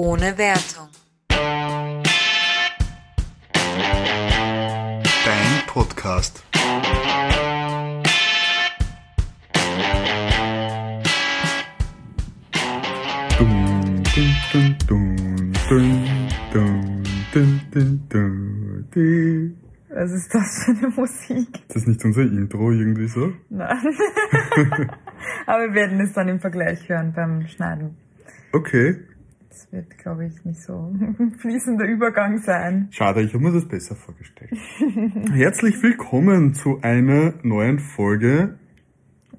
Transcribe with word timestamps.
ohne 0.00 0.38
Wertung. 0.38 0.88
Dein 5.24 5.66
Podcast. 5.66 6.42
Was 19.92 20.12
ist 20.12 20.34
das 20.34 20.64
für 20.64 20.70
eine 20.70 20.88
Musik? 20.96 21.48
Ist 21.68 21.76
das 21.76 21.86
nicht 21.86 22.02
unser 22.06 22.22
Intro 22.22 22.72
irgendwie 22.72 23.06
so? 23.06 23.34
Nein. 23.50 23.76
Aber 25.46 25.64
wir 25.64 25.74
werden 25.74 26.00
es 26.00 26.14
dann 26.14 26.28
im 26.28 26.40
Vergleich 26.40 26.88
hören 26.88 27.12
beim 27.14 27.46
Schneiden. 27.48 27.98
Okay. 28.52 28.96
Das 29.50 29.72
wird, 29.72 29.98
glaube 29.98 30.26
ich, 30.26 30.44
nicht 30.44 30.62
so 30.62 30.94
ein 31.18 31.32
fließender 31.32 31.84
Übergang 31.84 32.38
sein. 32.38 32.86
Schade, 32.92 33.20
ich 33.20 33.34
habe 33.34 33.42
mir 33.42 33.52
das 33.52 33.66
besser 33.66 33.96
vorgestellt. 33.96 34.52
Herzlich 35.32 35.82
willkommen 35.82 36.54
zu 36.54 36.78
einer 36.82 37.34
neuen 37.42 37.80
Folge. 37.80 38.60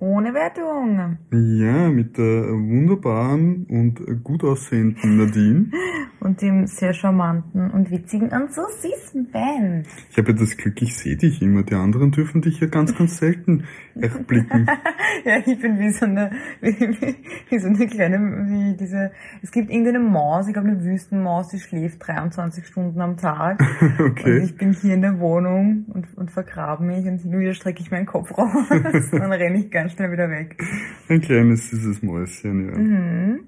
Ohne 0.01 0.33
Wertung. 0.33 1.19
Ja, 1.31 1.89
mit 1.91 2.17
der 2.17 2.47
wunderbaren 2.47 3.67
und 3.69 4.23
gut 4.23 4.43
aussehenden 4.43 5.17
Nadine. 5.17 5.67
Und 6.21 6.39
dem 6.43 6.67
sehr 6.67 6.93
charmanten 6.93 7.71
und 7.71 7.89
witzigen 7.89 8.29
und 8.29 8.53
so 8.53 8.61
süßen 8.61 9.31
Ben. 9.31 9.87
Ich 10.11 10.19
habe 10.19 10.33
ja 10.33 10.37
das 10.37 10.55
Glück, 10.55 10.79
ich 10.79 10.95
sehe 10.95 11.17
dich 11.17 11.41
immer. 11.41 11.63
Die 11.63 11.73
anderen 11.73 12.11
dürfen 12.11 12.43
dich 12.43 12.59
ja 12.59 12.67
ganz, 12.67 12.95
ganz 12.95 13.17
selten 13.17 13.63
erblicken. 13.95 14.67
ja, 15.25 15.39
ich 15.39 15.59
bin 15.59 15.79
wie 15.79 15.89
so 15.89 16.05
eine, 16.05 16.29
wie, 16.61 16.79
wie, 16.79 17.15
wie 17.49 17.57
so 17.57 17.69
eine 17.69 17.87
kleine, 17.87 18.19
wie 18.19 18.77
diese, 18.77 19.11
es 19.41 19.49
gibt 19.49 19.71
irgendeine 19.71 19.97
Maus, 19.97 20.47
ich 20.47 20.53
glaube 20.53 20.67
eine 20.67 20.83
Wüstenmaus, 20.83 21.47
die 21.47 21.59
schläft 21.59 22.07
23 22.07 22.67
Stunden 22.67 23.01
am 23.01 23.17
Tag. 23.17 23.59
Okay. 23.99 24.41
Und 24.41 24.43
ich 24.43 24.55
bin 24.55 24.73
hier 24.73 24.93
in 24.93 25.01
der 25.01 25.19
Wohnung 25.19 25.85
und, 25.87 26.15
und 26.15 26.29
vergrabe 26.29 26.83
mich 26.83 27.03
und 27.07 27.17
hin 27.17 27.33
und 27.33 27.39
wieder 27.39 27.55
strecke 27.55 27.81
ich 27.81 27.89
meinen 27.89 28.05
Kopf 28.05 28.37
raus. 28.37 28.69
dann 28.69 29.31
renne 29.31 29.57
ich 29.57 29.71
ganz 29.71 29.90
schnell 29.91 30.11
wieder 30.11 30.29
weg. 30.29 30.57
Ein 31.09 31.21
kleines 31.21 31.69
süßes 31.69 32.01
Mäuschen, 32.01 32.69
ja. 32.69 32.77
Mhm. 32.77 33.39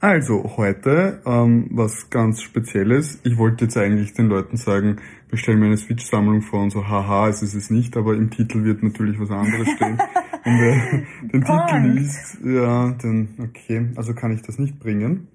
Also, 0.00 0.56
heute 0.56 1.20
ähm, 1.26 1.66
was 1.70 2.08
ganz 2.08 2.40
Spezielles. 2.40 3.20
Ich 3.24 3.36
wollte 3.36 3.64
jetzt 3.64 3.76
eigentlich 3.76 4.12
den 4.12 4.28
Leuten 4.28 4.56
sagen, 4.56 4.98
wir 5.28 5.38
stellen 5.38 5.58
mir 5.58 5.66
eine 5.66 5.76
Switch-Sammlung 5.76 6.42
vor 6.42 6.62
und 6.62 6.70
so, 6.70 6.86
haha, 6.86 7.28
es 7.28 7.42
ist 7.42 7.54
es 7.54 7.68
nicht, 7.68 7.96
aber 7.96 8.14
im 8.14 8.30
Titel 8.30 8.62
wird 8.62 8.82
natürlich 8.84 9.18
was 9.18 9.30
anderes 9.30 9.68
stehen. 9.70 9.98
Wenn 10.44 10.60
wer 10.60 11.30
den 11.32 11.44
Titel 11.44 11.98
liest, 11.98 12.38
ja, 12.44 12.90
dann 13.02 13.28
okay, 13.40 13.88
also 13.96 14.14
kann 14.14 14.32
ich 14.32 14.42
das 14.42 14.58
nicht 14.58 14.78
bringen. 14.78 15.26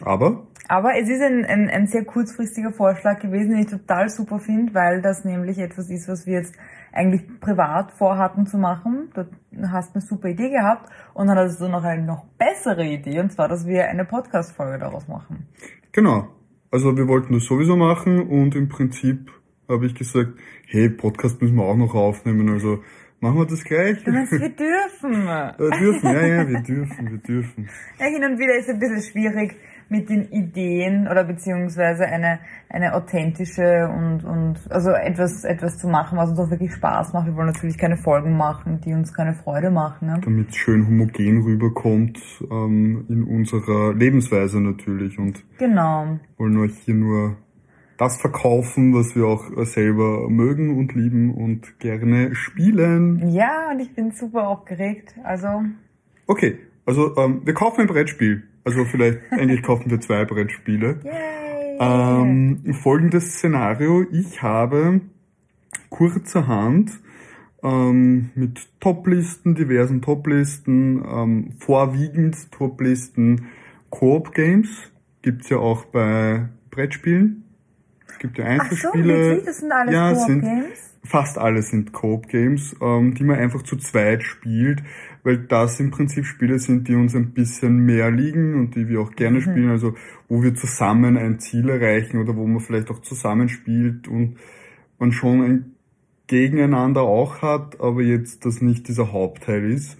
Aber, 0.00 0.46
Aber 0.68 0.98
es 1.00 1.08
ist 1.08 1.22
ein, 1.22 1.44
ein, 1.44 1.68
ein 1.68 1.86
sehr 1.86 2.04
kurzfristiger 2.04 2.72
Vorschlag 2.72 3.20
gewesen, 3.20 3.50
den 3.50 3.60
ich 3.60 3.66
total 3.66 4.08
super 4.08 4.38
finde, 4.38 4.74
weil 4.74 5.00
das 5.00 5.24
nämlich 5.24 5.58
etwas 5.58 5.90
ist, 5.90 6.08
was 6.08 6.26
wir 6.26 6.34
jetzt 6.34 6.54
eigentlich 6.92 7.22
privat 7.40 7.92
vorhatten 7.92 8.46
zu 8.46 8.58
machen. 8.58 9.10
Du 9.14 9.26
hast 9.70 9.94
eine 9.94 10.02
super 10.02 10.28
Idee 10.28 10.50
gehabt 10.50 10.90
und 11.14 11.28
dann 11.28 11.38
hattest 11.38 11.60
du 11.60 11.68
noch 11.68 11.84
eine 11.84 12.02
noch 12.02 12.24
bessere 12.38 12.84
Idee, 12.84 13.20
und 13.20 13.32
zwar, 13.32 13.48
dass 13.48 13.66
wir 13.66 13.88
eine 13.88 14.04
Podcast-Folge 14.04 14.78
daraus 14.78 15.06
machen. 15.08 15.46
genau. 15.92 16.28
Also 16.72 16.96
wir 16.96 17.06
wollten 17.06 17.32
das 17.32 17.44
sowieso 17.44 17.76
machen 17.76 18.20
und 18.28 18.56
im 18.56 18.68
Prinzip 18.68 19.30
habe 19.68 19.86
ich 19.86 19.94
gesagt, 19.94 20.32
hey, 20.66 20.90
Podcast 20.90 21.40
müssen 21.40 21.56
wir 21.56 21.64
auch 21.64 21.76
noch 21.76 21.94
aufnehmen, 21.94 22.50
also 22.50 22.82
machen 23.20 23.38
wir 23.38 23.46
das 23.46 23.62
gleich. 23.62 24.04
Meinst, 24.04 24.32
wir 24.32 24.48
dürfen. 24.50 25.26
Wir 25.26 25.70
dürfen, 25.78 26.12
ja, 26.12 26.26
ja, 26.26 26.48
wir 26.48 26.60
dürfen, 26.62 27.10
wir 27.10 27.18
dürfen. 27.18 27.68
Ja, 28.00 28.06
hin 28.06 28.24
und 28.24 28.38
wieder 28.38 28.56
ist 28.56 28.68
es 28.68 28.74
ein 28.74 28.80
bisschen 28.80 29.02
schwierig 29.02 29.56
mit 29.88 30.08
den 30.08 30.30
Ideen 30.30 31.08
oder 31.08 31.24
beziehungsweise 31.24 32.06
eine, 32.06 32.40
eine 32.68 32.94
authentische 32.94 33.88
und, 33.88 34.24
und 34.24 34.56
also 34.70 34.90
etwas, 34.90 35.44
etwas 35.44 35.78
zu 35.78 35.88
machen, 35.88 36.18
was 36.18 36.30
uns 36.30 36.38
auch 36.40 36.50
wirklich 36.50 36.72
Spaß 36.74 37.12
macht. 37.12 37.26
Wir 37.26 37.36
wollen 37.36 37.46
natürlich 37.48 37.78
keine 37.78 37.96
Folgen 37.96 38.36
machen, 38.36 38.80
die 38.84 38.92
uns 38.92 39.12
keine 39.12 39.34
Freude 39.34 39.70
machen. 39.70 40.08
Ne? 40.08 40.20
damit 40.24 40.50
es 40.50 40.56
schön 40.56 40.86
homogen 40.86 41.42
rüberkommt 41.42 42.18
ähm, 42.50 43.04
in 43.08 43.24
unserer 43.24 43.94
Lebensweise 43.94 44.60
natürlich 44.60 45.18
und 45.18 45.44
Genau. 45.58 46.18
wollen 46.36 46.56
euch 46.58 46.76
hier 46.84 46.94
nur 46.94 47.36
das 47.98 48.20
verkaufen, 48.20 48.94
was 48.94 49.16
wir 49.16 49.24
auch 49.26 49.44
selber 49.64 50.28
mögen 50.28 50.76
und 50.76 50.94
lieben 50.94 51.32
und 51.32 51.78
gerne 51.80 52.34
spielen. 52.34 53.28
Ja, 53.30 53.70
und 53.70 53.80
ich 53.80 53.94
bin 53.94 54.10
super 54.10 54.48
aufgeregt. 54.48 55.14
Also, 55.24 55.62
Okay, 56.26 56.58
also 56.84 57.16
ähm, 57.16 57.42
wir 57.44 57.54
kaufen 57.54 57.82
ein 57.82 57.86
Brettspiel. 57.86 58.42
Also 58.66 58.84
vielleicht 58.84 59.20
eigentlich 59.30 59.62
kaufen 59.62 59.90
wir 59.90 60.00
zwei 60.00 60.24
Brettspiele. 60.24 60.98
yay! 61.04 61.78
Ähm, 61.78 62.74
folgendes 62.82 63.34
Szenario. 63.34 64.04
Ich 64.10 64.42
habe 64.42 65.02
kurzerhand 65.88 66.90
ähm, 67.62 68.30
mit 68.34 68.68
Toplisten, 68.80 69.54
diversen 69.54 70.02
Toplisten, 70.02 71.04
ähm, 71.08 71.52
vorwiegend 71.58 72.50
Toplisten 72.50 73.46
Koop-Games. 73.90 74.90
Gibt's 75.22 75.48
ja 75.48 75.58
auch 75.58 75.84
bei 75.86 76.48
Brettspielen. 76.70 77.44
Es 78.08 78.18
gibt 78.18 78.38
ja 78.38 78.46
Ach 78.46 78.70
so, 78.70 78.88
Einzelspiele. 78.88 79.42
Das 79.44 79.58
sind 79.58 79.70
alles 79.70 79.94
ja, 79.94 80.12
Coop 80.12 80.26
sind, 80.26 80.40
Games? 80.40 80.94
fast 81.04 81.38
alle 81.38 81.62
sind 81.62 81.92
Coop-Games, 81.92 82.76
ähm, 82.80 83.14
die 83.14 83.24
man 83.24 83.38
einfach 83.38 83.62
zu 83.62 83.76
zweit 83.76 84.22
spielt, 84.24 84.82
weil 85.26 85.38
das 85.38 85.80
im 85.80 85.90
Prinzip 85.90 86.24
Spiele 86.24 86.60
sind, 86.60 86.86
die 86.86 86.94
uns 86.94 87.16
ein 87.16 87.32
bisschen 87.32 87.78
mehr 87.78 88.12
liegen 88.12 88.54
und 88.54 88.76
die 88.76 88.88
wir 88.88 89.00
auch 89.00 89.10
gerne 89.10 89.40
spielen, 89.40 89.70
also 89.70 89.94
wo 90.28 90.40
wir 90.40 90.54
zusammen 90.54 91.16
ein 91.18 91.40
Ziel 91.40 91.68
erreichen 91.68 92.20
oder 92.20 92.36
wo 92.36 92.46
man 92.46 92.60
vielleicht 92.60 92.92
auch 92.92 93.00
zusammen 93.00 93.48
spielt 93.48 94.06
und 94.06 94.36
man 95.00 95.10
schon 95.10 95.42
ein 95.42 95.74
Gegeneinander 96.28 97.02
auch 97.02 97.42
hat, 97.42 97.80
aber 97.80 98.02
jetzt 98.02 98.46
das 98.46 98.62
nicht 98.62 98.86
dieser 98.86 99.12
Hauptteil 99.12 99.68
ist. 99.68 99.98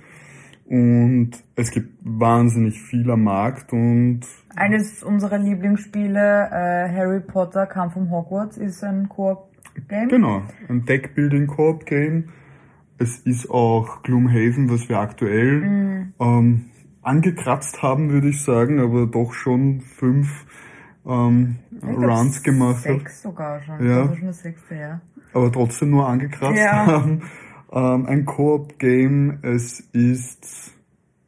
Und 0.65 1.33
es 1.57 1.73
gibt 1.73 1.99
wahnsinnig 2.05 2.81
viel 2.81 3.11
am 3.11 3.25
Markt 3.25 3.73
und 3.73 4.21
Eines 4.55 5.03
unserer 5.03 5.39
Lieblingsspiele, 5.39 6.51
äh, 6.53 6.89
Harry 6.89 7.21
Potter, 7.21 7.67
Kampf 7.67 7.97
um 7.97 8.13
Hogwarts, 8.13 8.59
ist 8.59 8.85
ein 8.85 9.09
Koop-Game. 9.09 10.09
Genau, 10.09 10.43
ein 10.69 10.85
Deckbuilding-Coop-Game. 10.85 12.29
Es 12.99 13.19
ist 13.21 13.51
auch 13.51 14.03
Gloomhaven, 14.03 14.71
was 14.71 14.89
wir 14.89 14.99
aktuell 14.99 15.61
Mhm. 15.61 16.13
ähm, 16.21 16.65
angekratzt 17.03 17.83
haben, 17.83 18.11
würde 18.11 18.29
ich 18.31 18.43
sagen, 18.43 18.81
aber 18.81 19.07
doch 19.07 19.33
schon 19.33 19.81
fünf 19.81 20.47
ähm, 21.07 21.57
Runs 21.83 22.43
gemacht 22.43 22.79
hat, 22.79 22.83
Sechs 22.99 23.23
sogar 23.23 23.63
schon. 23.63 23.87
Ja. 23.87 24.05
Ist 24.07 24.19
schon 24.19 24.27
das 24.27 24.41
sechste, 24.43 24.75
ja. 24.75 25.01
aber 25.33 25.53
trotzdem 25.53 25.91
nur 25.91 26.09
angekratzt 26.09 26.59
Ja. 26.59 26.87
haben. 26.87 27.23
Ähm, 27.73 28.07
ein 28.07 28.25
Coop-Game, 28.25 29.39
es 29.43 29.81
ist... 29.93 30.73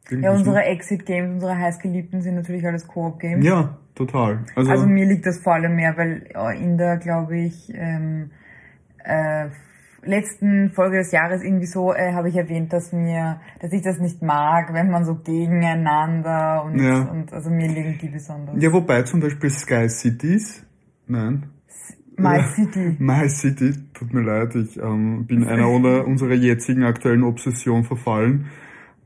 Ja, 0.09 0.31
unsere 0.31 0.63
Exit-Games, 0.63 1.33
unsere 1.33 1.55
heißgeliebten 1.55 2.21
sind 2.21 2.35
natürlich 2.35 2.65
alles 2.65 2.87
Koop-Games. 2.87 3.45
Ja, 3.45 3.77
total. 3.93 4.39
Also, 4.55 4.71
Also 4.71 4.87
mir 4.87 5.05
liegt 5.05 5.25
das 5.27 5.37
vor 5.37 5.53
allem 5.53 5.75
mehr, 5.75 5.95
weil 5.97 6.27
äh, 6.33 6.61
in 6.61 6.77
der, 6.77 6.97
glaube 6.97 7.37
ich, 7.37 7.71
ähm, 7.75 8.31
äh, 9.03 9.49
letzten 10.03 10.69
Folge 10.71 10.97
des 10.97 11.11
Jahres 11.11 11.43
irgendwie 11.43 11.65
so 11.65 11.93
äh, 11.93 12.13
habe 12.13 12.29
ich 12.29 12.35
erwähnt, 12.35 12.71
dass 12.73 12.93
mir, 12.93 13.39
dass 13.59 13.73
ich 13.73 13.81
das 13.81 13.99
nicht 13.99 14.21
mag, 14.21 14.73
wenn 14.73 14.89
man 14.89 15.05
so 15.05 15.15
gegeneinander 15.15 16.63
und, 16.65 16.79
Ja. 16.79 17.01
und 17.03 17.31
also 17.33 17.49
mir 17.49 17.67
liegen 17.67 17.97
die 18.01 18.09
besonders. 18.09 18.55
ja, 18.61 18.71
wobei 18.71 19.03
zum 19.03 19.19
Beispiel 19.19 19.49
Sky 19.49 19.89
Cities, 19.89 20.65
nein, 21.07 21.45
My 22.17 22.41
City. 22.53 22.95
My 22.99 23.29
City, 23.29 23.73
tut 23.93 24.13
mir 24.13 24.21
leid, 24.21 24.53
ich 24.55 24.77
ähm, 24.77 25.25
bin 25.25 25.47
einer 25.47 25.69
unserer, 26.05 26.33
jetzigen 26.33 26.83
aktuellen 26.83 27.23
Obsession 27.23 27.83
verfallen. 27.85 28.47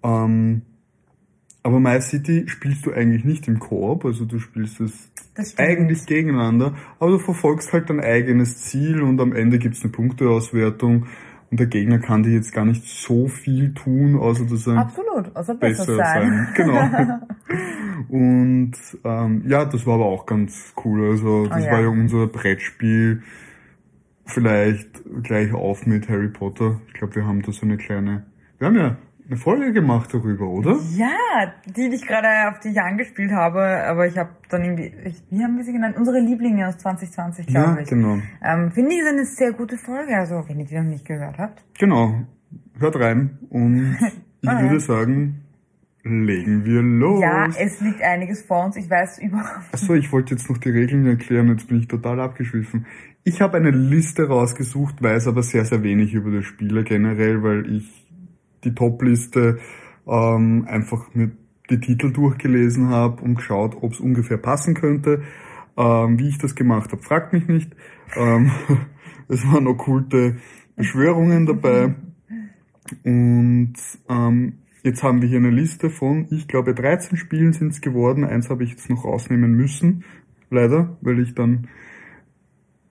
Ähm, 0.04 0.64
aber 1.64 1.80
My 1.80 2.00
City 2.02 2.44
spielst 2.48 2.86
du 2.86 2.92
eigentlich 2.92 3.24
nicht 3.24 3.48
im 3.48 3.60
Koop, 3.60 4.06
also 4.06 4.26
du 4.26 4.40
spielst 4.40 4.80
es 4.82 5.10
eigentlich 5.58 6.06
gegeneinander, 6.06 6.76
aber 7.00 7.12
du 7.12 7.20
verfolgst 7.20 7.74
halt 7.74 7.90
dein 7.90 8.02
eigenes 8.02 8.58
Ziel 8.64 9.02
und 9.02 9.20
am 9.20 9.34
Ende 9.34 9.58
gibt's 9.60 9.82
eine 9.82 9.92
Punkteauswertung 9.92 11.08
und 11.50 11.60
der 11.60 11.68
Gegner 11.68 12.00
kann 12.00 12.24
dir 12.24 12.32
jetzt 12.34 12.52
gar 12.52 12.66
nicht 12.66 12.84
so 12.84 13.28
viel 13.28 13.74
tun, 13.74 14.18
außer 14.18 14.46
dass 14.46 14.68
er 14.68 14.78
Absolut, 14.78 15.36
also 15.36 15.54
besser, 15.56 15.86
besser 15.86 15.96
sein. 15.98 16.32
sein. 16.32 16.48
Genau. 16.56 17.20
Und 18.10 18.74
ähm, 19.04 19.44
ja, 19.48 19.66
das 19.66 19.86
war 19.86 19.96
aber 19.96 20.06
auch 20.06 20.26
ganz 20.26 20.74
cool. 20.84 21.12
Also 21.12 21.46
das 21.46 21.62
Oh 21.62 21.66
ja. 21.66 21.72
war 21.72 21.82
ja 21.82 21.88
unser 21.90 22.28
Brettspiel. 22.28 23.22
Vielleicht 24.26 24.90
gleich 25.22 25.54
auf 25.54 25.86
mit 25.86 26.10
Harry 26.10 26.30
Potter. 26.30 26.82
Ich 26.88 26.94
glaube, 26.94 27.16
wir 27.16 27.26
haben 27.26 27.42
da 27.42 27.52
so 27.52 27.66
eine 27.66 27.78
kleine. 27.78 28.26
Wir 28.58 28.68
haben 28.68 28.76
ja 28.76 28.98
eine 29.34 29.42
Folge 29.42 29.74
gemacht 29.74 30.14
darüber, 30.14 30.48
oder? 30.48 30.78
Ja, 30.96 31.54
die 31.66 31.88
ich 31.94 32.06
gerade 32.06 32.28
auf 32.50 32.60
die 32.60 32.70
ich 32.70 32.80
angespielt 32.80 33.32
habe, 33.32 33.62
aber 33.86 34.08
ich 34.08 34.18
habe 34.18 34.30
dann 34.50 34.64
irgendwie, 34.64 34.94
ich, 35.06 35.24
wie 35.32 35.44
haben 35.44 35.58
wir 35.58 35.64
sie 35.64 35.74
genannt? 35.74 35.96
Unsere 35.98 36.20
Lieblinge 36.20 36.68
aus 36.68 36.78
2020, 36.78 37.48
glaube 37.48 37.72
Ja, 37.76 37.80
ich. 37.80 37.90
genau. 37.90 38.20
Ähm, 38.44 38.72
Finde 38.72 38.94
ich 38.94 39.00
ist 39.02 39.08
eine 39.08 39.26
sehr 39.26 39.54
gute 39.54 39.78
Folge, 39.78 40.16
also 40.16 40.44
wenn 40.48 40.60
ihr 40.60 40.66
die 40.66 40.76
noch 40.76 40.84
nicht 40.84 41.06
gehört 41.06 41.38
habt. 41.40 41.64
Genau. 41.80 42.22
Hört 42.78 42.96
rein 43.00 43.40
und 43.50 43.98
ich 44.42 44.50
ja. 44.50 44.62
würde 44.62 44.80
sagen, 44.80 45.42
legen 46.04 46.66
wir 46.66 46.82
los. 46.82 47.22
Ja, 47.22 47.48
es 47.48 47.82
liegt 47.82 48.02
einiges 48.02 48.44
vor 48.44 48.66
uns. 48.66 48.76
Ich 48.76 48.90
weiß 48.90 49.20
überhaupt. 49.20 49.74
Achso, 49.74 49.94
ich 49.96 50.12
wollte 50.12 50.36
jetzt 50.36 50.50
noch 50.50 50.58
die 50.58 50.70
Regeln 50.70 51.06
erklären, 51.08 51.48
jetzt 51.48 51.68
bin 51.68 51.80
ich 51.80 51.88
total 51.88 52.20
abgeschwiffen. 52.20 52.86
Ich 53.24 53.42
habe 53.42 53.58
eine 53.58 53.72
Liste 53.72 54.28
rausgesucht, 54.28 55.02
weiß 55.02 55.28
aber 55.28 55.44
sehr, 55.44 55.64
sehr 55.66 55.82
wenig 55.82 56.14
über 56.14 56.30
das 56.30 56.46
Spiel 56.46 56.84
generell, 56.84 57.42
weil 57.42 57.72
ich 57.74 58.03
die 58.64 58.76
Top-Liste 58.76 59.60
ähm, 60.08 60.66
einfach 60.68 61.14
mit 61.14 61.34
die 61.70 61.80
Titel 61.80 62.12
durchgelesen 62.12 62.90
habe 62.90 63.22
und 63.22 63.36
geschaut, 63.36 63.78
ob 63.82 63.94
es 63.94 64.00
ungefähr 64.00 64.38
passen 64.38 64.74
könnte. 64.74 65.24
Ähm, 65.78 66.20
wie 66.20 66.30
ich 66.30 66.38
das 66.38 66.56
gemacht 66.56 66.92
habe, 66.92 67.02
fragt 67.02 67.34
mich 67.34 67.48
nicht. 67.48 67.72
Ähm, 68.16 68.52
es 69.28 69.46
waren 69.48 69.68
okkulte 69.68 70.38
Beschwörungen 70.76 71.46
dabei. 71.46 71.96
Und 73.04 73.76
ähm, 74.10 74.54
Jetzt 74.86 75.02
haben 75.02 75.22
wir 75.22 75.30
hier 75.30 75.38
eine 75.38 75.50
Liste 75.50 75.90
von, 75.90 76.28
ich 76.30 76.50
glaube, 76.50 76.74
13 76.74 77.18
Spielen 77.18 77.54
sind 77.54 77.72
es 77.72 77.80
geworden. 77.80 78.26
Eins 78.26 78.50
habe 78.50 78.66
ich 78.66 78.72
jetzt 78.72 78.90
noch 78.90 79.06
rausnehmen 79.06 79.54
müssen, 79.54 80.04
leider, 80.50 80.98
weil 81.00 81.20
ich 81.20 81.34
dann 81.34 81.70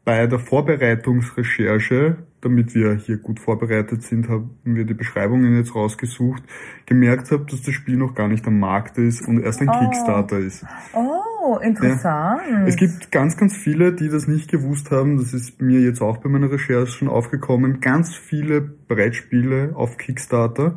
bei 0.03 0.27
der 0.27 0.39
Vorbereitungsrecherche, 0.39 2.17
damit 2.43 2.75
wir 2.75 2.97
hier 2.97 3.17
gut 3.17 3.41
vorbereitet 3.41 4.03
sind, 4.03 4.29
haben 4.29 4.51
wir 4.65 4.85
die 4.85 4.95
Beschreibungen 4.95 5.57
jetzt 5.57 5.75
rausgesucht, 5.75 6.43
gemerkt 6.85 7.31
habe, 7.31 7.47
dass 7.51 7.63
das 7.63 7.73
Spiel 7.73 7.97
noch 7.97 8.15
gar 8.15 8.29
nicht 8.29 8.47
am 8.47 8.59
Markt 8.59 8.99
ist 8.99 9.27
und 9.27 9.43
erst 9.43 9.63
ein 9.63 9.71
oh. 9.71 9.79
Kickstarter 9.79 10.39
ist. 10.39 10.67
Oh, 10.93 11.57
interessant. 11.59 12.43
Ja. 12.51 12.67
Es 12.67 12.77
gibt 12.77 13.11
ganz, 13.11 13.37
ganz 13.37 13.57
viele, 13.57 13.95
die 13.95 14.09
das 14.09 14.29
nicht 14.29 14.51
gewusst 14.51 14.91
haben. 14.91 15.17
Das 15.17 15.33
ist 15.33 15.63
mir 15.63 15.81
jetzt 15.81 16.03
auch 16.03 16.19
bei 16.19 16.29
meiner 16.29 16.51
Recherche 16.51 16.93
schon 16.93 17.09
aufgekommen. 17.09 17.81
Ganz 17.81 18.15
viele 18.15 18.61
Brettspiele 18.61 19.73
auf 19.75 19.97
Kickstarter 19.97 20.77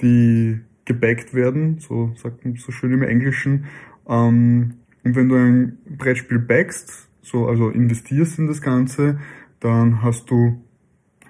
die 0.00 0.60
gebackt 0.84 1.34
werden, 1.34 1.78
so 1.78 2.12
sagt 2.16 2.44
man 2.44 2.56
so 2.56 2.72
schön 2.72 2.92
im 2.92 3.02
Englischen. 3.02 3.66
Ähm, 4.08 4.74
und 5.04 5.16
wenn 5.16 5.28
du 5.28 5.36
ein 5.36 5.78
Brettspiel 5.86 6.38
backst, 6.38 7.08
so 7.22 7.46
also 7.46 7.68
investierst 7.68 8.38
in 8.38 8.46
das 8.46 8.60
Ganze, 8.60 9.18
dann 9.60 10.02
hast 10.02 10.30
du 10.30 10.62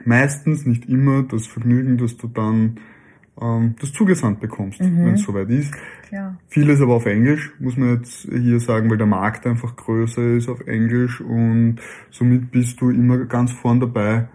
meistens, 0.05 0.67
nicht 0.67 0.87
immer, 0.87 1.23
das 1.23 1.47
Vergnügen, 1.47 1.99
dass 1.99 2.17
du 2.17 2.29
dann 2.29 2.77
ähm, 3.41 3.75
das 3.81 3.93
zugesandt 3.93 4.41
bekommst, 4.41 4.81
mhm. 4.81 5.05
wenn 5.05 5.15
es 5.15 5.23
soweit 5.23 5.49
ist. 5.51 5.73
Klar. 6.09 6.39
Vieles 6.49 6.81
aber 6.81 6.95
auf 6.95 7.07
Englisch, 7.07 7.53
muss 7.59 7.77
man 7.77 7.97
jetzt 7.97 8.29
hier 8.31 8.61
sagen, 8.61 8.91
weil 8.91 8.99
der 8.99 9.07
Markt 9.07 9.47
einfach 9.47 9.77
größer 9.77 10.37
ist 10.37 10.49
auf 10.49 10.67
Englisch 10.67 11.21
und 11.21 11.77
somit 12.11 12.51
bist 12.51 12.81
du 12.81 12.91
immer 12.91 13.19
ganz 13.27 13.53
vorn 13.53 13.81
dabei 13.81 14.29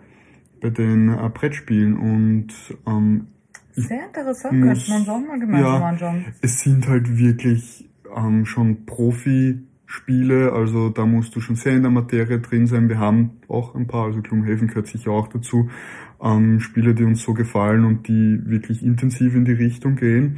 bei 0.62 0.70
den 0.70 1.10
äh, 1.10 1.30
Brettspielen 1.34 1.98
und 1.98 2.48
ähm, 2.88 3.28
sehr 3.78 4.06
interessant, 4.06 4.64
könnte 4.64 4.90
man 4.90 5.04
so 5.04 5.20
mal 5.20 5.38
gemeinsam 5.38 5.82
ja, 5.82 5.88
anschauen. 5.88 6.26
Es 6.42 6.62
sind 6.62 6.88
halt 6.88 7.18
wirklich 7.18 7.90
ähm, 8.16 8.46
schon 8.46 8.86
Profi-Spiele, 9.96 10.52
also 10.52 10.90
da 10.90 11.06
musst 11.06 11.36
du 11.36 11.40
schon 11.40 11.56
sehr 11.56 11.74
in 11.74 11.82
der 11.82 11.92
Materie 11.92 12.40
drin 12.40 12.68
sein. 12.68 12.90
Wir 12.90 13.00
haben 13.00 13.38
auch 13.48 13.76
ein 13.76 13.88
paar, 13.88 14.06
also 14.06 14.22
Gloomhaven 14.22 14.68
gehört 14.68 14.88
sicher 14.88 15.12
auch 15.12 15.28
dazu, 15.28 15.70
ähm, 16.22 16.60
Spiele, 16.60 16.94
die 16.94 17.04
uns 17.04 17.22
so 17.22 17.34
gefallen 17.34 17.86
und 17.86 18.08
die 18.08 18.42
wirklich 18.46 18.84
intensiv 18.84 19.36
in 19.36 19.46
die 19.46 19.54
Richtung 19.54 19.96
gehen. 19.96 20.38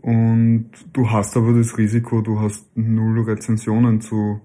Und 0.00 0.70
du 0.92 1.10
hast 1.10 1.36
aber 1.36 1.52
das 1.52 1.76
Risiko, 1.78 2.20
du 2.20 2.40
hast 2.40 2.76
null 2.76 3.20
Rezensionen 3.22 4.00
zu 4.00 4.40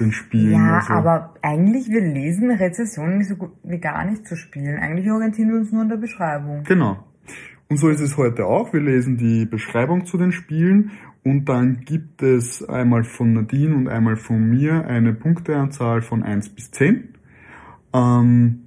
den 0.00 0.12
Spielen. 0.12 0.52
Ja, 0.52 0.76
also. 0.76 0.92
aber 0.92 1.34
eigentlich, 1.42 1.88
wir 1.88 2.00
lesen 2.00 2.50
Rezensionen 2.50 3.22
so 3.22 3.36
gut 3.36 3.52
wie 3.62 3.78
gar 3.78 4.04
nicht 4.04 4.26
zu 4.26 4.36
spielen. 4.36 4.78
Eigentlich 4.78 5.10
orientieren 5.10 5.50
wir 5.50 5.56
uns 5.58 5.72
nur 5.72 5.82
an 5.82 5.88
der 5.88 5.96
Beschreibung. 5.96 6.64
Genau. 6.64 7.04
Und 7.68 7.78
so 7.78 7.88
ist 7.88 8.00
es 8.00 8.16
heute 8.16 8.46
auch. 8.46 8.72
Wir 8.72 8.80
lesen 8.80 9.16
die 9.16 9.44
Beschreibung 9.44 10.06
zu 10.06 10.18
den 10.18 10.32
Spielen 10.32 10.92
und 11.26 11.46
dann 11.46 11.80
gibt 11.80 12.22
es 12.22 12.62
einmal 12.68 13.02
von 13.02 13.32
Nadine 13.32 13.74
und 13.74 13.88
einmal 13.88 14.14
von 14.14 14.48
mir 14.48 14.86
eine 14.86 15.12
Punkteanzahl 15.12 16.00
von 16.00 16.22
1 16.22 16.50
bis 16.50 16.70
10. 16.70 17.14
Ähm, 17.92 18.60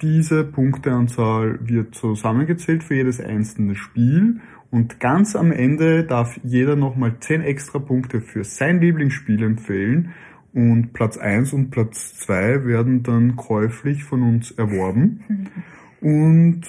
diese 0.00 0.42
Punkteanzahl 0.44 1.58
wird 1.60 1.94
zusammengezählt 1.94 2.84
für 2.84 2.94
jedes 2.94 3.20
einzelne 3.20 3.74
Spiel 3.74 4.40
und 4.70 4.98
ganz 4.98 5.36
am 5.36 5.52
Ende 5.52 6.04
darf 6.04 6.40
jeder 6.42 6.74
nochmal 6.74 7.16
10 7.20 7.42
extra 7.42 7.80
Punkte 7.80 8.22
für 8.22 8.44
sein 8.44 8.80
Lieblingsspiel 8.80 9.42
empfehlen 9.42 10.14
und 10.54 10.94
Platz 10.94 11.18
1 11.18 11.52
und 11.52 11.70
Platz 11.70 12.14
2 12.20 12.64
werden 12.64 13.02
dann 13.02 13.36
käuflich 13.36 14.04
von 14.04 14.22
uns 14.22 14.52
erworben. 14.52 15.20
Und 16.00 16.62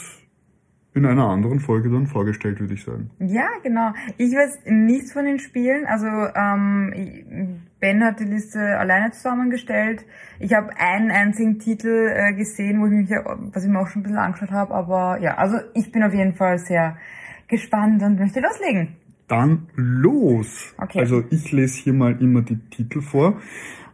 in 0.98 1.06
einer 1.06 1.30
anderen 1.30 1.60
Folge 1.60 1.90
dann 1.90 2.08
vorgestellt, 2.08 2.60
würde 2.60 2.74
ich 2.74 2.84
sagen. 2.84 3.10
Ja, 3.20 3.48
genau. 3.64 3.94
Ich 4.18 4.34
weiß 4.34 4.60
nichts 4.66 5.14
von 5.14 5.26
den 5.26 5.40
Spielen. 5.40 5.86
Also 5.86 6.08
ähm, 6.08 7.62
Ben 7.80 8.04
hat 8.04 8.20
die 8.20 8.26
Liste 8.26 8.60
alleine 8.60 9.12
zusammengestellt. 9.12 10.06
Ich 10.40 10.54
habe 10.54 10.70
einen 10.78 11.12
einzigen 11.12 11.60
Titel 11.60 12.12
äh, 12.14 12.34
gesehen, 12.34 12.82
wo 12.82 12.88
ich 12.88 12.92
mich, 12.92 13.10
was 13.54 13.64
ich 13.64 13.70
mir 13.70 13.80
auch 13.80 13.88
schon 13.88 14.02
ein 14.02 14.04
bisschen 14.04 14.18
angeschaut 14.18 14.52
habe. 14.52 14.74
Aber 14.74 15.20
ja, 15.22 15.36
also 15.36 15.58
ich 15.74 15.92
bin 15.92 16.04
auf 16.04 16.14
jeden 16.14 16.34
Fall 16.34 16.58
sehr 16.58 16.98
gespannt 17.48 18.02
und 18.02 18.20
möchte 18.20 18.40
loslegen. 18.40 18.96
Dann 19.28 19.68
los. 19.76 20.74
Okay. 20.78 21.00
Also 21.00 21.24
ich 21.30 21.52
lese 21.52 21.84
hier 21.84 21.94
mal 21.94 22.22
immer 22.22 22.42
die 22.42 22.58
Titel 22.70 23.02
vor. 23.02 23.40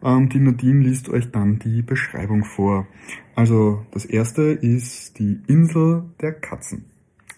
Ähm, 0.03 0.29
die 0.29 0.39
Nadine 0.39 0.81
liest 0.81 1.09
euch 1.09 1.31
dann 1.31 1.59
die 1.59 1.81
Beschreibung 1.81 2.43
vor. 2.43 2.87
Also 3.35 3.85
das 3.91 4.05
erste 4.05 4.43
ist 4.43 5.17
die 5.19 5.41
Insel 5.47 6.03
der 6.21 6.33
Katzen 6.33 6.85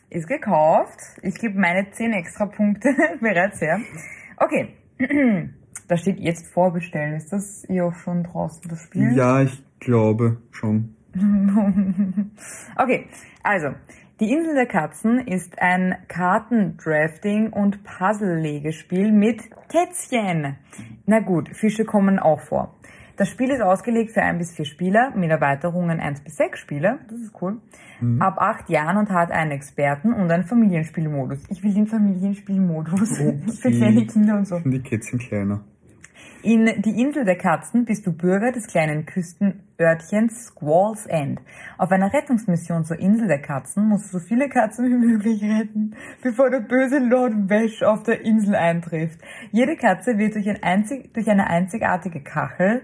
ist 0.10 0.28
gekauft. 0.28 1.00
Ich 1.22 1.36
gebe 1.36 1.60
meine 1.60 1.90
10 1.92 2.14
extra 2.14 2.46
Punkte 2.46 2.90
bereits 3.22 3.62
her. 3.62 3.80
Okay. 4.38 4.76
Da 5.88 5.98
steht 5.98 6.20
jetzt 6.20 6.48
vorbestellen. 6.48 7.14
Ist 7.16 7.32
das 7.32 7.64
ihr 7.70 7.86
auch 7.86 7.94
schon 7.94 8.24
draußen, 8.24 8.68
das 8.68 8.82
Spiel? 8.82 9.16
Ja, 9.16 9.42
ich 9.44 9.62
glaube 9.80 10.42
schon. 10.50 10.96
okay, 12.76 13.08
also. 13.44 13.68
Die 14.22 14.32
Insel 14.32 14.56
der 14.56 14.66
Katzen 14.66 15.20
ist 15.28 15.62
ein 15.62 15.94
Kartendrafting- 16.08 17.52
und 17.52 17.84
Puzzle-Legespiel 17.84 19.12
mit 19.12 19.44
Kätzchen. 19.68 20.56
Na 21.06 21.20
gut, 21.20 21.50
Fische 21.54 21.84
kommen 21.84 22.18
auch 22.18 22.40
vor. 22.40 22.74
Das 23.18 23.30
Spiel 23.30 23.50
ist 23.50 23.62
ausgelegt 23.62 24.12
für 24.12 24.22
ein 24.22 24.38
bis 24.38 24.52
vier 24.52 24.66
Spieler 24.66 25.14
mit 25.16 25.30
Erweiterungen 25.30 26.00
eins 26.00 26.22
bis 26.22 26.36
sechs 26.36 26.60
Spieler. 26.60 27.00
Das 27.10 27.20
ist 27.20 27.34
cool. 27.42 27.62
Mhm. 28.02 28.22
Ab 28.22 28.38
acht 28.40 28.70
Jahren 28.70 28.98
und 28.98 29.10
hat 29.10 29.32
einen 29.32 29.52
Experten 29.52 30.14
und 30.14 30.30
einen 30.30 30.44
Familienspielmodus. 30.44 31.44
Ich 31.50 31.64
will 31.64 31.74
den 31.74 31.88
Familienspielmodus. 31.88 33.20
Okay. 33.20 33.40
für 33.62 33.72
kleine 33.72 34.06
Kinder 34.06 34.38
und 34.38 34.48
so. 34.48 34.56
Und 34.56 34.72
die 34.72 34.82
Kätzchen 34.82 35.20
kleiner. 35.20 35.62
In 36.46 36.84
Die 36.84 37.02
Insel 37.02 37.26
der 37.26 37.40
Katzen 37.40 37.86
bist 37.86 38.06
du 38.06 38.12
Bürger 38.14 38.52
des 38.52 38.68
kleinen 38.68 39.08
Küstenörtchens 39.08 40.46
Squall's 40.46 41.08
End. 41.08 41.42
Auf 41.80 41.90
einer 41.90 42.14
Rettungsmission 42.14 42.86
zur 42.86 43.00
Insel 43.00 43.28
der 43.28 43.42
Katzen 43.42 43.90
musst 43.90 44.14
du 44.14 44.20
so 44.20 44.24
viele 44.24 44.48
Katzen 44.48 44.86
wie 44.86 44.94
möglich 44.94 45.42
retten, 45.42 45.96
bevor 46.22 46.52
der 46.52 46.60
böse 46.60 47.00
Lord 47.00 47.50
Wesh 47.50 47.82
auf 47.82 48.04
der 48.04 48.22
Insel 48.22 48.54
eintrifft. 48.54 49.20
Jede 49.52 49.76
Katze 49.76 50.20
wird 50.20 50.36
durch, 50.36 50.48
ein 50.48 50.62
einzig, 50.62 51.12
durch 51.16 51.28
eine 51.28 51.48
einzigartige 51.48 52.22
Kachel, 52.22 52.84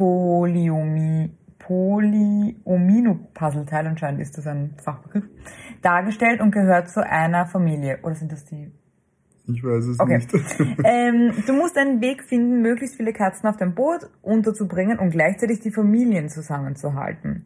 Polyomie, 0.00 1.30
Polyomino-Puzzleteil, 1.58 3.86
anscheinend 3.86 4.22
ist 4.22 4.38
das 4.38 4.46
ein 4.46 4.76
Fachbegriff, 4.82 5.24
dargestellt 5.82 6.40
und 6.40 6.52
gehört 6.52 6.88
zu 6.88 7.06
einer 7.06 7.44
Familie. 7.44 7.98
Oder 8.02 8.14
sind 8.14 8.32
das 8.32 8.46
die 8.46 8.72
ich 9.46 9.62
weiß 9.62 9.84
es 9.84 10.00
okay. 10.00 10.16
nicht. 10.18 10.32
ähm, 10.84 11.34
du 11.46 11.52
musst 11.52 11.76
einen 11.76 12.00
Weg 12.00 12.22
finden, 12.22 12.62
möglichst 12.62 12.96
viele 12.96 13.12
Katzen 13.12 13.46
auf 13.48 13.56
dein 13.56 13.74
Boot 13.74 14.08
unterzubringen 14.22 14.98
und 14.98 15.10
gleichzeitig 15.10 15.60
die 15.60 15.72
Familien 15.72 16.30
zusammenzuhalten. 16.30 17.44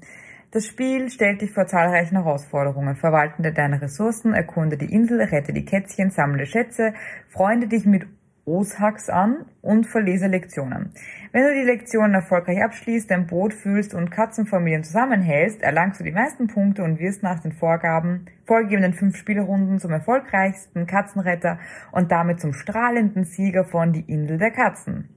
Das 0.53 0.67
Spiel 0.67 1.11
stellt 1.11 1.41
dich 1.41 1.51
vor 1.51 1.67
zahlreichen 1.67 2.15
Herausforderungen. 2.17 2.95
Verwaltende 2.95 3.53
deine 3.53 3.83
Ressourcen, 3.83 4.35
erkunde 4.35 4.77
die 4.77 4.93
Insel, 4.93 5.21
rette 5.23 5.53
die 5.53 5.65
Kätzchen, 5.65 6.11
sammle 6.11 6.47
Schätze, 6.47 6.95
freunde 7.31 7.67
dich 7.69 7.87
mit 7.87 8.07
Oshaks 8.47 9.09
an 9.09 9.47
und 9.63 9.87
verlese 9.87 10.27
Lektionen. 10.27 10.93
Wenn 11.33 11.45
du 11.45 11.55
die 11.55 11.65
Lektionen 11.65 12.15
erfolgreich 12.15 12.63
abschließt, 12.63 13.11
dein 13.11 13.27
Boot 13.27 13.55
fühlst 13.55 13.95
und 13.95 14.11
Katzenfamilien 14.11 14.85
zusammenhältst, 14.85 15.63
erlangst 15.63 16.01
du 16.01 16.05
die 16.05 16.13
meisten 16.13 16.47
Punkte 16.47 16.83
und 16.83 16.99
wirst 16.99 17.23
nach 17.23 17.41
den 17.41 17.53
Vorgaben, 17.53 18.27
vorgegebenen 18.45 18.93
fünf 18.93 19.17
Spielrunden 19.17 19.79
zum 19.79 19.93
erfolgreichsten 19.93 20.87
Katzenretter 20.87 21.59
und 21.93 22.13
damit 22.13 22.41
zum 22.41 22.53
strahlenden 22.53 23.25
Sieger 23.25 23.65
von 23.65 23.93
Die 23.93 24.05
Insel 24.13 24.39
der 24.39 24.51
Katzen. 24.51 25.09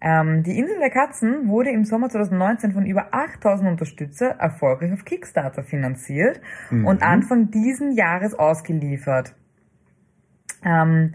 Ähm, 0.00 0.42
die 0.42 0.58
Insel 0.58 0.78
der 0.80 0.90
Katzen 0.90 1.48
wurde 1.48 1.70
im 1.70 1.84
Sommer 1.84 2.08
2019 2.08 2.72
von 2.72 2.84
über 2.84 3.14
8000 3.14 3.70
Unterstützer 3.70 4.36
erfolgreich 4.38 4.92
auf 4.92 5.04
Kickstarter 5.04 5.62
finanziert 5.62 6.40
mhm. 6.70 6.86
und 6.86 7.02
Anfang 7.02 7.50
diesen 7.50 7.92
Jahres 7.92 8.34
ausgeliefert. 8.34 9.34
Ähm, 10.62 11.14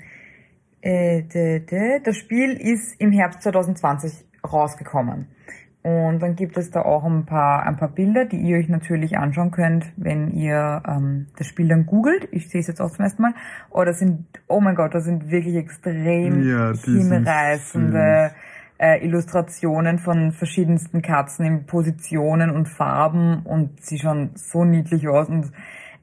äh, 0.81 1.24
de, 1.24 1.59
de, 1.59 2.00
das 2.03 2.17
Spiel 2.17 2.53
ist 2.53 3.00
im 3.00 3.12
Herbst 3.12 3.41
2020 3.43 4.25
rausgekommen. 4.43 5.27
Und 5.81 6.19
dann 6.19 6.36
gibt 6.36 6.57
es 6.57 6.71
da 6.71 6.81
auch 6.81 7.05
ein 7.05 7.25
paar, 7.25 7.63
ein 7.63 7.77
paar 7.77 7.88
Bilder, 7.88 8.25
die 8.25 8.38
ihr 8.38 8.57
euch 8.57 8.67
natürlich 8.67 9.17
anschauen 9.17 9.51
könnt, 9.51 9.86
wenn 9.95 10.29
ihr 10.31 10.83
ähm, 10.86 11.27
das 11.38 11.48
Spiel 11.48 11.69
dann 11.69 11.86
googelt. 11.86 12.27
Ich 12.31 12.50
sehe 12.50 12.59
es 12.59 12.67
jetzt 12.67 12.81
auch 12.81 12.91
zum 12.91 13.05
ersten 13.05 13.21
Mal. 13.21 13.33
Oh, 13.69 13.86
das 13.86 14.00
sind, 14.00 14.25
oh 14.48 14.59
mein 14.59 14.75
Gott, 14.75 14.93
das 14.93 15.05
sind 15.05 15.31
wirklich 15.31 15.55
extrem 15.55 16.43
Ja, 16.43 16.74
hinreißende 16.74 18.31
äh, 18.77 19.05
Illustrationen 19.05 20.00
von 20.00 20.33
verschiedensten 20.33 21.01
Katzen 21.01 21.45
in 21.45 21.65
Positionen 21.65 22.50
und 22.50 22.67
Farben 22.67 23.43
und 23.43 23.81
sie 23.81 24.00
schauen 24.00 24.31
so 24.36 24.65
niedlich 24.65 25.07
aus 25.07 25.29
und 25.29 25.51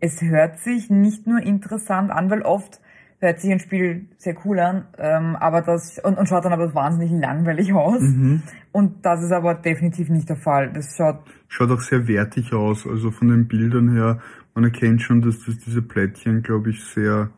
es 0.01 0.23
hört 0.23 0.59
sich 0.59 0.91
nicht 0.91 1.27
nur 1.27 1.41
interessant 1.41 2.11
an, 2.11 2.31
weil 2.31 2.43
oft 2.43 2.81
hört 3.19 3.41
sich 3.41 3.51
ein 3.51 3.61
Spiel 3.61 4.07
sehr 4.19 4.37
cool 4.45 4.59
an, 4.61 4.85
ähm, 4.99 5.37
aber 5.37 5.63
das 5.63 5.99
und, 5.99 6.19
und 6.19 6.29
schaut 6.29 6.45
dann 6.45 6.53
aber 6.53 6.75
wahnsinnig 6.75 7.11
langweilig 7.11 7.73
aus. 7.73 8.01
Mhm. 8.01 8.43
Und 8.73 9.05
das 9.07 9.23
ist 9.23 9.33
aber 9.33 9.55
definitiv 9.55 10.09
nicht 10.11 10.29
der 10.29 10.37
Fall. 10.37 10.73
Das 10.73 10.97
schaut 10.97 11.21
Schaut 11.49 11.71
auch 11.71 11.81
sehr 11.81 12.09
wertig 12.09 12.53
aus, 12.53 12.87
also 12.87 13.11
von 13.11 13.29
den 13.29 13.49
Bildern 13.49 13.93
her. 13.93 14.19
Man 14.55 14.65
erkennt 14.65 15.03
schon, 15.03 15.23
dass 15.23 15.45
das 15.45 15.59
diese 15.59 15.83
Plättchen, 15.83 16.43
glaube 16.43 16.71
ich, 16.71 16.83
sehr 16.85 17.31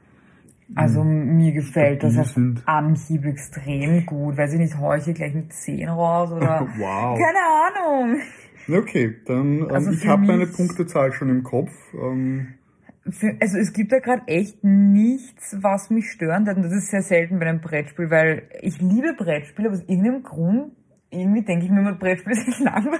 Also 0.75 1.03
mir 1.05 1.53
gefällt 1.53 2.03
das 2.03 2.17
auf. 2.17 2.35
Anhieb 2.65 3.25
extrem 3.25 4.07
gut. 4.07 4.37
Weiß 4.37 4.53
ich 4.53 4.59
nicht, 4.59 4.77
hier 4.77 5.15
gleich 5.15 5.35
mit 5.35 5.53
10 5.53 5.89
raus 5.89 6.33
oder... 6.33 6.67
Wow. 6.79 7.19
Keine 7.19 8.07
Ahnung. 8.07 8.21
Okay, 8.71 9.17
dann 9.27 9.61
ähm, 9.61 9.69
Also 9.73 9.91
ich 9.93 10.07
habe 10.07 10.27
meine 10.27 10.47
Punktezahl 10.47 11.13
schon 11.13 11.31
im 11.31 11.43
Kopf. 11.43 11.73
Ähm, 11.95 12.55
also 13.41 13.59
es 13.59 13.73
gibt 13.73 13.93
da 13.93 13.99
gerade 13.99 14.23
echt 14.27 14.63
nichts, 14.63 15.57
was 15.61 15.91
mich 15.91 16.11
stören 16.11 16.45
darf. 16.45 16.57
Und 16.57 16.65
das 16.65 16.73
ist 16.73 16.91
sehr 16.91 17.03
selten 17.03 17.39
bei 17.39 17.47
einem 17.47 17.61
Brettspiel, 17.61 18.11
weil 18.11 18.49
ich 18.61 18.81
liebe 18.81 19.15
Brettspiele, 19.15 19.69
aber 19.69 19.77
aus 19.77 19.85
irgendeinem 19.89 20.23
Grund, 20.23 20.73
irgendwie 21.11 21.43
denke 21.43 21.65
ich 21.65 21.71
mir 21.71 21.81
immer, 21.81 21.95
Brettspiele 21.95 22.37
sind 22.45 22.61
langweilig. 22.61 22.99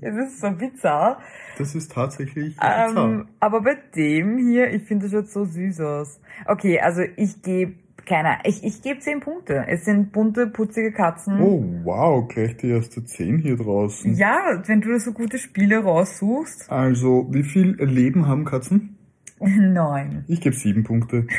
Es 0.00 0.16
ist 0.16 0.40
so 0.40 0.50
bizarr. 0.50 1.20
das 1.58 1.74
ist 1.74 1.92
tatsächlich 1.92 2.56
bizarr. 2.56 2.96
Ähm, 2.96 3.28
aber 3.40 3.62
bei 3.62 3.76
dem 3.94 4.38
hier, 4.38 4.72
ich 4.72 4.82
finde, 4.84 5.06
das 5.06 5.12
schaut 5.12 5.28
so 5.28 5.44
süß 5.44 5.80
aus. 5.80 6.20
Okay, 6.46 6.80
also 6.80 7.02
ich 7.16 7.42
gebe 7.42 7.74
keiner, 8.06 8.38
ich, 8.44 8.62
ich 8.62 8.82
gebe 8.82 9.00
10 9.00 9.20
Punkte. 9.20 9.64
Es 9.66 9.84
sind 9.84 10.12
bunte, 10.12 10.46
putzige 10.46 10.92
Katzen. 10.92 11.40
Oh, 11.40 11.62
wow, 11.84 12.26
gleich 12.28 12.56
die 12.56 12.70
erste 12.70 13.04
10 13.04 13.38
hier 13.38 13.56
draußen. 13.56 14.14
Ja, 14.14 14.62
wenn 14.66 14.80
du 14.80 14.98
so 14.98 15.12
gute 15.12 15.38
Spiele 15.38 15.78
raussuchst. 15.78 16.70
Also, 16.70 17.26
wie 17.30 17.42
viel 17.42 17.76
Leben 17.82 18.28
haben 18.28 18.44
Katzen? 18.44 18.95
Neun. 19.40 20.24
Ich 20.28 20.40
gebe 20.40 20.54
7 20.54 20.84
Punkte. 20.84 21.26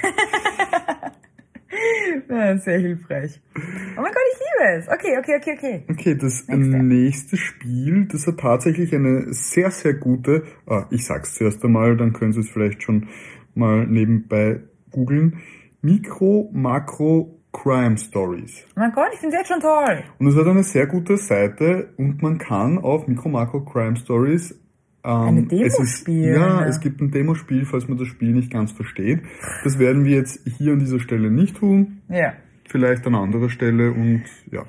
Ja, 2.29 2.57
sehr 2.57 2.79
hilfreich. 2.79 3.39
Oh 3.55 4.01
mein 4.01 4.11
Gott, 4.11 4.23
ich 4.33 4.39
liebe 4.39 4.77
es. 4.77 4.87
Okay, 4.87 5.17
okay, 5.17 5.37
okay, 5.37 5.53
okay. 5.57 5.83
Okay, 5.89 6.15
das 6.15 6.47
Nächste. 6.47 6.83
nächste 6.83 7.37
Spiel, 7.37 8.05
das 8.05 8.27
hat 8.27 8.39
tatsächlich 8.39 8.93
eine 8.93 9.33
sehr, 9.33 9.71
sehr 9.71 9.93
gute, 9.93 10.43
ah, 10.65 10.85
ich 10.89 11.05
sag's 11.05 11.35
zuerst 11.35 11.63
einmal, 11.63 11.95
dann 11.97 12.13
können 12.13 12.33
Sie 12.33 12.41
es 12.41 12.49
vielleicht 12.49 12.83
schon 12.83 13.07
mal 13.55 13.85
nebenbei 13.87 14.61
googeln. 14.91 15.41
Mikro, 15.81 16.49
Makro, 16.53 17.39
Crime 17.53 17.97
Stories. 17.97 18.65
Oh 18.75 18.79
mein 18.79 18.91
Gott, 18.91 19.09
ich 19.13 19.19
finde 19.19 19.37
jetzt 19.37 19.47
schon 19.47 19.61
toll. 19.61 20.03
Und 20.19 20.27
es 20.27 20.35
hat 20.35 20.47
eine 20.47 20.63
sehr 20.63 20.85
gute 20.87 21.17
Seite 21.17 21.93
und 21.97 22.21
man 22.21 22.37
kann 22.37 22.77
auf 22.77 23.07
Micro 23.07 23.29
Macro 23.29 23.61
Crime 23.63 23.95
Stories 23.95 24.59
ähm, 25.07 25.27
Eine 25.27 25.43
Demo 25.43 25.63
es 25.65 25.79
ist, 25.79 26.07
Ja, 26.07 26.61
ja. 26.61 26.65
es 26.65 26.79
gibt 26.79 27.01
ein 27.01 27.11
Demospiel, 27.11 27.65
falls 27.65 27.87
man 27.87 27.97
das 27.97 28.07
Spiel 28.07 28.33
nicht 28.33 28.51
ganz 28.51 28.71
versteht. 28.73 29.21
Das 29.63 29.79
werden 29.79 30.05
wir 30.05 30.17
jetzt 30.17 30.41
hier 30.57 30.73
an 30.73 30.79
dieser 30.79 30.99
Stelle 30.99 31.31
nicht 31.31 31.57
tun, 31.57 32.01
Ja. 32.09 32.33
vielleicht 32.67 33.07
an 33.07 33.15
anderer 33.15 33.49
Stelle 33.49 33.91
und 33.91 34.23
ja, 34.51 34.65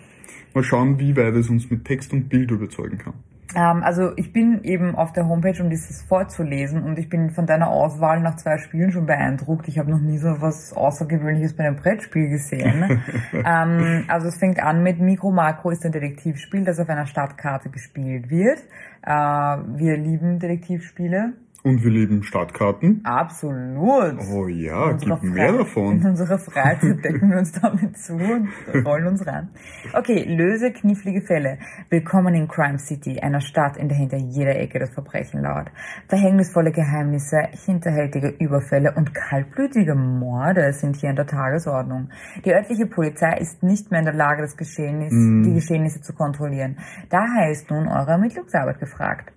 mal 0.54 0.62
schauen, 0.64 0.98
wie 1.00 1.16
weit 1.16 1.34
es 1.34 1.50
uns 1.50 1.70
mit 1.70 1.84
Text 1.84 2.12
und 2.12 2.28
Bild 2.28 2.50
überzeugen 2.50 2.98
kann. 2.98 3.14
Ähm, 3.54 3.82
also 3.82 4.12
ich 4.16 4.32
bin 4.32 4.62
eben 4.62 4.94
auf 4.94 5.12
der 5.12 5.26
Homepage, 5.26 5.62
um 5.62 5.70
dieses 5.70 6.02
vorzulesen 6.02 6.82
und 6.82 6.98
ich 6.98 7.08
bin 7.08 7.30
von 7.30 7.46
deiner 7.46 7.68
Auswahl 7.68 8.20
nach 8.20 8.36
zwei 8.36 8.58
Spielen 8.58 8.92
schon 8.92 9.06
beeindruckt. 9.06 9.68
Ich 9.68 9.78
habe 9.78 9.90
noch 9.90 10.00
nie 10.00 10.18
so 10.18 10.40
was 10.40 10.72
Außergewöhnliches 10.72 11.56
bei 11.56 11.64
einem 11.64 11.76
Brettspiel 11.76 12.28
gesehen. 12.28 13.02
ähm, 13.32 14.04
also 14.08 14.28
es 14.28 14.36
fängt 14.36 14.62
an 14.62 14.82
mit 14.82 15.00
Mikro 15.00 15.30
Makro 15.30 15.70
ist 15.70 15.84
ein 15.84 15.92
Detektivspiel, 15.92 16.64
das 16.64 16.78
auf 16.78 16.88
einer 16.88 17.06
Stadtkarte 17.06 17.70
gespielt 17.70 18.28
wird. 18.30 18.58
Äh, 19.02 19.10
wir 19.10 19.96
lieben 19.96 20.38
Detektivspiele. 20.38 21.32
Und 21.68 21.84
wir 21.84 21.90
lieben 21.90 22.22
Startkarten. 22.22 23.02
Absolut. 23.04 24.16
Oh 24.32 24.46
ja, 24.48 24.86
In 24.86 24.92
unserer 24.94 25.18
gib 25.20 25.30
mehr 25.34 25.48
Fre- 25.50 25.52
In 25.52 25.58
davon. 25.58 26.04
unserer 26.06 26.38
Freizeit 26.38 27.04
decken 27.04 27.30
wir 27.30 27.38
uns 27.38 27.52
damit 27.52 27.98
zu 27.98 28.14
und 28.14 28.48
rollen 28.86 29.06
uns 29.06 29.26
rein. 29.26 29.50
Okay, 29.92 30.24
löse 30.24 30.72
knifflige 30.72 31.20
Fälle. 31.20 31.58
Willkommen 31.90 32.34
in 32.34 32.48
Crime 32.48 32.78
City, 32.78 33.20
einer 33.20 33.40
Stadt, 33.42 33.76
in 33.76 33.88
der 33.88 33.98
hinter 33.98 34.16
jeder 34.16 34.56
Ecke 34.56 34.78
das 34.78 34.90
Verbrechen 34.94 35.42
lauert. 35.42 35.70
Verhängnisvolle 36.08 36.72
Geheimnisse, 36.72 37.36
hinterhältige 37.66 38.28
Überfälle 38.38 38.94
und 38.96 39.12
kaltblütige 39.12 39.94
Morde 39.94 40.72
sind 40.72 40.96
hier 40.96 41.10
an 41.10 41.16
der 41.16 41.26
Tagesordnung. 41.26 42.08
Die 42.46 42.52
örtliche 42.54 42.86
Polizei 42.86 43.36
ist 43.38 43.62
nicht 43.62 43.90
mehr 43.90 44.00
in 44.00 44.06
der 44.06 44.14
Lage, 44.14 44.40
das 44.40 44.56
Geschehnis, 44.56 45.12
die 45.12 45.52
Geschehnisse 45.52 46.00
zu 46.00 46.14
kontrollieren. 46.14 46.78
Daher 47.10 47.50
ist 47.50 47.70
nun 47.70 47.88
eure 47.88 48.12
Ermittlungsarbeit 48.12 48.80
gefragt. 48.80 49.32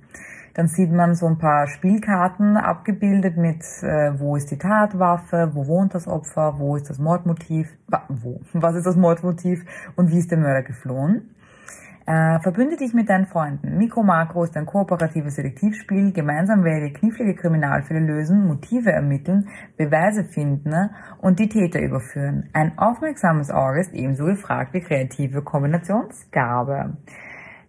Dann 0.54 0.68
sieht 0.68 0.92
man 0.92 1.16
so 1.16 1.28
ein 1.28 1.38
paar 1.38 1.68
Spielkarten 1.68 2.58
abgebildet 2.58 3.38
mit, 3.38 3.64
äh, 3.82 4.20
wo 4.20 4.36
ist 4.36 4.52
die 4.52 4.58
Tatwaffe, 4.58 5.52
wo 5.54 5.68
wohnt 5.68 5.96
das 5.96 6.08
Opfer, 6.08 6.56
wo 6.58 6.76
ist 6.76 6.90
das 6.90 7.00
Mordmotiv, 7.00 7.70
wo, 8.10 8.42
was 8.54 8.76
ist 8.76 8.86
das 8.86 8.96
Mordmotiv 8.96 9.64
und 9.96 10.12
wie 10.12 10.20
ist 10.20 10.32
der 10.32 10.38
Mörder 10.38 10.64
geflohen. 10.64 11.36
Äh, 12.08 12.40
verbünde 12.40 12.78
dich 12.78 12.94
mit 12.94 13.10
deinen 13.10 13.28
Freunden. 13.28 13.78
Mikro 13.78 14.02
Makro 14.02 14.44
ist 14.44 14.58
ein 14.58 14.66
kooperatives 14.66 15.36
Detektivspiel. 15.36 16.12
Gemeinsam 16.12 16.64
werdet 16.64 16.90
ihr 16.90 16.94
knifflige 16.94 17.36
Kriminalfälle 17.36 18.00
lösen, 18.00 18.48
Motive 18.48 18.92
ermitteln, 18.92 19.48
Beweise 19.78 20.24
finden 20.24 20.90
und 21.22 21.40
die 21.40 21.48
Täter 21.48 21.80
überführen. 21.80 22.50
Ein 22.54 22.78
aufmerksames 22.78 23.52
Auge 23.52 23.82
ist 23.82 23.94
ebenso 23.94 24.26
gefragt 24.26 24.74
wie 24.74 24.82
kreative 24.82 25.44
Kombinationsgabe. 25.44 26.98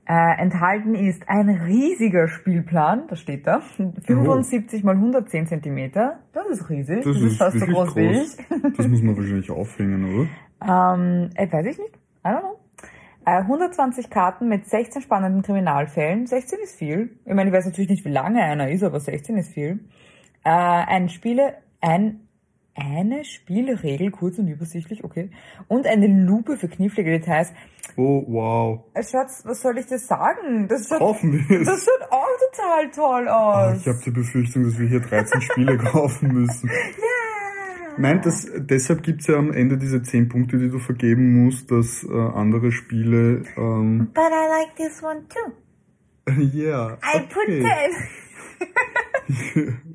Äh, 0.04 0.40
enthalten 0.42 0.96
ist 0.96 1.28
ein 1.28 1.48
riesiger 1.48 2.26
Spielplan, 2.26 3.06
da 3.06 3.14
steht 3.14 3.46
da, 3.46 3.60
75 3.60 4.82
mal 4.82 4.96
110 4.96 5.46
Zentimeter. 5.46 6.18
Das 6.32 6.46
ist 6.48 6.68
riesig. 6.68 7.04
Das, 7.04 7.16
ist 7.16 7.38
fast 7.38 7.60
so 7.60 7.66
groß 7.66 7.94
wie 7.94 8.10
ich. 8.10 8.36
Das 8.76 8.88
muss 8.88 9.00
man 9.00 9.16
wahrscheinlich 9.16 9.50
aufhängen, 9.50 10.04
oder? 10.04 10.94
Ähm, 10.94 11.30
äh, 11.36 11.50
weiß 11.50 11.66
ich 11.66 11.78
nicht. 11.78 11.94
I 12.24 12.28
don't 12.28 12.40
know. 12.40 12.58
Äh, 13.24 13.38
120 13.38 14.10
Karten 14.10 14.48
mit 14.48 14.66
16 14.68 15.02
spannenden 15.02 15.42
Kriminalfällen. 15.42 16.26
16 16.26 16.58
ist 16.64 16.76
viel. 16.76 17.20
Ich 17.24 17.34
meine, 17.34 17.50
ich 17.50 17.56
weiß 17.56 17.66
natürlich 17.66 17.90
nicht, 17.90 18.04
wie 18.04 18.10
lange 18.10 18.42
einer 18.42 18.68
ist, 18.70 18.82
aber 18.82 18.98
16 18.98 19.36
ist 19.36 19.52
viel. 19.52 19.84
Äh, 20.44 20.50
ein 20.50 21.08
Spiele, 21.08 21.54
ein, 21.80 22.26
eine 22.74 23.24
Spielregel, 23.24 24.10
kurz 24.10 24.38
und 24.38 24.48
übersichtlich, 24.48 25.04
okay. 25.04 25.30
Und 25.68 25.86
eine 25.86 26.06
Lupe 26.06 26.56
für 26.56 26.68
knifflige 26.68 27.10
Details. 27.10 27.52
Oh, 27.96 28.24
wow. 28.26 28.84
Äh, 28.94 29.02
Schatz, 29.02 29.42
was 29.44 29.60
soll 29.60 29.76
ich 29.78 29.86
dir 29.86 29.98
sagen? 29.98 30.68
Das 30.68 30.88
schaut, 30.88 30.98
Kaufen 30.98 31.32
wir 31.32 31.64
das 31.64 31.84
schaut 31.84 32.10
auch 32.10 32.26
total 32.50 32.90
toll 32.90 33.28
aus. 33.28 33.80
Ich 33.80 33.86
habe 33.86 34.00
die 34.04 34.10
Befürchtung, 34.10 34.64
dass 34.64 34.78
wir 34.78 34.88
hier 34.88 35.00
13 35.00 35.40
Spiele 35.42 35.76
kaufen 35.92 36.28
müssen. 36.32 36.70
Nein, 37.98 38.22
das, 38.22 38.48
deshalb 38.56 39.02
gibt's 39.02 39.26
ja 39.26 39.36
am 39.36 39.52
Ende 39.52 39.76
diese 39.76 40.02
10 40.02 40.30
Punkte, 40.30 40.56
die 40.58 40.70
du 40.70 40.78
vergeben 40.78 41.44
musst, 41.44 41.70
dass 41.70 42.04
äh, 42.04 42.10
andere 42.10 42.72
Spiele... 42.72 43.42
Ähm, 43.56 44.10
But 44.14 44.30
I 44.32 44.48
like 44.48 44.76
this 44.76 45.02
one 45.02 45.26
too. 45.28 45.52
yeah, 46.54 46.98
I 47.02 47.20
put 47.20 47.42
okay. 47.48 47.90
10. 49.54 49.82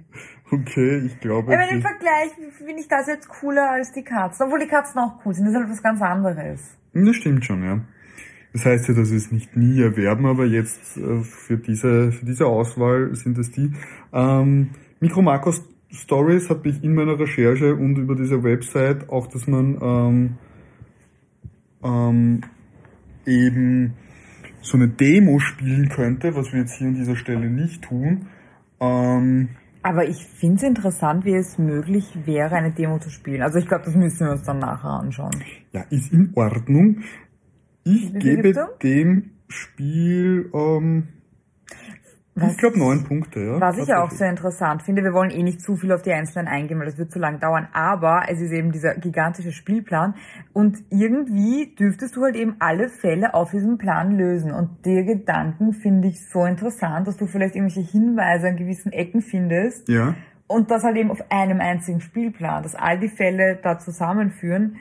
okay, 0.52 0.98
ich 1.06 1.20
glaube... 1.20 1.56
Meine, 1.56 1.72
im 1.72 1.82
Vergleich 1.82 2.32
finde 2.58 2.80
ich 2.80 2.88
das 2.88 3.08
jetzt 3.08 3.28
cooler 3.28 3.72
als 3.72 3.92
die 3.92 4.04
Katzen. 4.04 4.46
Obwohl 4.46 4.60
die 4.60 4.68
Katzen 4.68 5.00
auch 5.00 5.26
cool 5.26 5.34
sind. 5.34 5.46
Das 5.46 5.54
ist 5.54 5.60
halt 5.60 5.70
was 5.70 5.84
ganz 5.84 6.02
anderes. 6.02 6.78
Das 6.94 7.16
stimmt 7.16 7.46
schon, 7.46 7.64
ja. 7.64 7.82
Das 8.54 8.66
heißt 8.66 8.88
ja, 8.88 8.94
dass 8.96 9.12
wir 9.12 9.18
es 9.18 9.32
nicht 9.32 9.56
nie 9.56 9.82
erwerben, 9.82 10.26
aber 10.26 10.46
jetzt 10.46 10.98
äh, 10.98 11.22
für 11.22 11.58
diese, 11.58 12.12
für 12.12 12.26
diese 12.26 12.48
Auswahl 12.48 13.14
sind 13.14 13.38
es 13.38 13.52
die. 13.52 13.74
Ähm, 14.14 14.72
Mikro 15.00 15.22
Marcos 15.22 15.64
Stories 15.92 16.50
habe 16.50 16.70
ich 16.70 16.84
in 16.84 16.96
meiner 16.96 17.20
Recherche 17.20 17.76
und 17.76 17.98
über 17.98 18.16
diese 18.16 18.44
Website 18.44 19.10
auch, 19.10 19.28
dass 19.28 19.48
man 19.48 19.78
ähm, 19.82 20.38
ähm, 21.84 22.42
eben 23.26 23.94
so 24.62 24.78
eine 24.78 24.88
Demo 24.88 25.40
spielen 25.40 25.90
könnte, 25.90 26.36
was 26.36 26.52
wir 26.52 26.62
jetzt 26.62 26.78
hier 26.78 26.88
an 26.88 26.96
dieser 26.96 27.16
Stelle 27.16 27.50
nicht 27.50 27.84
tun. 27.84 28.28
Ähm, 28.80 29.50
Aber 29.88 30.06
ich 30.06 30.26
finde 30.26 30.58
es 30.58 30.64
interessant, 30.64 31.24
wie 31.24 31.34
es 31.34 31.58
möglich 31.58 32.06
wäre, 32.26 32.56
eine 32.56 32.74
Demo 32.74 33.00
zu 33.00 33.10
spielen. 33.10 33.42
Also 33.42 33.58
ich 33.58 33.68
glaube, 33.68 33.86
das 33.86 33.96
müssen 33.96 34.26
wir 34.26 34.34
uns 34.34 34.44
dann 34.44 34.60
nachher 34.60 34.90
anschauen. 34.90 35.32
ja, 35.72 35.86
ist 35.90 36.12
in 36.12 36.34
Ordnung. 36.36 37.04
Ich 37.86 38.14
gebe 38.20 38.54
dem 38.84 39.32
Spiel 39.48 40.52
ähm, 40.54 41.08
Was- 42.40 42.52
ich 42.54 42.58
glaube 42.60 42.78
neun 42.78 43.04
Punkte, 43.04 43.40
ja. 43.40 43.60
Was 43.60 43.78
ich 43.78 43.94
auch 43.94 44.12
sehr 44.12 44.30
interessant 44.30 44.84
finde, 44.84 45.04
wir 45.04 45.12
wollen 45.14 45.32
eh 45.32 45.42
nicht 45.44 45.60
zu 45.62 45.76
viel 45.76 45.92
auf 45.92 46.02
die 46.04 46.14
Einzelnen 46.14 46.48
eingehen, 46.48 46.78
weil 46.80 46.86
das 46.86 46.98
wird 46.98 47.12
zu 47.12 47.20
lang 47.20 47.40
dauern, 47.40 47.68
aber 47.74 48.24
es 48.30 48.40
ist 48.40 48.52
eben 48.52 48.72
dieser 48.72 48.96
gigantische 48.96 49.52
Spielplan 49.52 50.14
und 50.54 50.78
irgendwie 50.92 51.74
dürftest 51.80 52.16
du 52.16 52.22
halt 52.24 52.36
eben 52.36 52.56
alle 52.60 52.90
Fälle 52.90 53.34
auf 53.34 53.52
diesem 53.52 53.78
Plan 53.78 54.12
lösen 54.18 54.52
und 54.52 54.86
die 54.86 55.04
Gedanken 55.04 55.74
finde 55.74 56.08
ich 56.10 56.30
so 56.30 56.46
interessant, 56.46 57.08
dass 57.08 57.18
du 57.18 57.26
vielleicht 57.28 57.56
irgendwelche 57.56 57.90
Hinweise 57.92 58.50
an 58.50 58.56
gewissen 58.56 58.92
Ecken 58.92 59.22
findest 59.22 59.90
Ja. 59.90 60.14
und 60.48 60.70
das 60.70 60.84
halt 60.84 60.96
eben 60.98 61.10
auf 61.12 61.24
einem 61.32 61.60
einzigen 61.60 62.02
Spielplan, 62.02 62.62
dass 62.64 62.76
all 62.76 63.00
die 63.00 63.10
Fälle 63.10 63.60
da 63.64 63.80
zusammenführen. 63.80 64.78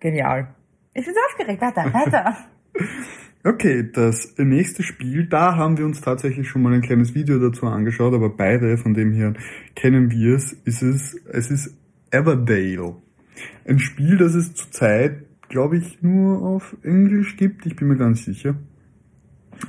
Genial. 0.00 0.48
Ich 0.94 1.04
bin 1.04 1.14
so 1.14 1.20
aufgeregt. 1.30 1.62
Weiter, 1.62 1.84
weiter. 1.94 2.36
Okay, 3.46 3.88
das 3.92 4.34
nächste 4.38 4.82
Spiel, 4.82 5.26
da 5.26 5.54
haben 5.54 5.78
wir 5.78 5.84
uns 5.84 6.00
tatsächlich 6.00 6.48
schon 6.48 6.62
mal 6.62 6.72
ein 6.72 6.82
kleines 6.82 7.14
Video 7.14 7.38
dazu 7.38 7.66
angeschaut, 7.66 8.12
aber 8.12 8.28
beide, 8.28 8.76
von 8.76 8.92
dem 8.92 9.12
her 9.12 9.34
kennen 9.76 10.10
wir 10.10 10.34
es, 10.34 10.52
ist 10.52 10.82
es, 10.82 11.14
es 11.30 11.52
ist 11.52 11.76
Everdale. 12.10 12.96
Ein 13.64 13.78
Spiel, 13.78 14.16
das 14.16 14.34
es 14.34 14.52
zurzeit, 14.54 15.22
glaube 15.48 15.76
ich, 15.76 16.02
nur 16.02 16.42
auf 16.42 16.76
Englisch 16.82 17.36
gibt, 17.36 17.66
ich 17.66 17.76
bin 17.76 17.86
mir 17.86 17.96
ganz 17.96 18.24
sicher. 18.24 18.56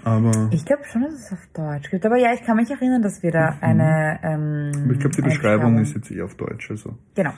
Aber 0.04 0.50
Ich 0.52 0.66
glaube 0.66 0.84
schon, 0.92 1.04
dass 1.04 1.14
es 1.14 1.32
auf 1.32 1.48
Deutsch 1.54 1.92
gibt. 1.92 2.04
Aber 2.04 2.18
ja, 2.18 2.34
ich 2.34 2.42
kann 2.42 2.58
mich 2.58 2.72
erinnern, 2.72 3.04
dass 3.04 3.22
wir 3.22 3.32
da 3.32 3.58
eine. 3.62 4.20
Ähm, 4.24 4.72
ich 4.92 5.00
glaube, 5.00 5.16
die 5.16 5.22
eine 5.22 5.32
Beschreibung 5.32 5.78
ist 5.78 5.96
jetzt 5.96 6.10
eh 6.10 6.24
auf 6.24 6.34
Deutsch, 6.34 6.72
also. 6.72 6.98
Genau. 7.14 7.34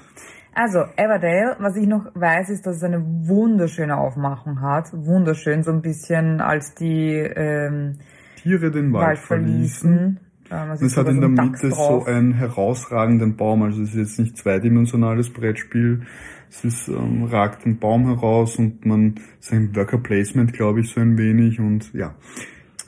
Also, 0.53 0.79
Everdale, 0.97 1.55
was 1.59 1.75
ich 1.77 1.87
noch 1.87 2.07
weiß, 2.15 2.49
ist, 2.49 2.65
dass 2.65 2.77
es 2.77 2.83
eine 2.83 3.01
wunderschöne 3.01 3.97
Aufmachung 3.97 4.61
hat. 4.61 4.91
Wunderschön, 4.93 5.63
so 5.63 5.71
ein 5.71 5.81
bisschen 5.81 6.41
als 6.41 6.73
die 6.73 7.13
ähm, 7.13 7.99
Tiere 8.35 8.71
den 8.71 8.91
Wald, 8.91 9.07
Wald 9.07 9.19
verließen. 9.19 9.91
verließen. 9.91 10.29
Es 10.81 10.97
hat 10.97 11.07
in 11.07 11.15
so 11.15 11.27
der 11.27 11.29
Dachs 11.29 11.63
Mitte 11.63 11.69
so 11.69 11.75
drauf. 11.75 12.07
einen 12.07 12.33
herausragenden 12.33 13.35
Baum. 13.35 13.63
Also 13.63 13.83
es 13.83 13.89
ist 13.89 13.95
jetzt 13.95 14.19
nicht 14.19 14.37
zweidimensionales 14.37 15.31
Brettspiel. 15.31 16.01
Es 16.49 16.65
ist, 16.65 16.87
ähm, 16.87 17.25
ragt 17.25 17.65
ein 17.67 17.77
Baum 17.77 18.07
heraus 18.07 18.57
und 18.57 18.83
man, 18.85 19.15
es 19.39 19.47
ist 19.47 19.53
ein 19.53 19.75
Worker 19.75 19.99
Placement, 19.99 20.53
glaube 20.53 20.81
ich, 20.81 20.89
so 20.89 20.99
ein 20.99 21.17
wenig 21.17 21.59
und 21.59 21.93
ja. 21.93 22.15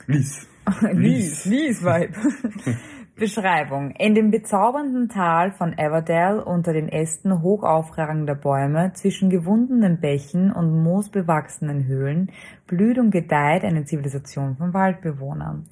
Lies. 0.08 0.48
Lies, 0.92 1.44
Lies 1.44 1.84
Vibe. 1.84 2.14
Beschreibung. 3.22 3.92
In 3.92 4.16
dem 4.16 4.32
bezaubernden 4.32 5.08
Tal 5.08 5.52
von 5.52 5.78
Everdale 5.78 6.44
unter 6.44 6.72
den 6.72 6.88
Ästen 6.88 7.40
hochaufragender 7.40 8.34
Bäume, 8.34 8.94
zwischen 8.94 9.30
gewundenen 9.30 10.00
Bächen 10.00 10.50
und 10.50 10.82
moosbewachsenen 10.82 11.86
Höhlen, 11.86 12.32
blüht 12.66 12.98
und 12.98 13.12
gedeiht 13.12 13.62
eine 13.62 13.84
Zivilisation 13.84 14.56
von 14.56 14.74
Waldbewohnern. 14.74 15.66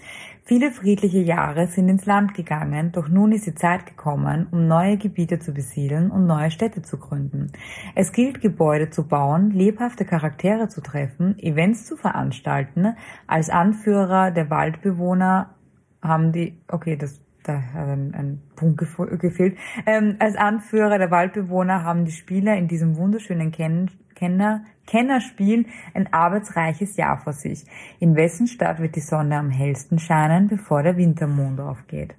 Viele 0.44 0.70
friedliche 0.70 1.18
Jahre 1.18 1.66
sind 1.66 1.88
ins 1.88 2.06
Land 2.06 2.34
gegangen, 2.34 2.92
doch 2.92 3.08
nun 3.08 3.32
ist 3.32 3.48
die 3.48 3.54
Zeit 3.56 3.84
gekommen, 3.84 4.46
um 4.52 4.68
neue 4.68 4.96
Gebiete 4.96 5.40
zu 5.40 5.52
besiedeln 5.52 6.12
und 6.12 6.28
neue 6.28 6.52
Städte 6.52 6.82
zu 6.82 6.98
gründen. 6.98 7.50
Es 7.96 8.12
gilt, 8.12 8.40
Gebäude 8.40 8.90
zu 8.90 9.08
bauen, 9.08 9.50
lebhafte 9.50 10.04
Charaktere 10.04 10.68
zu 10.68 10.82
treffen, 10.82 11.36
Events 11.40 11.84
zu 11.84 11.96
veranstalten, 11.96 12.94
als 13.26 13.50
Anführer 13.50 14.30
der 14.30 14.50
Waldbewohner 14.50 15.56
haben 16.00 16.30
die, 16.30 16.56
okay, 16.68 16.96
das, 16.96 17.20
da 17.42 17.62
hat 17.72 17.88
ein, 17.88 18.14
ein 18.14 18.42
Punkt 18.56 18.78
gefehlt. 19.20 19.56
Ähm, 19.86 20.16
als 20.18 20.36
Anführer 20.36 20.98
der 20.98 21.10
Waldbewohner 21.10 21.84
haben 21.84 22.04
die 22.04 22.12
Spieler 22.12 22.56
in 22.56 22.68
diesem 22.68 22.96
wunderschönen 22.96 23.50
Ken 23.50 23.90
Kenner, 24.14 24.64
Kennerspiel 24.86 25.64
ein 25.94 26.12
arbeitsreiches 26.12 26.98
Jahr 26.98 27.16
vor 27.16 27.32
sich. 27.32 27.64
In 28.00 28.16
wessen 28.16 28.46
Stadt 28.46 28.78
wird 28.78 28.94
die 28.94 29.00
Sonne 29.00 29.38
am 29.38 29.48
hellsten 29.48 29.98
scheinen, 29.98 30.46
bevor 30.46 30.82
der 30.82 30.98
Wintermond 30.98 31.58
aufgeht? 31.58 32.14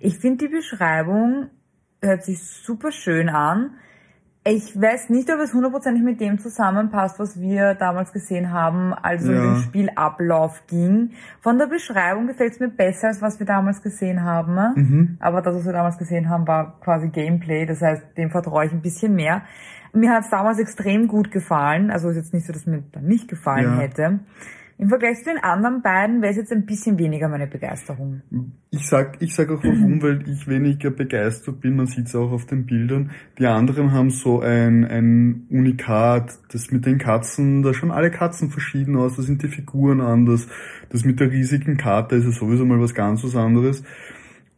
Ich 0.00 0.18
finde 0.18 0.48
die 0.48 0.52
Beschreibung 0.52 1.50
hört 2.02 2.24
sich 2.24 2.42
super 2.42 2.90
schön 2.90 3.28
an. 3.28 3.76
Ich 4.42 4.74
weiß 4.80 5.10
nicht, 5.10 5.30
ob 5.30 5.38
es 5.40 5.52
hundertprozentig 5.52 6.02
mit 6.02 6.18
dem 6.18 6.38
zusammenpasst, 6.38 7.18
was 7.18 7.38
wir 7.38 7.74
damals 7.74 8.10
gesehen 8.10 8.50
haben, 8.52 8.94
als 8.94 9.22
es 9.22 9.28
um 9.28 9.34
Ja. 9.34 9.40
den 9.42 9.56
Spielablauf 9.56 10.62
ging. 10.66 11.10
Von 11.42 11.58
der 11.58 11.66
Beschreibung 11.66 12.26
gefällt 12.26 12.54
es 12.54 12.60
mir 12.60 12.68
besser, 12.70 13.08
als 13.08 13.20
was 13.20 13.38
wir 13.38 13.44
damals 13.44 13.82
gesehen 13.82 14.24
haben. 14.24 14.54
Mhm. 14.76 15.16
Aber 15.20 15.42
das, 15.42 15.54
was 15.56 15.66
wir 15.66 15.74
damals 15.74 15.98
gesehen 15.98 16.30
haben, 16.30 16.48
war 16.48 16.80
quasi 16.80 17.08
Gameplay. 17.08 17.66
Das 17.66 17.82
heißt, 17.82 18.16
dem 18.16 18.30
vertraue 18.30 18.64
ich 18.64 18.72
ein 18.72 18.80
bisschen 18.80 19.14
mehr. 19.14 19.42
Mir 19.92 20.10
hat 20.10 20.24
es 20.24 20.30
damals 20.30 20.58
extrem 20.58 21.06
gut 21.06 21.30
gefallen. 21.30 21.90
Also 21.90 22.08
ist 22.08 22.16
jetzt 22.16 22.32
nicht 22.32 22.46
so, 22.46 22.54
dass 22.54 22.64
mir 22.64 22.82
dann 22.92 23.04
nicht 23.04 23.28
gefallen 23.28 23.74
Ja. 23.74 23.78
hätte. 23.80 24.20
Im 24.80 24.88
Vergleich 24.88 25.18
zu 25.18 25.24
den 25.24 25.36
anderen 25.36 25.82
beiden 25.82 26.22
wäre 26.22 26.30
es 26.30 26.38
jetzt 26.38 26.52
ein 26.52 26.64
bisschen 26.64 26.98
weniger 26.98 27.28
meine 27.28 27.46
Begeisterung. 27.46 28.22
Ich 28.70 28.88
sag, 28.88 29.20
ich 29.20 29.34
sag 29.34 29.50
auch 29.50 29.62
warum, 29.62 30.00
weil 30.00 30.26
ich 30.26 30.48
weniger 30.48 30.90
begeistert 30.90 31.60
bin. 31.60 31.76
Man 31.76 31.86
sieht 31.86 32.06
es 32.06 32.16
auch 32.16 32.32
auf 32.32 32.46
den 32.46 32.64
Bildern. 32.64 33.10
Die 33.38 33.46
anderen 33.46 33.92
haben 33.92 34.08
so 34.08 34.40
ein, 34.40 34.86
ein 34.86 35.46
Unikat. 35.50 36.38
Das 36.50 36.70
mit 36.70 36.86
den 36.86 36.96
Katzen, 36.96 37.62
da 37.62 37.74
schauen 37.74 37.90
alle 37.90 38.10
Katzen 38.10 38.48
verschieden 38.48 38.96
aus. 38.96 39.16
Da 39.16 39.22
sind 39.22 39.42
die 39.42 39.48
Figuren 39.48 40.00
anders. 40.00 40.48
Das 40.88 41.04
mit 41.04 41.20
der 41.20 41.30
riesigen 41.30 41.76
Karte 41.76 42.16
ist 42.16 42.24
ja 42.24 42.30
sowieso 42.30 42.64
mal 42.64 42.80
was 42.80 42.94
ganz 42.94 43.22
was 43.22 43.36
anderes. 43.36 43.84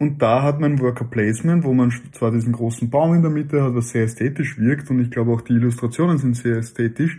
Und 0.02 0.20
da 0.20 0.42
hat 0.42 0.58
man 0.58 0.80
Worker 0.80 1.04
Placement, 1.04 1.62
wo 1.64 1.72
man 1.72 1.92
zwar 2.12 2.32
diesen 2.32 2.52
großen 2.52 2.90
Baum 2.90 3.14
in 3.14 3.22
der 3.22 3.30
Mitte 3.30 3.62
hat, 3.62 3.74
was 3.74 3.90
sehr 3.90 4.02
ästhetisch 4.04 4.58
wirkt. 4.58 4.90
Und 4.90 4.98
ich 5.00 5.10
glaube 5.10 5.30
auch 5.32 5.42
die 5.42 5.52
Illustrationen 5.52 6.18
sind 6.18 6.36
sehr 6.36 6.56
ästhetisch. 6.56 7.18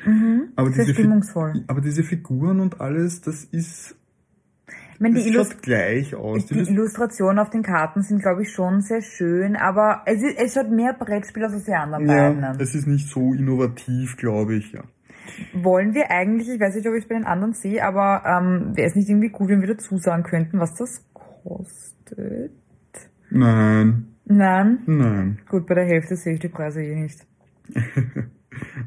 Aber 0.58 0.70
Sehr 0.72 0.84
diese, 0.84 0.94
Fi- 0.96 1.02
stimmungsvoll. 1.04 1.64
aber 1.68 1.80
diese 1.82 2.04
Figuren 2.04 2.60
und 2.60 2.82
alles, 2.82 3.22
das 3.22 3.46
ist, 3.46 3.96
Ich 4.96 5.00
meine, 5.00 5.16
das 5.16 5.24
die, 5.24 5.30
Illust 5.30 5.54
schaut 5.54 5.62
gleich 5.64 6.14
aus. 6.16 6.46
die 6.48 6.60
Illustrationen 6.60 7.40
auf 7.40 7.50
den 7.52 7.64
Karten 7.64 8.02
sind, 8.02 8.22
glaube 8.22 8.42
ich, 8.42 8.52
schon 8.52 8.82
sehr 8.82 9.02
schön, 9.02 9.56
aber 9.56 10.02
es, 10.06 10.22
ist, 10.22 10.38
es 10.38 10.56
hat 10.58 10.70
mehr 10.70 10.94
Brettspiel 10.94 11.46
als 11.46 11.64
die 11.64 11.74
anderen 11.74 12.06
beiden. 12.06 12.42
Ja, 12.42 12.56
es 12.60 12.76
ist 12.76 12.86
nicht 12.86 13.08
so 13.10 13.34
innovativ, 13.34 14.18
glaube 14.18 14.56
ich, 14.56 14.74
ja. 14.74 14.84
Wollen 15.54 15.94
wir 15.94 16.12
eigentlich, 16.12 16.50
ich 16.50 16.60
weiß 16.60 16.76
nicht, 16.76 16.86
ob 16.88 16.96
ich 16.96 17.04
es 17.04 17.08
bei 17.08 17.16
den 17.16 17.24
anderen 17.26 17.54
sehe, 17.54 17.82
aber 17.84 18.24
ähm, 18.26 18.76
wäre 18.76 18.90
es 18.90 18.96
nicht 18.96 19.08
irgendwie 19.10 19.30
gut, 19.30 19.48
wenn 19.48 19.62
wir 19.62 19.70
dazu 19.70 19.98
sagen 19.98 20.24
könnten, 20.24 20.60
was 20.60 20.76
das 20.76 21.06
kostet? 21.14 22.52
Nein, 23.34 24.08
Nein? 24.26 24.80
nein. 24.86 25.40
Gut, 25.50 25.66
bei 25.68 25.76
der 25.76 25.86
Hälfte 25.86 26.16
sehe 26.16 26.34
ich 26.36 26.40
die 26.40 26.50
Preise 26.50 26.82
eh 26.84 26.96
nicht. 26.96 27.26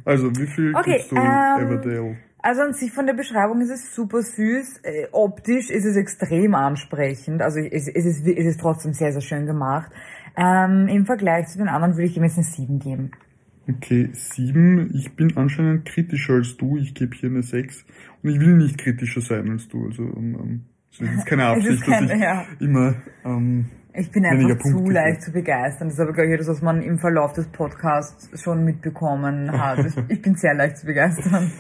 Also, 0.05 0.31
wie 0.37 0.47
viel 0.47 0.73
Okay, 0.77 0.93
gibst 0.99 1.11
du 1.11 1.17
ähm, 1.17 1.23
Everdale? 1.59 2.17
Also 2.39 2.63
an 2.63 2.73
sich 2.73 2.93
von 2.93 3.05
der 3.07 3.15
Beschreibung 3.15 3.61
ist 3.61 3.71
es 3.71 3.93
super 3.97 4.23
süß. 4.23 4.81
Äh, 4.85 5.09
optisch 5.11 5.71
ist 5.71 5.85
es 5.85 5.97
extrem 5.97 6.55
ansprechend. 6.55 7.43
Also 7.43 7.59
es, 7.59 7.89
es, 7.89 8.07
ist, 8.07 8.25
es 8.27 8.47
ist 8.47 8.61
trotzdem 8.61 8.93
sehr, 8.93 9.11
sehr 9.11 9.21
schön 9.23 9.45
gemacht. 9.47 9.91
Ähm, 10.37 10.87
Im 10.87 11.05
Vergleich 11.05 11.49
zu 11.49 11.59
den 11.59 11.67
anderen 11.67 11.95
würde 11.97 12.05
ich 12.07 12.17
ihm 12.17 12.23
jetzt 12.23 12.37
eine 12.37 12.45
7 12.45 12.79
geben. 12.79 13.11
Okay, 13.69 14.11
sieben. 14.13 14.95
Ich 14.95 15.17
bin 15.17 15.37
anscheinend 15.37 15.85
kritischer 15.87 16.35
als 16.35 16.57
du. 16.57 16.77
Ich 16.77 16.95
gebe 16.95 17.17
hier 17.17 17.29
eine 17.31 17.43
sechs. 17.43 17.85
Und 18.23 18.31
ich 18.31 18.39
will 18.39 18.55
nicht 18.57 18.79
kritischer 18.79 19.21
sein 19.21 19.51
als 19.51 19.67
du. 19.69 19.85
Also, 19.87 20.05
ähm, 20.05 20.37
ähm, 20.41 20.65
es 20.93 21.01
ist 21.01 21.27
keine 21.27 21.47
Absicht, 21.47 21.83
kein- 21.83 22.07
dass 22.07 22.17
ich 22.17 22.23
ja. 22.23 22.45
immer, 22.61 22.95
ähm, 23.25 23.67
Ich 23.99 24.11
bin 24.11 24.25
einfach 24.27 24.59
zu 24.59 24.73
Punkte 24.73 24.93
leicht 24.93 25.23
zu 25.23 25.33
begeistern. 25.33 25.89
Das 25.89 25.95
ist 25.95 26.01
aber, 26.01 26.13
glaube 26.13 26.29
ich, 26.29 26.35
etwas, 26.35 26.49
was 26.49 26.63
man 26.63 26.83
im 26.83 26.99
Verlauf 26.99 27.33
des 27.33 27.47
Podcasts 27.49 28.29
schon 28.43 28.65
mitbekommen 28.65 29.51
hat. 29.53 29.79
Ich- 30.09 30.23
bin 30.23 30.35
sehr 30.35 30.55
leicht 30.55 30.79
zu 30.79 30.87
begeistern. 30.87 31.51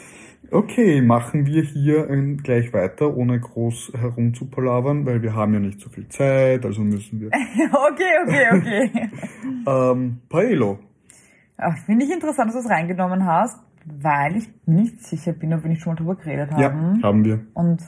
Okay, 0.50 1.02
machen 1.02 1.44
wir 1.46 1.62
hier 1.62 2.08
ähm, 2.08 2.36
gleich 2.36 2.72
weiter, 2.72 3.16
ohne 3.16 3.40
groß 3.40 3.92
herumzupalavern, 3.98 5.04
weil 5.04 5.20
wir 5.22 5.34
haben 5.34 5.54
ja 5.54 5.60
nicht 5.60 5.80
so 5.80 5.88
viel 5.90 6.06
Zeit, 6.08 6.64
also 6.64 6.82
müssen 6.82 7.20
wir. 7.20 7.28
okay, 7.72 8.12
okay, 8.24 8.46
okay. 8.52 9.10
ähm, 9.66 10.18
Paelo. 10.28 10.78
Finde 11.86 12.04
ich 12.04 12.12
interessant, 12.12 12.48
dass 12.48 12.54
du 12.54 12.60
es 12.60 12.70
reingenommen 12.70 13.24
hast, 13.26 13.58
weil 13.86 14.36
ich 14.36 14.48
nicht 14.66 15.02
sicher 15.04 15.32
bin, 15.32 15.52
ob 15.54 15.62
wir 15.64 15.70
nicht 15.70 15.82
schon 15.82 15.94
mal 15.94 15.96
drüber 15.96 16.14
geredet 16.16 16.50
Ja, 16.52 16.70
haben. 16.72 17.02
haben 17.02 17.24
wir. 17.24 17.40
Und 17.54 17.80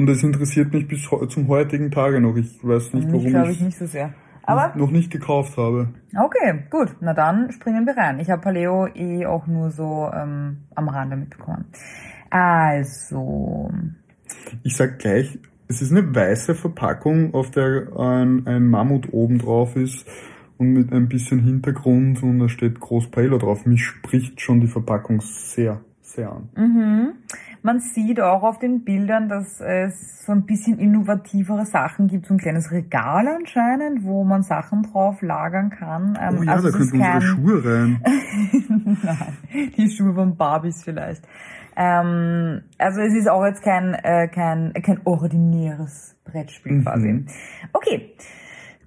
Und 0.00 0.08
es 0.08 0.22
interessiert 0.22 0.72
mich 0.72 0.88
bis 0.88 1.06
zum 1.28 1.48
heutigen 1.48 1.90
Tage 1.90 2.22
noch. 2.22 2.34
Ich 2.34 2.58
weiß 2.62 2.94
nicht, 2.94 3.12
warum 3.12 3.50
ich 3.50 3.50
ich 3.50 3.60
nicht 3.60 3.76
so 3.76 3.84
sehr. 3.84 4.14
Aber 4.44 4.72
noch 4.74 4.90
nicht 4.90 5.10
gekauft 5.10 5.58
habe. 5.58 5.88
Okay, 6.18 6.64
gut. 6.70 6.96
Na 7.00 7.12
dann 7.12 7.52
springen 7.52 7.84
wir 7.84 7.94
rein. 7.98 8.18
Ich 8.18 8.30
habe 8.30 8.40
Paleo 8.40 8.86
eh 8.86 9.26
auch 9.26 9.46
nur 9.46 9.70
so 9.70 10.10
ähm, 10.14 10.62
am 10.74 10.88
Rande 10.88 11.16
mitbekommen. 11.16 11.66
Also, 12.30 13.70
Ich 14.62 14.74
sag 14.74 15.00
gleich, 15.00 15.38
es 15.68 15.82
ist 15.82 15.90
eine 15.90 16.14
weiße 16.14 16.54
Verpackung, 16.54 17.34
auf 17.34 17.50
der 17.50 17.94
ein, 17.98 18.46
ein 18.46 18.68
Mammut 18.68 19.12
oben 19.12 19.36
drauf 19.36 19.76
ist 19.76 20.06
und 20.56 20.72
mit 20.72 20.94
ein 20.94 21.10
bisschen 21.10 21.40
Hintergrund 21.40 22.22
und 22.22 22.38
da 22.38 22.48
steht 22.48 22.80
groß 22.80 23.10
Paelo 23.10 23.36
drauf. 23.36 23.66
Mich 23.66 23.84
spricht 23.84 24.40
schon 24.40 24.62
die 24.62 24.66
Verpackung 24.66 25.20
sehr, 25.20 25.82
sehr 26.00 26.32
an. 26.32 26.48
mhm. 26.56 27.12
Man 27.62 27.80
sieht 27.80 28.20
auch 28.20 28.42
auf 28.42 28.58
den 28.58 28.84
Bildern, 28.84 29.28
dass 29.28 29.60
es 29.60 30.24
so 30.24 30.32
ein 30.32 30.44
bisschen 30.46 30.78
innovativere 30.78 31.66
Sachen 31.66 32.08
gibt. 32.08 32.26
So 32.26 32.34
ein 32.34 32.38
kleines 32.38 32.70
Regal 32.70 33.28
anscheinend, 33.28 34.04
wo 34.04 34.24
man 34.24 34.42
Sachen 34.42 34.82
drauf 34.84 35.20
lagern 35.22 35.70
kann. 35.70 36.18
Ähm, 36.20 36.38
Oh 36.40 36.42
ja, 36.42 36.52
also 36.52 36.70
da 36.70 36.76
könnten 36.76 36.96
unsere 36.96 37.20
Schuhe 37.22 37.64
rein. 37.64 38.02
Nein, 39.02 39.36
die 39.76 39.90
Schuhe 39.90 40.14
von 40.14 40.36
Barbies 40.36 40.82
vielleicht. 40.84 41.26
Ähm, 41.76 42.62
also 42.78 43.00
es 43.00 43.14
ist 43.14 43.28
auch 43.28 43.44
jetzt 43.44 43.62
kein, 43.62 43.94
äh, 43.94 44.28
kein, 44.28 44.72
kein 44.82 45.00
ordinäres 45.04 46.16
Brettspiel 46.24 46.72
Mhm. 46.78 46.82
quasi. 46.84 47.24
Okay. 47.72 48.12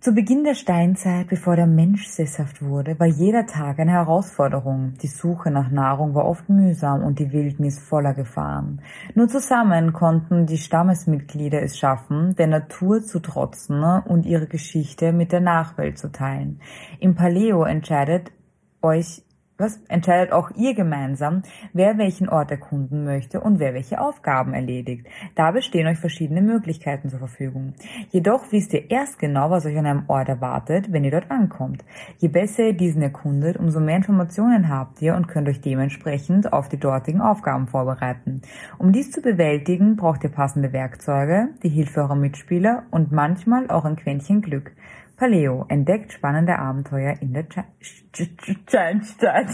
Zu 0.03 0.13
Beginn 0.13 0.43
der 0.43 0.53
Steinzeit, 0.53 1.27
bevor 1.27 1.55
der 1.55 1.65
Mensch 1.65 2.07
sesshaft 2.07 2.61
wurde, 2.61 2.99
war 2.99 3.07
jeder 3.07 3.45
Tag 3.45 3.79
eine 3.79 3.93
Herausforderung. 3.93 4.95
Die 5.01 5.07
Suche 5.07 5.49
nach 5.49 5.71
Nahrung 5.71 6.13
war 6.13 6.25
oft 6.25 6.49
mühsam 6.49 7.01
und 7.05 7.19
die 7.19 7.31
Wildnis 7.31 7.79
voller 7.79 8.13
Gefahren. 8.13 8.81
Nur 9.15 9.29
zusammen 9.29 9.93
konnten 9.93 10.45
die 10.45 10.57
Stammesmitglieder 10.57 11.61
es 11.61 11.77
schaffen, 11.77 12.35
der 12.35 12.47
Natur 12.47 13.01
zu 13.01 13.21
trotzen 13.21 13.81
und 13.81 14.25
ihre 14.25 14.47
Geschichte 14.47 15.13
mit 15.13 15.31
der 15.31 15.39
Nachwelt 15.39 15.97
zu 15.97 16.11
teilen. 16.11 16.59
Im 16.99 17.15
Paleo 17.15 17.63
entscheidet 17.63 18.33
euch 18.81 19.22
was 19.57 19.79
entscheidet 19.87 20.31
auch 20.31 20.51
ihr 20.55 20.73
gemeinsam, 20.73 21.43
wer 21.73 21.97
welchen 21.97 22.27
Ort 22.27 22.51
erkunden 22.51 23.03
möchte 23.05 23.39
und 23.39 23.59
wer 23.59 23.73
welche 23.73 24.01
Aufgaben 24.01 24.53
erledigt. 24.53 25.05
Dabei 25.35 25.61
stehen 25.61 25.87
euch 25.87 25.99
verschiedene 25.99 26.41
Möglichkeiten 26.41 27.09
zur 27.09 27.19
Verfügung. 27.19 27.73
Jedoch 28.09 28.51
wisst 28.51 28.73
ihr 28.73 28.89
erst 28.89 29.19
genau, 29.19 29.49
was 29.49 29.65
euch 29.65 29.77
an 29.77 29.85
einem 29.85 30.03
Ort 30.07 30.29
erwartet, 30.29 30.91
wenn 30.91 31.03
ihr 31.03 31.11
dort 31.11 31.29
ankommt. 31.29 31.85
Je 32.17 32.27
besser 32.27 32.67
ihr 32.67 32.73
diesen 32.73 33.01
erkundet, 33.01 33.57
umso 33.57 33.79
mehr 33.79 33.97
Informationen 33.97 34.69
habt 34.69 35.01
ihr 35.01 35.15
und 35.15 35.27
könnt 35.27 35.47
euch 35.47 35.61
dementsprechend 35.61 36.51
auf 36.51 36.69
die 36.69 36.79
dortigen 36.79 37.21
Aufgaben 37.21 37.67
vorbereiten. 37.67 38.41
Um 38.79 38.91
dies 38.91 39.11
zu 39.11 39.21
bewältigen, 39.21 39.95
braucht 39.95 40.23
ihr 40.23 40.31
passende 40.31 40.73
Werkzeuge, 40.73 41.49
die 41.61 41.69
Hilfe 41.69 42.01
eurer 42.01 42.15
Mitspieler 42.15 42.83
und 42.91 43.11
manchmal 43.11 43.69
auch 43.69 43.85
ein 43.85 43.95
Quäntchen 43.95 44.41
Glück. 44.41 44.71
Paleo 45.17 45.65
entdeckt 45.69 46.13
spannende 46.13 46.57
Abenteuer 46.57 47.15
in 47.21 47.33
der 47.33 47.43
Giantstadt. 47.43 49.49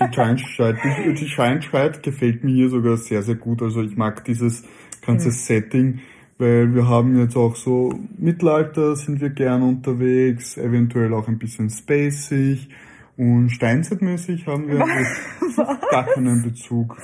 Die 0.00 0.10
Giantstadt, 0.10 0.76
die, 0.82 1.14
die 1.14 1.26
Giantstadt 1.26 2.02
gefällt 2.02 2.44
mir 2.44 2.52
hier 2.52 2.68
sogar 2.68 2.96
sehr, 2.96 3.22
sehr 3.22 3.36
gut. 3.36 3.62
Also 3.62 3.82
ich 3.82 3.96
mag 3.96 4.24
dieses 4.24 4.64
ganze 5.04 5.30
Setting, 5.30 6.00
weil 6.38 6.74
wir 6.74 6.88
haben 6.88 7.18
jetzt 7.18 7.36
auch 7.36 7.54
so 7.54 7.92
Mittelalter 8.18 8.96
sind 8.96 9.20
wir 9.20 9.30
gern 9.30 9.62
unterwegs, 9.62 10.56
eventuell 10.56 11.14
auch 11.14 11.28
ein 11.28 11.38
bisschen 11.38 11.70
spacig 11.70 12.68
und 13.16 13.50
Steinzeitmäßig 13.50 14.46
haben 14.46 14.66
wir 14.66 14.78
gar 15.90 16.06
keinen 16.06 16.42
Bezug. 16.42 16.96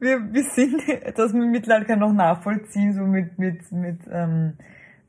Wir, 0.00 0.32
wir 0.32 0.44
sind 0.44 0.82
das 1.14 1.32
mit 1.34 1.50
Mittelalter 1.50 1.96
noch 1.96 2.12
nachvollziehen, 2.12 2.94
so 2.94 3.02
mit, 3.02 3.38
mit, 3.38 3.70
mit, 3.70 3.98
ähm, 4.10 4.54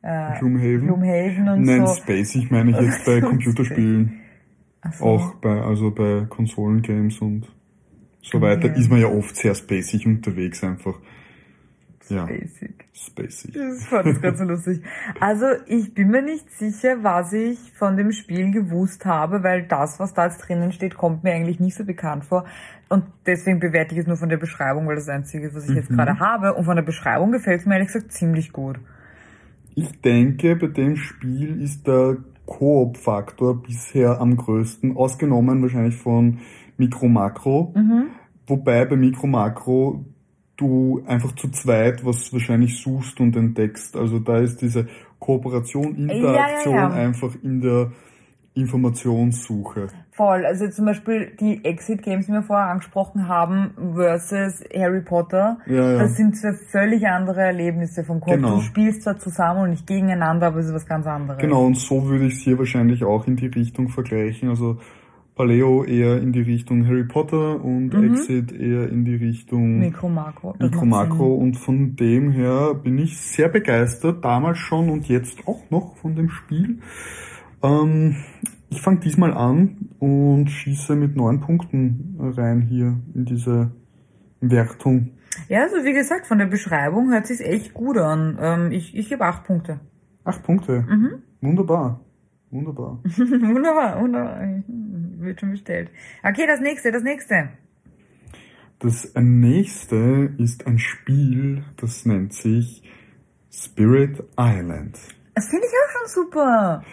äh, 0.03 0.37
Gloomhaven? 0.39 0.81
Gloomhaven 0.87 1.47
und 1.49 1.61
Nein, 1.63 1.87
so. 1.87 1.95
spacig 1.95 2.51
meine 2.51 2.71
ich 2.71 2.77
jetzt 2.79 3.05
bei 3.05 3.19
Computerspielen. 3.29 4.19
Ach 4.81 4.93
so. 4.93 5.05
Auch 5.05 5.35
bei, 5.35 5.61
also 5.61 5.91
bei 5.91 6.25
Konsolengames 6.29 7.19
und 7.19 7.47
so 8.21 8.39
weiter 8.41 8.69
Okay. 8.69 8.79
ist 8.79 8.89
man 8.89 8.99
ja 9.01 9.07
oft 9.07 9.35
sehr 9.35 9.55
spacig 9.55 10.05
unterwegs 10.05 10.63
einfach. 10.63 10.99
Ja, 12.09 12.25
Basic. 12.25 12.83
spacig. 12.93 13.53
Das 13.53 13.85
fand 13.85 14.07
ich 14.07 14.21
gerade 14.21 14.35
so 14.37 14.43
lustig. 14.43 14.81
Also 15.21 15.45
ich 15.67 15.93
bin 15.93 16.09
mir 16.09 16.21
nicht 16.21 16.51
sicher, 16.51 16.97
was 17.01 17.31
ich 17.31 17.71
von 17.77 17.95
dem 17.95 18.11
Spiel 18.11 18.51
gewusst 18.51 19.05
habe, 19.05 19.41
weil 19.41 19.63
das, 19.63 20.01
was 20.01 20.13
da 20.13 20.25
jetzt 20.25 20.39
drinnen 20.39 20.73
steht, 20.73 20.95
kommt 20.95 21.23
mir 21.23 21.31
eigentlich 21.33 21.61
nicht 21.61 21.75
so 21.77 21.85
bekannt 21.85 22.25
vor. 22.25 22.43
Und 22.89 23.05
deswegen 23.25 23.59
bewerte 23.61 23.95
ich 23.95 24.01
es 24.01 24.07
nur 24.07 24.17
von 24.17 24.27
der 24.27 24.35
Beschreibung, 24.37 24.85
weil 24.85 24.95
das 24.95 25.07
Einzige 25.07 25.47
ist, 25.47 25.55
was 25.55 25.69
ich 25.69 25.75
jetzt 25.75 25.89
Mhm. 25.91 25.95
gerade 25.95 26.19
habe. 26.19 26.53
Und 26.55 26.65
von 26.65 26.75
der 26.75 26.83
Beschreibung 26.83 27.31
gefällt 27.31 27.61
es 27.61 27.65
mir 27.65 27.75
ehrlich 27.75 27.87
gesagt 27.93 28.11
ziemlich 28.11 28.51
gut. 28.51 28.79
Ich 29.75 30.01
denke, 30.01 30.55
bei 30.55 30.67
dem 30.67 30.95
Spiel 30.95 31.62
ist 31.62 31.88
der 31.88 32.17
Koop-Faktor 32.45 33.63
bisher 33.63 34.19
am 34.19 34.38
größten, 34.38 34.95
ausgenommen 34.95 35.62
wahrscheinlich 35.62 35.95
von 35.95 36.39
Mikro 36.77 37.07
Makro. 37.07 37.73
Mhm. 37.75 38.07
Wobei 38.47 38.86
bei 38.86 38.95
Mikro 38.95 39.27
Makro 39.27 40.05
du 40.57 41.03
einfach 41.07 41.33
zu 41.36 41.49
zweit 41.49 42.05
was 42.05 42.31
wahrscheinlich 42.31 42.79
suchst 42.79 43.19
und 43.19 43.36
entdeckst. 43.36 43.95
Also 43.95 44.19
da 44.19 44.38
ist 44.38 44.62
diese 44.62 44.88
Kooperation, 45.19 45.95
Interaktion 45.95 46.75
Ja, 46.75 46.81
ja, 46.81 46.89
ja. 46.89 46.93
einfach 46.93 47.33
in 47.41 47.62
der 47.62 47.91
Informationssuche. 48.53 49.88
Voll. 50.15 50.45
Also 50.45 50.69
zum 50.69 50.86
Beispiel 50.86 51.32
die 51.39 51.65
Exit-Games, 51.65 52.28
die 52.28 52.34
wir 52.34 52.43
vorher 52.43 52.67
angesprochen 52.67 53.28
haben, 53.28 53.71
versus 53.95 54.63
Harry 54.76 55.02
Potter. 55.02 55.58
Ja, 55.65 55.93
ja. 55.93 55.97
Das 55.99 56.15
sind 56.15 56.38
zwei 56.38 56.54
völlig 56.54 57.08
andere 57.08 57.41
Erlebnisse 57.41 58.04
vom 58.04 58.19
Kopf. 58.19 58.34
Genau. 58.34 58.56
Du 58.56 58.62
spielst 58.62 59.04
zwar 59.04 59.17
zusammen 59.17 59.63
und 59.63 59.69
nicht 59.71 59.88
gegeneinander, 59.88 60.47
aber 60.47 60.60
es 60.60 60.67
ist 60.67 60.73
was 60.73 60.86
ganz 60.86 61.08
anderes. 61.08 61.41
Genau, 61.41 61.65
und 61.65 61.78
so 61.78 62.08
würde 62.08 62.28
ich 62.28 62.34
es 62.34 62.39
hier 62.41 62.60
wahrscheinlich 62.60 63.04
auch 63.04 63.26
in 63.26 63.38
die 63.38 63.47
Richtung 63.47 63.89
vergleichen. 63.89 64.49
Also 64.49 64.78
Paleo 65.36 65.84
eher 65.84 66.21
in 66.21 66.32
die 66.32 66.41
Richtung 66.41 66.86
Harry 66.86 67.06
Potter 67.06 67.63
und 67.63 67.91
Exit 67.95 68.52
eher 68.52 68.88
in 68.89 69.06
die 69.06 69.15
Richtung 69.15 69.80
Mikro, 69.80 70.10
Makro. 70.10 70.56
Mikro 70.60 70.86
Makro. 70.86 71.34
Und 71.34 71.56
von 71.56 71.95
dem 71.95 72.30
her 72.30 72.76
bin 72.76 72.99
ich 72.99 73.17
sehr 73.17 73.49
begeistert, 73.49 74.23
damals 74.23 74.60
schon 74.60 74.89
und 74.89 75.08
jetzt 75.08 75.39
auch 75.47 75.62
noch 75.71 75.95
von 75.97 76.15
dem 76.15 76.30
Spiel. 76.30 76.82
Ähm, 77.63 78.17
ich 78.69 78.82
fange 78.82 78.99
diesmal 78.99 79.34
an 79.34 79.89
und 80.03 80.49
schieße 80.49 80.97
mit 80.97 81.15
neun 81.15 81.39
Punkten 81.39 82.17
rein 82.19 82.59
hier 82.59 82.99
in 83.15 83.23
diese 83.23 83.71
Wertung. 84.41 85.11
Ja, 85.47 85.61
also 85.61 85.77
wie 85.85 85.93
gesagt, 85.93 86.27
von 86.27 86.39
der 86.39 86.45
Beschreibung 86.45 87.09
hört 87.09 87.25
sich's 87.25 87.39
echt 87.39 87.73
gut 87.73 87.97
an. 87.97 88.37
Ähm, 88.41 88.71
ich 88.73 88.97
ich 88.97 89.07
gebe 89.07 89.23
acht 89.23 89.45
Punkte. 89.45 89.79
Acht 90.25 90.43
Punkte. 90.43 90.81
Mhm. 90.81 91.23
Wunderbar. 91.39 92.01
Wunderbar. 92.51 92.99
wunderbar, 93.17 94.01
wunderbar. 94.01 94.41
Wird 94.67 95.39
schon 95.39 95.51
bestellt. 95.51 95.89
Okay, 96.21 96.47
das 96.47 96.59
nächste, 96.59 96.91
das 96.91 97.03
nächste. 97.03 97.49
Das 98.79 99.13
nächste 99.15 100.33
ist 100.37 100.67
ein 100.67 100.79
Spiel, 100.79 101.63
das 101.77 102.05
nennt 102.05 102.33
sich 102.33 102.83
Spirit 103.49 104.21
Island. 104.37 104.99
Das 105.33 105.47
finde 105.47 105.65
ich 105.65 105.71
auch 105.71 105.91
schon 105.97 106.25
super. 106.25 106.83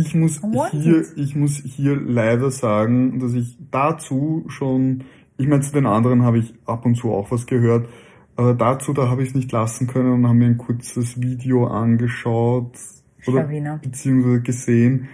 Ich 0.00 0.14
muss 0.14 0.40
hier, 0.70 1.04
ich 1.16 1.34
muss 1.34 1.60
hier 1.64 1.96
leider 1.96 2.50
sagen, 2.50 3.18
dass 3.18 3.34
ich 3.34 3.58
dazu 3.70 4.44
schon, 4.48 5.04
ich 5.36 5.48
meine, 5.48 5.62
zu 5.62 5.72
den 5.72 5.86
anderen 5.86 6.22
habe 6.22 6.38
ich 6.38 6.54
ab 6.66 6.84
und 6.86 6.94
zu 6.94 7.12
auch 7.12 7.30
was 7.30 7.46
gehört, 7.46 7.88
aber 8.36 8.54
dazu, 8.54 8.92
da 8.92 9.08
habe 9.08 9.22
ich 9.22 9.30
es 9.30 9.34
nicht 9.34 9.50
lassen 9.50 9.88
können 9.88 10.12
und 10.12 10.24
habe 10.26 10.38
mir 10.38 10.46
ein 10.46 10.58
kurzes 10.58 11.20
Video 11.20 11.66
angeschaut 11.66 12.78
oder 13.26 13.42
beziehungsweise 13.82 14.40
gesehen. 14.42 15.08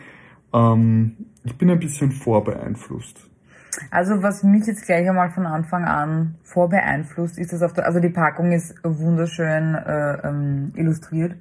Ähm, 0.53 1.16
ich 1.44 1.57
bin 1.57 1.70
ein 1.70 1.79
bisschen 1.79 2.12
vorbeeinflusst. 2.12 3.31
Also 3.90 4.23
was 4.23 4.42
mich 4.42 4.66
jetzt 4.66 4.85
gleich 4.85 5.09
einmal 5.09 5.31
von 5.31 5.47
Anfang 5.47 5.85
an 5.85 6.35
vorbeeinflusst, 6.42 7.38
ist, 7.38 7.53
dass 7.53 7.62
auf 7.62 7.73
der, 7.73 7.87
also 7.87 7.99
die 7.99 8.11
Packung 8.11 8.53
ist 8.53 8.75
wunderschön 8.83 9.75
äh, 9.75 10.29
ähm, 10.29 10.73
illustriert. 10.77 11.37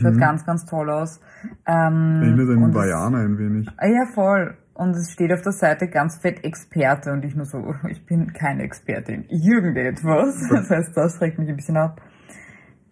Schaut 0.00 0.18
ganz, 0.18 0.44
ganz 0.46 0.64
toll 0.64 0.88
aus. 0.90 1.20
Ähm, 1.66 2.22
Erinnert 2.22 2.48
es- 2.70 2.74
Vajana 2.74 3.18
ein 3.18 3.38
wenig. 3.38 3.68
Ah, 3.76 3.86
ja, 3.86 4.06
voll. 4.14 4.56
Und 4.74 4.90
es 4.90 5.10
steht 5.12 5.32
auf 5.32 5.42
der 5.42 5.52
Seite 5.52 5.88
ganz 5.88 6.16
fett 6.18 6.44
Experte 6.44 7.12
und 7.12 7.24
ich 7.24 7.34
nur 7.34 7.44
so, 7.46 7.74
ich 7.88 8.04
bin 8.06 8.32
keine 8.32 8.62
Expertin. 8.62 9.24
Irgendetwas. 9.28 10.48
Das 10.50 10.70
heißt, 10.70 10.96
das 10.96 11.16
schreckt 11.16 11.38
mich 11.38 11.48
ein 11.48 11.56
bisschen 11.56 11.76
ab. 11.76 12.00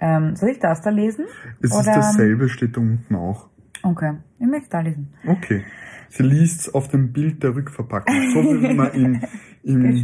Ähm, 0.01 0.35
soll 0.37 0.51
ich 0.51 0.59
das 0.59 0.83
da 0.83 0.91
lesen? 0.91 1.25
Es 1.63 1.71
ist 1.75 1.87
dasselbe, 1.87 2.49
steht 2.49 2.77
da 2.77 2.81
unten 2.81 3.15
auch. 3.15 3.49
Okay, 3.83 4.15
ich 4.39 4.47
möchte 4.47 4.71
da 4.71 4.81
lesen. 4.81 5.13
Okay. 5.27 5.63
Sie 6.11 6.23
liest 6.23 6.75
auf 6.75 6.89
dem 6.89 7.13
Bild 7.13 7.43
der 7.43 7.55
Rückverpackung. 7.55 8.15
So 8.33 8.41
wie 8.63 8.75
man 8.75 8.93
im, 8.93 9.21
im. 9.65 10.03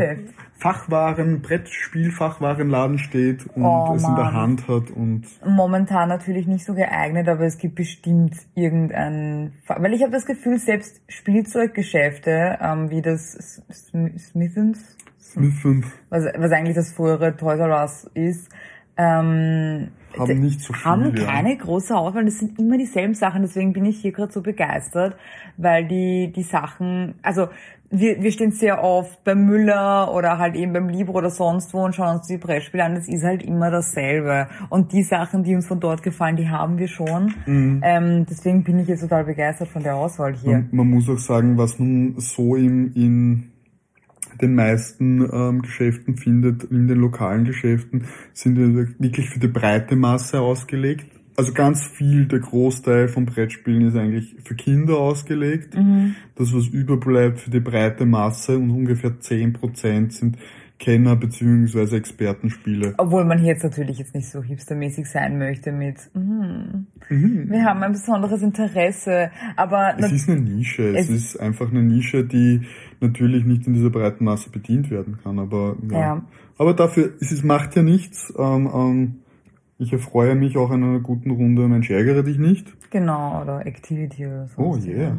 Fachwaren, 0.59 1.40
Brettspielfachwarenladen 1.40 2.99
steht 2.99 3.46
und 3.55 3.64
Oh, 3.64 3.94
es 3.96 4.05
in 4.07 4.14
der. 4.14 4.33
Hand 4.33 4.68
hat 4.68 4.90
und 4.90 5.25
Momentan 5.44 6.09
natürlich 6.11 6.46
nicht 6.46 6.66
so 6.66 6.75
geeignet, 6.75 7.29
aber 7.29 7.44
es 7.46 7.57
gibt 7.57 7.77
bestimmt 7.77 8.35
irgendein, 8.55 9.55
Fa- 9.64 9.79
weil 9.81 9.94
ich 9.94 10.03
habe 10.03 10.12
das 10.12 10.27
Gefühl, 10.27 10.59
selbst 10.59 11.01
Spielzeuggeschäfte, 11.09 12.59
ähm, 12.61 12.90
wie 12.90 13.01
das 13.01 13.62
Smithens, 13.70 14.96
Smith 15.18 15.64
und 15.64 15.85
was, 16.11 16.25
was 16.37 16.53
eigentlich 16.53 16.77
das 16.77 16.92
frühere 16.92 17.37
Toys 17.37 17.59
R 17.61 17.81
Us 17.81 18.11
ist, 18.14 18.51
ähm, 18.96 19.88
haben 20.18 20.40
nicht 20.40 20.61
so 20.61 20.73
viel. 20.73 20.85
haben 20.85 21.16
ja. 21.16 21.25
keine 21.25 21.57
große 21.57 21.96
Auswahl. 21.96 22.25
Das 22.25 22.38
sind 22.38 22.59
immer 22.59 22.77
dieselben 22.77 23.14
Sachen. 23.14 23.42
Deswegen 23.42 23.73
bin 23.73 23.85
ich 23.85 24.01
hier 24.01 24.12
gerade 24.12 24.33
so 24.33 24.42
begeistert, 24.42 25.16
weil 25.57 25.87
die 25.87 26.33
die 26.35 26.42
Sachen, 26.42 27.14
also 27.23 27.49
wir, 27.90 28.22
wir 28.22 28.31
stehen 28.31 28.53
sehr 28.53 28.83
oft 28.85 29.24
beim 29.24 29.44
Müller 29.46 30.14
oder 30.14 30.38
halt 30.38 30.55
eben 30.55 30.72
beim 30.72 30.88
Libro 30.88 31.18
oder 31.18 31.31
sonst 31.31 31.74
wo 31.74 31.85
und 31.85 31.94
schauen 31.94 32.18
uns 32.18 32.29
die 32.29 32.38
Brettspiele 32.38 32.85
an. 32.85 32.94
Das 32.94 33.09
ist 33.09 33.24
halt 33.24 33.42
immer 33.42 33.70
dasselbe. 33.70 34.48
Und 34.68 34.92
die 34.92 35.03
Sachen, 35.03 35.42
die 35.42 35.55
uns 35.57 35.66
von 35.66 35.81
dort 35.81 36.03
gefallen, 36.03 36.37
die 36.37 36.48
haben 36.48 36.79
wir 36.79 36.87
schon. 36.87 37.35
Mhm. 37.46 37.81
Ähm, 37.85 38.26
deswegen 38.31 38.62
bin 38.62 38.79
ich 38.79 38.88
jetzt 38.88 39.00
total 39.00 39.24
begeistert 39.24 39.68
von 39.68 39.83
der 39.83 39.96
Auswahl 39.96 40.35
hier. 40.35 40.53
Man, 40.53 40.68
man 40.72 40.90
muss 40.90 41.09
auch 41.09 41.18
sagen, 41.18 41.59
was 41.59 41.79
man 41.81 42.14
so 42.18 42.55
im, 42.55 42.92
in 42.94 43.50
den 44.40 44.55
meisten 44.55 45.29
ähm, 45.33 45.62
Geschäften 45.62 46.16
findet, 46.16 46.64
in 46.64 46.87
den 46.87 46.98
lokalen 46.98 47.44
Geschäften, 47.44 48.07
sind 48.33 48.57
wirklich 49.00 49.29
für 49.29 49.40
die 49.40 49.48
breite 49.48 49.96
Masse 49.96 50.40
ausgelegt. 50.40 51.19
Also 51.40 51.55
ganz 51.55 51.87
viel, 51.87 52.26
der 52.26 52.40
Großteil 52.40 53.09
von 53.09 53.24
Brettspielen 53.24 53.88
ist 53.88 53.96
eigentlich 53.96 54.37
für 54.44 54.55
Kinder 54.55 54.98
ausgelegt. 54.98 55.74
Mhm. 55.74 56.14
Das, 56.37 56.55
was 56.55 56.66
überbleibt 56.66 57.40
für 57.40 57.50
die 57.50 57.61
breite 57.61 58.05
Masse 58.05 58.59
und 58.59 58.70
ungefähr 58.70 59.12
10% 59.12 60.11
sind 60.12 60.37
Kenner 60.79 61.16
bzw. 61.16 61.96
Expertenspiele. 61.96 62.94
Obwohl 62.98 63.24
man 63.24 63.42
jetzt 63.44 63.64
natürlich 63.64 63.98
jetzt 63.98 64.14
nicht 64.14 64.29
so 64.29 64.42
hipstermäßig 64.42 65.07
sein 65.07 65.38
möchte 65.38 65.72
mit, 65.72 65.96
mm, 66.14 66.87
mhm. 67.09 67.50
wir 67.50 67.64
haben 67.64 67.83
ein 67.83 67.92
besonderes 67.92 68.42
Interesse, 68.42 69.31
aber... 69.57 69.94
Es 69.98 70.12
ist 70.12 70.29
eine 70.29 70.40
Nische, 70.40 70.96
es, 70.96 71.11
ist 71.11 71.38
einfach 71.38 71.70
eine 71.70 71.83
Nische, 71.83 72.24
die 72.24 72.62
natürlich 73.00 73.44
nicht 73.44 73.66
in 73.66 73.74
dieser 73.74 73.90
breiten 73.90 74.24
Masse 74.24 74.50
bedient 74.50 74.90
werden 74.90 75.18
kann, 75.22 75.38
aber 75.38 75.76
ja. 75.90 75.98
ja. 75.98 76.24
Aber 76.57 76.74
dafür, 76.74 77.12
es 77.20 77.42
macht 77.42 77.76
ja 77.76 77.83
nichts, 77.83 78.33
ähm, 78.38 78.70
ähm, 78.74 79.14
ich 79.81 79.93
erfreue 79.93 80.35
mich 80.35 80.59
auch 80.59 80.71
an 80.71 80.85
einer 80.85 81.01
guten 81.01 81.31
Runde 81.31 81.66
Mensch, 81.66 81.90
ärgere 81.90 82.23
dich 82.23 82.38
nicht. 82.38 82.73
Genau, 82.90 83.40
oder 83.40 83.66
Activity 83.66 84.27
oder 84.27 84.47
so. 84.47 84.62
Oh 84.62 84.77
yeah. 84.77 85.16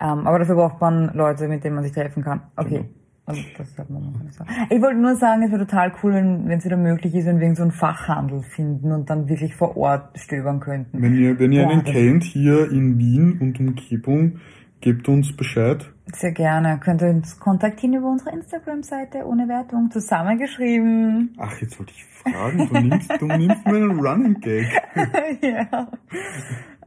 ähm, 0.00 0.26
aber 0.26 0.38
dafür 0.38 0.54
braucht 0.54 0.80
man 0.80 1.12
Leute, 1.14 1.48
mit 1.48 1.64
denen 1.64 1.74
man 1.74 1.84
sich 1.84 1.92
treffen 1.92 2.22
kann. 2.22 2.42
Okay. 2.56 2.76
Genau. 2.76 2.88
Und 3.24 3.38
das 3.56 3.78
hat 3.78 3.90
man 3.90 4.12
noch 4.12 4.22
nicht 4.22 4.34
sagen. 4.34 4.50
Ich 4.70 4.82
wollte 4.82 5.00
nur 5.00 5.16
sagen, 5.16 5.42
es 5.42 5.52
wäre 5.52 5.64
total 5.64 5.92
cool, 6.02 6.12
wenn 6.12 6.50
es 6.50 6.64
wieder 6.64 6.76
möglich 6.76 7.14
ist, 7.14 7.26
wenn 7.26 7.40
wir 7.40 7.54
so 7.54 7.62
einen 7.62 7.72
Fachhandel 7.72 8.42
finden 8.42 8.92
und 8.92 9.10
dann 9.10 9.28
wirklich 9.28 9.54
vor 9.54 9.76
Ort 9.76 10.18
stöbern 10.18 10.60
könnten. 10.60 11.00
Wenn 11.00 11.14
ihr, 11.14 11.38
wenn 11.38 11.52
ihr 11.52 11.68
einen 11.68 11.84
kennt 11.84 12.24
hier 12.24 12.70
in 12.70 12.98
Wien 12.98 13.38
und 13.40 13.60
Umgebung, 13.60 14.38
gebt 14.80 15.08
uns 15.08 15.36
Bescheid. 15.36 15.91
Sehr 16.14 16.32
gerne. 16.32 16.78
Könnt 16.78 17.02
ihr 17.02 17.08
uns 17.08 17.40
kontaktieren 17.40 17.94
über 17.94 18.10
unsere 18.10 18.30
Instagram-Seite 18.30 19.24
ohne 19.24 19.48
Wertung 19.48 19.90
zusammengeschrieben. 19.90 21.34
Ach, 21.38 21.60
jetzt 21.60 21.78
wollte 21.78 21.92
ich 21.92 22.04
fragen. 22.04 22.68
Du 22.68 22.80
nimmst, 22.80 23.10
du 23.20 23.26
nimmst 23.26 23.66
mir 23.66 23.76
einen 23.76 24.00
Running 24.00 24.40
Gag. 24.40 24.66
ja. 25.40 25.88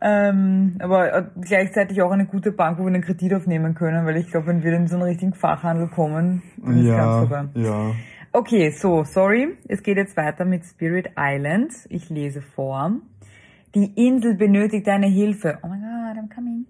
Ähm, 0.01 0.75
aber 0.79 1.13
äh, 1.13 1.23
gleichzeitig 1.41 2.01
auch 2.01 2.11
eine 2.11 2.25
gute 2.25 2.51
Bank, 2.51 2.77
wo 2.77 2.83
wir 2.83 2.87
einen 2.87 3.01
Kredit 3.01 3.33
aufnehmen 3.33 3.73
können, 3.73 4.05
weil 4.05 4.17
ich 4.17 4.29
glaube, 4.29 4.47
wenn 4.47 4.63
wir 4.63 4.73
in 4.73 4.87
so 4.87 4.95
einen 4.95 5.03
richtigen 5.03 5.33
Fachhandel 5.33 5.87
kommen, 5.87 6.43
dann 6.57 6.77
ist 6.77 6.85
ja, 6.85 6.97
ganz 6.97 7.29
vorbei. 7.29 7.49
Ja. 7.55 7.91
Okay, 8.31 8.69
so, 8.71 9.03
sorry. 9.05 9.57
Es 9.67 9.81
geht 9.81 9.97
jetzt 9.97 10.17
weiter 10.17 10.45
mit 10.45 10.65
Spirit 10.65 11.11
Island. 11.17 11.71
Ich 11.89 12.09
lese 12.09 12.41
vor. 12.41 12.91
Die 13.73 13.93
Insel 13.95 14.35
benötigt 14.35 14.87
deine 14.87 15.07
Hilfe. 15.07 15.57
Oh 15.63 15.67
my 15.67 15.77
god, 15.79 16.17
I'm 16.17 16.33
coming. 16.33 16.65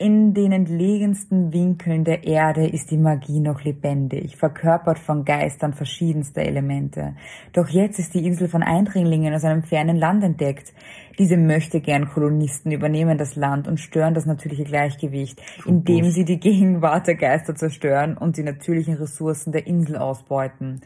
In 0.00 0.32
den 0.32 0.52
entlegensten 0.52 1.52
Winkeln 1.52 2.04
der 2.04 2.22
Erde 2.22 2.68
ist 2.68 2.92
die 2.92 2.96
Magie 2.96 3.40
noch 3.40 3.64
lebendig, 3.64 4.36
verkörpert 4.36 5.00
von 5.00 5.24
Geistern 5.24 5.74
verschiedenster 5.74 6.42
Elemente. 6.42 7.16
Doch 7.52 7.66
jetzt 7.68 7.98
ist 7.98 8.14
die 8.14 8.24
Insel 8.24 8.46
von 8.46 8.62
Eindringlingen 8.62 9.34
aus 9.34 9.42
einem 9.42 9.64
fernen 9.64 9.96
Land 9.96 10.22
entdeckt. 10.22 10.72
Diese 11.18 11.36
möchte 11.36 11.80
gern 11.80 12.08
Kolonisten 12.08 12.70
übernehmen 12.70 13.18
das 13.18 13.34
Land 13.34 13.66
und 13.66 13.80
stören 13.80 14.14
das 14.14 14.24
natürliche 14.24 14.62
Gleichgewicht, 14.62 15.42
indem 15.66 16.12
sie 16.12 16.24
die 16.24 16.38
Gegenwart 16.38 17.08
der 17.08 17.16
Geister 17.16 17.56
zerstören 17.56 18.16
und 18.16 18.36
die 18.36 18.44
natürlichen 18.44 18.94
Ressourcen 18.94 19.50
der 19.50 19.66
Insel 19.66 19.96
ausbeuten. 19.96 20.80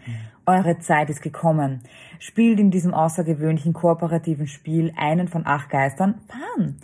Eure 0.45 0.81
Zeit 0.81 1.09
ist 1.09 1.23
gekommen. 1.23 1.83
Spielt 2.19 2.59
in 2.59 2.73
diesem 2.73 2.95
außergewöhnlichen 2.95 3.73
kooperativen 3.73 4.49
Spiel 4.49 4.93
einen 4.97 5.29
von 5.29 5.47
acht 5.47 5.71
Geistern, 5.71 6.17
Pan. 6.27 6.79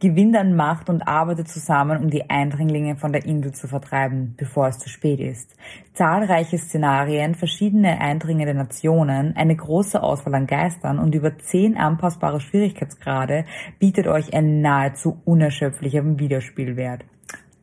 Gewinnt 0.00 0.36
an 0.36 0.56
Macht 0.56 0.90
und 0.90 1.06
arbeitet 1.06 1.46
zusammen, 1.46 2.02
um 2.02 2.10
die 2.10 2.28
Eindringlinge 2.28 2.96
von 2.96 3.12
der 3.12 3.24
Insel 3.24 3.52
zu 3.52 3.68
vertreiben, 3.68 4.34
bevor 4.36 4.66
es 4.66 4.78
zu 4.78 4.88
spät 4.88 5.20
ist. 5.20 5.54
Zahlreiche 5.92 6.58
Szenarien, 6.58 7.36
verschiedene 7.36 8.00
eindringende 8.00 8.54
Nationen, 8.54 9.36
eine 9.36 9.54
große 9.54 10.02
Auswahl 10.02 10.34
an 10.34 10.48
Geistern 10.48 10.98
und 10.98 11.14
über 11.14 11.38
zehn 11.38 11.76
anpassbare 11.76 12.40
Schwierigkeitsgrade 12.40 13.44
bietet 13.78 14.08
euch 14.08 14.34
ein 14.34 14.60
nahezu 14.60 15.20
unerschöpflicher 15.24 16.02
Wiederspielwert. 16.18 17.04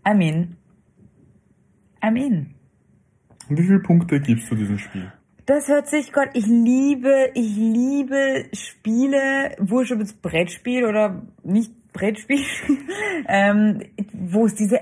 I'm 0.05 0.21
in. 0.21 0.55
I'm 2.01 2.15
in. 2.15 2.55
Wie 3.49 3.63
viele 3.63 3.79
Punkte 3.79 4.21
gibst 4.21 4.49
du 4.49 4.55
diesem 4.55 4.77
Spiel? 4.77 5.11
Das 5.45 5.67
hört 5.67 5.87
sich 5.87 6.13
Gott, 6.13 6.29
ich 6.33 6.45
liebe, 6.45 7.31
ich 7.33 7.55
liebe 7.55 8.45
Spiele, 8.53 9.55
wurscht 9.59 9.91
ob 9.91 9.99
es 9.99 10.13
Brettspiel 10.13 10.85
oder 10.85 11.23
nicht 11.43 11.71
Brettspiel, 11.93 12.45
ähm, 13.27 13.81
wo 14.13 14.45
es 14.45 14.55
diese 14.55 14.79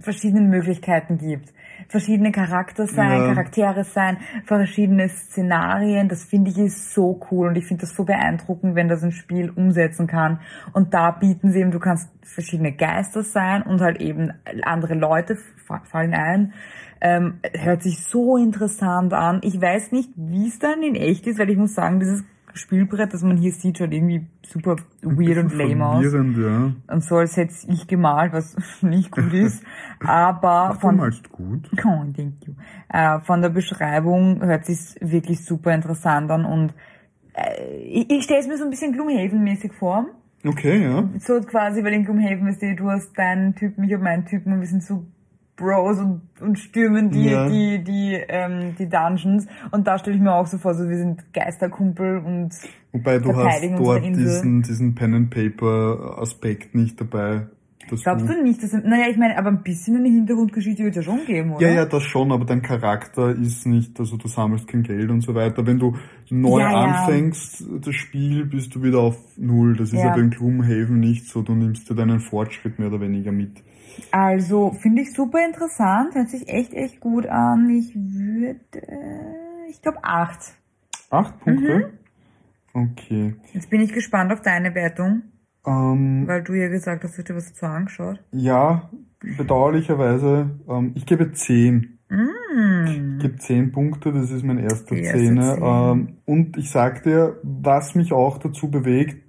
verschiedenen 0.00 0.48
Möglichkeiten 0.48 1.18
gibt. 1.18 1.52
Verschiedene 1.88 2.32
Charakter 2.32 2.86
sein, 2.86 3.20
ja. 3.20 3.28
Charaktere 3.28 3.84
sein, 3.84 4.18
verschiedene 4.44 5.08
Szenarien, 5.08 6.08
das 6.08 6.24
finde 6.24 6.50
ich 6.50 6.58
ist 6.58 6.92
so 6.92 7.20
cool 7.30 7.48
und 7.48 7.56
ich 7.56 7.66
finde 7.66 7.82
das 7.82 7.94
so 7.94 8.04
beeindruckend, 8.04 8.74
wenn 8.74 8.88
das 8.88 9.02
ein 9.02 9.12
Spiel 9.12 9.50
umsetzen 9.50 10.06
kann. 10.06 10.40
Und 10.72 10.94
da 10.94 11.10
bieten 11.10 11.52
sie 11.52 11.60
eben, 11.60 11.70
du 11.70 11.78
kannst 11.78 12.10
verschiedene 12.22 12.72
Geister 12.72 13.22
sein 13.22 13.62
und 13.62 13.80
halt 13.80 14.00
eben 14.00 14.32
andere 14.62 14.94
Leute 14.94 15.36
fallen 15.84 16.14
ein 16.14 16.52
ähm, 17.00 17.40
hört 17.52 17.82
sich 17.82 18.04
so 18.04 18.36
interessant 18.36 19.12
an. 19.12 19.40
Ich 19.42 19.60
weiß 19.60 19.92
nicht, 19.92 20.10
wie 20.16 20.48
es 20.48 20.58
dann 20.58 20.82
in 20.82 20.94
echt 20.94 21.26
ist, 21.26 21.38
weil 21.38 21.50
ich 21.50 21.56
muss 21.56 21.74
sagen, 21.74 22.00
dieses 22.00 22.24
Spielbrett, 22.56 23.12
das 23.12 23.22
man 23.22 23.36
hier 23.36 23.52
sieht, 23.52 23.78
schaut 23.78 23.92
irgendwie 23.92 24.26
super 24.42 24.76
weird 25.02 25.38
und 25.38 25.54
lame 25.54 25.86
aus. 25.86 26.04
Ja. 26.12 26.72
Und 26.88 27.04
so 27.04 27.16
als 27.16 27.36
hätte 27.36 27.54
ich 27.68 27.86
gemalt, 27.86 28.32
was 28.32 28.56
nicht 28.82 29.10
gut 29.10 29.32
ist. 29.32 29.62
Aber 30.00 30.72
Ach, 30.74 30.80
von, 30.80 30.98
gut. 30.98 31.70
Oh, 31.84 32.04
thank 32.16 32.46
you. 32.46 32.54
Äh, 32.88 33.20
von 33.20 33.42
der 33.42 33.50
Beschreibung 33.50 34.42
hört 34.42 34.64
sich 34.64 34.96
wirklich 35.00 35.44
super 35.44 35.74
interessant 35.74 36.30
an 36.30 36.44
und 36.44 36.74
äh, 37.34 37.76
ich, 37.82 38.10
ich 38.10 38.24
stelle 38.24 38.40
es 38.40 38.48
mir 38.48 38.56
so 38.56 38.64
ein 38.64 38.70
bisschen 38.70 38.94
Gloomhaven-mäßig 38.94 39.72
vor. 39.72 40.06
Okay, 40.44 40.82
ja. 40.82 41.08
So 41.18 41.40
quasi, 41.40 41.82
weil 41.84 41.92
in 41.92 42.04
Gloomhaven 42.04 42.46
ist 42.48 42.62
du 42.62 42.90
hast 42.90 43.16
deinen 43.18 43.54
Typen, 43.54 43.84
ich 43.84 43.92
habe 43.92 44.04
meinen 44.04 44.26
Typen 44.26 44.52
und 44.52 44.60
wir 44.60 44.68
sind 44.68 44.82
so 44.82 45.04
Bros 45.56 45.98
und, 45.98 46.22
und 46.40 46.58
stürmen 46.58 47.10
die, 47.10 47.30
ja. 47.30 47.48
die, 47.48 47.82
die, 47.82 48.14
ähm, 48.28 48.74
die 48.78 48.88
Dungeons. 48.88 49.46
Und 49.70 49.86
da 49.86 49.98
stelle 49.98 50.16
ich 50.16 50.22
mir 50.22 50.34
auch 50.34 50.46
so 50.46 50.58
vor, 50.58 50.74
so 50.74 50.88
wir 50.88 50.96
sind 50.96 51.32
Geisterkumpel 51.32 52.18
und 52.18 52.50
Wobei 52.92 53.18
du 53.18 53.34
hast 53.34 53.62
dort 53.78 54.04
diesen, 54.04 54.62
diesen 54.62 54.94
Pen 54.94 55.14
and 55.14 55.30
Paper 55.30 56.18
Aspekt 56.20 56.74
nicht 56.74 57.00
dabei. 57.00 57.46
Glaubst 57.88 58.28
du, 58.28 58.34
du 58.34 58.42
nicht, 58.42 58.62
dass, 58.62 58.72
naja, 58.72 59.08
ich 59.08 59.16
meine, 59.16 59.38
aber 59.38 59.48
ein 59.48 59.62
bisschen 59.62 59.96
eine 59.96 60.08
Hintergrundgeschichte 60.08 60.82
wird 60.82 60.96
es 60.96 61.06
ja 61.06 61.12
schon 61.12 61.24
geben, 61.24 61.52
oder? 61.52 61.68
Ja, 61.68 61.72
ja, 61.72 61.84
das 61.84 62.02
schon, 62.02 62.32
aber 62.32 62.44
dein 62.44 62.60
Charakter 62.60 63.30
ist 63.30 63.64
nicht, 63.64 63.98
also 64.00 64.16
du 64.16 64.26
sammelst 64.26 64.66
kein 64.66 64.82
Geld 64.82 65.08
und 65.08 65.20
so 65.20 65.34
weiter. 65.34 65.64
Wenn 65.64 65.78
du 65.78 65.94
neu 66.28 66.60
ja, 66.60 66.70
anfängst, 66.70 67.60
ja. 67.60 67.78
das 67.78 67.94
Spiel, 67.94 68.44
bist 68.44 68.74
du 68.74 68.82
wieder 68.82 68.98
auf 68.98 69.16
Null. 69.36 69.76
Das 69.76 69.92
ist 69.92 70.00
ja, 70.00 70.06
ja 70.06 70.16
beim 70.16 70.30
Gloomhaven 70.30 70.98
nicht 70.98 71.26
so. 71.26 71.42
Du 71.42 71.54
nimmst 71.54 71.88
dir 71.88 71.94
deinen 71.94 72.18
Fortschritt 72.18 72.78
mehr 72.80 72.88
oder 72.88 73.00
weniger 73.00 73.30
mit. 73.30 73.62
Also 74.10 74.72
finde 74.72 75.02
ich 75.02 75.12
super 75.12 75.44
interessant, 75.44 76.14
hört 76.14 76.30
sich 76.30 76.48
echt, 76.48 76.74
echt 76.74 77.00
gut 77.00 77.26
an. 77.26 77.68
Ich 77.70 77.94
würde, 77.94 78.60
ich 79.68 79.82
glaube 79.82 79.98
acht. 80.02 80.54
Acht 81.10 81.38
Punkte? 81.40 81.92
Mhm. 82.74 82.90
Okay. 82.92 83.34
Jetzt 83.52 83.70
bin 83.70 83.80
ich 83.80 83.92
gespannt 83.92 84.32
auf 84.32 84.42
deine 84.42 84.74
Wertung. 84.74 85.22
Ähm, 85.66 86.26
weil 86.26 86.42
du 86.42 86.54
ja 86.54 86.68
gesagt 86.68 87.02
hast, 87.02 87.14
du 87.14 87.18
hast 87.18 87.28
dir 87.28 87.34
was 87.34 87.52
dazu 87.52 87.66
angeschaut. 87.66 88.22
Ja, 88.30 88.90
bedauerlicherweise, 89.20 90.50
ähm, 90.68 90.92
ich 90.94 91.06
gebe 91.06 91.32
zehn. 91.32 91.98
Mm. 92.08 92.86
Ich 92.86 93.22
gebe 93.22 93.36
zehn 93.38 93.72
Punkte, 93.72 94.12
das 94.12 94.30
ist 94.30 94.44
mein 94.44 94.58
erster 94.58 94.94
Zehner. 94.94 95.58
Ähm, 95.58 96.18
und 96.24 96.56
ich 96.56 96.70
sag 96.70 97.02
dir, 97.02 97.40
was 97.42 97.94
mich 97.96 98.12
auch 98.12 98.38
dazu 98.38 98.70
bewegt, 98.70 99.25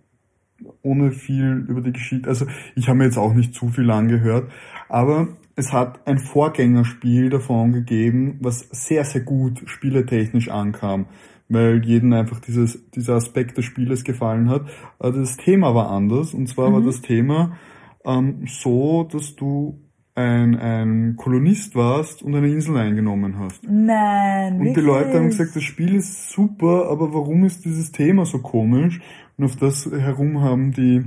ohne 0.81 1.11
viel 1.11 1.65
über 1.67 1.81
die 1.81 1.93
Geschichte. 1.93 2.27
Also 2.29 2.45
ich 2.75 2.87
habe 2.87 2.99
mir 2.99 3.05
jetzt 3.05 3.17
auch 3.17 3.33
nicht 3.33 3.53
zu 3.53 3.69
viel 3.69 3.89
angehört, 3.91 4.51
aber 4.89 5.27
es 5.55 5.73
hat 5.73 6.05
ein 6.07 6.19
Vorgängerspiel 6.19 7.29
davon 7.29 7.73
gegeben, 7.73 8.37
was 8.41 8.67
sehr, 8.71 9.03
sehr 9.03 9.21
gut 9.21 9.63
spieletechnisch 9.65 10.49
ankam, 10.49 11.07
weil 11.49 11.83
jeden 11.83 12.13
einfach 12.13 12.39
dieses, 12.39 12.89
dieser 12.91 13.15
Aspekt 13.15 13.57
des 13.57 13.65
Spieles 13.65 14.03
gefallen 14.03 14.49
hat. 14.49 14.67
Das 14.99 15.37
Thema 15.37 15.73
war 15.73 15.89
anders 15.89 16.33
und 16.33 16.47
zwar 16.47 16.69
mhm. 16.69 16.73
war 16.73 16.81
das 16.81 17.01
Thema 17.01 17.57
ähm, 18.05 18.45
so, 18.45 19.03
dass 19.11 19.35
du 19.35 19.81
ein, 20.17 20.55
ein 20.55 21.15
Kolonist 21.15 21.75
warst 21.75 22.23
und 22.23 22.33
eine 22.33 22.47
Insel 22.47 22.75
eingenommen 22.77 23.37
hast. 23.37 23.63
Nein. 23.63 24.53
Und 24.53 24.59
wirklich? 24.59 24.73
die 24.75 24.81
Leute 24.81 25.13
haben 25.13 25.27
gesagt, 25.27 25.55
das 25.55 25.63
Spiel 25.63 25.95
ist 25.95 26.31
super, 26.31 26.89
aber 26.89 27.13
warum 27.13 27.45
ist 27.45 27.65
dieses 27.65 27.91
Thema 27.91 28.25
so 28.25 28.39
komisch? 28.39 28.99
Und 29.37 29.45
auf 29.45 29.55
das 29.55 29.85
herum 29.85 30.41
haben 30.41 30.71
die, 30.71 31.03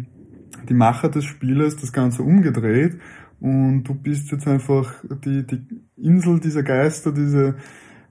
die 0.69 0.75
Macher 0.75 1.09
des 1.09 1.25
Spieles 1.25 1.77
das 1.77 1.93
Ganze 1.93 2.23
umgedreht 2.23 2.99
und 3.41 3.85
du 3.85 3.95
bist 3.95 4.31
jetzt 4.31 4.47
einfach 4.47 4.95
die, 5.25 5.47
die 5.47 5.83
Insel 5.97 6.39
dieser 6.39 6.63
Geister, 6.63 7.13
diese 7.13 7.57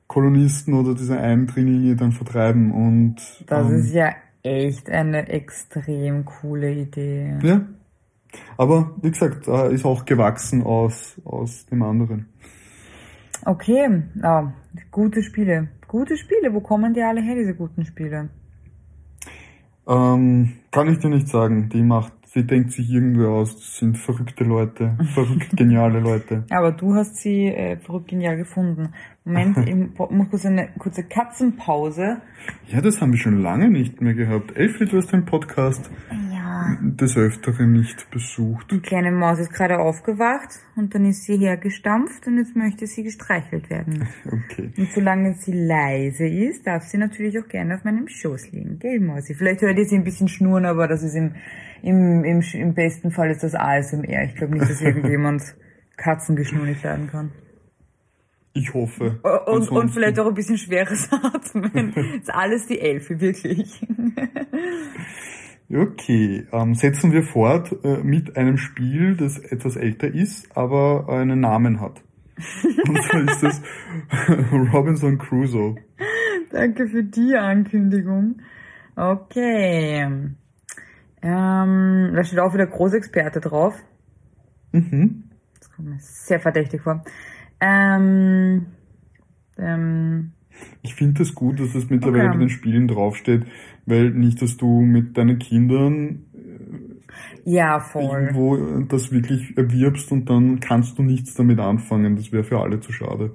Kolonisten 0.08 0.73
oder 0.73 0.95
diese 0.95 1.19
Eindringlinge 1.19 1.95
dann 1.95 2.12
vertreiben 2.12 2.71
und. 2.71 3.15
Das 3.45 3.69
ähm, 3.69 3.75
ist 3.75 3.93
ja 3.93 4.15
echt 4.41 4.89
eine 4.89 5.29
extrem 5.29 6.25
coole 6.25 6.73
Idee. 6.73 7.38
Ja. 7.43 7.62
Aber 8.58 8.95
wie 9.01 9.12
gesagt, 9.12 9.47
ist 9.47 9.86
auch 9.86 10.05
gewachsen 10.05 10.63
aus, 10.63 11.19
aus 11.23 11.65
dem 11.67 11.82
anderen. 11.84 12.27
Okay, 13.45 14.03
ja, 14.21 14.53
gute 14.91 15.23
Spiele. 15.23 15.69
Gute 15.88 16.17
Spiele, 16.17 16.53
wo 16.53 16.60
kommen 16.60 16.93
die 16.93 17.01
alle 17.01 17.21
her, 17.21 17.36
diese 17.36 17.55
guten 17.55 17.86
Spiele? 17.86 18.29
Ähm, 19.89 20.54
kann 20.71 20.88
ich 20.88 20.99
dir 20.99 21.10
nicht 21.10 21.28
sagen. 21.28 21.69
Die 21.69 21.82
macht, 21.82 22.13
sie 22.28 22.45
denkt 22.45 22.71
sich 22.71 22.91
irgendwer 22.91 23.30
aus. 23.30 23.56
Das 23.56 23.78
sind 23.78 23.97
verrückte 23.97 24.43
Leute, 24.43 24.95
verrückt 25.13 25.58
geniale 25.58 25.99
Leute. 25.99 26.45
Aber 26.52 26.71
du 26.71 26.93
hast 26.93 27.15
sie 27.17 27.47
äh, 27.47 27.78
verrückt 27.78 28.10
genial 28.10 28.38
gefunden. 28.38 28.93
Moment, 29.25 29.58
ich 29.67 29.75
muss 29.75 30.30
kurz 30.30 30.45
eine 30.45 30.69
kurze 30.78 31.04
Katzenpause. 31.04 32.21
Ja, 32.67 32.82
das 32.82 33.02
haben 33.02 33.12
wir 33.12 33.19
schon 33.19 33.41
lange 33.41 33.69
nicht 33.69 33.99
mehr 33.99 34.13
gehabt. 34.13 34.56
Elfie, 34.56 34.86
du 34.86 34.97
hast 34.97 35.12
den 35.12 35.25
Podcast 35.25 35.89
Ja. 36.60 36.78
des 36.82 37.17
Öfteren 37.17 37.72
nicht 37.74 38.10
besucht. 38.12 38.72
Die 38.72 38.80
kleine 38.80 39.12
Maus 39.12 39.39
ist 39.39 39.54
gerade 39.54 39.80
aufgewacht 39.80 40.50
und 40.76 40.93
dann 40.93 41.06
ist 41.06 41.24
sie 41.24 41.38
hergestampft 41.38 42.28
und 42.28 42.38
jetzt 42.38 42.56
möchte 42.56 42.88
sie 42.88 43.04
gestreichelt 43.04 43.69
werden. 43.69 44.08
Okay. 44.26 44.72
Und 44.78 44.91
solange 44.91 45.34
sie 45.36 45.54
leise 45.54 46.28
ist, 46.28 46.65
darf 46.67 46.84
sie 46.84 46.98
natürlich 46.98 47.39
auch 47.39 47.48
gerne 47.48 47.76
auf 47.76 47.84
meinem 47.84 48.08
Schoß 48.08 48.52
liegen. 48.52 48.80
Gell, 48.80 49.00
Mausi? 49.00 49.34
Vielleicht 49.34 49.62
hört 49.62 49.78
ihr 49.78 49.86
sie 49.86 49.95
ein 49.95 50.04
bisschen 50.04 50.28
schnurren, 50.28 50.65
aber 50.65 50.88
das 50.88 51.04
ist 51.04 51.15
im, 51.15 51.36
im, 51.82 52.24
im, 52.24 52.41
im 52.54 52.74
besten 52.74 53.12
Fall 53.12 53.32
ist 53.32 53.43
das 53.43 53.56
ASMR. 53.56 54.24
Ich 54.26 54.36
glaube 54.36 54.54
nicht, 54.54 54.69
dass 54.69 54.82
irgendjemand 54.82 55.41
Katzengeschnur 55.98 56.65
nicht 56.65 56.84
leiden 56.84 57.08
kann. 57.08 57.32
Ich 58.54 58.74
hoffe. 58.74 59.19
Und, 59.45 59.69
und 59.69 59.89
vielleicht 59.89 60.19
auch 60.19 60.28
ein 60.28 60.34
bisschen 60.34 60.58
schweres 60.58 61.10
Atmen. 61.12 61.93
Das 61.95 62.06
ist 62.06 62.34
alles 62.34 62.67
die 62.67 62.80
Elfe, 62.80 63.19
wirklich. 63.19 63.82
Okay, 65.71 66.47
ähm, 66.51 66.73
setzen 66.73 67.12
wir 67.12 67.21
fort 67.23 67.75
äh, 67.84 67.97
mit 68.03 68.36
einem 68.38 68.58
Spiel, 68.58 69.15
das 69.15 69.38
etwas 69.38 69.75
älter 69.75 70.08
ist, 70.08 70.55
aber 70.58 71.08
einen 71.10 71.39
Namen 71.41 71.79
hat. 71.79 72.01
Und 72.88 73.03
zwar 73.03 73.21
ist 73.21 73.43
es 73.43 73.62
Robinson 74.73 75.17
Crusoe. 75.17 75.75
Danke 76.51 76.88
für 76.88 77.03
die 77.03 77.36
Ankündigung. 77.36 78.41
Okay. 78.95 80.08
Ähm, 81.21 82.12
da 82.15 82.23
steht 82.23 82.39
auch 82.39 82.53
wieder 82.53 82.65
Großexperte 82.65 83.39
drauf. 83.41 83.75
Mhm. 84.71 85.25
Das 85.60 85.71
kommt 85.71 85.89
mir 85.89 85.97
sehr 85.99 86.39
verdächtig 86.39 86.82
vor. 86.82 87.03
Ähm, 87.60 88.67
ähm, 89.58 90.32
Ich 90.82 90.95
finde 90.95 91.21
es 91.21 91.29
das 91.29 91.36
gut, 91.36 91.60
dass 91.60 91.73
das 91.73 91.89
mittlerweile 91.89 92.29
Okay. 92.29 92.34
bei 92.34 92.39
den 92.39 92.49
Spielen 92.49 92.88
draufsteht, 92.88 93.45
weil 93.89 94.12
nicht, 94.12 94.41
dass 94.41 94.58
du 94.58 94.82
mit 94.82 95.17
deinen 95.17 95.39
Kindern 95.39 96.25
ja, 97.43 97.80
voll. 97.80 98.04
irgendwo 98.04 98.56
äh, 98.58 98.86
das 98.88 99.12
wirklich 99.12 99.58
erwirbst 99.58 100.12
und 100.12 100.30
dann 100.30 100.60
kannst 100.60 100.97
du 100.97 101.04
nichts 101.04 101.34
damit 101.34 101.60
anfangen. 101.60 102.15
Das 102.15 102.32
wäre 102.32 102.43
für 102.43 102.60
alle 102.60 102.80
zu 102.80 102.91
schade. 102.91 103.32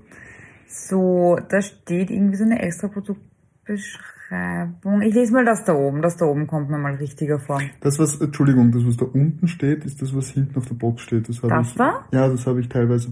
So, 0.67 1.39
da 1.49 1.61
steht 1.61 2.11
irgendwie 2.11 2.37
so 2.37 2.45
eine 2.45 2.61
extra 2.63 2.89
Produktbeschreibung. 2.89 5.03
Ich 5.03 5.15
lese 5.15 5.33
mal 5.33 5.45
das 5.45 5.65
da 5.65 5.75
oben. 5.75 6.03
Das 6.03 6.17
da 6.17 6.27
oben 6.27 6.47
kommt 6.47 6.71
mir 6.71 6.79
mal 6.79 6.95
richtiger 6.95 7.39
vor. 7.39 7.61
Das, 7.81 7.99
was, 7.99 8.21
Entschuldigung, 8.21 8.73
das, 8.73 8.87
was 8.87 8.97
da 8.97 9.07
unten 9.07 9.49
steht, 9.49 9.85
ist 9.85 10.01
das, 10.03 10.15
was 10.15 10.31
hinten 10.31 10.57
auf 10.59 10.67
der 10.67 10.75
Box 10.75 11.03
steht. 11.03 11.29
Das, 11.29 11.41
Das 11.41 11.71
ich, 11.71 11.75
da? 11.77 12.05
Ja, 12.13 12.29
das 12.29 12.47
habe 12.47 12.61
ich 12.61 12.69
teilweise 12.69 13.11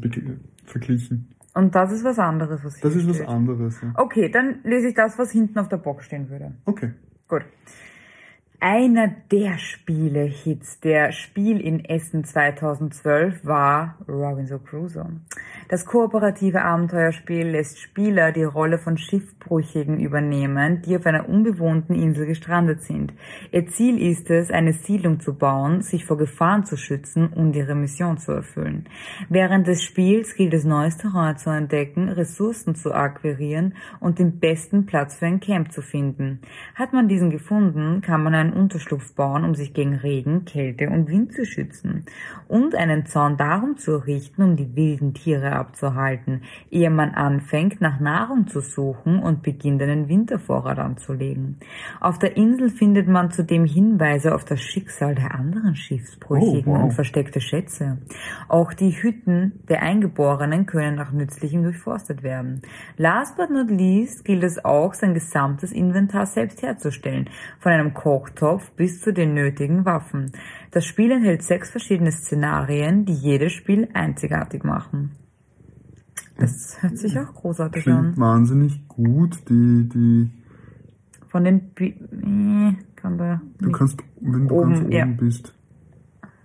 verglichen. 0.65 1.29
Und 1.55 1.75
das 1.75 1.93
ist 1.93 2.05
was 2.05 2.19
anderes, 2.19 2.65
was 2.65 2.77
hier 2.77 2.89
Das 2.89 2.97
ist 2.97 3.07
was 3.09 3.17
steht. 3.17 3.29
anderes. 3.29 3.81
Ja. 3.83 3.93
Okay, 3.97 4.31
dann 4.31 4.61
lese 4.65 4.89
ich 4.89 4.95
das, 4.95 5.19
was 5.19 5.31
hinten 5.31 5.59
auf 5.59 5.69
der 5.69 5.77
Box 5.77 6.07
stehen 6.07 6.31
würde. 6.31 6.53
Okay. 6.65 6.93
Gut. 7.33 7.45
Einer 8.65 9.09
der 9.09 9.59
Spiele-Hits 9.59 10.79
der 10.79 11.11
Spiel 11.11 11.61
in 11.61 11.85
Essen 11.85 12.23
2012 12.23 13.45
war 13.45 13.99
Robinson 14.09 14.63
Crusoe. 14.63 15.21
Das 15.69 15.85
kooperative 15.85 16.63
Abenteuerspiel 16.63 17.49
lässt 17.49 17.81
Spieler 17.81 18.31
die 18.31 18.45
Rolle 18.45 18.79
von 18.79 18.99
Schiffbrüchigen 18.99 19.99
übernehmen, 19.99 20.81
die 20.83 20.97
auf 20.97 21.07
einer 21.07 21.29
unbewohnten 21.29 21.97
Insel 21.97 22.27
gestrandet 22.27 22.83
sind. 22.83 23.13
Ihr 23.51 23.67
Ziel 23.67 24.01
ist 24.01 24.31
es, 24.31 24.53
eine 24.53 24.75
Siedlung 24.75 25.19
zu 25.19 25.35
bauen, 25.35 25.83
sich 25.83 26.05
vor 26.05 26.17
Gefahren 26.17 26.65
zu 26.65 26.77
schützen 26.77 27.33
und 27.33 27.57
ihre 27.57 27.75
Mission 27.75 28.19
zu 28.19 28.31
erfüllen. 28.31 28.89
Während 29.29 29.67
des 29.67 29.83
Spiels 29.83 30.37
gilt 30.37 30.55
es, 30.55 30.65
neues 30.65 30.99
Terrain 30.99 31.37
zu 31.37 31.51
entdecken, 31.51 32.11
Ressourcen 32.11 32.77
zu 32.77 32.93
akquirieren 32.95 33.75
und 33.99 34.21
den 34.21 34.39
besten 34.39 34.87
Platz 34.87 35.17
für 35.17 35.27
ein 35.27 35.41
Camp 35.41 35.73
zu 35.73 35.83
finden. 35.83 36.43
Hat 36.77 36.93
man 36.93 37.09
diesen 37.09 37.31
gefunden, 37.31 38.03
kann 38.03 38.23
man 38.23 38.52
einen 38.53 38.61
Unterschlupf 38.61 39.15
bauen, 39.15 39.45
um 39.45 39.55
sich 39.55 39.75
gegen 39.75 39.95
Regen, 39.95 40.45
Kälte 40.45 40.89
und 40.91 41.09
Wind 41.09 41.33
zu 41.33 41.45
schützen. 41.45 42.05
Und 42.49 42.75
einen 42.75 43.07
Zaun 43.07 43.37
darum 43.37 43.77
zu 43.77 43.93
errichten, 43.93 44.43
um 44.43 44.57
die 44.57 44.77
wilden 44.77 45.15
Tiere 45.15 45.53
abzuhalten, 45.53 46.43
ehe 46.71 46.91
man 46.91 47.11
anfängt, 47.11 47.81
nach 47.81 48.01
Nahrung 48.01 48.47
zu 48.47 48.61
suchen 48.61 49.19
und 49.21 49.43
beginnt, 49.43 49.83
einen 49.83 50.09
Wintervorrat 50.09 50.79
anzulegen. 50.79 51.57
Auf 52.01 52.19
der 52.19 52.37
Insel 52.37 52.69
findet 52.71 53.09
man 53.09 53.31
zudem 53.31 53.65
Hinweise 53.65 54.35
auf 54.35 54.45
das 54.45 54.61
Schicksal 54.61 55.15
der 55.15 55.35
anderen 55.35 55.75
Schiffsbrüchigen 55.77 56.73
Oh, 56.73 56.77
wow. 56.77 56.85
und 56.85 56.93
versteckte 56.93 57.41
Schätze. 57.41 57.99
Auch 58.49 58.73
die 58.73 58.91
Hütten 59.03 59.53
der 59.69 59.83
Eingeborenen 59.83 60.67
können 60.67 60.97
nach 60.97 61.13
Nützlichem 61.13 61.63
durchforstet 61.63 62.23
werden. 62.23 62.63
Last 62.97 63.37
but 63.37 63.51
not 63.51 63.71
least 63.71 64.25
gilt 64.25 64.43
es 64.45 64.65
auch, 64.65 64.95
sein 64.95 65.15
gesamtes 65.15 65.73
Inventar 65.73 66.27
selbst 66.27 66.63
herzustellen, 66.63 67.29
von 67.61 67.73
einem 67.73 67.95
Kochtopf 68.43 68.73
bis 68.73 69.01
zu 69.01 69.13
den 69.13 69.35
nötigen 69.35 69.85
Waffen. 69.85 70.33
Das 70.73 70.85
Spiel 70.85 71.13
enthält 71.13 71.43
sechs 71.45 71.71
verschiedene 71.71 72.11
Szenarien, 72.11 73.05
die 73.05 73.13
jedes 73.15 73.53
Spiel 73.53 73.89
einzigartig 73.95 74.65
machen. 74.65 75.13
Das 76.39 76.77
hört 76.83 76.99
sich 76.99 77.17
auch 77.21 77.33
großartig 77.35 77.85
Klingt 77.85 77.99
an. 77.99 78.17
wahnsinnig 78.17 78.89
gut. 78.89 79.39
Die, 79.49 79.89
die, 79.89 80.31
Von 81.29 81.45
den 81.45 81.73
Bi 81.73 81.91
äh, 81.91 82.75
kann 82.97 83.17
da 83.17 83.41
du 83.61 83.71
kannst, 83.71 84.03
wenn 84.21 84.49
du 84.49 84.55
Oben, 84.57 84.73
ganz 84.73 84.81
oben 84.87 84.93
ja. 84.93 85.05
bist. 85.07 85.55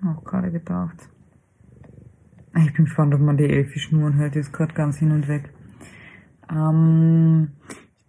auch 0.06 0.24
gerade 0.24 0.52
gedacht. 0.52 1.10
Ah, 2.54 2.60
Ich 2.64 2.74
bin 2.74 2.86
gespannt, 2.86 3.16
ob 3.16 3.22
man 3.22 3.38
die 3.38 3.46
Elfi 3.50 3.80
schnurren 3.80 4.16
hört, 4.18 4.36
die 4.36 4.40
ist 4.40 4.54
gerade 4.54 4.74
ganz 4.76 4.98
hin 4.98 5.12
und 5.12 5.28
weg. 5.28 5.50
Ähm, 6.52 7.50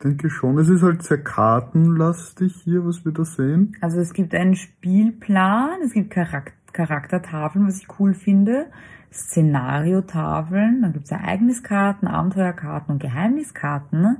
denke 0.02 0.30
schon. 0.30 0.58
Es 0.58 0.68
ist 0.68 0.82
halt 0.82 1.02
sehr 1.02 1.22
kartenlastig 1.22 2.54
hier, 2.64 2.84
was 2.84 3.04
wir 3.04 3.12
da 3.12 3.24
sehen. 3.24 3.76
also 3.80 3.98
es 4.00 4.12
gibt 4.12 4.34
einen 4.34 4.54
Spielplan, 4.54 5.80
es 5.84 5.92
gibt 5.92 6.14
Charak 6.14 6.52
Charaktertafeln, 6.72 7.66
was 7.66 7.78
ich 7.78 7.88
cool 7.98 8.14
finde, 8.14 8.66
Szenariotafeln, 9.12 10.82
dann 10.82 10.92
gibt 10.92 11.06
es 11.06 11.10
Ereigniskarten, 11.10 12.06
Abenteuerkarten 12.06 12.92
und 12.92 13.02
Geheimniskarten? 13.02 14.18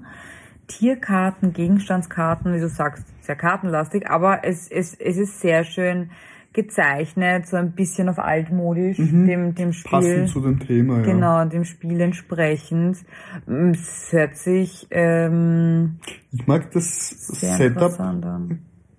Tierkarten, 0.67 1.53
Gegenstandskarten, 1.53 2.55
wie 2.55 2.61
du 2.61 2.69
sagst, 2.69 3.05
sehr 3.23 3.37
kartenlastig, 3.37 4.09
aber 4.09 4.45
es, 4.45 4.69
es, 4.71 4.95
es 4.95 5.17
ist 5.17 5.41
sehr 5.41 5.65
schön 5.65 6.11
gezeichnet, 6.59 7.47
so 7.47 7.57
ein 7.57 7.71
bisschen 7.73 8.09
auf 8.09 8.19
altmodisch, 8.19 8.97
dem, 8.97 9.55
dem 9.55 9.73
Spiel. 9.73 9.91
Passend 9.91 10.29
zu 10.29 10.41
dem 10.41 10.59
Thema, 10.59 10.99
ja. 10.99 11.03
Genau, 11.05 11.45
dem 11.45 11.65
Spiel 11.65 12.01
entsprechend. 12.01 12.99
Mm, 13.47 13.71
Es 13.71 14.09
hört 14.11 14.37
sich 14.37 14.89
ähm, 14.91 16.01
Ich 16.33 16.47
mag 16.49 16.71
das 16.73 17.11
sehr 17.39 17.57
Setup 17.57 17.93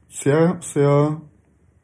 sehr, 0.07 0.57
sehr, 0.61 1.21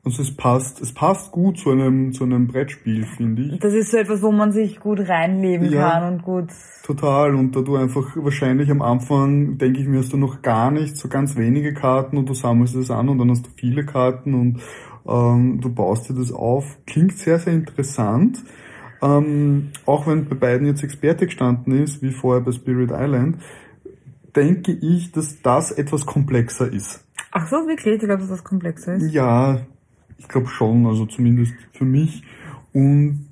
also 0.04 0.22
es 0.22 0.36
passt, 0.36 0.82
es 0.82 0.94
passt 0.94 1.32
gut 1.32 1.58
zu 1.60 1.72
einem, 1.72 2.14
zu 2.14 2.24
einem 2.24 2.48
Brettspiel, 2.48 3.06
finde 3.06 3.42
ich. 3.44 3.60
Das 3.60 3.74
ist 3.74 3.92
so 3.92 3.98
etwas, 3.98 4.22
wo 4.22 4.32
man 4.32 4.52
sich 4.54 4.80
gut 4.80 5.00
reinleben 5.00 5.70
Ja. 5.72 5.92
kann 5.92 6.14
und 6.14 6.24
gut. 6.24 6.50
Total. 6.84 7.36
Und 7.36 7.56
da 7.56 7.62
du 7.62 7.76
einfach 7.76 8.16
wahrscheinlich 8.16 8.72
am 8.72 8.82
Anfang, 8.82 9.58
denke 9.58 9.82
ich 9.82 9.88
mir, 9.88 10.00
hast 10.00 10.14
du 10.14 10.18
noch 10.18 10.42
gar 10.42 10.72
nicht 10.72 10.96
so 10.96 11.10
ganz 11.10 11.36
wenige 11.36 11.74
Karten 11.74 12.18
und 12.18 12.30
du 12.30 12.34
sammelst 12.34 12.76
es 12.76 12.92
an 12.92 13.10
und 13.10 13.18
dann 13.18 13.30
hast 13.30 13.46
du 13.46 13.50
viele 13.56 13.86
Karten 13.86 14.34
und 14.34 14.62
ähm, 15.08 15.60
du 15.62 15.74
baust 15.74 16.10
dir 16.10 16.14
das 16.14 16.32
auf. 16.32 16.78
Klingt 16.86 17.18
sehr, 17.18 17.40
sehr 17.40 17.54
interessant. 17.54 18.44
Ähm, 19.02 19.72
auch 19.86 20.08
wenn 20.08 20.28
bei 20.28 20.36
beiden 20.36 20.68
jetzt 20.68 20.84
Experte 20.84 21.26
gestanden 21.26 21.84
ist, 21.84 22.02
wie 22.02 22.12
vorher 22.12 22.42
bei 22.42 22.52
Spirit 22.52 22.92
Island, 22.92 23.38
denke 24.36 24.72
ich, 24.72 25.12
dass 25.12 25.42
das 25.42 25.72
etwas 25.72 26.06
komplexer 26.06 26.72
ist. 26.72 27.06
Ach 27.32 27.48
so, 27.48 27.68
wirklich? 27.68 28.00
Du 28.00 28.08
glaubst, 28.08 28.24
dass 28.24 28.38
das 28.38 28.44
komplexer 28.44 28.96
ist? 28.96 29.12
Ja, 29.14 29.62
ich 30.18 30.28
glaube 30.28 30.48
schon, 30.48 30.86
also 30.86 31.06
zumindest 31.06 31.54
für 31.74 31.86
mich. 31.86 32.24
Und 32.74 33.28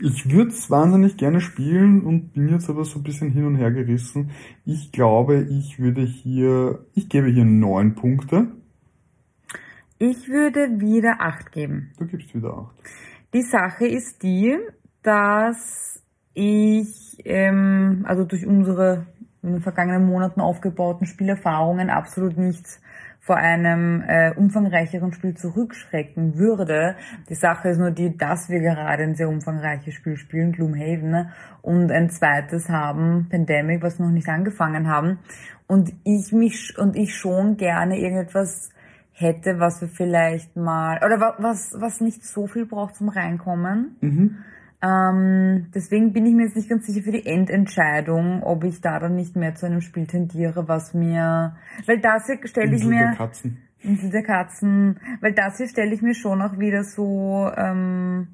ich 0.00 0.30
würde 0.30 0.50
es 0.50 0.70
wahnsinnig 0.70 1.16
gerne 1.16 1.40
spielen 1.40 2.02
und 2.02 2.34
bin 2.34 2.48
jetzt 2.48 2.68
aber 2.68 2.84
so 2.84 2.98
ein 2.98 3.02
bisschen 3.02 3.30
hin 3.30 3.46
und 3.46 3.56
her 3.56 3.70
gerissen. 3.70 4.30
Ich 4.64 4.92
glaube, 4.92 5.46
ich 5.48 5.78
würde 5.78 6.02
hier, 6.02 6.80
ich 6.94 7.08
gebe 7.08 7.28
hier 7.28 7.44
neun 7.44 7.94
Punkte. 7.94 8.48
Ich 9.98 10.28
würde 10.28 10.80
wieder 10.80 11.16
acht 11.20 11.52
geben. 11.52 11.92
Du 11.98 12.06
gibst 12.06 12.34
wieder 12.34 12.56
acht. 12.56 12.76
Die 13.32 13.42
Sache 13.42 13.86
ist 13.86 14.22
die, 14.22 14.58
dass 15.02 16.02
ich, 16.34 17.18
ähm, 17.24 18.04
also 18.06 18.24
durch 18.24 18.46
unsere 18.46 19.06
in 19.42 19.52
den 19.52 19.62
vergangenen 19.62 20.04
Monaten 20.04 20.40
aufgebauten 20.40 21.06
Spielerfahrungen 21.06 21.88
absolut 21.88 22.36
nichts 22.36 22.80
vor 23.20 23.36
einem 23.36 24.02
äh, 24.06 24.32
umfangreicheren 24.36 25.12
Spiel 25.12 25.34
zurückschrecken 25.34 26.36
würde. 26.36 26.96
Die 27.28 27.34
Sache 27.34 27.70
ist 27.70 27.78
nur 27.78 27.90
die, 27.90 28.16
dass 28.16 28.48
wir 28.48 28.60
gerade 28.60 29.02
ein 29.02 29.16
sehr 29.16 29.28
umfangreiches 29.28 29.94
Spiel 29.94 30.16
spielen, 30.16 30.52
Gloomhaven, 30.52 31.10
ne? 31.10 31.32
und 31.62 31.90
ein 31.90 32.10
zweites 32.10 32.68
haben, 32.68 33.28
Pandemic, 33.28 33.82
was 33.82 33.98
wir 33.98 34.06
noch 34.06 34.12
nicht 34.12 34.28
angefangen 34.28 34.88
haben. 34.88 35.18
Und 35.66 35.92
ich 36.04 36.32
mich 36.32 36.74
und 36.78 36.94
ich 36.94 37.16
schon 37.16 37.56
gerne 37.56 37.98
irgendetwas 37.98 38.70
hätte, 39.18 39.58
was 39.58 39.80
wir 39.80 39.88
vielleicht 39.88 40.56
mal, 40.56 40.98
oder 40.98 41.18
wa- 41.20 41.36
was, 41.38 41.74
was 41.78 42.00
nicht 42.00 42.22
so 42.24 42.46
viel 42.46 42.66
braucht 42.66 42.96
zum 42.96 43.08
Reinkommen. 43.08 43.96
Mhm. 44.02 44.36
Ähm, 44.82 45.66
deswegen 45.74 46.12
bin 46.12 46.26
ich 46.26 46.34
mir 46.34 46.44
jetzt 46.44 46.56
nicht 46.56 46.68
ganz 46.68 46.86
sicher 46.86 47.02
für 47.02 47.12
die 47.12 47.24
Endentscheidung, 47.24 48.42
ob 48.42 48.62
ich 48.64 48.82
da 48.82 48.98
dann 48.98 49.14
nicht 49.14 49.34
mehr 49.34 49.54
zu 49.54 49.64
einem 49.64 49.80
Spiel 49.80 50.06
tendiere, 50.06 50.68
was 50.68 50.92
mir, 50.92 51.56
weil 51.86 51.98
das 51.98 52.26
hier 52.26 52.38
stelle 52.46 52.76
ich 52.76 52.82
Insel 52.82 52.90
der 52.98 53.08
mir, 53.08 53.16
Katzen. 53.16 53.58
Insel 53.80 54.10
der 54.10 54.22
Katzen, 54.22 55.00
weil 55.22 55.32
das 55.32 55.56
hier 55.56 55.68
stelle 55.68 55.94
ich 55.94 56.02
mir 56.02 56.14
schon 56.14 56.42
auch 56.42 56.58
wieder 56.58 56.84
so 56.84 57.50
ähm, 57.56 58.28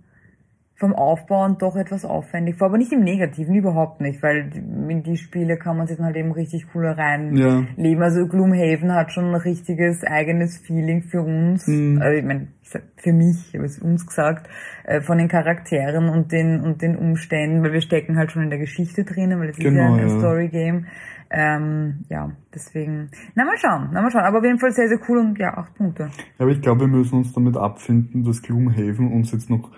vom 0.82 0.94
Aufbauen 0.96 1.58
doch 1.58 1.76
etwas 1.76 2.04
aufwendig 2.04 2.56
vor, 2.56 2.66
aber 2.66 2.76
nicht 2.76 2.90
im 2.90 3.04
Negativen, 3.04 3.54
überhaupt 3.54 4.00
nicht, 4.00 4.20
weil 4.20 4.50
in 4.88 5.04
die 5.04 5.16
Spiele 5.16 5.56
kann 5.56 5.76
man 5.76 5.86
sich 5.86 5.96
dann 5.96 6.06
halt 6.06 6.16
eben 6.16 6.32
richtig 6.32 6.66
cool 6.74 6.86
reinleben. 6.88 8.00
Ja. 8.00 8.00
Also 8.00 8.26
Gloomhaven 8.26 8.92
hat 8.92 9.12
schon 9.12 9.26
ein 9.26 9.36
richtiges 9.36 10.02
eigenes 10.02 10.58
Feeling 10.58 11.02
für 11.04 11.22
uns, 11.22 11.68
Mhm. 11.68 12.02
also 12.02 12.18
ich 12.18 12.24
meine, 12.24 12.48
für 12.96 13.12
mich, 13.12 13.36
ich 13.48 13.54
habe 13.54 13.64
es 13.64 13.78
uns 13.78 14.04
gesagt, 14.04 14.48
äh, 14.84 15.00
von 15.00 15.18
den 15.18 15.28
Charakteren 15.28 16.08
und 16.08 16.32
den 16.32 16.60
und 16.60 16.82
den 16.82 16.96
Umständen, 16.96 17.62
weil 17.62 17.72
wir 17.72 17.80
stecken 17.80 18.16
halt 18.18 18.32
schon 18.32 18.42
in 18.42 18.50
der 18.50 18.58
Geschichte 18.58 19.04
drinnen, 19.04 19.38
weil 19.38 19.50
es 19.50 19.58
ist 19.58 19.62
ja 19.64 19.70
Genau, 19.70 19.94
ein, 19.94 20.00
ja. 20.00 20.18
Story-Game. 20.18 20.86
Ähm, 21.30 22.04
ja, 22.10 22.32
deswegen, 22.52 23.08
na 23.36 23.44
mal 23.44 23.56
schauen, 23.56 23.88
na 23.92 24.02
mal 24.02 24.10
schauen, 24.10 24.22
aber 24.24 24.38
auf 24.38 24.44
jeden 24.44 24.58
Fall 24.58 24.72
sehr, 24.72 24.88
sehr 24.88 24.98
cool 25.08 25.18
und 25.18 25.38
ja, 25.38 25.56
acht 25.56 25.74
Punkte. 25.76 26.10
Aber 26.38 26.50
ich 26.50 26.60
glaube, 26.60 26.80
wir 26.80 26.88
müssen 26.88 27.18
uns 27.18 27.32
damit 27.32 27.56
abfinden, 27.56 28.24
dass 28.24 28.42
Gloomhaven 28.42 29.12
uns 29.12 29.30
jetzt 29.32 29.48
noch 29.48 29.70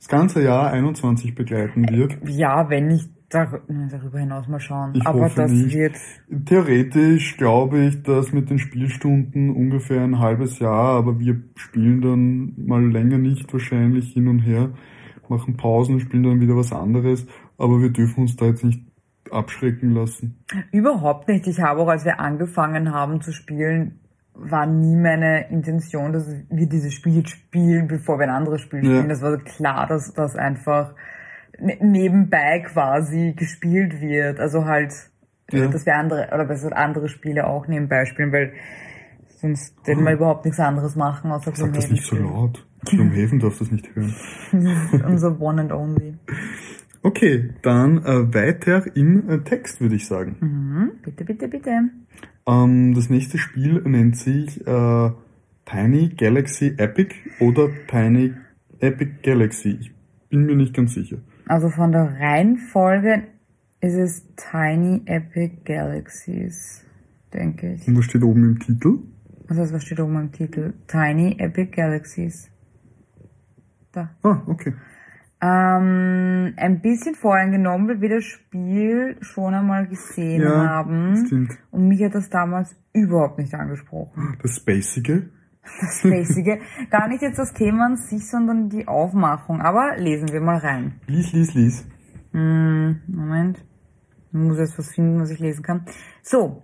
das 0.00 0.08
ganze 0.08 0.42
Jahr 0.42 0.72
21 0.72 1.34
begleiten 1.34 1.86
wird. 1.90 2.16
Ja, 2.24 2.70
wenn 2.70 2.88
nicht 2.88 3.10
dar 3.28 3.60
na, 3.68 3.86
darüber 3.86 4.18
hinaus 4.18 4.48
mal 4.48 4.58
schauen. 4.58 4.94
Ich 4.94 5.06
Aber 5.06 5.28
das 5.28 5.52
nicht. 5.52 5.74
wird. 5.74 5.94
Theoretisch 6.46 7.36
glaube 7.36 7.84
ich, 7.84 8.02
dass 8.02 8.32
mit 8.32 8.48
den 8.48 8.58
Spielstunden 8.58 9.50
ungefähr 9.50 10.02
ein 10.02 10.18
halbes 10.18 10.58
Jahr, 10.58 10.96
aber 10.96 11.20
wir 11.20 11.42
spielen 11.54 12.00
dann 12.00 12.66
mal 12.66 12.82
länger 12.82 13.18
nicht 13.18 13.52
wahrscheinlich 13.52 14.14
hin 14.14 14.26
und 14.26 14.40
her, 14.40 14.70
machen 15.28 15.58
Pausen, 15.58 16.00
spielen 16.00 16.22
dann 16.22 16.40
wieder 16.40 16.56
was 16.56 16.72
anderes, 16.72 17.26
aber 17.58 17.80
wir 17.82 17.90
dürfen 17.90 18.22
uns 18.22 18.36
da 18.36 18.46
jetzt 18.46 18.64
nicht 18.64 18.82
abschrecken 19.30 19.94
lassen. 19.94 20.42
Überhaupt 20.72 21.28
nicht. 21.28 21.46
Ich 21.46 21.60
habe 21.60 21.80
auch, 21.80 21.88
als 21.88 22.06
wir 22.06 22.20
angefangen 22.20 22.90
haben 22.90 23.20
zu 23.20 23.32
spielen, 23.32 24.00
war 24.42 24.66
nie 24.66 24.96
meine 24.96 25.48
Intention, 25.50 26.12
dass 26.12 26.26
wir 26.48 26.66
dieses 26.68 26.94
Spiel 26.94 27.18
jetzt 27.18 27.30
spielen, 27.30 27.86
bevor 27.88 28.18
wir 28.18 28.24
ein 28.24 28.34
anderes 28.34 28.60
Spiel 28.62 28.80
Ja. 28.84 28.90
spielen. 28.96 29.08
Das 29.08 29.22
war 29.22 29.36
klar, 29.38 29.86
dass 29.86 30.12
das 30.14 30.34
einfach 30.36 30.94
ne- 31.58 31.76
nebenbei 31.80 32.60
quasi 32.60 33.34
gespielt 33.36 34.00
wird. 34.00 34.40
Also 34.40 34.64
halt, 34.64 34.92
Ja. 35.50 35.66
dass 35.68 35.84
wir 35.86 35.94
andere, 35.96 36.28
oder 36.32 36.44
besser 36.46 36.76
andere 36.76 37.08
Spiele 37.08 37.46
auch 37.46 37.66
nebenbei 37.68 38.04
spielen, 38.06 38.32
weil 38.32 38.52
sonst 39.40 39.74
hätten 39.86 40.04
wir 40.04 40.12
überhaupt 40.12 40.44
nichts 40.44 40.60
anderes 40.60 40.96
machen, 40.96 41.30
außer 41.32 41.52
Sag 41.54 41.72
das 41.74 41.90
nicht 41.90 42.04
so 42.04 42.16
laut. 42.16 42.66
Gloomhaven 42.86 43.38
darf 43.40 43.58
das 43.58 43.70
nicht 43.70 43.88
hören. 43.94 44.14
Unser 45.06 45.38
One 45.40 45.60
and 45.62 45.72
Only. 45.72 46.14
Okay, 47.02 47.50
dann 47.62 47.98
äh, 48.04 48.34
weiter 48.34 48.84
im 48.94 49.28
äh, 49.28 49.38
Text 49.40 49.80
würde 49.80 49.94
ich 49.96 50.06
sagen. 50.06 50.36
Mhm. 50.40 50.90
Bitte, 51.02 51.24
bitte, 51.24 51.48
bitte. 51.48 51.70
Ähm, 52.50 52.94
das 52.94 53.08
nächste 53.10 53.38
Spiel 53.38 53.80
nennt 53.82 54.16
sich 54.16 54.66
äh, 54.66 55.10
Tiny 55.66 56.08
Galaxy 56.16 56.74
Epic 56.78 57.14
oder 57.38 57.68
Tiny 57.86 58.34
Epic 58.80 59.12
Galaxy. 59.22 59.78
Ich 59.80 59.92
bin 60.28 60.46
mir 60.46 60.56
nicht 60.56 60.74
ganz 60.74 60.94
sicher. 60.94 61.18
Also 61.46 61.68
von 61.68 61.92
der 61.92 62.18
Reihenfolge 62.18 63.24
ist 63.80 63.94
es 63.94 64.26
Tiny 64.36 65.02
Epic 65.06 65.58
Galaxies, 65.64 66.84
denke 67.32 67.74
ich. 67.74 67.86
Und 67.86 67.96
was 67.96 68.04
steht 68.06 68.22
oben 68.22 68.44
im 68.44 68.58
Titel? 68.58 68.98
Also 69.48 69.72
was 69.72 69.84
steht 69.84 70.00
oben 70.00 70.16
im 70.16 70.32
Titel? 70.32 70.74
Tiny 70.86 71.36
Epic 71.38 71.70
Galaxies. 71.70 72.50
Da. 73.92 74.10
Ah, 74.22 74.42
okay. 74.46 74.74
Ähm, 75.42 76.52
ein 76.56 76.80
bisschen 76.82 77.14
voreingenommen, 77.14 77.88
weil 77.88 78.00
wir 78.02 78.16
das 78.16 78.24
Spiel 78.24 79.16
schon 79.22 79.54
einmal 79.54 79.86
gesehen 79.86 80.42
Ja, 80.42 80.68
haben. 80.68 81.24
stimmt. 81.26 81.56
Und 81.70 81.88
mich 81.88 82.02
hat 82.02 82.14
das 82.14 82.28
damals 82.28 82.76
überhaupt 82.92 83.38
nicht 83.38 83.54
angesprochen. 83.54 84.36
Das 84.42 84.56
Spacige. 84.56 85.30
Das 85.80 86.02
Basic. 86.02 86.60
Gar 86.90 87.08
nicht 87.08 87.22
jetzt 87.22 87.38
das 87.38 87.52
Thema 87.52 87.86
an 87.86 87.96
sich, 87.96 88.28
sondern 88.28 88.68
die 88.70 88.88
Aufmachung. 88.88 89.60
Aber 89.60 89.96
lesen 89.96 90.28
wir 90.32 90.40
mal 90.40 90.56
rein. 90.58 90.94
Lies, 91.06 91.32
lies, 91.32 91.54
lies. 91.54 91.86
Hm, 92.32 93.00
Moment. 93.06 93.64
Ich 94.32 94.38
muss 94.38 94.58
jetzt 94.58 94.78
was 94.78 94.90
finden, 94.94 95.20
was 95.20 95.30
ich 95.30 95.38
lesen 95.38 95.62
kann. 95.62 95.84
So. 96.22 96.62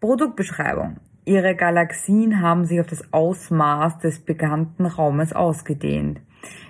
Produktbeschreibung. 0.00 0.96
Ihre 1.24 1.54
Galaxien 1.54 2.40
haben 2.40 2.64
sich 2.64 2.80
auf 2.80 2.86
das 2.86 3.12
Ausmaß 3.12 3.98
des 3.98 4.20
bekannten 4.20 4.86
Raumes 4.86 5.32
ausgedehnt. 5.32 6.20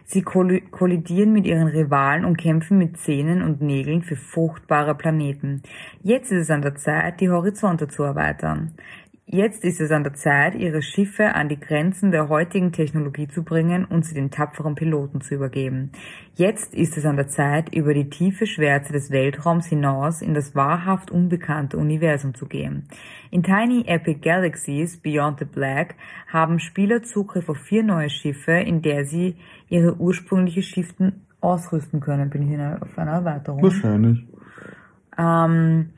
Sie 0.05 0.23
kolli- 0.23 0.63
kollidieren 0.71 1.33
mit 1.33 1.47
ihren 1.47 1.69
Rivalen 1.69 2.25
und 2.25 2.37
kämpfen 2.37 2.79
mit 2.79 2.97
Zähnen 2.99 3.43
und 3.43 3.61
Nägeln 3.61 4.03
für 4.03 4.17
fruchtbare 4.17 4.95
Planeten. 4.95 5.63
Jetzt 6.03 6.33
ist 6.33 6.43
es 6.43 6.51
an 6.51 6.63
der 6.63 6.75
Zeit, 6.75 7.21
die 7.21 7.31
Horizonte 7.31 7.87
zu 7.87 8.03
erweitern. 8.03 8.73
Jetzt 9.33 9.65
ist 9.65 9.81
es 9.81 9.93
an 9.93 10.03
der 10.03 10.15
Zeit, 10.15 10.57
ihre 10.57 10.83
Schiffe 10.83 11.37
an 11.37 11.49
die 11.49 11.61
Grenzen 11.61 12.11
der 12.11 12.29
heutigen 12.29 12.73
Technologie 12.73 13.29
zu 13.29 13.45
bringen 13.45 13.85
und 13.85 14.05
sie 14.05 14.15
den 14.17 14.33
tapferen 14.33 14.75
Piloten 14.75 15.21
zu 15.21 15.37
übergeben. 15.37 15.93
Jetzt 16.35 16.75
ist 16.75 16.97
es 16.97 17.07
an 17.07 17.15
der 17.15 17.29
Zeit, 17.29 17.73
über 17.73 17.95
die 17.95 18.11
tiefe 18.11 18.49
Schwärze 18.49 18.93
des 18.93 19.13
Weltraums 19.13 19.67
hinaus 19.67 20.21
in 20.21 20.35
das 20.35 20.57
wahrhaft 20.57 21.13
unbekannte 21.13 21.79
Universum 21.79 22.35
zu 22.35 22.47
gehen. 22.47 22.89
In 23.31 23.45
Tiny 23.45 23.85
Epic 23.87 24.19
Galaxies 24.21 24.97
Beyond 24.97 25.39
the 25.39 25.45
Black 25.45 25.95
haben 26.27 26.59
Spieler 26.59 27.05
Zugriff 27.05 27.49
auf 27.49 27.59
vier 27.59 27.85
neue 27.85 28.11
Schiffe, 28.11 28.55
in 28.55 28.83
der 28.83 29.05
sie 29.05 29.37
ihre 29.69 29.95
ursprüngliche 29.95 30.63
Schiffen 30.63 31.25
ausrüsten 31.41 32.01
können. 32.01 32.31
Bin 32.31 32.51
ich 32.51 32.59
auf 32.59 32.99
einer 32.99 33.13
Erweiterung? 33.13 33.63
Wahrscheinlich. 33.63 34.27
Ähm, 35.17 35.91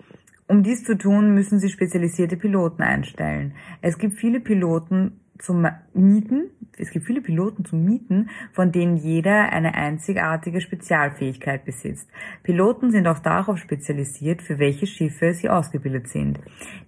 um 0.49 0.63
dies 0.63 0.85
zu 0.85 0.97
tun, 0.97 1.35
müssen 1.35 1.59
sie 1.59 1.71
spezialisierte 1.71 2.37
Piloten 2.37 2.83
einstellen. 2.83 3.55
Es 3.81 3.99
gibt 3.99 4.19
viele 4.19 4.41
Piloten 4.41 5.21
zum 5.43 5.67
Mieten, 5.93 6.51
es 6.79 6.91
gibt 6.91 7.05
viele 7.05 7.21
Piloten 7.21 7.65
zum 7.65 7.85
Mieten, 7.85 8.31
von 8.53 8.73
denen 8.73 8.97
jeder 8.97 9.53
eine 9.53 9.75
einzigartige 9.75 10.61
Spezialfähigkeit 10.61 11.65
besitzt. 11.65 12.09
Piloten 12.43 12.91
sind 12.91 13.07
auch 13.07 13.19
darauf 13.19 13.59
spezialisiert, 13.59 14.41
für 14.41 14.59
welche 14.59 14.87
Schiffe 14.87 15.35
sie 15.35 15.49
ausgebildet 15.49 16.09
sind. 16.09 16.39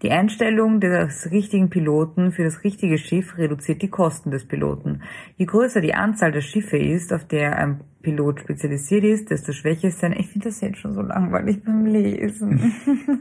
Die 0.02 0.10
Einstellung 0.10 0.80
des 0.80 1.30
richtigen 1.30 1.68
Piloten 1.68 2.32
für 2.32 2.44
das 2.44 2.64
richtige 2.64 2.96
Schiff 2.96 3.36
reduziert 3.36 3.82
die 3.82 3.90
Kosten 3.90 4.30
des 4.30 4.46
Piloten. 4.46 5.02
Je 5.36 5.46
größer 5.46 5.80
die 5.80 5.94
Anzahl 5.94 6.32
der 6.32 6.40
Schiffe 6.40 6.78
ist, 6.78 7.12
auf 7.12 7.26
der 7.26 7.58
ein 7.58 7.80
Pilot 8.02 8.40
spezialisiert 8.40 9.04
ist, 9.04 9.30
desto 9.30 9.52
schwächer 9.52 9.88
ist 9.88 9.98
sein. 9.98 10.14
Ich 10.16 10.28
finde 10.28 10.48
das 10.48 10.60
jetzt 10.60 10.78
schon 10.78 10.92
so 10.92 11.02
langweilig 11.02 11.64
beim 11.64 11.86
Lesen. 11.86 12.72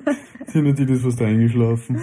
Sind 0.48 0.78
die 0.78 0.86
das 0.86 1.02
fast 1.02 1.22
eingeschlafen? 1.22 2.00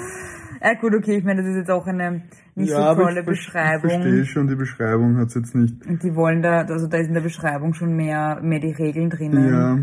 Ja 0.62 0.74
gut, 0.80 0.94
okay, 0.94 1.16
ich 1.18 1.24
meine, 1.24 1.42
das 1.42 1.50
ist 1.50 1.56
jetzt 1.56 1.70
auch 1.70 1.86
eine 1.86 2.22
nicht 2.54 2.70
so 2.70 2.76
aber 2.76 3.02
tolle 3.04 3.20
ich, 3.20 3.24
ver- 3.24 3.32
Ich 3.32 3.38
Beschreibung. 3.38 3.90
verstehe 3.90 4.24
schon, 4.26 4.48
die 4.48 4.54
Beschreibung 4.56 5.16
hat's 5.18 5.34
jetzt 5.34 5.54
nicht. 5.54 5.86
Und 5.86 6.02
die 6.02 6.14
wollen 6.14 6.42
da, 6.42 6.62
also 6.62 6.86
da 6.86 6.98
ist 6.98 7.08
in 7.08 7.14
der 7.14 7.20
Beschreibung 7.22 7.72
schon 7.74 7.94
mehr, 7.96 8.40
mehr 8.42 8.60
die 8.60 8.72
Regeln 8.72 9.08
drinnen. 9.10 9.48
Ja. 9.48 9.78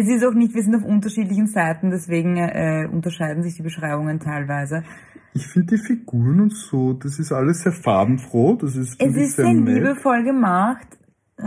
Es 0.00 0.08
ist 0.08 0.24
auch 0.24 0.34
nicht, 0.34 0.54
wir 0.54 0.62
sind 0.62 0.74
auf 0.76 0.84
unterschiedlichen 0.84 1.46
Seiten, 1.46 1.90
deswegen 1.90 2.36
äh, 2.38 2.88
unterscheiden 2.90 3.42
sich 3.42 3.56
die 3.56 3.62
Beschreibungen 3.62 4.18
teilweise. 4.20 4.82
Ich 5.34 5.46
finde 5.46 5.76
die 5.76 5.82
Figuren 5.82 6.40
und 6.40 6.54
so, 6.54 6.92
das 6.92 7.18
ist 7.18 7.32
alles 7.32 7.62
sehr 7.62 7.72
farbenfroh, 7.72 8.54
das 8.60 8.76
ist, 8.76 9.00
Es 9.02 9.16
ist 9.16 9.36
sehr 9.36 9.52
nett. 9.52 9.74
liebevoll 9.76 10.24
gemacht. 10.24 10.86
Äh, 11.38 11.44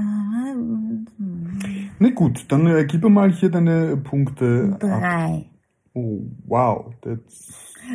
Na 1.99 2.09
gut, 2.09 2.45
dann 2.51 2.67
äh, 2.67 2.85
gib 2.85 3.03
mir 3.03 3.09
mal 3.09 3.31
hier 3.31 3.49
deine 3.49 3.95
Punkte 3.97 4.71
ab. 4.73 4.79
Drei. 4.79 5.45
Oh, 5.93 6.21
wow, 6.47 6.93
das 7.01 7.19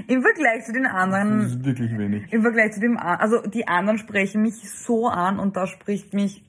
Im 0.07 0.22
Vergleich 0.22 0.64
zu 0.64 0.72
den 0.72 0.86
anderen 0.86 1.41
ist 1.43 1.64
wirklich 1.64 1.97
wenig. 1.97 2.32
Im 2.32 2.43
Vergleich 2.43 2.72
zu 2.72 2.80
dem, 2.80 2.97
also 2.99 3.41
die 3.43 3.66
anderen 3.68 3.99
sprechen 3.99 4.43
mich 4.43 4.55
so 4.70 5.07
an 5.09 5.38
und 5.38 5.57
das 5.57 5.70
spricht 5.70 6.14
mich 6.14 6.45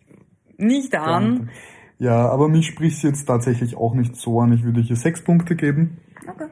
nicht 0.58 0.96
an. 0.96 1.50
Ja, 1.98 2.30
aber 2.30 2.48
mich 2.50 2.68
spricht 2.68 3.04
jetzt 3.04 3.26
tatsächlich 3.26 3.76
auch 3.78 3.94
nicht 3.94 4.16
so 4.16 4.40
an. 4.42 4.54
Ich 4.54 4.64
würde 4.64 4.82
hier 4.82 4.96
sechs 4.96 5.24
Punkte 5.24 5.56
geben. 5.56 5.98
Okay. 6.28 6.48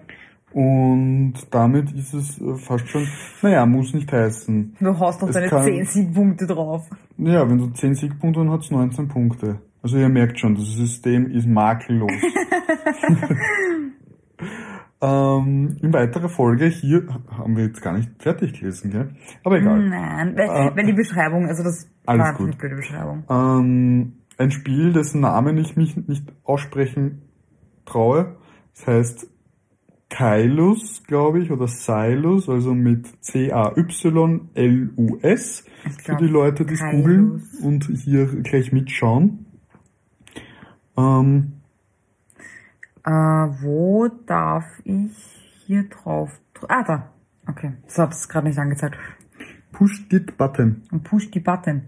Und 0.52 1.34
damit 1.52 1.92
ist 1.92 2.14
es 2.14 2.42
äh, 2.42 2.56
fast 2.56 2.88
schon, 2.90 3.08
naja, 3.44 3.66
muss 3.68 3.94
nicht 3.94 4.12
heißen. 4.12 4.78
Du 4.80 5.00
hast 5.00 5.22
noch 5.22 5.30
Es 5.30 5.36
deine 5.36 5.48
kann- 5.48 5.64
10 5.64 5.86
Siegpunkte 5.86 6.48
drauf. 6.48 6.88
Ja, 7.18 7.48
wenn 7.48 7.60
du 7.60 7.68
10 7.70 7.94
Siegpunkte 7.94 8.42
hast, 8.42 8.50
hat's 8.50 8.72
19 8.72 9.08
Punkte. 9.08 9.60
Also 9.84 9.98
ihr 9.98 10.10
merkt 10.10 10.40
schon, 10.40 10.56
das 10.56 10.66
System 10.66 11.30
ist 11.32 11.48
makellos. 11.48 12.12
ähm, 15.02 15.78
in 15.82 15.93
weiterer 15.93 16.30
Folge, 16.30 16.66
hier 16.66 17.08
haben 17.30 17.56
wir 17.56 17.66
jetzt 17.66 17.82
gar 17.82 17.93
nicht 17.97 18.10
fertig 18.22 18.60
gelesen, 18.60 18.91
gell? 18.91 19.10
Aber 19.43 19.58
egal. 19.58 19.88
Nein, 19.88 20.36
weil, 20.36 20.50
Ah. 20.50 20.72
weil 20.76 20.86
die 20.86 20.93
Beschreibung, 20.93 21.47
also 21.47 21.64
das 21.64 21.88
Alles 22.06 22.24
war 22.26 22.34
gut. 22.36 22.58
eine 22.62 22.76
Beschreibung. 22.76 23.24
Ähm, 23.30 24.14
ein 24.38 24.52
Spiel, 24.52 24.91
dessen 24.93 25.22
Namen 25.22 25.58
ich 25.58 25.76
mich 25.78 25.95
nicht 25.95 26.32
aussprechen 26.43 27.22
traue. 27.86 28.36
Das 28.76 28.88
heißt 28.88 29.28
Kylus, 30.10 31.04
glaube 31.06 31.39
ich, 31.39 31.52
oder 31.52 31.68
Silus, 31.68 32.50
also 32.50 32.74
mit 32.74 33.08
C-A-Y-L-U-S, 34.43 35.64
für 36.04 36.16
die 36.16 36.28
Leute, 36.28 36.66
die 36.66 36.74
es 36.74 36.82
googeln 36.91 37.43
und 37.62 37.86
hier 38.04 38.26
gleich 38.41 38.72
mitschauen. 38.72 39.45
Ähm, 40.97 41.59
äh, 43.10 43.64
wo 43.64 44.07
darf 44.28 44.66
ich 44.84 45.12
hier 45.66 45.84
drauf? 45.89 46.30
Ah, 46.68 46.84
da. 46.84 47.10
Okay, 47.47 47.74
das 47.86 47.97
hat 47.97 48.12
es 48.12 48.30
gerade 48.30 48.47
nicht 48.47 48.60
angezeigt. 48.60 48.97
Push 49.72 50.05
It 50.12 50.38
Button. 50.38 50.84
Und 50.91 51.03
Push 51.03 51.30
the 51.34 51.39
Button. 51.39 51.84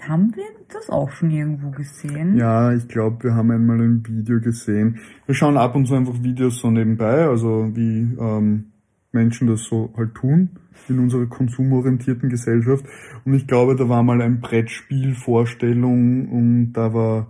Haben 0.00 0.34
wir 0.36 0.44
das 0.68 0.90
auch 0.90 1.10
schon 1.10 1.30
irgendwo 1.30 1.70
gesehen? 1.70 2.36
Ja, 2.36 2.72
ich 2.72 2.88
glaube, 2.88 3.24
wir 3.24 3.34
haben 3.34 3.50
einmal 3.50 3.80
ein 3.80 4.06
Video 4.06 4.40
gesehen. 4.40 4.98
Wir 5.24 5.34
schauen 5.34 5.56
ab 5.56 5.74
und 5.74 5.86
zu 5.86 5.94
einfach 5.94 6.22
Videos 6.22 6.58
so 6.58 6.70
nebenbei, 6.70 7.26
also 7.26 7.74
wie 7.74 8.14
ähm, 8.18 8.72
Menschen 9.12 9.48
das 9.48 9.64
so 9.64 9.94
halt 9.96 10.14
tun 10.14 10.50
in 10.88 10.98
unserer 10.98 11.26
konsumorientierten 11.26 12.28
Gesellschaft. 12.28 12.84
Und 13.24 13.32
ich 13.34 13.46
glaube, 13.46 13.76
da 13.76 13.88
war 13.88 14.02
mal 14.02 14.20
ein 14.20 14.40
Brettspiel-Vorstellung 14.40 16.28
und 16.28 16.72
da 16.74 16.92
war 16.92 17.28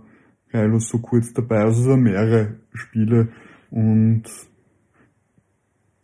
Kylos 0.57 0.89
so 0.89 0.99
kurz 0.99 1.33
dabei. 1.33 1.59
Also 1.59 1.81
es 1.81 1.87
waren 1.87 2.01
mehrere 2.01 2.55
Spiele 2.73 3.29
und 3.69 4.23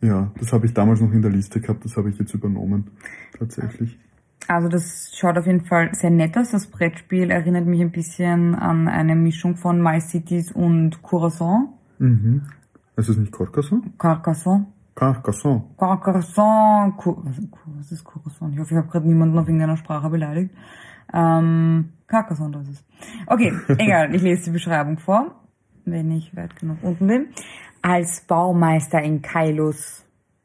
ja, 0.00 0.30
das 0.38 0.52
habe 0.52 0.66
ich 0.66 0.74
damals 0.74 1.00
noch 1.00 1.12
in 1.12 1.22
der 1.22 1.30
Liste 1.30 1.60
gehabt, 1.60 1.84
das 1.84 1.96
habe 1.96 2.10
ich 2.10 2.18
jetzt 2.18 2.34
übernommen, 2.34 2.90
tatsächlich. 3.38 3.98
Also 4.46 4.68
das 4.68 5.10
schaut 5.14 5.38
auf 5.38 5.46
jeden 5.46 5.64
Fall 5.64 5.94
sehr 5.94 6.10
nett 6.10 6.36
aus. 6.36 6.50
Das 6.50 6.66
Brettspiel 6.66 7.30
erinnert 7.30 7.66
mich 7.66 7.80
ein 7.80 7.92
bisschen 7.92 8.54
an 8.54 8.88
eine 8.88 9.16
Mischung 9.16 9.56
von 9.56 9.82
My 9.82 9.98
Cities 10.00 10.52
und 10.52 11.02
Curacao. 11.02 11.78
Mhm. 11.98 12.42
Ist 12.96 13.08
es 13.08 13.16
nicht 13.16 13.32
Carcassonne? 13.32 13.82
Carcassonne. 13.98 14.66
Carcassonne. 14.94 15.64
Carcassonne. 15.78 16.92
Was 17.78 17.90
ist 17.90 18.04
Curacao? 18.04 18.50
Ich 18.50 18.58
hoffe, 18.58 18.74
ich 18.74 18.76
habe 18.76 18.88
gerade 18.88 19.08
niemanden 19.08 19.38
auf 19.38 19.46
irgendeiner 19.48 19.78
Sprache 19.78 20.10
beleidigt. 20.10 20.54
Ähm, 21.12 21.92
Carcassonne, 22.06 22.58
das 22.58 22.68
ist. 22.68 22.84
Okay, 23.26 23.52
egal. 23.78 24.14
Ich 24.14 24.22
lese 24.22 24.44
die 24.44 24.50
Beschreibung 24.50 24.98
vor, 24.98 25.34
wenn 25.84 26.10
ich 26.10 26.36
weit 26.36 26.56
genug 26.56 26.78
unten 26.82 27.06
bin. 27.06 27.26
Als 27.82 28.22
Baumeister 28.22 29.02
in 29.02 29.20
Kailus 29.20 30.04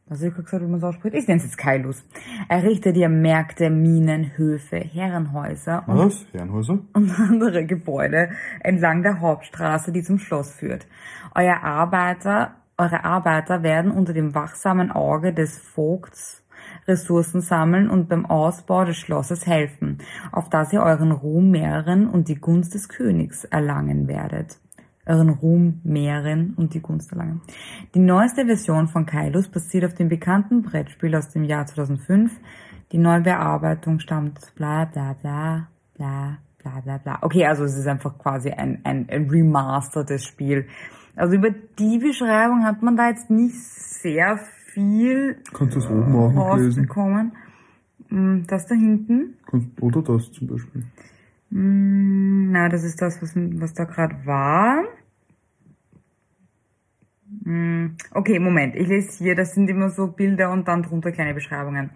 was 0.09 0.23
ich 0.23 0.33
gesagt, 0.33 0.63
wie 0.63 0.67
man 0.67 0.79
es 0.79 0.83
ausspricht. 0.83 1.15
Ich 1.15 1.27
nenne 1.27 1.37
es 1.37 1.45
jetzt 1.45 1.57
Kailus. 1.57 2.03
Errichtet 2.47 2.97
ihr 2.97 3.09
Märkte, 3.09 3.69
Minen, 3.69 4.35
Höfe, 4.35 4.77
Herrenhäuser 4.77 5.83
und, 5.87 5.97
Was? 5.99 6.25
Herrenhäuser? 6.33 6.79
und 6.93 7.19
andere 7.19 7.65
Gebäude 7.65 8.31
entlang 8.61 9.03
der 9.03 9.19
Hauptstraße, 9.21 9.91
die 9.91 10.01
zum 10.01 10.17
Schloss 10.17 10.51
führt. 10.51 10.87
Euer 11.35 11.61
Arbeiter, 11.63 12.55
eure 12.77 13.03
Arbeiter 13.03 13.61
werden 13.61 13.91
unter 13.91 14.13
dem 14.13 14.33
wachsamen 14.33 14.91
Auge 14.91 15.31
des 15.31 15.59
Vogts 15.59 16.38
Ressourcen 16.89 17.41
sammeln 17.41 17.89
und 17.89 18.09
beim 18.09 18.25
Ausbau 18.25 18.83
des 18.83 18.97
Schlosses 18.97 19.47
helfen, 19.47 19.99
auf 20.31 20.49
das 20.49 20.73
ihr 20.73 20.81
euren 20.81 21.13
Ruhm 21.13 21.51
mehren 21.51 22.09
und 22.09 22.27
die 22.27 22.35
Gunst 22.35 22.73
des 22.73 22.89
Königs 22.89 23.45
erlangen 23.45 24.07
werdet 24.07 24.59
euren 25.09 25.29
Ruhm 25.29 25.81
mehren 25.83 26.53
und 26.55 26.73
die 26.73 26.81
Gunst 26.81 27.11
erlangen. 27.11 27.41
Die 27.95 27.99
neueste 27.99 28.45
Version 28.45 28.87
von 28.87 29.05
Kailus 29.05 29.47
basiert 29.47 29.85
auf 29.85 29.95
dem 29.95 30.07
bekannten 30.07 30.61
Brettspiel 30.61 31.15
aus 31.15 31.29
dem 31.29 31.43
Jahr 31.43 31.65
2005. 31.65 32.31
Die 32.91 32.99
neue 32.99 33.21
Bearbeitung 33.21 33.99
stammt 33.99 34.39
bla 34.55 34.85
bla 34.85 35.13
bla 35.13 35.67
bla 35.95 36.37
bla 36.59 36.81
bla 36.81 36.97
bla. 36.97 37.17
Okay, 37.21 37.45
also 37.45 37.63
es 37.63 37.75
ist 37.75 37.87
einfach 37.87 38.17
quasi 38.19 38.51
ein, 38.51 38.81
ein, 38.83 39.09
ein 39.09 39.29
remastertes 39.29 40.23
Spiel. 40.25 40.67
Also 41.15 41.35
über 41.35 41.49
die 41.51 41.97
Beschreibung 41.97 42.63
hat 42.63 42.81
man 42.81 42.95
da 42.95 43.09
jetzt 43.09 43.29
nicht 43.29 43.55
sehr 43.55 44.37
viel 44.79 45.37
Kannst 45.53 45.75
du 45.75 45.79
es 45.79 45.87
oben 45.89 46.15
auch 46.15 46.31
noch 46.31 46.55
lesen? 46.57 46.69
rausbekommen. 46.85 47.31
Mm, 48.09 48.43
Das 48.47 48.65
da 48.67 48.75
hinten. 48.75 49.35
Kannst- 49.45 49.69
Oder 49.81 50.01
das 50.01 50.31
zum 50.31 50.47
Beispiel. 50.47 50.83
Mm, 51.49 52.51
Na, 52.51 52.69
das 52.69 52.83
ist 52.83 53.01
das, 53.01 53.21
was, 53.21 53.33
was 53.35 53.73
da 53.73 53.83
gerade 53.83 54.15
war. 54.25 54.83
Mm, 57.43 57.95
Okay, 58.11 58.39
Moment. 58.39 58.75
Ich 58.75 58.87
lese 58.87 59.17
hier, 59.23 59.35
das 59.35 59.53
sind 59.53 59.69
immer 59.69 59.89
so 59.89 60.07
Bilder 60.07 60.51
und 60.51 60.67
dann 60.67 60.83
drunter 60.83 61.11
kleine 61.11 61.33
Beschreibungen. 61.33 61.91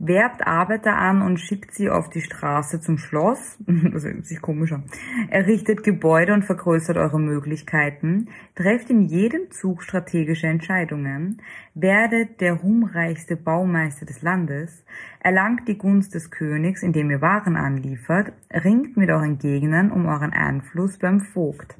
Werbt 0.00 0.46
Arbeiter 0.46 0.96
an 0.96 1.22
und 1.22 1.38
schickt 1.38 1.74
sie 1.74 1.90
auf 1.90 2.08
die 2.08 2.20
Straße 2.20 2.80
zum 2.80 2.98
Schloss. 2.98 3.58
Das 3.98 4.04
hört 4.04 4.26
sich 4.26 4.40
komisch 4.40 4.72
an. 4.72 4.84
Errichtet 5.30 5.82
Gebäude 5.82 6.34
und 6.34 6.44
vergrößert 6.44 6.96
eure 6.96 7.18
Möglichkeiten. 7.18 8.28
Trefft 8.54 8.90
in 8.90 9.02
jedem 9.02 9.50
Zug 9.50 9.82
strategische 9.82 10.46
Entscheidungen. 10.46 11.42
Werdet 11.74 12.40
der 12.40 12.54
ruhmreichste 12.54 13.36
Baumeister 13.36 14.06
des 14.06 14.22
Landes. 14.22 14.84
Erlangt 15.20 15.66
die 15.66 15.78
Gunst 15.78 16.14
des 16.14 16.30
Königs, 16.30 16.82
indem 16.82 17.10
ihr 17.10 17.20
Waren 17.20 17.56
anliefert. 17.56 18.32
Ringt 18.52 18.96
mit 18.96 19.10
euren 19.10 19.38
Gegnern 19.38 19.90
um 19.90 20.06
euren 20.06 20.32
Einfluss 20.32 20.98
beim 20.98 21.20
Vogt. 21.20 21.76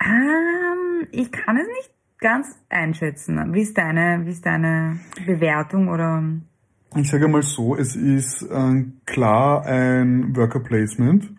Ähm, 0.00 1.08
ich 1.10 1.32
kann 1.32 1.56
es 1.56 1.66
nicht 1.66 1.90
ganz 2.18 2.56
einschätzen. 2.68 3.52
Wie 3.52 3.62
ist 3.62 3.76
deine, 3.78 4.24
wie 4.24 4.30
ist 4.30 4.46
deine 4.46 5.00
Bewertung 5.26 5.88
oder? 5.88 6.22
Ich 6.96 7.10
sage 7.10 7.28
mal 7.28 7.42
so, 7.42 7.76
es 7.76 7.94
ist 7.94 8.42
äh, 8.42 8.84
klar 9.04 9.66
ein 9.66 10.34
Worker 10.34 10.60
Placement, 10.60 11.30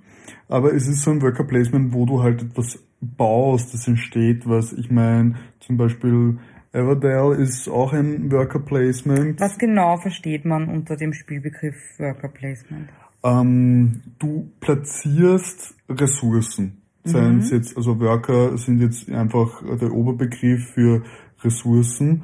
aber 0.48 0.74
es 0.74 0.88
ist 0.88 1.02
so 1.02 1.12
ein 1.12 1.22
Worker 1.22 1.46
Placement, 1.46 1.94
wo 1.94 2.06
du 2.06 2.22
halt 2.22 2.44
etwas 2.44 2.80
baust, 3.02 3.74
das 3.74 3.88
entsteht, 3.88 4.48
was 4.48 4.74
ich 4.74 4.92
meine, 4.92 5.36
zum 5.60 5.78
Beispiel 5.78 6.38
Everdale 6.74 7.36
ist 7.36 7.68
auch 7.70 7.94
ein 7.94 8.32
Worker 8.32 8.60
Placement. 8.60 9.40
Was 9.40 9.58
genau 9.58 9.98
versteht 9.98 10.46
man 10.46 10.70
unter 10.70 10.96
dem 10.96 11.14
Spielbegriff 11.14 11.76
Worker 11.98 12.30
Placement? 12.30 12.90
Ähm, 13.24 14.02
du 14.20 14.52
platzierst 14.60 15.76
Ressourcen. 15.90 16.82
Seien 17.04 17.40
es 17.40 17.52
jetzt, 17.52 17.78
also 17.78 18.00
Worker 18.02 18.58
sind 18.58 18.82
jetzt 18.82 19.10
einfach 19.10 19.64
der 19.80 19.92
Oberbegriff 19.94 20.72
für 20.74 21.04
Ressourcen. 21.42 22.24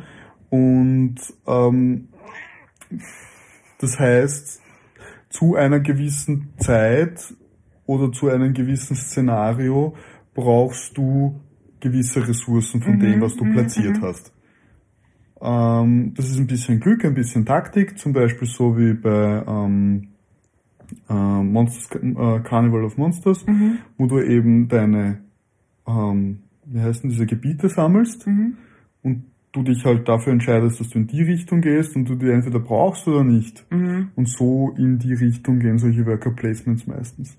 Und 0.50 1.16
ähm, 1.48 2.10
das 3.80 4.00
heißt, 4.00 4.62
zu 5.30 5.56
einer 5.56 5.80
gewissen 5.80 6.54
Zeit 6.58 7.34
oder 7.86 8.12
zu 8.12 8.30
einem 8.30 8.54
gewissen 8.54 8.96
Szenario 8.96 9.96
brauchst 10.34 10.98
du 10.98 11.42
gewisse 11.80 12.26
Ressourcen 12.28 12.82
von 12.82 13.00
dem, 13.00 13.20
was 13.22 13.36
du 13.36 13.46
platziert 13.52 14.00
hast. 14.02 14.34
Ähm, 15.42 16.14
das 16.16 16.30
ist 16.30 16.38
ein 16.38 16.48
bisschen 16.48 16.80
Glück, 16.80 17.04
ein 17.04 17.14
bisschen 17.14 17.46
Taktik, 17.46 17.98
zum 17.98 18.14
Beispiel 18.14 18.48
so 18.48 18.78
wie 18.78 18.94
bei 18.94 19.44
ähm, 19.46 20.08
äh, 21.10 21.14
Monsters, 21.14 21.90
äh, 22.02 22.40
Carnival 22.40 22.86
of 22.86 22.98
Monsters, 22.98 23.46
wo 23.98 24.06
du 24.06 24.22
eben 24.22 24.70
deine, 24.70 25.20
ähm, 25.86 26.44
wie 26.66 26.80
heißen 26.80 27.10
diese 27.10 27.26
Gebiete 27.26 27.68
sammelst 27.68 28.26
und 29.02 29.26
du 29.54 29.64
dich 29.64 29.86
halt 29.86 30.08
dafür 30.10 30.34
entscheidest, 30.34 30.80
dass 30.80 30.90
du 30.90 31.00
in 31.00 31.08
die 31.08 31.24
Richtung 31.24 31.62
gehst 31.62 31.96
und 31.96 32.10
du 32.10 32.16
die 32.16 32.30
entweder 32.30 32.60
brauchst 32.60 33.08
oder 33.08 33.24
nicht. 33.24 33.66
Und 33.70 34.28
so 34.28 34.74
in 34.78 35.00
die 35.00 35.14
Richtung 35.14 35.60
gehen 35.60 35.78
solche 35.78 36.06
Worker 36.06 36.32
Placements 36.32 36.86
meistens. 36.88 37.38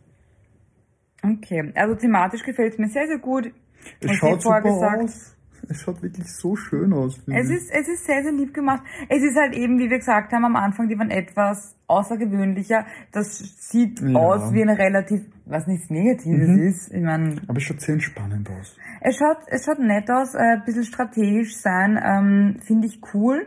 Okay, 1.23 1.73
also 1.75 1.95
thematisch 1.95 2.43
gefällt 2.43 2.75
es 2.75 2.79
mir 2.79 2.89
sehr, 2.89 3.07
sehr 3.07 3.19
gut. 3.19 3.53
Es 4.01 4.09
Was 4.11 4.17
schaut 4.17 4.43
super 4.43 4.63
gesagt- 4.63 5.03
aus. 5.05 5.37
Es 5.69 5.81
schaut 5.83 6.03
wirklich 6.03 6.27
so 6.33 6.57
schön 6.57 6.93
aus. 6.93 7.19
Es 7.27 7.51
ist, 7.51 7.71
es 7.73 7.89
ist 7.89 8.05
sehr, 8.05 8.23
sehr 8.23 8.33
lieb 8.33 8.53
gemacht. 8.55 8.83
Es 9.09 9.23
ist 9.23 9.37
halt 9.37 9.55
eben, 9.55 9.79
wie 9.79 9.89
wir 9.91 9.99
gesagt 9.99 10.33
haben 10.33 10.45
am 10.45 10.57
Anfang, 10.57 10.89
die 10.89 10.99
waren 10.99 11.11
etwas 11.11 11.75
außergewöhnlicher. 11.87 12.85
Das 13.13 13.39
sieht 13.71 14.01
Ja. 14.01 14.19
aus 14.19 14.53
wie 14.53 14.63
eine 14.63 14.77
relativ, 14.79 15.23
was 15.47 15.67
nichts 15.67 15.91
Negatives 15.91 16.49
Mhm. 16.49 16.63
ist. 16.69 16.93
Ich 16.93 17.03
meine, 17.03 17.37
Aber 17.49 17.59
es 17.59 17.63
schaut 17.65 17.81
sehr 17.81 17.95
entspannend 17.95 18.49
aus. 18.51 18.77
es 19.01 19.17
schaut, 19.17 19.39
es 19.49 19.65
schaut 19.65 19.79
nett 19.79 20.11
aus, 20.11 20.35
äh, 20.35 20.39
ein 20.39 20.63
bisschen 20.65 20.85
strategisch 20.85 21.57
sein, 21.57 21.99
ähm, 22.03 22.57
finde 22.63 22.87
ich 22.89 23.01
cool. 23.15 23.47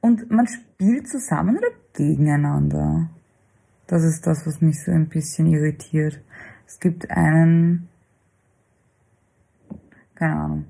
Und 0.00 0.30
man 0.30 0.46
spielt 0.46 1.08
zusammen 1.08 1.56
oder 1.58 1.68
gegeneinander? 1.94 3.10
Das 3.86 4.02
ist 4.04 4.26
das, 4.26 4.46
was 4.46 4.60
mich 4.60 4.82
so 4.82 4.92
ein 4.92 5.08
bisschen 5.08 5.46
irritiert. 5.46 6.20
Es 6.66 6.78
gibt 6.78 7.10
einen, 7.10 7.88
keine 10.20 10.36
Ahnung. 10.36 10.64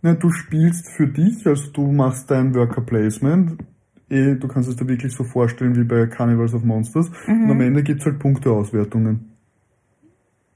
Na, 0.00 0.14
du 0.14 0.30
spielst 0.30 0.88
für 0.88 1.06
dich, 1.06 1.46
also 1.46 1.70
du 1.70 1.92
machst 1.92 2.30
dein 2.30 2.54
Worker 2.54 2.80
Placement. 2.80 3.62
Eh, 4.08 4.36
du 4.36 4.48
kannst 4.48 4.68
es 4.70 4.76
dir 4.76 4.88
wirklich 4.88 5.12
so 5.12 5.22
vorstellen 5.24 5.76
wie 5.76 5.84
bei 5.84 6.06
Carnivals 6.06 6.54
of 6.54 6.64
Monsters. 6.64 7.10
Und 7.28 7.50
am 7.50 7.60
Ende 7.60 7.82
gibt's 7.82 8.06
halt 8.06 8.18
Punkteauswertungen. 8.18 9.32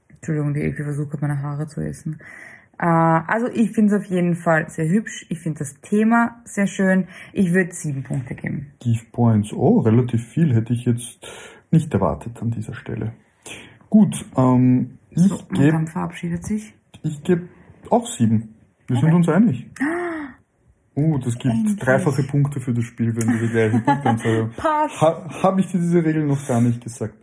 Entschuldigung, 0.09 0.53
die 0.53 0.61
Elke 0.61 0.83
versucht 0.83 1.13
hat, 1.13 1.21
meine 1.21 1.41
Haare 1.41 1.67
zu 1.67 1.81
essen. 1.81 2.19
Äh, 2.79 2.85
also 2.85 3.47
ich 3.53 3.71
finde 3.71 3.95
es 3.95 4.01
auf 4.01 4.05
jeden 4.09 4.35
Fall 4.35 4.69
sehr 4.69 4.87
hübsch. 4.89 5.27
Ich 5.29 5.39
finde 5.39 5.59
das 5.59 5.79
Thema 5.81 6.41
sehr 6.45 6.65
schön. 6.67 7.07
Ich 7.33 7.53
würde 7.53 7.71
sieben 7.73 8.03
Punkte 8.03 8.33
geben. 8.33 8.71
Give 8.79 9.03
Points. 9.11 9.53
Oh, 9.53 9.79
relativ 9.81 10.25
viel 10.27 10.55
hätte 10.55 10.73
ich 10.73 10.85
jetzt 10.85 11.19
nicht 11.69 11.93
erwartet 11.93 12.41
an 12.41 12.49
dieser 12.51 12.73
Stelle. 12.73 13.13
Gut, 13.89 14.25
ähm, 14.35 14.97
ich 15.11 15.23
So, 15.23 15.39
gebe 15.53 15.85
verabschiedet 15.87 16.43
sich. 16.45 16.73
ich 17.03 17.21
geb 17.23 17.49
auch 17.91 18.07
sieben. 18.07 18.55
Wir 18.87 18.97
sind 18.99 19.13
uns 19.13 19.29
einig. 19.29 19.67
Oh, 20.95 21.17
das 21.17 21.37
gibt 21.37 21.53
Endlich. 21.53 21.77
dreifache 21.77 22.23
Punkte 22.23 22.59
für 22.59 22.73
das 22.73 22.83
Spiel, 22.83 23.15
wenn 23.15 23.27
du 23.27 23.39
die 23.39 23.47
gleiche 23.47 23.79
Punktanzahl. 23.85 24.49
Pass. 24.57 25.01
Ha, 25.01 25.43
Habe 25.43 25.61
ich 25.61 25.67
dir 25.67 25.79
diese 25.79 26.03
Regel 26.03 26.25
noch 26.25 26.45
gar 26.45 26.59
nicht 26.61 26.83
gesagt. 26.83 27.15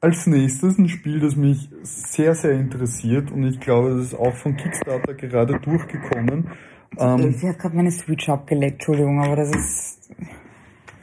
Als 0.00 0.26
nächstes 0.26 0.78
ein 0.78 0.88
Spiel, 0.88 1.20
das 1.20 1.36
mich 1.36 1.68
sehr, 1.82 2.34
sehr 2.34 2.52
interessiert 2.52 3.30
und 3.32 3.44
ich 3.44 3.58
glaube, 3.58 3.90
das 3.90 4.06
ist 4.06 4.14
auch 4.14 4.34
von 4.34 4.56
Kickstarter 4.56 5.14
gerade 5.14 5.58
durchgekommen. 5.58 6.50
Ähm, 6.96 7.32
Sie 7.32 7.48
hat 7.48 7.58
gerade 7.58 7.76
meine 7.76 7.90
Switch 7.90 8.28
abgelegt, 8.28 8.74
Entschuldigung, 8.74 9.20
aber 9.20 9.36
das 9.36 9.50
ist, 9.50 10.10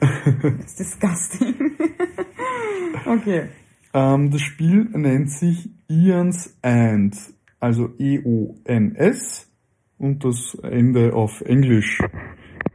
das 0.00 0.64
ist 0.64 0.78
disgusting. 0.78 1.54
okay. 3.06 3.48
ähm, 3.92 4.30
das 4.30 4.40
Spiel 4.40 4.88
nennt 4.92 5.30
sich 5.30 5.70
Ian's 5.88 6.56
End, 6.62 7.16
also 7.60 7.90
E-O-N-S 7.98 9.50
und 9.98 10.24
das 10.24 10.54
Ende 10.62 11.14
auf 11.14 11.40
Englisch, 11.42 12.00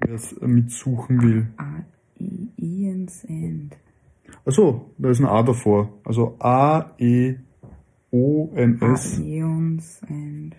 wer 0.01 0.15
es 0.15 0.35
mitsuchen 0.41 1.21
will. 1.21 1.47
Ian's 2.57 3.23
End. 3.25 3.77
Achso, 4.45 4.91
da 4.97 5.09
ist 5.09 5.19
ein 5.19 5.25
A 5.25 5.43
davor. 5.43 5.99
Also 6.03 6.35
A-E-O-N-S. 6.39 7.41
Ah, 9.19 9.21
Ian's 9.23 10.01
End. 10.07 10.55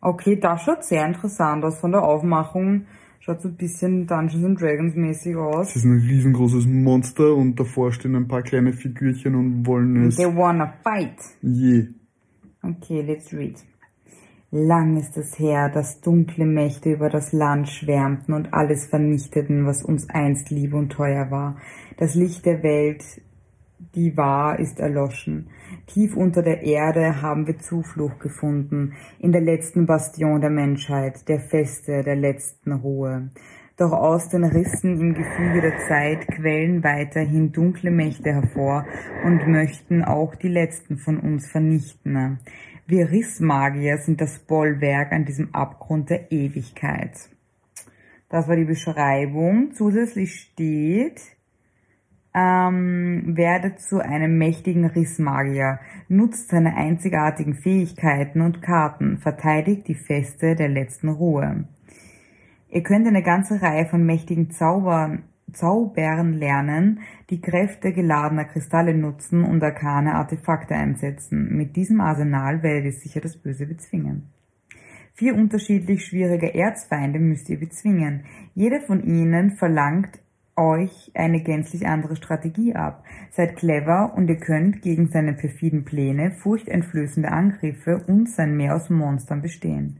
Okay, 0.00 0.36
das 0.36 0.62
schaut 0.62 0.84
sehr 0.84 1.06
interessant 1.06 1.64
aus. 1.64 1.78
Von 1.78 1.92
der 1.92 2.02
Aufmachung 2.02 2.86
schaut 3.20 3.40
so 3.40 3.48
ein 3.48 3.54
bisschen 3.56 4.06
Dungeons 4.06 4.44
and 4.44 4.60
Dragons 4.60 4.94
mäßig 4.96 5.36
aus. 5.36 5.70
Es 5.70 5.76
ist 5.76 5.84
ein 5.84 5.98
riesengroßes 5.98 6.66
Monster 6.66 7.34
und 7.36 7.58
davor 7.60 7.92
stehen 7.92 8.16
ein 8.16 8.26
paar 8.26 8.42
kleine 8.42 8.72
Figürchen 8.72 9.34
und 9.36 9.66
wollen 9.66 10.08
es 10.08 10.16
They 10.16 10.26
wanna 10.26 10.72
fight. 10.82 11.14
je. 11.42 11.86
Okay, 12.64 13.02
let's 13.02 13.32
read. 13.32 13.56
Lang 14.52 14.96
ist 14.96 15.16
es 15.16 15.36
her, 15.36 15.68
dass 15.68 16.00
dunkle 16.00 16.44
Mächte 16.44 16.92
über 16.92 17.08
das 17.08 17.32
Land 17.32 17.68
schwärmten 17.68 18.34
und 18.34 18.54
alles 18.54 18.86
vernichteten, 18.86 19.66
was 19.66 19.82
uns 19.82 20.08
einst 20.08 20.50
lieb 20.50 20.72
und 20.72 20.90
teuer 20.90 21.30
war. 21.32 21.56
Das 21.96 22.14
Licht 22.14 22.46
der 22.46 22.62
Welt, 22.62 23.02
die 23.96 24.16
war, 24.16 24.60
ist 24.60 24.78
erloschen. 24.78 25.48
Tief 25.86 26.16
unter 26.16 26.42
der 26.42 26.62
Erde 26.62 27.20
haben 27.20 27.48
wir 27.48 27.58
Zuflucht 27.58 28.20
gefunden, 28.20 28.92
in 29.18 29.32
der 29.32 29.40
letzten 29.40 29.86
Bastion 29.86 30.40
der 30.40 30.50
Menschheit, 30.50 31.28
der 31.28 31.40
Feste 31.40 32.04
der 32.04 32.16
letzten 32.16 32.72
Ruhe. 32.72 33.30
Doch 33.76 33.92
aus 33.92 34.28
den 34.28 34.44
Rissen 34.44 35.00
im 35.00 35.14
Gefüge 35.14 35.62
der 35.62 35.78
Zeit 35.88 36.28
quellen 36.28 36.84
weiterhin 36.84 37.52
dunkle 37.52 37.90
Mächte 37.90 38.32
hervor 38.32 38.84
und 39.24 39.46
möchten 39.48 40.04
auch 40.04 40.34
die 40.34 40.48
letzten 40.48 40.98
von 40.98 41.18
uns 41.18 41.50
vernichten. 41.50 42.38
Wir 42.86 43.10
Rissmagier 43.10 43.98
sind 43.98 44.20
das 44.20 44.40
Bollwerk 44.40 45.12
an 45.12 45.24
diesem 45.24 45.54
Abgrund 45.54 46.10
der 46.10 46.30
Ewigkeit. 46.30 47.12
Das 48.28 48.48
war 48.48 48.56
die 48.56 48.64
Beschreibung. 48.64 49.72
Zusätzlich 49.72 50.34
steht, 50.34 51.20
ähm, 52.34 53.36
werde 53.36 53.76
zu 53.76 54.00
einem 54.00 54.38
mächtigen 54.38 54.86
Rissmagier, 54.86 55.80
nutzt 56.08 56.48
seine 56.48 56.76
einzigartigen 56.76 57.54
Fähigkeiten 57.54 58.40
und 58.40 58.62
Karten, 58.62 59.18
verteidigt 59.18 59.88
die 59.88 59.94
Feste 59.94 60.54
der 60.56 60.68
letzten 60.68 61.08
Ruhe. 61.08 61.64
Ihr 62.72 62.82
könnt 62.82 63.06
eine 63.06 63.22
ganze 63.22 63.60
Reihe 63.60 63.84
von 63.84 64.02
mächtigen 64.04 64.50
Zaubern, 64.50 65.24
Zaubern 65.52 66.32
lernen, 66.32 67.00
die 67.28 67.42
Kräfte 67.42 67.92
geladener 67.92 68.46
Kristalle 68.46 68.94
nutzen 68.94 69.44
und 69.44 69.62
arkane 69.62 70.14
Artefakte 70.14 70.74
einsetzen. 70.74 71.54
Mit 71.54 71.76
diesem 71.76 72.00
Arsenal 72.00 72.62
werdet 72.62 72.86
ihr 72.86 72.92
sicher 72.92 73.20
das 73.20 73.36
Böse 73.36 73.66
bezwingen. 73.66 74.30
Vier 75.12 75.34
unterschiedlich 75.34 76.06
schwierige 76.06 76.54
Erzfeinde 76.54 77.18
müsst 77.18 77.50
ihr 77.50 77.60
bezwingen. 77.60 78.24
Jeder 78.54 78.80
von 78.80 79.04
ihnen 79.04 79.50
verlangt 79.50 80.22
euch 80.56 81.10
eine 81.14 81.42
gänzlich 81.42 81.86
andere 81.86 82.16
Strategie 82.16 82.74
ab. 82.74 83.04
Seid 83.32 83.56
clever 83.56 84.14
und 84.16 84.28
ihr 84.30 84.38
könnt 84.38 84.80
gegen 84.80 85.08
seine 85.08 85.34
perfiden 85.34 85.84
Pläne, 85.84 86.32
furchteinflößende 86.32 87.30
Angriffe 87.30 88.02
und 88.06 88.30
sein 88.30 88.56
Meer 88.56 88.76
aus 88.76 88.88
Monstern 88.88 89.42
bestehen. 89.42 89.98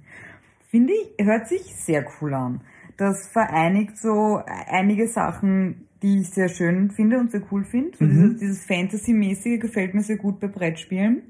Finde 0.73 0.95
ich, 0.95 1.23
hört 1.27 1.49
sich 1.49 1.61
sehr 1.77 2.07
cool 2.20 2.33
an. 2.33 2.62
Das 2.97 3.29
vereinigt 3.29 3.99
so 3.99 4.41
einige 4.47 5.07
Sachen, 5.07 5.87
die 6.03 6.20
ich 6.23 6.31
sehr 6.31 6.49
schön 6.49 6.91
finde 6.91 7.18
und 7.18 7.31
sehr 7.31 7.43
cool 7.53 7.62
finde. 7.64 7.95
So 7.99 8.07
dieses, 8.07 8.39
dieses 8.41 8.64
Fantasy-mäßige 8.64 9.61
gefällt 9.61 9.93
mir 9.93 10.03
sehr 10.03 10.16
gut 10.16 10.41
bei 10.41 10.49
Brettspielen. 10.49 11.25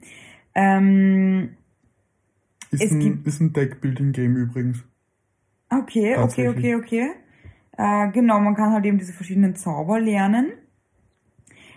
Ähm, 0.55 1.57
Ist 2.70 2.82
Es 2.84 2.93
ein, 2.93 3.01
gibt- 3.01 3.26
ist 3.26 3.40
ein 3.40 3.53
Deckbuilding-Game 3.53 4.36
übrigens. 4.36 4.84
Okay, 5.70 6.12
okay, 6.12 6.14
Tatsächlich. 6.14 6.57
okay, 6.57 6.74
okay. 6.76 7.11
Äh, 7.78 8.12
genau, 8.12 8.38
man 8.38 8.55
kann 8.55 8.72
halt 8.72 8.84
eben 8.84 8.99
diese 8.99 9.12
verschiedenen 9.12 9.57
Zauber 9.57 9.99
lernen. 9.99 10.53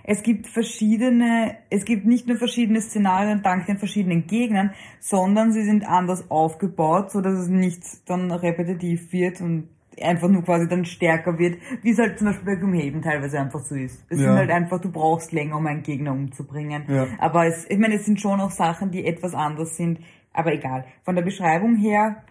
Es 0.07 0.21
gibt 0.21 0.47
verschiedene, 0.47 1.57
es 1.71 1.83
gibt 1.83 2.05
nicht 2.05 2.27
nur 2.27 2.37
verschiedene 2.37 2.79
Szenarien 2.79 3.41
dank 3.41 3.65
den 3.65 3.77
verschiedenen 3.77 4.27
Gegnern, 4.27 4.71
sondern 4.99 5.51
sie 5.51 5.63
sind 5.63 5.83
anders 5.87 6.29
aufgebaut, 6.29 7.11
so 7.11 7.21
dass 7.21 7.33
es 7.33 7.47
nicht 7.47 7.81
dann 8.07 8.31
repetitiv 8.31 9.11
wird 9.11 9.41
und 9.41 9.69
einfach 10.01 10.27
nur 10.27 10.43
quasi 10.43 10.67
dann 10.67 10.85
stärker 10.85 11.39
wird, 11.39 11.57
wie 11.81 11.91
es 11.91 11.97
halt 11.97 12.19
zum 12.19 12.27
Beispiel 12.27 12.45
bei 12.45 12.55
Gloomhaven 12.55 13.01
teilweise 13.01 13.39
einfach 13.39 13.61
so 13.61 13.75
ist. 13.75 14.05
Es 14.09 14.19
Ja. 14.19 14.25
sind 14.27 14.35
halt 14.37 14.51
einfach, 14.51 14.79
du 14.79 14.91
brauchst 14.91 15.31
länger, 15.31 15.57
um 15.57 15.65
einen 15.65 15.83
Gegner 15.83 16.11
umzubringen. 16.11 16.83
Ja. 16.87 17.07
Aber 17.17 17.47
es, 17.47 17.65
ich 17.69 17.77
meine, 17.79 17.95
es 17.95 18.05
sind 18.05 18.19
schon 18.21 18.39
auch 18.41 18.51
Sachen, 18.51 18.91
die 18.91 19.05
etwas 19.05 19.33
anders 19.33 19.75
sind, 19.77 19.99
aber 20.33 20.53
egal. 20.53 20.85
Von 21.03 21.15
der 21.15 21.23
Beschreibung 21.23 21.77
her 21.77 22.23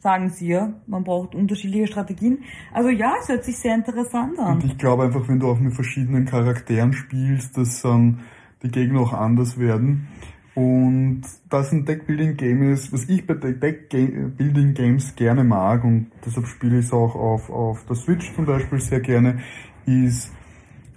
sagen 0.00 0.30
sie 0.30 0.48
ja, 0.48 0.72
man 0.86 1.04
braucht 1.04 1.34
unterschiedliche 1.34 1.86
Strategien. 1.86 2.38
Also 2.72 2.88
ja, 2.88 3.14
es 3.20 3.28
hört 3.28 3.44
sich 3.44 3.58
sehr 3.58 3.74
interessant 3.74 4.38
an. 4.38 4.54
Und 4.56 4.64
ich 4.64 4.78
glaube 4.78 5.04
einfach, 5.04 5.28
wenn 5.28 5.40
du 5.40 5.48
auch 5.48 5.58
mit 5.58 5.74
verschiedenen 5.74 6.24
Charakteren 6.24 6.92
spielst, 6.92 7.56
dass 7.56 7.84
ähm, 7.84 8.20
die 8.62 8.70
Gegner 8.70 9.00
auch 9.00 9.12
anders 9.12 9.58
werden. 9.58 10.08
Und 10.54 11.22
das 11.50 11.70
ein 11.70 11.84
Deckbuilding-Game 11.84 12.72
ist, 12.72 12.92
was 12.92 13.08
ich 13.08 13.24
bei 13.26 13.34
Deckbuilding-Games 13.34 15.14
gerne 15.14 15.44
mag, 15.44 15.84
und 15.84 16.08
deshalb 16.26 16.48
spiele 16.48 16.80
ich 16.80 16.86
es 16.86 16.92
auch 16.92 17.14
auf, 17.14 17.48
auf 17.48 17.84
der 17.86 17.94
Switch 17.94 18.34
zum 18.34 18.44
Beispiel 18.44 18.80
sehr 18.80 18.98
gerne, 18.98 19.38
ist, 19.86 20.32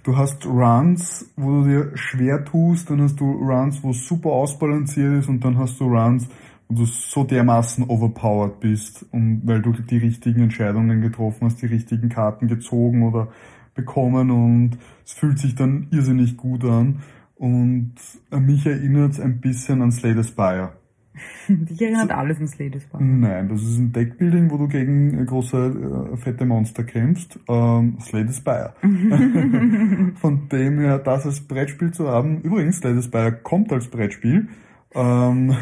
du 0.02 0.16
hast 0.16 0.44
Runs, 0.46 1.32
wo 1.36 1.62
du 1.62 1.68
dir 1.68 1.96
schwer 1.96 2.44
tust, 2.44 2.90
dann 2.90 3.02
hast 3.02 3.20
du 3.20 3.30
Runs, 3.30 3.80
wo 3.84 3.90
es 3.90 4.04
super 4.04 4.30
ausbalanciert 4.30 5.20
ist, 5.20 5.28
und 5.28 5.44
dann 5.44 5.56
hast 5.56 5.78
du 5.78 5.84
Runs, 5.84 6.26
du 6.74 6.84
so 6.84 7.24
dermaßen 7.24 7.84
overpowered 7.88 8.60
bist, 8.60 9.06
und 9.12 9.42
weil 9.44 9.62
du 9.62 9.72
die 9.72 9.98
richtigen 9.98 10.42
Entscheidungen 10.42 11.00
getroffen 11.00 11.46
hast, 11.46 11.62
die 11.62 11.66
richtigen 11.66 12.08
Karten 12.08 12.48
gezogen 12.48 13.02
oder 13.02 13.28
bekommen, 13.74 14.30
und 14.30 14.78
es 15.04 15.12
fühlt 15.12 15.38
sich 15.38 15.54
dann 15.54 15.88
irrsinnig 15.90 16.36
gut 16.36 16.64
an. 16.64 17.00
Und 17.36 17.94
mich 18.30 18.66
erinnert 18.66 19.12
es 19.12 19.20
ein 19.20 19.40
bisschen 19.40 19.82
an 19.82 19.90
Slay 19.90 20.14
the 20.14 20.22
Spire. 20.22 20.74
Dich 21.48 21.82
erinnert 21.82 22.10
alles 22.10 22.40
an 22.40 22.48
Slay 22.48 22.70
the 22.72 22.80
Spire. 22.80 23.02
Nein, 23.02 23.48
das 23.48 23.62
ist 23.62 23.78
ein 23.78 23.92
Deckbuilding, 23.92 24.50
wo 24.50 24.56
du 24.56 24.68
gegen 24.68 25.24
große, 25.26 26.12
äh, 26.12 26.16
fette 26.16 26.46
Monster 26.46 26.84
kämpfst. 26.84 27.38
Ähm, 27.48 27.98
Slay 28.00 28.26
the 28.26 28.32
Spire. 28.32 28.74
Von 30.20 30.48
dem 30.48 30.78
her, 30.78 30.98
das 30.98 31.26
als 31.26 31.40
Brettspiel 31.40 31.92
zu 31.92 32.08
haben. 32.08 32.40
Übrigens, 32.42 32.78
Slay 32.78 32.94
the 32.94 33.02
Spire 33.02 33.32
kommt 33.32 33.72
als 33.72 33.88
Brettspiel. 33.88 34.48
Ähm, 34.94 35.56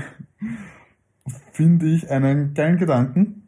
Finde 1.61 1.86
ich 1.88 2.11
einen 2.11 2.54
geilen 2.54 2.78
Gedanken. 2.78 3.46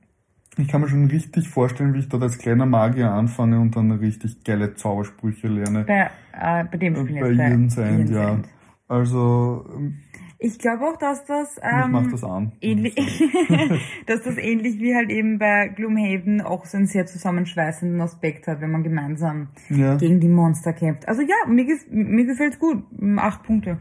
Ich 0.58 0.68
kann 0.68 0.82
mir 0.82 0.88
schon 0.88 1.06
richtig 1.06 1.48
vorstellen, 1.48 1.94
wie 1.94 2.00
ich 2.00 2.10
dort 2.10 2.22
als 2.22 2.36
kleiner 2.36 2.66
Magier 2.66 3.10
anfange 3.10 3.58
und 3.58 3.74
dann 3.74 3.90
richtig 3.90 4.44
geile 4.44 4.74
Zaubersprüche 4.74 5.48
lerne. 5.48 5.84
Bei, 5.84 6.10
äh, 6.38 6.64
bei 6.70 6.76
dem 6.76 6.94
Spiel 6.94 7.20
Bei 7.20 7.30
End, 7.30 7.74
Ian's 7.74 8.10
ja. 8.10 8.38
Also, 8.86 9.64
ähm, 9.74 10.00
Ich 10.38 10.58
glaube 10.58 10.84
auch, 10.84 10.98
dass 10.98 11.24
das, 11.24 11.58
ähm, 11.62 12.08
das 12.10 12.22
an. 12.22 12.52
ähnlich, 12.60 12.94
dass 14.06 14.20
das 14.24 14.36
ähnlich 14.36 14.78
wie 14.78 14.94
halt 14.94 15.08
eben 15.08 15.38
bei 15.38 15.68
Gloomhaven 15.68 16.42
auch 16.42 16.66
so 16.66 16.76
einen 16.76 16.86
sehr 16.88 17.06
zusammenschweißenden 17.06 17.98
Aspekt 18.02 18.46
hat, 18.46 18.60
wenn 18.60 18.72
man 18.72 18.82
gemeinsam 18.82 19.48
Ja. 19.70 19.96
gegen 19.96 20.20
die 20.20 20.28
Monster 20.28 20.74
kämpft. 20.74 21.08
Also 21.08 21.22
ja, 21.22 21.48
mir, 21.48 21.64
mir 21.90 22.26
gefällt's 22.26 22.58
gut. 22.58 22.82
Acht 23.16 23.42
Punkte. 23.44 23.78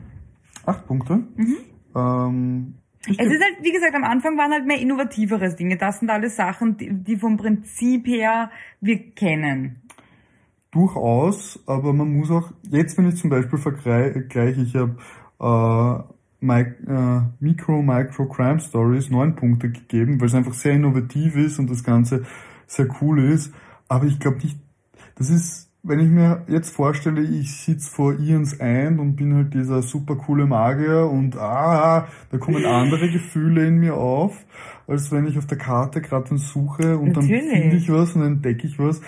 Acht 0.66 0.88
Punkte. 0.88 1.20
Ähm, 1.94 2.76
ich 2.78 2.81
Es 3.08 3.18
ist 3.18 3.42
halt, 3.42 3.58
wie 3.62 3.72
gesagt, 3.72 3.96
am 3.96 4.04
Anfang 4.04 4.38
waren 4.38 4.52
halt 4.52 4.68
mehr 4.68 4.80
innovativere 4.80 5.56
Dinge. 5.56 5.78
Das 5.78 6.00
sind 6.00 6.10
alles 6.10 6.36
Sachen, 6.36 6.78
die, 6.78 6.94
die 6.94 7.18
vom 7.18 7.38
Prinzip 7.38 8.06
her 8.08 8.52
wir 8.80 9.12
kennen. 9.12 9.82
Durchaus, 10.70 11.62
aber 11.66 11.94
man 11.94 12.14
muss 12.14 12.32
auch, 12.32 12.52
jetzt 12.70 12.98
wenn 12.98 13.10
ich 13.10 13.16
zum 13.16 13.30
Beispiel 13.30 13.60
vergleiche, 13.60 14.62
ich 14.62 14.76
habe 14.76 14.98
äh, 15.42 16.12
äh, 16.42 17.22
Micro, 17.40 17.82
Micro 17.82 18.26
Crime 18.28 18.60
Stories 18.60 19.10
neun 19.10 19.36
Punkte 19.36 19.72
gegeben, 19.72 20.20
weil 20.20 20.28
es 20.28 20.36
einfach 20.36 20.54
sehr 20.54 20.74
innovativ 20.74 21.36
ist 21.36 21.60
und 21.60 21.70
das 21.70 21.84
Ganze 21.84 22.26
sehr 22.68 22.88
cool 23.02 23.24
ist, 23.32 23.54
aber 23.88 24.06
ich 24.06 24.20
glaube 24.20 24.38
nicht, 24.38 24.60
das 25.16 25.30
ist 25.30 25.71
wenn 25.84 26.00
ich 26.00 26.10
mir 26.10 26.44
jetzt 26.48 26.70
vorstelle, 26.76 27.22
ich 27.22 27.56
sitze 27.56 27.90
vor 27.90 28.20
Ians 28.20 28.54
End 28.54 29.00
und 29.00 29.16
bin 29.16 29.34
halt 29.34 29.54
dieser 29.54 29.82
super 29.82 30.16
coole 30.16 30.46
Magier 30.46 31.10
und 31.10 31.36
ah, 31.38 32.08
da 32.30 32.38
kommen 32.38 32.66
andere 32.66 33.10
Gefühle 33.10 33.66
in 33.68 33.78
mir 33.80 33.96
auf, 33.96 34.46
als 34.88 35.12
wenn 35.12 35.26
ich 35.26 35.38
auf 35.38 35.48
der 35.48 35.58
Karte 35.58 36.02
gerade 36.02 36.30
was 36.32 36.50
suche 36.50 36.98
und 36.98 37.14
Natürlich. 37.14 37.50
dann 37.50 37.62
finde 37.62 37.76
ich 37.78 37.92
was 37.92 38.14
und 38.14 38.22
dann 38.22 38.34
entdecke 38.34 38.68
ich 38.68 38.78
was. 38.78 39.02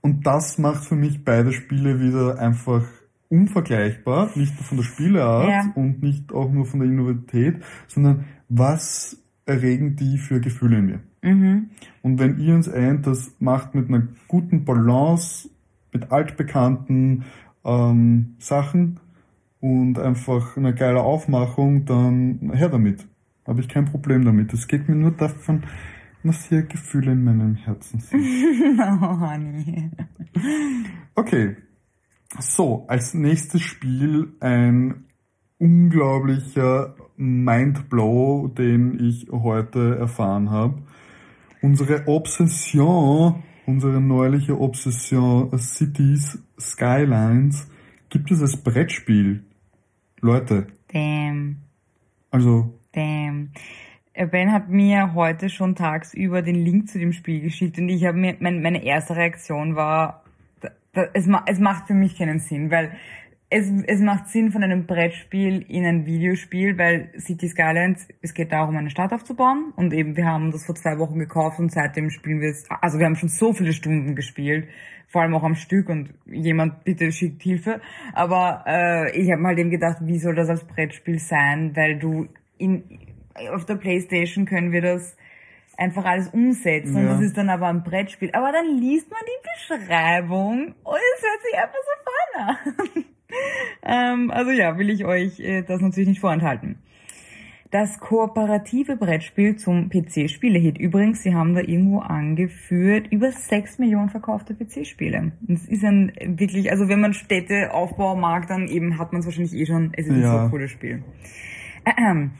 Und 0.00 0.26
das 0.26 0.56
macht 0.58 0.84
für 0.84 0.96
mich 0.96 1.24
beide 1.24 1.52
Spiele 1.52 2.00
wieder 2.00 2.38
einfach 2.38 2.84
unvergleichbar, 3.28 4.30
nicht 4.36 4.54
nur 4.54 4.64
von 4.64 4.76
der 4.78 4.84
Spieleart 4.84 5.48
Ja. 5.48 5.72
und 5.74 6.02
nicht 6.02 6.32
auch 6.32 6.50
nur 6.50 6.64
von 6.64 6.80
der 6.80 6.88
Innovativität, 6.88 7.62
sondern 7.88 8.24
was 8.48 9.18
erregen 9.44 9.96
die 9.96 10.18
für 10.18 10.40
Gefühle 10.40 10.78
in 10.78 10.86
mir. 10.86 11.00
Mhm. 11.22 11.70
Und 12.02 12.18
wenn 12.20 12.38
Ian's 12.38 12.68
End 12.68 13.06
das 13.06 13.32
macht 13.40 13.74
mit 13.74 13.88
einer 13.88 14.06
guten 14.28 14.64
Balance, 14.64 15.50
mit 15.96 16.12
altbekannten 16.12 17.24
ähm, 17.64 18.36
Sachen 18.38 19.00
und 19.60 19.98
einfach 19.98 20.56
einer 20.56 20.72
geiler 20.72 21.04
Aufmachung, 21.04 21.86
dann 21.86 22.52
her 22.54 22.68
damit. 22.68 23.06
Habe 23.46 23.60
ich 23.60 23.68
kein 23.68 23.86
Problem 23.86 24.24
damit. 24.24 24.52
Es 24.52 24.68
geht 24.68 24.88
mir 24.88 24.96
nur 24.96 25.12
davon, 25.12 25.62
was 26.22 26.48
hier 26.48 26.62
Gefühle 26.62 27.12
in 27.12 27.24
meinem 27.24 27.54
Herzen 27.54 28.00
sind. 28.00 28.20
Oh, 28.78 29.20
Honey. 29.20 29.90
Okay. 31.14 31.56
So, 32.38 32.84
als 32.88 33.14
nächstes 33.14 33.62
Spiel 33.62 34.34
ein 34.40 35.04
unglaublicher 35.58 36.94
Mindblow, 37.16 38.48
den 38.48 38.98
ich 39.02 39.28
heute 39.30 39.96
erfahren 39.96 40.50
habe. 40.50 40.82
Unsere 41.62 42.06
Obsession, 42.08 43.42
unsere 43.66 44.00
neuliche 44.00 44.58
Obsession 44.58 45.56
Cities 45.58 46.42
Skylines 46.58 47.68
gibt 48.08 48.30
es 48.30 48.40
als 48.40 48.56
Brettspiel. 48.56 49.44
Leute, 50.20 50.68
Damn. 50.92 51.56
also 52.30 52.72
Damn. 52.92 53.50
Äh, 54.14 54.26
Ben 54.26 54.52
hat 54.52 54.70
mir 54.70 55.14
heute 55.14 55.50
schon 55.50 55.74
tagsüber 55.74 56.40
den 56.40 56.54
Link 56.54 56.88
zu 56.88 56.98
dem 56.98 57.12
Spiel 57.12 57.40
geschickt 57.40 57.78
und 57.78 57.88
ich 57.88 58.06
habe 58.06 58.16
mir, 58.16 58.36
mein, 58.40 58.62
meine 58.62 58.82
erste 58.82 59.14
Reaktion 59.14 59.76
war, 59.76 60.24
da, 60.60 60.70
da, 60.92 61.04
es, 61.12 61.26
ma, 61.26 61.44
es 61.46 61.58
macht 61.58 61.86
für 61.88 61.94
mich 61.94 62.16
keinen 62.16 62.38
Sinn, 62.38 62.70
weil 62.70 62.92
es, 63.48 63.70
es 63.86 64.00
macht 64.00 64.28
Sinn 64.28 64.50
von 64.50 64.62
einem 64.64 64.86
Brettspiel 64.86 65.64
in 65.68 65.84
ein 65.84 66.04
Videospiel, 66.04 66.76
weil 66.78 67.12
City 67.18 67.48
Skylines, 67.48 68.08
es 68.20 68.34
geht 68.34 68.50
darum, 68.50 68.76
eine 68.76 68.90
Stadt 68.90 69.12
aufzubauen 69.12 69.72
und 69.76 69.92
eben 69.92 70.16
wir 70.16 70.26
haben 70.26 70.50
das 70.50 70.66
vor 70.66 70.74
zwei 70.74 70.98
Wochen 70.98 71.18
gekauft 71.18 71.58
und 71.60 71.70
seitdem 71.70 72.10
spielen 72.10 72.40
wir 72.40 72.50
es, 72.50 72.64
also 72.80 72.98
wir 72.98 73.06
haben 73.06 73.14
schon 73.14 73.28
so 73.28 73.52
viele 73.52 73.72
Stunden 73.72 74.16
gespielt, 74.16 74.68
vor 75.06 75.22
allem 75.22 75.34
auch 75.34 75.44
am 75.44 75.54
Stück 75.54 75.88
und 75.88 76.12
jemand 76.26 76.82
bitte 76.82 77.12
schickt 77.12 77.42
Hilfe, 77.42 77.80
aber 78.12 78.64
äh, 78.66 79.16
ich 79.16 79.30
habe 79.30 79.40
mal 79.40 79.54
dem 79.54 79.70
gedacht, 79.70 79.98
wie 80.00 80.18
soll 80.18 80.34
das 80.34 80.48
als 80.48 80.64
Brettspiel 80.64 81.20
sein, 81.20 81.76
weil 81.76 81.98
du 81.98 82.26
in, 82.58 82.82
auf 83.52 83.64
der 83.64 83.76
Playstation 83.76 84.44
können 84.46 84.72
wir 84.72 84.82
das 84.82 85.16
einfach 85.76 86.04
alles 86.04 86.28
umsetzen 86.28 86.96
und 86.96 87.04
Ja. 87.04 87.12
das 87.12 87.20
ist 87.20 87.36
dann 87.36 87.50
aber 87.50 87.68
ein 87.68 87.84
Brettspiel. 87.84 88.30
Aber 88.32 88.50
dann 88.50 88.78
liest 88.78 89.10
man 89.10 89.20
die 89.22 89.76
Beschreibung 89.84 90.74
und 90.82 90.96
es 90.96 91.22
hört 91.22 91.42
sich 91.44 91.54
einfach 91.54 91.78
so 91.84 92.84
fun 92.86 92.96
an. 92.96 93.04
ähm, 93.84 94.30
also 94.30 94.50
ja, 94.50 94.78
will 94.78 94.90
ich 94.90 95.04
euch 95.04 95.40
äh, 95.40 95.62
das 95.62 95.80
natürlich 95.80 96.08
nicht 96.08 96.20
vorenthalten. 96.20 96.78
Das 97.72 97.98
kooperative 97.98 98.96
Brettspiel 98.96 99.56
zum 99.56 99.88
PC-Spielehit. 99.90 100.78
Übrigens, 100.78 101.22
sie 101.24 101.34
haben 101.34 101.54
da 101.54 101.60
irgendwo 101.60 101.98
angeführt, 101.98 103.08
über 103.10 103.32
6 103.32 103.80
Millionen 103.80 104.08
verkaufte 104.08 104.54
PC-Spiele. 104.54 105.32
Das 105.42 105.66
ist 105.66 105.84
ein 105.84 106.12
wirklich, 106.24 106.70
also 106.70 106.88
wenn 106.88 107.00
man 107.00 107.12
Städteaufbau 107.12 108.14
mag, 108.14 108.46
dann 108.46 108.68
eben 108.68 108.98
hat 108.98 109.12
man 109.12 109.20
es 109.20 109.26
wahrscheinlich 109.26 109.54
eh 109.54 109.66
schon. 109.66 109.92
Es 109.96 110.06
ist 110.06 110.16
Ja. 110.16 110.36
ein 110.38 110.44
so 110.44 110.50
cooles 110.50 110.70
Spiel. 110.70 111.02
Ahem. 111.84 112.30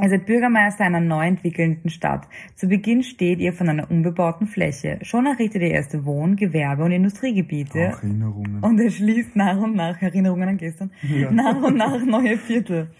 Ihr 0.00 0.08
seid 0.08 0.24
Bürgermeister 0.24 0.84
einer 0.84 1.00
neu 1.00 1.26
entwickelnden 1.26 1.90
Stadt. 1.90 2.26
Zu 2.56 2.66
Beginn 2.66 3.02
steht 3.02 3.40
ihr 3.40 3.52
von 3.52 3.68
einer 3.68 3.90
unbebauten 3.90 4.46
Fläche. 4.46 4.98
Schon 5.02 5.26
errichtet 5.26 5.60
ihr 5.60 5.70
erste 5.70 6.06
Wohn-, 6.06 6.36
Gewerbe- 6.36 6.84
und 6.84 6.92
Industriegebiete. 6.92 7.78
Erinnerungen. 7.78 8.60
Und 8.62 8.80
erschließt 8.80 9.36
nach 9.36 9.58
und 9.58 9.76
nach, 9.76 10.00
Erinnerungen 10.00 10.48
an 10.48 10.56
gestern, 10.56 10.92
Ja. 11.02 11.30
nach 11.30 11.62
und 11.62 11.76
nach 11.76 12.02
neue 12.06 12.38
Viertel. 12.38 12.90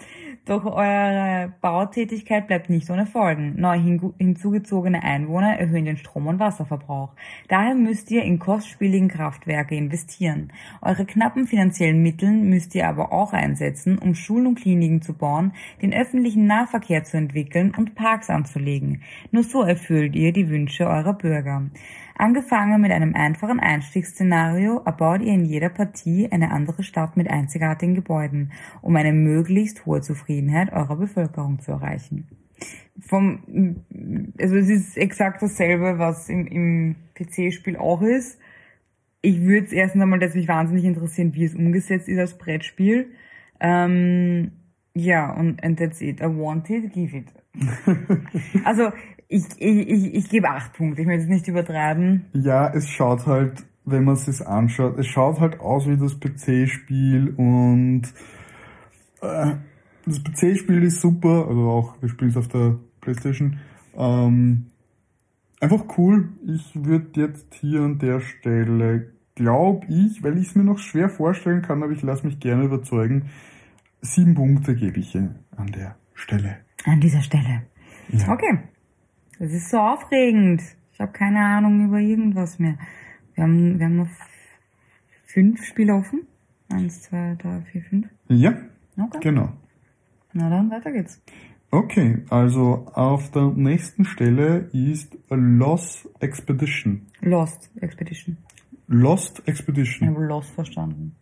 Doch 0.45 0.65
eure 0.65 1.53
Bautätigkeit 1.61 2.47
bleibt 2.47 2.71
nicht 2.71 2.91
ohne 2.91 3.07
Folgen. 3.07 3.61
Neu 3.61 3.79
hinzugezogene 4.19 5.03
Einwohner 5.03 5.59
erhöhen 5.59 5.85
den 5.85 5.97
Strom- 5.97 6.27
und 6.27 6.39
Wasserverbrauch. 6.39 7.11
Daher 7.49 7.75
müsst 7.75 8.11
ihr 8.11 8.23
in 8.23 8.39
kostspieligen 8.39 9.09
Kraftwerke 9.09 9.77
investieren. 9.77 10.53
Eure 10.81 11.05
knappen 11.05 11.47
finanziellen 11.47 12.03
Mittel 12.03 12.31
müsst 12.33 12.75
ihr 12.75 12.89
aber 12.89 13.13
auch 13.13 13.33
einsetzen, 13.33 13.99
um 13.99 14.15
Schulen 14.15 14.49
und 14.49 14.61
Kliniken 14.61 15.03
zu 15.03 15.15
bauen, 15.15 15.53
den 15.81 15.93
öffentlichen 15.93 16.47
Nahverkehr 16.47 17.05
zu 17.05 17.17
entwickeln 17.17 17.73
und 17.77 17.95
Parks 17.95 18.31
anzulegen. 18.31 19.03
Nur 19.31 19.45
so 19.45 19.63
erfüllt 19.63 20.17
ihr 20.17 20.33
die 20.33 20.49
Wünsche 20.49 20.87
eurer 20.87 21.15
Bürger. 21.15 21.71
Angefangen 22.17 22.81
mit 22.81 22.93
einem 22.93 23.15
einfachen 23.15 23.61
Einstiegsszenario 23.61 24.83
erbaut 24.85 25.23
ihr 25.23 25.33
in 25.33 25.45
jeder 25.45 25.69
Partie 25.69 26.31
eine 26.31 26.51
andere 26.51 26.83
Stadt 26.83 27.17
mit 27.17 27.29
einzigartigen 27.29 27.95
Gebäuden, 27.95 28.53
um 28.81 28.97
eine 28.97 29.13
möglichst 29.13 29.87
hohe 29.87 30.01
Zufriedenheit 30.01 30.73
eurer 30.73 30.97
Bevölkerung 30.97 31.61
zu 31.61 31.73
erreichen. 31.73 32.29
Vom, 33.01 33.85
also 34.39 34.57
es 34.57 34.69
ist 34.69 34.97
exakt 34.97 35.43
dasselbe, 35.43 35.99
was 35.99 36.29
im, 36.29 36.47
im 36.47 36.97
PC-Spiel 37.15 37.77
auch 37.77 38.03
ist. 38.03 38.39
Ich 39.23 39.41
würde 39.41 39.67
es 39.67 39.73
erstens 39.73 40.03
einmal, 40.03 40.19
dass 40.19 40.35
mich 40.35 40.49
wahnsinnig 40.49 40.85
interessieren, 40.85 41.35
wie 41.35 41.45
es 41.45 41.55
umgesetzt 41.55 42.09
ist 42.09 42.19
als 42.19 42.39
Brettspiel. 42.39 43.13
Ähm, 43.61 44.53
ja, 44.95 45.33
und 45.33 45.63
and 45.65 45.79
that's 45.79 46.01
it. 46.01 46.21
I 46.21 46.25
want 46.25 46.69
it, 46.71 46.93
give 46.93 47.17
it. 47.17 47.33
also 48.65 48.93
ich, 49.33 49.45
ich, 49.59 49.89
ich, 49.89 50.15
ich 50.15 50.29
gebe 50.29 50.49
acht 50.49 50.75
Punkte. 50.75 51.01
Ich 51.01 51.07
möchte 51.07 51.25
es 51.25 51.29
nicht 51.29 51.49
übertreiben. 51.49 52.27
Ja, 52.35 52.69
es 52.73 52.89
schaut 52.89 53.27
halt, 53.27 53.65
wenn 53.85 54.05
man 54.05 54.15
es 54.15 54.27
sich 54.27 54.47
anschaut, 54.47 54.99
es 54.99 55.07
schaut 55.07 55.41
halt 55.41 55.61
aus 55.61 55.89
wie 55.89 55.97
das 55.97 56.21
PC-Spiel 56.21 57.35
und 57.37 58.03
äh, 59.23 59.55
das 60.05 60.23
PC-Spiel 60.23 60.83
ist 60.83 61.01
super, 61.01 61.47
also 61.49 61.71
auch, 61.71 62.01
wir 62.01 62.09
spielen 62.09 62.31
es 62.31 62.37
auf 62.37 62.49
der 62.49 62.77
Playstation. 63.01 63.59
Ähm, 63.97 64.67
einfach 65.61 65.85
cool. 65.97 66.29
Ich 66.47 66.71
würde 66.75 67.21
jetzt 67.21 67.55
hier 67.55 67.81
an 67.81 67.99
der 67.99 68.21
Stelle, 68.21 69.13
glaube 69.35 69.87
ich, 69.89 70.23
weil 70.23 70.37
ich 70.39 70.49
es 70.49 70.55
mir 70.55 70.65
noch 70.65 70.79
schwer 70.79 71.09
vorstellen 71.09 71.63
kann, 71.63 71.83
aber 71.83 71.93
ich 71.93 72.03
lasse 72.03 72.27
mich 72.27 72.39
gerne 72.39 72.65
überzeugen, 72.65 73.31
sieben 74.01 74.35
Punkte 74.35 74.75
gebe 74.75 75.01
ich 75.01 75.13
hier 75.13 75.35
an 75.57 75.69
der 75.69 75.97
Stelle. 76.15 76.59
An 76.85 77.01
dieser 77.01 77.23
Stelle. 77.23 77.63
Ja. 78.11 78.33
Okay. 78.33 78.59
Das 79.39 79.53
ist 79.53 79.71
so 79.71 79.79
aufregend. 79.79 80.63
Ich 80.93 81.01
habe 81.01 81.13
keine 81.13 81.41
Ahnung 81.41 81.87
über 81.87 81.99
irgendwas 81.99 82.59
mehr. 82.59 82.77
Wir 83.35 83.45
haben, 83.45 83.79
wir 83.79 83.87
haben 83.87 83.97
noch 83.97 84.09
fünf 85.27 85.65
Spiele 85.65 85.95
offen. 85.95 86.23
Eins, 86.73 87.03
zwei, 87.03 87.37
drei, 87.41 87.61
vier, 87.73 87.83
fünf. 87.83 88.07
Ja, 88.29 88.55
Okay. 88.99 89.19
genau. 89.23 89.53
Na 90.33 90.49
dann, 90.51 90.71
weiter 90.71 90.93
geht's. 90.93 91.21
Okay, 91.71 92.19
also 92.29 92.87
auf 92.93 93.31
der 93.31 93.47
nächsten 93.57 94.05
Stelle 94.05 94.69
ist 94.73 95.17
Lost 95.31 96.09
Expedition. 96.21 97.07
Lost 97.21 97.71
Expedition. 97.81 98.37
Lost 98.89 99.41
Ich 99.41 99.49
Expedition. 99.49 100.09
habe 100.11 100.25
Lost 100.27 100.51
verstanden. 100.51 101.17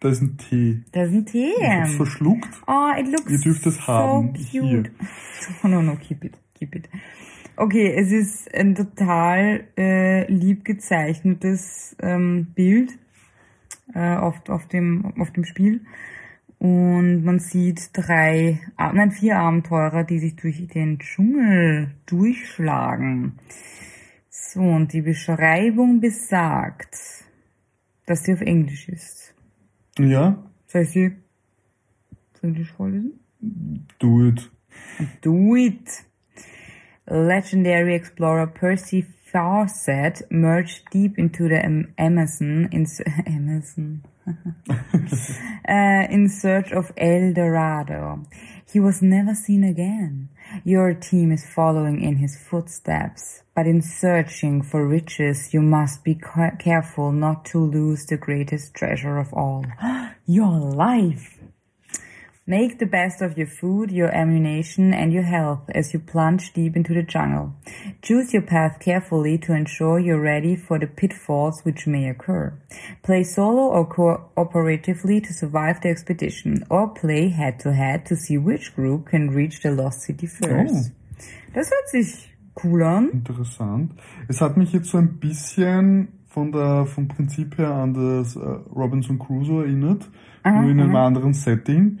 Da 0.00 0.08
ist 0.10 0.22
ein 0.22 0.38
T. 0.38 0.82
Da 0.92 1.02
ist 1.02 1.12
ein 1.12 1.26
T. 1.26 1.50
Ich 1.60 1.68
hab's 1.68 1.94
verschluckt. 1.96 2.48
Oh, 2.66 2.90
it 2.98 3.08
looks 3.08 3.30
Ihr 3.30 3.40
dürft 3.40 3.66
es 3.66 3.76
so 3.76 3.86
haben. 3.86 4.32
cute. 4.32 4.38
Hier. 4.46 4.82
No, 5.62 5.68
no, 5.68 5.82
no, 5.82 5.96
keep 5.96 6.24
it, 6.24 6.36
keep 6.58 6.74
it. 6.74 6.88
Okay, 7.56 7.92
es 7.96 8.12
ist 8.12 8.54
ein 8.54 8.74
total 8.74 9.64
äh, 9.76 10.30
lieb 10.30 10.64
gezeichnetes 10.64 11.96
ähm, 12.00 12.48
Bild 12.54 12.98
äh, 13.94 14.16
auf, 14.16 14.48
auf, 14.48 14.68
dem, 14.68 15.12
auf 15.20 15.32
dem 15.32 15.44
Spiel. 15.44 15.80
Und 16.58 17.22
man 17.24 17.38
sieht 17.38 17.90
drei, 17.92 18.60
nein, 18.76 19.12
vier 19.12 19.38
Abenteurer, 19.38 20.04
die 20.04 20.18
sich 20.18 20.34
durch 20.36 20.66
den 20.68 20.98
Dschungel 20.98 21.94
durchschlagen. 22.06 23.38
So, 24.28 24.60
und 24.60 24.92
die 24.92 25.02
Beschreibung 25.02 26.00
besagt, 26.00 26.96
dass 28.06 28.24
sie 28.24 28.32
auf 28.34 28.40
Englisch 28.40 28.88
ist. 28.88 29.34
Ja, 29.98 30.44
Soll 30.66 30.82
ich 30.82 30.90
sie 30.90 31.16
auf 32.34 32.42
Englisch 32.42 32.72
vorlesen? 32.72 33.20
do 33.98 34.26
it. 34.28 34.50
Do 35.22 35.56
it! 35.56 36.04
Legendary 37.10 37.94
explorer 37.94 38.46
Percy 38.46 39.02
Fawcett 39.02 40.22
merged 40.30 40.88
deep 40.90 41.18
into 41.18 41.48
the 41.48 41.86
Amazon 41.98 42.68
in 42.72 42.86
Amazon 43.26 44.02
uh, 44.28 46.06
in 46.10 46.28
search 46.28 46.72
of 46.72 46.92
El 46.96 47.32
Dorado. 47.32 48.24
He 48.70 48.80
was 48.80 49.00
never 49.00 49.34
seen 49.34 49.64
again. 49.64 50.28
Your 50.64 50.92
team 50.94 51.32
is 51.32 51.46
following 51.46 52.02
in 52.02 52.16
his 52.16 52.36
footsteps, 52.36 53.42
but 53.54 53.66
in 53.66 53.80
searching 53.80 54.62
for 54.62 54.86
riches, 54.86 55.54
you 55.54 55.62
must 55.62 56.04
be 56.04 56.14
ca- 56.14 56.56
careful 56.58 57.12
not 57.12 57.44
to 57.46 57.58
lose 57.58 58.04
the 58.06 58.16
greatest 58.18 58.74
treasure 58.74 59.18
of 59.18 59.32
all 59.32 59.64
your 60.26 60.58
life. 60.58 61.38
Make 62.48 62.78
the 62.78 62.86
best 62.86 63.20
of 63.20 63.36
your 63.36 63.46
food, 63.46 63.90
your 63.90 64.08
ammunition, 64.08 64.94
and 64.94 65.12
your 65.12 65.24
health 65.24 65.68
as 65.74 65.92
you 65.92 66.00
plunge 66.00 66.54
deep 66.54 66.76
into 66.76 66.94
the 66.94 67.02
jungle. 67.02 67.52
Choose 68.00 68.32
your 68.32 68.40
path 68.40 68.80
carefully 68.80 69.36
to 69.40 69.52
ensure 69.52 69.98
you're 69.98 70.18
ready 70.18 70.56
for 70.56 70.78
the 70.78 70.86
pitfalls 70.86 71.60
which 71.64 71.86
may 71.86 72.08
occur. 72.08 72.54
Play 73.02 73.24
solo 73.24 73.68
or 73.68 73.86
cooperatively 73.86 75.22
to 75.24 75.34
survive 75.34 75.82
the 75.82 75.90
expedition, 75.90 76.64
or 76.70 76.88
play 76.88 77.28
head 77.28 77.60
to 77.60 77.74
head 77.74 78.06
to 78.06 78.16
see 78.16 78.38
which 78.38 78.74
group 78.74 79.08
can 79.08 79.28
reach 79.28 79.60
the 79.60 79.70
lost 79.70 80.00
city 80.00 80.26
first. 80.26 80.92
Das 81.52 81.70
hört 81.70 81.88
sich 81.90 82.30
cool 82.64 82.82
an. 82.82 83.10
Interessant. 83.10 83.92
Es 84.26 84.40
hat 84.40 84.56
mich 84.56 84.72
jetzt 84.72 84.88
so 84.88 84.96
ein 84.96 85.18
bisschen 85.20 86.08
von 86.28 86.50
der, 86.50 86.86
vom 86.86 87.08
Prinzip 87.08 87.58
her 87.58 87.74
an 87.74 87.92
das 87.92 88.36
äh, 88.36 88.40
Robinson 88.74 89.18
Crusoe 89.18 89.64
erinnert, 89.64 90.08
nur 90.46 90.70
in 90.70 90.80
einem 90.80 90.96
anderen 90.96 91.34
Setting. 91.34 91.98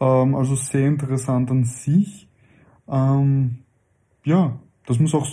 Ähm, 0.00 0.34
also 0.34 0.54
sehr 0.54 0.88
interessant 0.88 1.50
an 1.50 1.64
sich. 1.64 2.28
Ähm, 2.88 3.58
ja, 4.24 4.58
dass 4.86 4.98
man 4.98 5.06
es 5.06 5.14
auch 5.14 5.28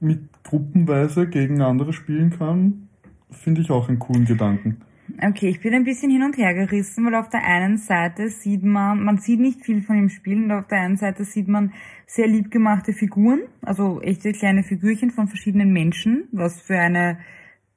mit 0.00 0.20
gruppenweise 0.42 1.28
gegen 1.28 1.60
andere 1.60 1.92
spielen 1.92 2.30
kann, 2.30 2.88
finde 3.30 3.60
ich 3.60 3.70
auch 3.70 3.88
einen 3.88 3.98
coolen 3.98 4.24
Gedanken. 4.24 4.82
Okay, 5.20 5.48
ich 5.48 5.60
bin 5.60 5.74
ein 5.74 5.84
bisschen 5.84 6.10
hin 6.10 6.22
und 6.22 6.38
her 6.38 6.54
gerissen, 6.54 7.04
weil 7.04 7.14
auf 7.16 7.28
der 7.28 7.44
einen 7.44 7.76
Seite 7.76 8.28
sieht 8.30 8.62
man, 8.62 9.04
man 9.04 9.18
sieht 9.18 9.40
nicht 9.40 9.64
viel 9.64 9.82
von 9.82 9.96
ihm 9.96 10.08
spielen 10.08 10.44
und 10.44 10.52
auf 10.52 10.68
der 10.68 10.80
einen 10.80 10.96
Seite 10.96 11.24
sieht 11.24 11.48
man 11.48 11.72
sehr 12.06 12.26
liebgemachte 12.26 12.92
Figuren, 12.92 13.42
also 13.62 14.00
echte 14.00 14.32
kleine 14.32 14.62
Figürchen 14.62 15.10
von 15.10 15.28
verschiedenen 15.28 15.72
Menschen, 15.72 16.28
was 16.32 16.60
für 16.62 16.78
eine, 16.78 17.18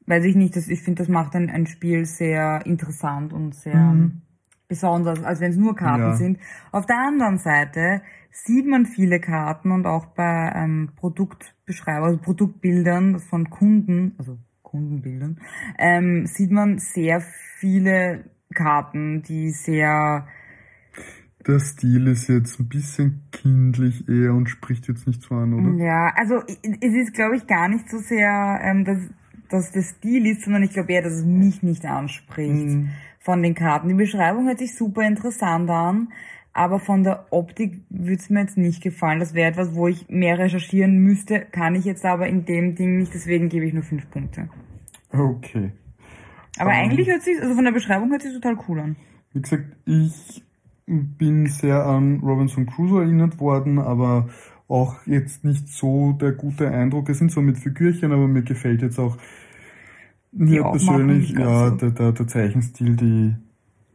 weiß 0.06 0.24
ich 0.26 0.36
nicht, 0.36 0.56
das, 0.56 0.70
ich 0.70 0.82
finde, 0.82 1.00
das 1.00 1.10
macht 1.10 1.36
ein, 1.36 1.50
ein 1.50 1.68
Spiel 1.68 2.06
sehr 2.06 2.66
interessant 2.66 3.34
und 3.34 3.56
sehr 3.56 3.84
Mhm. 3.84 4.22
Besonders, 4.68 5.24
als 5.24 5.40
wenn 5.40 5.52
es 5.52 5.58
nur 5.58 5.76
Karten 5.76 6.12
Ja. 6.12 6.14
sind. 6.14 6.40
Auf 6.72 6.86
der 6.86 6.98
anderen 6.98 7.38
Seite 7.38 8.02
sieht 8.32 8.66
man 8.68 8.86
viele 8.86 9.20
Karten 9.20 9.72
und 9.72 9.86
auch 9.86 10.08
bei 10.08 10.52
ähm, 10.56 10.90
Produktbeschreibungen, 10.96 12.10
also 12.12 12.22
Produktbildern 12.22 13.20
von 13.20 13.50
Kunden, 13.50 14.14
also 14.18 14.38
Kundenbildern, 14.64 15.40
ähm, 15.78 16.26
sieht 16.26 16.52
man 16.52 16.80
sehr 16.80 17.22
viele 17.60 18.26
Karten, 18.54 19.22
die 19.24 19.52
sehr, 19.52 20.28
Der 21.48 21.60
Stil 21.60 22.08
ist 22.08 22.28
jetzt 22.28 22.60
ein 22.60 22.68
bisschen 22.68 23.22
kindlich 23.32 24.10
eher 24.10 24.34
und 24.34 24.50
spricht 24.50 24.88
jetzt 24.88 25.06
nicht 25.08 25.22
so 25.22 25.36
an, 25.36 25.54
oder? 25.54 25.86
ja, 25.86 26.12
also 26.16 26.42
es 26.48 26.94
ist 26.96 27.14
glaube 27.14 27.38
ich 27.38 27.46
gar 27.48 27.68
nicht 27.70 27.90
so 27.90 28.00
sehr, 28.00 28.60
ähm, 28.64 28.84
dass, 28.84 28.98
dass 29.50 29.72
der 29.72 29.84
Stil 29.84 30.26
ist, 30.26 30.44
sondern 30.44 30.64
ich 30.64 30.72
glaube 30.72 30.92
eher, 30.92 31.04
dass 31.04 31.14
es 31.14 31.26
mich 31.26 31.62
nicht 31.64 31.86
anspricht 31.86 32.52
Mhm. 32.52 32.90
Von 33.26 33.42
den 33.42 33.56
Karten. 33.56 33.88
Die 33.88 33.96
Beschreibung 33.96 34.46
hört 34.46 34.60
sich 34.60 34.76
super 34.76 35.02
interessant 35.02 35.68
an, 35.68 36.10
aber 36.54 36.80
von 36.80 37.04
der 37.04 37.26
Optik 37.32 37.82
würde 37.90 38.22
es 38.22 38.30
mir 38.30 38.42
jetzt 38.42 38.56
nicht 38.56 38.84
gefallen. 38.84 39.20
Das 39.20 39.34
wäre 39.34 39.50
etwas, 39.50 39.74
wo 39.74 39.88
ich 39.88 40.08
mehr 40.10 40.38
recherchieren 40.38 41.00
müsste, 41.00 41.40
kann 41.40 41.74
ich 41.74 41.86
jetzt 41.86 42.06
aber 42.06 42.28
in 42.28 42.46
dem 42.46 42.76
Ding 42.76 43.00
nicht, 43.00 43.16
deswegen 43.16 43.50
gebe 43.50 43.66
ich 43.66 43.74
nur 43.74 43.82
fünf 43.82 44.08
Punkte. 44.12 44.48
Okay. 45.12 45.72
Aber 46.60 46.70
Ähm. 46.70 46.84
eigentlich 46.84 47.10
hört 47.10 47.24
sich, 47.24 47.42
also 47.42 47.56
von 47.56 47.66
der 47.66 47.72
Beschreibung 47.72 48.12
hört 48.12 48.22
sich 48.22 48.34
total 48.34 48.58
cool 48.68 48.80
an. 48.80 48.96
Wie 49.34 49.42
gesagt, 49.42 49.66
ich 49.86 50.44
bin 50.86 51.48
sehr 51.48 51.84
an 51.84 52.20
Robinson 52.20 52.68
Crusoe 52.68 53.02
erinnert 53.02 53.40
worden, 53.40 53.80
aber 53.80 54.30
auch 54.68 54.98
jetzt 55.08 55.44
nicht 55.44 55.68
so 55.68 56.12
der 56.12 56.34
gute 56.34 56.70
Eindruck. 56.70 57.10
Es 57.10 57.18
sind 57.18 57.32
so 57.32 57.42
mit 57.42 57.58
Figürchen, 57.58 58.12
aber 58.12 58.28
mir 58.28 58.44
gefällt 58.44 58.84
jetzt 58.84 59.00
auch 59.00 59.18
mir 60.36 60.66
Aufmachung 60.66 61.08
persönlich 61.08 61.34
ganz 61.34 61.46
ja, 61.46 61.70
der, 61.72 61.92
der, 61.92 62.12
der 62.12 62.28
Zeichenstil, 62.28 62.96
die 62.96 63.36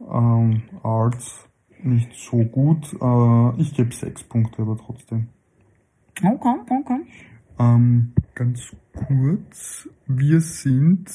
ähm, 0.01 0.63
Arts 0.83 1.47
nicht 1.83 2.13
so 2.13 2.37
gut. 2.43 2.93
Äh, 3.01 3.61
ich 3.61 3.73
gebe 3.75 3.93
sechs 3.93 4.23
Punkte, 4.23 4.61
aber 4.63 4.77
trotzdem. 4.77 5.27
Okay, 6.23 6.55
okay. 6.69 7.01
Ähm, 7.59 8.13
ganz 8.35 8.75
kurz, 8.93 9.89
wir 10.07 10.41
sind, 10.41 11.09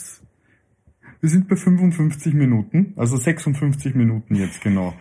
wir 1.21 1.29
sind 1.29 1.49
bei 1.49 1.57
55 1.57 2.35
Minuten, 2.35 2.93
also 2.97 3.17
56 3.17 3.95
Minuten 3.95 4.35
jetzt 4.35 4.61
genau. 4.61 4.95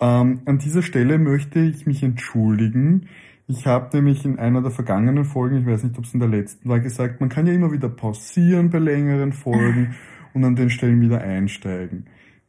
Ähm, 0.00 0.40
an 0.44 0.58
dieser 0.58 0.82
Stelle 0.82 1.18
möchte 1.18 1.60
ich 1.60 1.86
mich 1.86 2.02
entschuldigen. 2.02 3.08
Ich 3.46 3.66
habe 3.66 3.94
nämlich 3.94 4.24
in 4.24 4.38
einer 4.38 4.62
der 4.62 4.70
vergangenen 4.70 5.24
Folgen, 5.24 5.58
ich 5.58 5.66
weiß 5.66 5.84
nicht, 5.84 5.98
ob 5.98 6.04
es 6.04 6.14
in 6.14 6.20
der 6.20 6.28
letzten 6.28 6.68
war, 6.68 6.80
gesagt, 6.80 7.20
man 7.20 7.28
kann 7.28 7.46
ja 7.46 7.52
immer 7.52 7.72
wieder 7.72 7.90
pausieren 7.90 8.70
bei 8.70 8.78
längeren 8.78 9.32
Folgen 9.32 9.94
und 10.32 10.44
an 10.44 10.56
den 10.56 10.70
Stellen 10.70 11.02
wieder 11.02 11.20
einsteigen. 11.20 12.06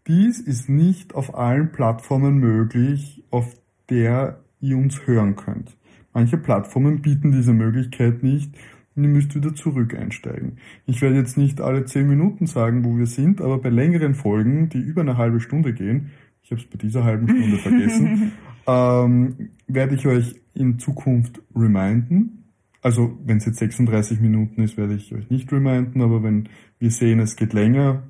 Dies 0.08 0.39
ist 0.39 0.70
nicht 0.70 1.14
auf 1.14 1.36
allen 1.36 1.72
Plattformen 1.72 2.38
möglich, 2.38 3.24
auf 3.30 3.56
der 3.89 4.39
ihr 4.62 4.78
uns 4.78 5.06
hören 5.06 5.36
könnt. 5.36 5.76
Manche 6.14 6.38
Plattformen 6.38 7.02
bieten 7.02 7.32
diese 7.32 7.52
Möglichkeit 7.52 8.24
nicht 8.24 8.56
und 8.96 9.04
ihr 9.04 9.10
müsst 9.10 9.36
wieder 9.36 9.54
zurück 9.54 9.93
einsteigen. 9.93 10.60
Ich 10.86 11.02
werde 11.02 11.18
jetzt 11.18 11.38
nicht 11.38 11.60
alle 11.60 11.84
10 11.84 12.08
Minuten 12.08 12.48
sagen, 12.48 12.86
wo 12.86 12.98
wir 12.98 13.06
sind, 13.06 13.41
aber 13.41 13.58
bei 13.58 13.70
längeren 13.70 14.16
Folgen, 14.16 14.70
die 14.70 14.80
über 14.80 15.02
eine 15.02 15.18
halbe 15.18 15.41
Stunde 15.41 15.74
gehen, 15.74 16.12
ich 16.41 16.52
habe 16.52 16.62
es 16.62 16.68
bei 16.68 16.78
dieser 16.78 17.04
halben 17.04 17.28
Stunde 17.28 17.58
vergessen, 17.58 18.32
ähm, 18.68 19.49
werde 19.68 19.95
ich 19.95 20.07
euch 20.07 20.36
in 20.53 20.80
Zukunft 20.80 21.41
reminden. 21.55 22.45
Also 22.82 23.18
wenn 23.26 23.38
es 23.38 23.45
jetzt 23.45 23.59
36 23.59 24.20
Minuten 24.20 24.61
ist, 24.61 24.78
werde 24.78 24.93
ich 24.93 25.13
euch 25.13 25.30
nicht 25.30 25.51
reminden, 25.51 26.01
aber 26.01 26.24
wenn 26.24 26.49
wir 26.80 26.91
sehen, 26.91 27.20
es 27.20 27.36
geht 27.36 27.53
länger, 27.53 28.03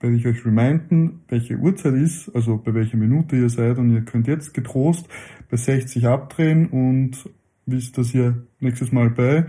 werde 0.00 0.16
ich 0.16 0.26
euch 0.26 0.44
reminden, 0.44 1.20
welche 1.28 1.56
Uhrzeit 1.56 1.94
ist, 1.94 2.34
also 2.34 2.56
bei 2.58 2.74
welcher 2.74 2.96
Minute 2.96 3.36
ihr 3.36 3.48
seid 3.48 3.78
und 3.78 3.92
ihr 3.92 4.02
könnt 4.02 4.26
jetzt 4.26 4.54
getrost 4.54 5.06
bei 5.50 5.56
60 5.56 6.06
abdrehen 6.06 6.66
und 6.66 7.30
wisst, 7.66 7.98
dass 7.98 8.14
ihr 8.14 8.46
nächstes 8.60 8.92
Mal 8.92 9.10
bei 9.10 9.46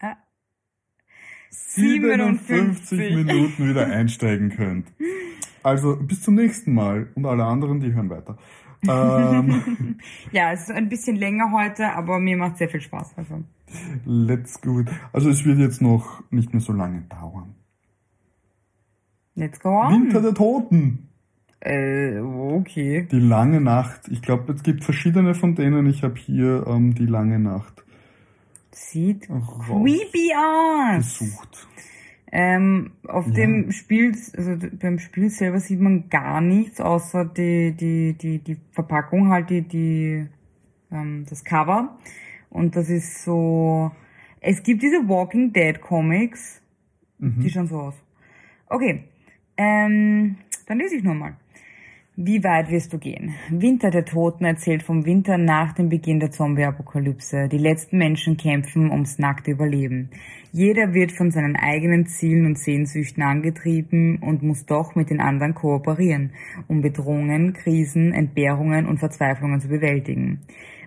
Ah. 0.00 0.16
57 1.50 3.14
Minuten 3.16 3.68
wieder 3.68 3.86
einsteigen 3.86 4.50
könnt. 4.50 4.86
Also 5.68 5.96
bis 5.96 6.22
zum 6.22 6.34
nächsten 6.34 6.72
Mal 6.74 7.08
und 7.14 7.26
alle 7.26 7.44
anderen, 7.44 7.80
die 7.80 7.92
hören 7.92 8.10
weiter. 8.10 8.36
Ähm, 8.86 9.96
Ja, 10.32 10.52
es 10.52 10.62
ist 10.62 10.70
ein 10.70 10.88
bisschen 10.88 11.16
länger 11.16 11.52
heute, 11.52 11.92
aber 11.92 12.18
mir 12.18 12.36
macht 12.36 12.58
sehr 12.58 12.68
viel 12.68 12.80
Spaß. 12.80 13.14
Also. 13.16 13.42
let's 14.06 14.60
go. 14.60 14.82
Also 15.12 15.30
es 15.30 15.44
wird 15.44 15.58
jetzt 15.58 15.82
noch 15.82 16.22
nicht 16.30 16.52
mehr 16.52 16.60
so 16.60 16.72
lange 16.72 17.02
dauern. 17.02 17.54
Let's 19.34 19.60
go 19.60 19.68
on. 19.80 19.92
Winter 19.92 20.20
der 20.20 20.34
Toten. 20.34 21.08
Äh, 21.60 22.18
okay. 22.20 23.06
Die 23.10 23.20
lange 23.20 23.60
Nacht. 23.60 24.08
Ich 24.08 24.22
glaube, 24.22 24.52
es 24.52 24.62
gibt 24.62 24.84
verschiedene 24.84 25.34
von 25.34 25.54
denen. 25.54 25.86
Ich 25.86 26.02
habe 26.02 26.16
hier 26.16 26.66
ähm, 26.66 26.94
die 26.94 27.06
lange 27.06 27.38
Nacht 27.38 27.84
Sieht 28.70 29.28
creepy 29.28 30.32
aus. 30.36 31.18
gesucht. 31.18 31.68
Ähm, 32.30 32.92
auf 33.06 33.26
Ja. 33.28 33.32
dem 33.32 33.72
Spiel, 33.72 34.12
also 34.36 34.56
beim 34.78 34.98
Spiel 34.98 35.30
selber 35.30 35.60
sieht 35.60 35.80
man 35.80 36.08
gar 36.10 36.40
nichts, 36.40 36.80
außer 36.80 37.24
die, 37.24 37.72
die, 37.72 38.12
die, 38.14 38.38
die 38.38 38.56
Verpackung, 38.72 39.28
halt 39.30 39.48
die, 39.50 39.62
die, 39.62 40.26
ähm, 40.92 41.24
das 41.28 41.42
Cover. 41.44 41.96
Und 42.50 42.76
das 42.76 42.90
ist 42.90 43.24
so, 43.24 43.90
es 44.40 44.62
gibt 44.62 44.82
diese 44.82 45.08
Walking 45.08 45.52
Dead 45.52 45.80
Comics, 45.80 46.62
die 47.18 47.50
schauen 47.50 47.66
so 47.66 47.80
aus. 47.80 47.94
Okay, 48.68 49.04
ähm, 49.56 50.36
dann 50.66 50.78
lese 50.78 50.96
ich 50.96 51.02
nur 51.02 51.14
mal. 51.14 51.36
Wie 52.20 52.42
weit 52.42 52.68
wirst 52.68 52.92
du 52.92 52.98
gehen? 52.98 53.36
Winter 53.48 53.90
der 53.90 54.04
Toten 54.04 54.44
erzählt 54.44 54.82
vom 54.82 55.06
Winter 55.06 55.38
nach 55.38 55.72
dem 55.74 55.88
Beginn 55.88 56.18
der 56.18 56.32
Zombie-Apokalypse. 56.32 57.46
Die 57.46 57.58
letzten 57.58 57.96
Menschen 57.96 58.36
kämpfen 58.36 58.90
ums 58.90 59.20
nackte 59.20 59.52
Überleben. 59.52 60.10
Jeder 60.50 60.94
wird 60.94 61.12
von 61.12 61.30
seinen 61.30 61.54
eigenen 61.54 62.06
Zielen 62.06 62.44
und 62.44 62.58
Sehnsüchten 62.58 63.22
angetrieben 63.22 64.18
und 64.20 64.42
muss 64.42 64.66
doch 64.66 64.96
mit 64.96 65.10
den 65.10 65.20
anderen 65.20 65.54
kooperieren, 65.54 66.32
um 66.66 66.82
Bedrohungen, 66.82 67.52
Krisen, 67.52 68.12
Entbehrungen 68.12 68.86
und 68.86 68.98
Verzweiflungen 68.98 69.60
zu 69.60 69.68
bewältigen. 69.68 70.40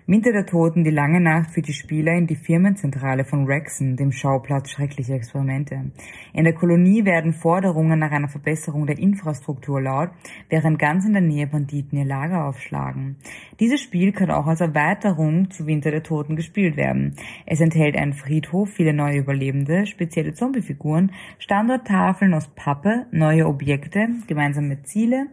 Winter 0.04 0.32
der 0.32 0.46
Toten, 0.46 0.82
die 0.82 0.90
lange 0.90 1.20
Nacht 1.20 1.52
führt 1.52 1.68
die 1.68 1.72
Spieler 1.72 2.14
in 2.14 2.26
die 2.26 2.34
Firmenzentrale 2.34 3.24
von 3.24 3.46
Rexon, 3.46 3.94
dem 3.94 4.10
Schauplatz 4.10 4.70
schrecklicher 4.70 5.14
Experimente. 5.14 5.92
In 6.32 6.42
der 6.42 6.54
Kolonie 6.54 7.04
werden 7.04 7.32
Forderungen 7.32 8.00
nach 8.00 8.10
einer 8.10 8.28
Verbesserung 8.28 8.86
der 8.86 8.98
Infrastruktur 8.98 9.80
laut, 9.80 10.10
während 10.48 10.80
ganz 10.80 11.04
in 11.04 11.12
der 11.12 11.22
Nähe 11.22 11.46
Banditen 11.46 11.96
ihr 11.96 12.04
Lager 12.04 12.46
aufschlagen. 12.46 13.14
Dieses 13.60 13.80
Spiel 13.80 14.10
kann 14.10 14.32
auch 14.32 14.48
als 14.48 14.60
Erweiterung 14.60 15.52
zu 15.52 15.68
Winter 15.68 15.92
der 15.92 16.02
Toten 16.02 16.34
gespielt 16.34 16.76
werden. 16.76 17.14
Es 17.46 17.60
enthält 17.60 17.96
einen 17.96 18.14
Friedhof, 18.14 18.70
viele 18.70 18.94
neue 18.94 19.18
Überlebende, 19.18 19.86
spezielle 19.86 20.34
Zombiefiguren, 20.34 21.12
Standorttafeln 21.38 22.34
aus 22.34 22.48
Pappe, 22.56 23.06
neue 23.12 23.46
Objekte, 23.46 24.08
gemeinsame 24.26 24.82
Ziele, 24.82 25.28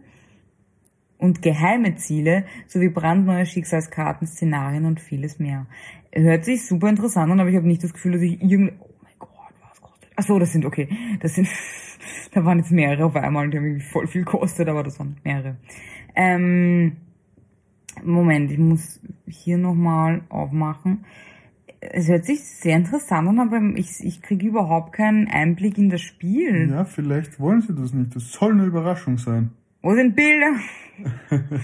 und 1.20 1.42
geheime 1.42 1.96
Ziele 1.96 2.44
sowie 2.66 2.88
brandneue 2.88 3.44
Schicksalskarten, 3.44 4.26
Szenarien 4.26 4.86
und 4.86 5.00
vieles 5.00 5.38
mehr. 5.38 5.66
Hört 6.12 6.44
sich 6.44 6.66
super 6.66 6.88
interessant 6.88 7.30
an, 7.30 7.40
aber 7.40 7.50
ich 7.50 7.56
habe 7.56 7.68
nicht 7.68 7.84
das 7.84 7.92
Gefühl, 7.92 8.12
dass 8.12 8.22
ich 8.22 8.42
irgendwie... 8.42 8.72
Oh 8.80 8.88
mein 9.02 9.12
Gott, 9.18 9.30
was 9.60 9.80
kostet... 9.82 10.10
Ach 10.16 10.22
so, 10.24 10.38
das 10.38 10.52
sind, 10.52 10.64
okay, 10.64 10.88
das 11.20 11.34
sind... 11.34 11.46
da 12.32 12.44
waren 12.44 12.58
jetzt 12.58 12.72
mehrere 12.72 13.04
auf 13.04 13.14
einmal 13.16 13.44
und 13.44 13.50
die 13.52 13.58
haben 13.58 13.66
irgendwie 13.66 13.84
voll 13.84 14.06
viel 14.06 14.24
gekostet, 14.24 14.68
aber 14.68 14.82
das 14.82 14.98
waren 14.98 15.16
mehrere. 15.22 15.56
Ähm, 16.16 16.96
Moment, 18.02 18.50
ich 18.50 18.58
muss 18.58 19.00
hier 19.26 19.58
nochmal 19.58 20.22
aufmachen. 20.30 21.04
Es 21.80 22.08
hört 22.08 22.24
sich 22.24 22.42
sehr 22.44 22.76
interessant 22.76 23.28
an, 23.28 23.40
aber 23.40 23.60
ich, 23.76 24.00
ich 24.00 24.22
kriege 24.22 24.46
überhaupt 24.46 24.94
keinen 24.94 25.28
Einblick 25.28 25.76
in 25.76 25.90
das 25.90 26.00
Spiel. 26.00 26.70
Ja, 26.70 26.84
vielleicht 26.84 27.38
wollen 27.38 27.60
sie 27.60 27.74
das 27.74 27.92
nicht. 27.92 28.16
Das 28.16 28.32
soll 28.32 28.52
eine 28.52 28.64
Überraschung 28.64 29.18
sein. 29.18 29.50
Wo 29.82 29.94
sind 29.94 30.14
Bilder? 30.14 30.56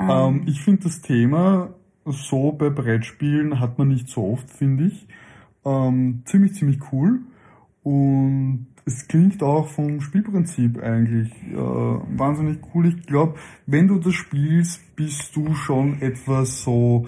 ähm, 0.00 0.42
ich 0.46 0.62
finde 0.62 0.84
das 0.84 1.00
Thema 1.00 1.74
so 2.04 2.52
bei 2.52 2.70
Brettspielen 2.70 3.60
hat 3.60 3.78
man 3.78 3.88
nicht 3.88 4.08
so 4.08 4.32
oft, 4.32 4.50
finde 4.50 4.86
ich. 4.86 5.06
Ähm, 5.64 6.22
ziemlich, 6.24 6.54
ziemlich 6.54 6.78
cool. 6.92 7.20
Und 7.82 8.66
es 8.84 9.08
klingt 9.08 9.42
auch 9.42 9.68
vom 9.68 10.00
Spielprinzip 10.00 10.82
eigentlich 10.82 11.30
äh, 11.52 11.56
wahnsinnig 11.56 12.58
cool. 12.74 12.88
Ich 12.88 13.06
glaube, 13.06 13.38
wenn 13.66 13.88
du 13.88 13.98
das 13.98 14.14
spielst, 14.14 14.96
bist 14.96 15.34
du 15.36 15.54
schon 15.54 16.00
etwas 16.00 16.62
so 16.62 17.06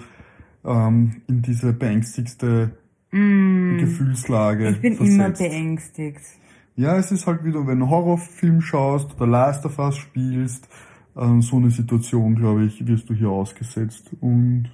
ähm, 0.63 1.21
in 1.27 1.41
diese 1.41 1.73
beängstigste 1.73 2.77
mm. 3.11 3.77
Gefühlslage. 3.77 4.69
Ich 4.69 4.81
bin 4.81 4.95
versetzt. 4.95 5.15
immer 5.15 5.29
beängstigt. 5.29 6.21
Ja, 6.75 6.97
es 6.97 7.11
ist 7.11 7.27
halt 7.27 7.43
wieder, 7.43 7.67
wenn 7.67 7.79
du 7.79 7.85
einen 7.85 7.89
Horrorfilm 7.89 8.61
schaust 8.61 9.15
oder 9.15 9.27
Last 9.27 9.65
of 9.65 9.77
Us 9.77 9.95
spielst, 9.95 10.67
ähm, 11.15 11.41
so 11.41 11.57
eine 11.57 11.69
Situation, 11.69 12.35
glaube 12.35 12.65
ich, 12.65 12.85
wirst 12.87 13.09
du 13.09 13.13
hier 13.13 13.29
ausgesetzt. 13.29 14.11
Und 14.21 14.71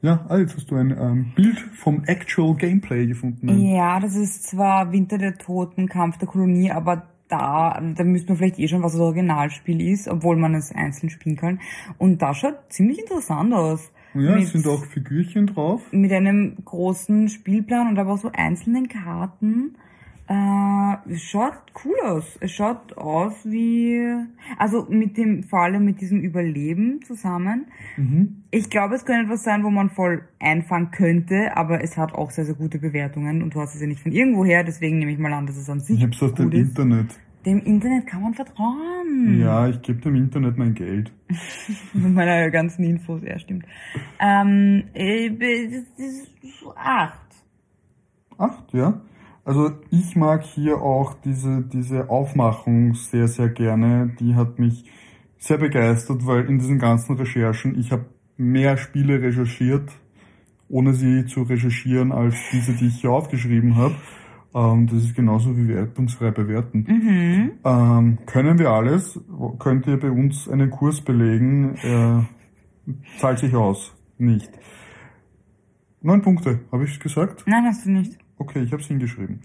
ja, 0.00 0.24
ah, 0.28 0.38
jetzt 0.38 0.56
hast 0.56 0.70
du 0.70 0.76
ein 0.76 0.90
ähm, 0.90 1.32
Bild 1.34 1.58
vom 1.58 2.04
Actual 2.04 2.54
Gameplay 2.54 3.06
gefunden. 3.06 3.48
Ja, 3.58 4.00
das 4.00 4.14
ist 4.14 4.44
zwar 4.44 4.92
Winter 4.92 5.18
der 5.18 5.36
Toten, 5.36 5.88
Kampf 5.88 6.18
der 6.18 6.28
Kolonie, 6.28 6.70
aber 6.70 7.08
da, 7.28 7.78
da 7.94 8.04
müsste 8.04 8.30
man 8.30 8.38
vielleicht 8.38 8.58
eh 8.58 8.68
schon, 8.68 8.82
was 8.82 8.92
das 8.92 9.00
Originalspiel 9.00 9.80
ist, 9.86 10.08
obwohl 10.08 10.36
man 10.36 10.54
es 10.54 10.72
einzeln 10.72 11.10
spielen 11.10 11.36
kann. 11.36 11.60
Und 11.98 12.22
das 12.22 12.38
schaut 12.38 12.56
ziemlich 12.70 13.00
interessant 13.00 13.52
aus. 13.52 13.90
Ja, 14.14 14.36
mit, 14.36 14.44
es 14.44 14.52
sind 14.52 14.66
auch 14.66 14.84
Figürchen 14.86 15.48
drauf. 15.48 15.82
Mit 15.90 16.12
einem 16.12 16.56
großen 16.64 17.28
Spielplan 17.28 17.88
und 17.88 17.98
aber 17.98 18.14
auch 18.14 18.18
so 18.18 18.30
einzelnen 18.32 18.88
Karten. 18.88 19.76
Äh, 20.28 21.10
es 21.10 21.22
schaut 21.22 21.54
cool 21.84 21.94
aus. 22.04 22.36
Es 22.40 22.52
schaut 22.52 22.96
aus 22.98 23.32
wie, 23.44 23.98
also 24.58 24.86
mit 24.90 25.16
dem, 25.16 25.44
vor 25.44 25.62
allem 25.62 25.86
mit 25.86 26.02
diesem 26.02 26.20
Überleben 26.20 27.00
zusammen. 27.02 27.66
Mhm. 27.96 28.42
Ich 28.50 28.68
glaube, 28.68 28.94
es 28.96 29.06
könnte 29.06 29.24
etwas 29.24 29.42
sein, 29.42 29.64
wo 29.64 29.70
man 29.70 29.88
voll 29.88 30.28
einfangen 30.38 30.90
könnte, 30.90 31.56
aber 31.56 31.82
es 31.82 31.96
hat 31.96 32.12
auch 32.12 32.30
sehr, 32.30 32.44
sehr 32.44 32.56
gute 32.56 32.78
Bewertungen 32.78 33.42
und 33.42 33.54
du 33.54 33.60
hast 33.60 33.74
es 33.74 33.80
ja 33.80 33.86
nicht 33.86 34.00
von 34.00 34.12
irgendwo 34.12 34.44
her, 34.44 34.64
deswegen 34.64 34.98
nehme 34.98 35.12
ich 35.12 35.18
mal 35.18 35.32
an, 35.32 35.46
dass 35.46 35.56
es 35.56 35.70
an 35.70 35.80
sich 35.80 35.96
Ich 35.96 36.04
hab's 36.04 36.22
aus 36.22 36.34
dem 36.34 36.52
ist. 36.52 36.68
Internet. 36.68 37.18
Dem 37.46 37.60
Internet 37.60 38.06
kann 38.06 38.20
man 38.20 38.34
vertrauen. 38.34 39.38
Ja, 39.40 39.68
ich 39.68 39.80
gebe 39.80 40.00
dem 40.00 40.16
Internet 40.16 40.58
mein 40.58 40.74
Geld. 40.74 41.10
Mit 41.94 42.12
meiner 42.12 42.50
ganzen 42.50 42.84
Infos, 42.84 43.22
ja, 43.22 43.38
stimmt. 43.38 43.64
Ähm, 44.20 44.84
äh, 44.92 45.30
das 45.30 45.84
ist 45.96 46.30
acht. 46.76 47.18
Acht, 48.36 48.74
ja. 48.74 49.00
Also 49.48 49.70
ich 49.88 50.14
mag 50.14 50.42
hier 50.42 50.82
auch 50.82 51.14
diese, 51.24 51.62
diese 51.62 52.10
Aufmachung 52.10 52.92
sehr, 52.92 53.28
sehr 53.28 53.48
gerne. 53.48 54.14
Die 54.20 54.34
hat 54.34 54.58
mich 54.58 54.84
sehr 55.38 55.56
begeistert, 55.56 56.26
weil 56.26 56.44
in 56.50 56.58
diesen 56.58 56.78
ganzen 56.78 57.16
Recherchen, 57.16 57.80
ich 57.80 57.90
habe 57.90 58.04
mehr 58.36 58.76
Spiele 58.76 59.22
recherchiert, 59.22 59.90
ohne 60.68 60.92
sie 60.92 61.24
zu 61.24 61.44
recherchieren, 61.44 62.12
als 62.12 62.34
diese, 62.52 62.74
die 62.74 62.88
ich 62.88 63.00
hier 63.00 63.10
aufgeschrieben 63.10 63.76
habe. 63.76 63.94
Ähm, 64.54 64.86
das 64.86 65.02
ist 65.02 65.16
genauso 65.16 65.56
wie 65.56 65.66
wertungsfrei 65.66 66.30
bewerten. 66.30 66.84
Mhm. 66.86 67.52
Ähm, 67.64 68.18
können 68.26 68.58
wir 68.58 68.68
alles? 68.68 69.18
Könnt 69.58 69.86
ihr 69.86 69.98
bei 69.98 70.10
uns 70.10 70.46
einen 70.46 70.68
Kurs 70.68 71.00
belegen? 71.00 71.74
Äh, 71.76 72.98
zahlt 73.18 73.38
sich 73.38 73.54
aus. 73.54 73.96
Nicht. 74.18 74.50
Neun 76.02 76.20
Punkte, 76.20 76.60
habe 76.70 76.84
ich 76.84 77.00
gesagt? 77.00 77.44
Nein, 77.46 77.64
hast 77.64 77.86
du 77.86 77.92
nicht. 77.92 78.18
Okay, 78.38 78.62
ich 78.62 78.72
habe 78.72 78.82
es 78.82 78.88
hingeschrieben. 78.88 79.40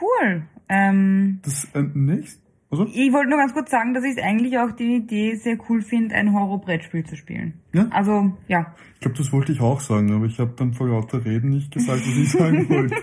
Cool. 0.00 0.42
Ähm, 0.68 1.40
das 1.42 1.64
äh, 1.74 1.82
nächst, 1.82 2.40
also? 2.70 2.86
Ich 2.92 3.12
wollte 3.12 3.30
nur 3.30 3.38
ganz 3.38 3.54
kurz 3.54 3.70
sagen, 3.70 3.94
dass 3.94 4.04
ich 4.04 4.22
eigentlich 4.22 4.58
auch 4.58 4.72
die 4.72 4.96
Idee 4.96 5.34
sehr 5.36 5.56
cool 5.68 5.80
finde, 5.80 6.14
ein 6.14 6.34
Horror-Brettspiel 6.34 7.04
zu 7.04 7.16
spielen. 7.16 7.54
Ja? 7.72 7.86
Also, 7.90 8.36
ja. 8.46 8.74
Ich 8.94 9.00
glaube, 9.00 9.16
das 9.16 9.32
wollte 9.32 9.52
ich 9.52 9.60
auch 9.60 9.80
sagen, 9.80 10.12
aber 10.12 10.26
ich 10.26 10.38
habe 10.38 10.52
dann 10.56 10.74
vor 10.74 10.88
lauter 10.88 11.24
Reden 11.24 11.50
nicht 11.50 11.72
gesagt, 11.72 12.00
was 12.00 12.16
ich 12.16 12.30
sagen 12.32 12.68
wollte. 12.68 12.96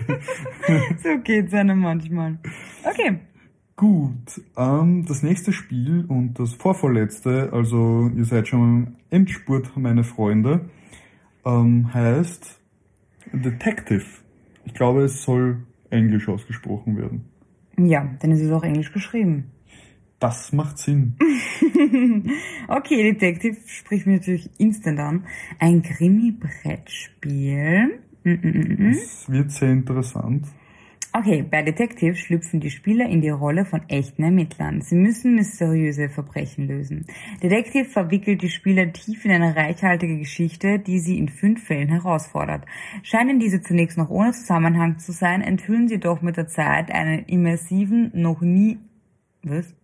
so 1.02 1.18
geht's 1.22 1.52
einem 1.52 1.80
manchmal. 1.80 2.38
Okay. 2.84 3.18
Gut, 3.74 4.40
ähm, 4.56 5.04
das 5.06 5.22
nächste 5.22 5.52
Spiel 5.52 6.06
und 6.08 6.38
das 6.38 6.54
vorvorletzte, 6.54 7.50
also 7.52 8.10
ihr 8.16 8.24
seid 8.24 8.48
schon 8.48 8.60
im 8.60 8.96
Endspurt, 9.10 9.76
meine 9.76 10.02
Freunde, 10.02 10.70
ähm, 11.44 11.92
heißt 11.92 12.58
Detective. 13.32 14.04
Ich 14.66 14.74
glaube, 14.74 15.04
es 15.04 15.22
soll 15.22 15.64
Englisch 15.90 16.28
ausgesprochen 16.28 16.98
werden. 16.98 17.24
Ja, 17.78 18.04
denn 18.22 18.32
es 18.32 18.40
ist 18.40 18.52
auch 18.52 18.64
Englisch 18.64 18.92
geschrieben. 18.92 19.52
Das 20.18 20.52
macht 20.52 20.78
Sinn. 20.78 21.14
okay, 22.68 23.12
Detective 23.12 23.56
spricht 23.66 24.06
mir 24.06 24.14
natürlich 24.14 24.48
instant 24.58 24.98
an. 24.98 25.26
Ein 25.58 25.82
Krimi-Brettspiel. 25.82 28.00
Mm 28.24 28.30
-mm 28.30 28.42
-mm. 28.42 28.90
Es 28.90 29.30
wird 29.30 29.52
sehr 29.52 29.72
interessant. 29.72 30.46
Okay, 31.18 31.42
bei 31.50 31.62
Detective 31.62 32.14
schlüpfen 32.14 32.60
die 32.60 32.68
Spieler 32.68 33.08
in 33.08 33.22
die 33.22 33.30
Rolle 33.30 33.64
von 33.64 33.80
echten 33.88 34.22
Ermittlern. 34.22 34.82
Sie 34.82 34.96
müssen 34.96 35.34
mysteriöse 35.34 36.10
Verbrechen 36.10 36.68
lösen. 36.68 37.06
Detective 37.42 37.86
verwickelt 37.86 38.42
die 38.42 38.50
Spieler 38.50 38.92
tief 38.92 39.24
in 39.24 39.30
eine 39.30 39.56
reichhaltige 39.56 40.18
Geschichte, 40.18 40.78
die 40.78 40.98
sie 40.98 41.16
in 41.16 41.30
fünf 41.30 41.64
Fällen 41.64 41.88
herausfordert. 41.88 42.66
Scheinen 43.02 43.40
diese 43.40 43.62
zunächst 43.62 43.96
noch 43.96 44.10
ohne 44.10 44.32
Zusammenhang 44.32 44.98
zu 44.98 45.12
sein, 45.12 45.40
enthüllen 45.40 45.88
sie 45.88 45.98
doch 45.98 46.20
mit 46.20 46.36
der 46.36 46.48
Zeit 46.48 46.90
einen 46.90 47.24
immersiven, 47.24 48.10
noch 48.12 48.42
nie... 48.42 48.76
Was? 49.42 49.74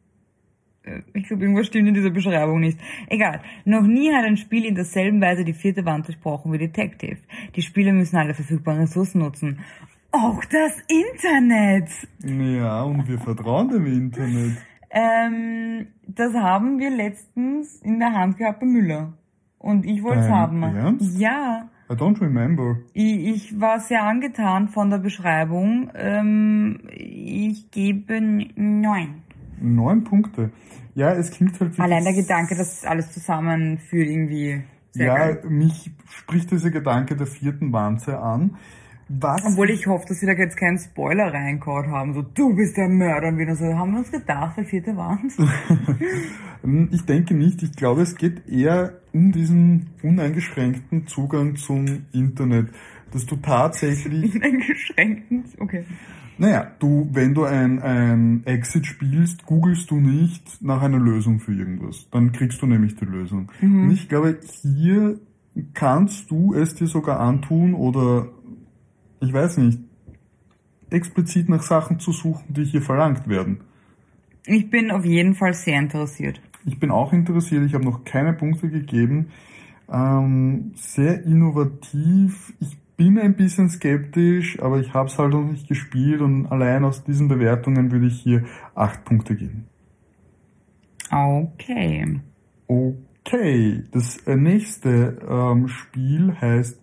Äh, 0.82 1.00
ich 1.14 1.28
glaube, 1.28 1.44
irgendwas 1.44 1.68
stimmt 1.68 1.88
in 1.88 1.94
dieser 1.94 2.10
Beschreibung 2.10 2.60
nicht. 2.60 2.78
Egal. 3.08 3.40
Noch 3.64 3.86
nie 3.86 4.12
hat 4.12 4.26
ein 4.26 4.36
Spiel 4.36 4.66
in 4.66 4.74
derselben 4.74 5.22
Weise 5.22 5.46
die 5.46 5.54
vierte 5.54 5.86
Wand 5.86 6.08
durchbrochen 6.08 6.52
wie 6.52 6.58
Detective. 6.58 7.16
Die 7.56 7.62
Spieler 7.62 7.94
müssen 7.94 8.16
alle 8.16 8.34
verfügbaren 8.34 8.80
Ressourcen 8.80 9.20
nutzen. 9.20 9.60
Auch 10.12 10.44
das 10.44 10.72
Internet. 10.88 11.88
Ja, 12.22 12.82
und 12.82 13.08
wir 13.08 13.18
vertrauen 13.18 13.68
dem 13.68 13.86
Internet. 13.86 14.58
Ähm, 14.90 15.86
das 16.06 16.34
haben 16.34 16.78
wir 16.78 16.90
letztens 16.90 17.80
in 17.80 17.98
der 17.98 18.12
Hand 18.12 18.36
gehabt 18.36 18.60
bei 18.60 18.66
Müller. 18.66 19.14
Und 19.58 19.86
ich 19.86 20.02
wollte 20.02 20.20
es 20.20 20.28
haben. 20.28 20.62
Ernst? 20.62 21.18
Ja. 21.18 21.70
I 21.90 21.94
don't 21.94 22.20
remember. 22.20 22.76
Ich, 22.92 23.52
ich 23.52 23.60
war 23.60 23.80
sehr 23.80 24.02
angetan 24.02 24.68
von 24.68 24.90
der 24.90 24.98
Beschreibung. 24.98 25.90
Ähm, 25.94 26.80
ich 26.90 27.70
gebe 27.70 28.20
neun. 28.20 29.22
Neun 29.60 30.04
Punkte. 30.04 30.50
Ja, 30.94 31.12
es 31.12 31.30
klingt 31.30 31.58
halt 31.58 31.78
wie 31.78 31.80
Allein 31.80 32.04
der 32.04 32.12
Gedanke, 32.12 32.54
dass 32.54 32.84
alles 32.84 33.12
zusammenführt 33.12 34.08
irgendwie. 34.08 34.62
Sehr 34.90 35.06
ja, 35.06 35.16
geil. 35.16 35.42
mich 35.48 35.90
spricht 36.06 36.50
dieser 36.50 36.70
Gedanke 36.70 37.16
der 37.16 37.26
vierten 37.26 37.72
Wanze 37.72 38.18
an. 38.18 38.56
Was? 39.20 39.44
Obwohl 39.44 39.70
ich 39.70 39.86
hoffe, 39.86 40.06
dass 40.08 40.20
sie 40.20 40.26
da 40.26 40.32
jetzt 40.32 40.56
keinen 40.56 40.78
Spoiler 40.78 41.32
reingehauen 41.32 41.90
haben, 41.90 42.14
so 42.14 42.22
du 42.22 42.54
bist 42.54 42.76
der 42.76 42.88
Mörder 42.88 43.28
und 43.28 43.38
wieder 43.38 43.54
so, 43.56 43.64
haben 43.64 43.92
wir 43.92 43.98
uns 43.98 44.10
gedacht, 44.10 44.56
der 44.56 44.64
vierte 44.64 44.96
Wand? 44.96 45.32
ich 46.92 47.04
denke 47.04 47.34
nicht, 47.34 47.62
ich 47.62 47.72
glaube, 47.72 48.02
es 48.02 48.16
geht 48.16 48.48
eher 48.48 48.94
um 49.12 49.32
diesen 49.32 49.90
uneingeschränkten 50.02 51.06
Zugang 51.06 51.56
zum 51.56 52.06
Internet, 52.12 52.68
dass 53.12 53.26
du 53.26 53.36
tatsächlich... 53.36 54.34
Uneingeschränkten, 54.34 55.44
okay. 55.58 55.84
Naja, 56.38 56.72
du, 56.78 57.08
wenn 57.12 57.34
du 57.34 57.44
ein, 57.44 57.80
ein 57.82 58.42
Exit 58.46 58.86
spielst, 58.86 59.44
googelst 59.44 59.90
du 59.90 59.96
nicht 59.96 60.62
nach 60.62 60.82
einer 60.82 60.98
Lösung 60.98 61.38
für 61.38 61.52
irgendwas. 61.52 62.08
Dann 62.10 62.32
kriegst 62.32 62.62
du 62.62 62.66
nämlich 62.66 62.96
die 62.96 63.04
Lösung. 63.04 63.52
Mhm. 63.60 63.84
Und 63.84 63.90
ich 63.92 64.08
glaube, 64.08 64.38
hier 64.62 65.20
kannst 65.74 66.30
du 66.30 66.54
es 66.54 66.74
dir 66.74 66.86
sogar 66.86 67.20
antun 67.20 67.74
oder, 67.74 68.28
ich 69.22 69.32
weiß 69.32 69.58
nicht, 69.58 69.78
explizit 70.90 71.48
nach 71.48 71.62
Sachen 71.62 71.98
zu 71.98 72.12
suchen, 72.12 72.52
die 72.52 72.64
hier 72.64 72.82
verlangt 72.82 73.28
werden? 73.28 73.60
Ich 74.44 74.68
bin 74.68 74.90
auf 74.90 75.04
jeden 75.04 75.34
Fall 75.34 75.54
sehr 75.54 75.78
interessiert. 75.78 76.40
Ich 76.64 76.78
bin 76.78 76.90
auch 76.90 77.12
interessiert, 77.12 77.64
ich 77.64 77.74
habe 77.74 77.84
noch 77.84 78.04
keine 78.04 78.32
Punkte 78.32 78.68
gegeben. 78.68 79.30
Ähm, 79.90 80.72
sehr 80.74 81.22
innovativ. 81.24 82.52
Ich 82.60 82.76
bin 82.96 83.18
ein 83.18 83.34
bisschen 83.34 83.68
skeptisch, 83.68 84.60
aber 84.60 84.80
ich 84.80 84.92
habe 84.92 85.08
es 85.08 85.18
halt 85.18 85.32
noch 85.32 85.44
nicht 85.44 85.68
gespielt 85.68 86.20
und 86.20 86.46
allein 86.46 86.84
aus 86.84 87.04
diesen 87.04 87.28
Bewertungen 87.28 87.90
würde 87.90 88.06
ich 88.06 88.20
hier 88.20 88.44
acht 88.74 89.04
Punkte 89.04 89.36
geben. 89.36 89.66
Okay. 91.10 92.20
Okay, 92.66 93.84
das 93.92 94.18
äh, 94.26 94.36
nächste 94.36 95.18
ähm, 95.28 95.68
Spiel 95.68 96.34
heißt 96.40 96.81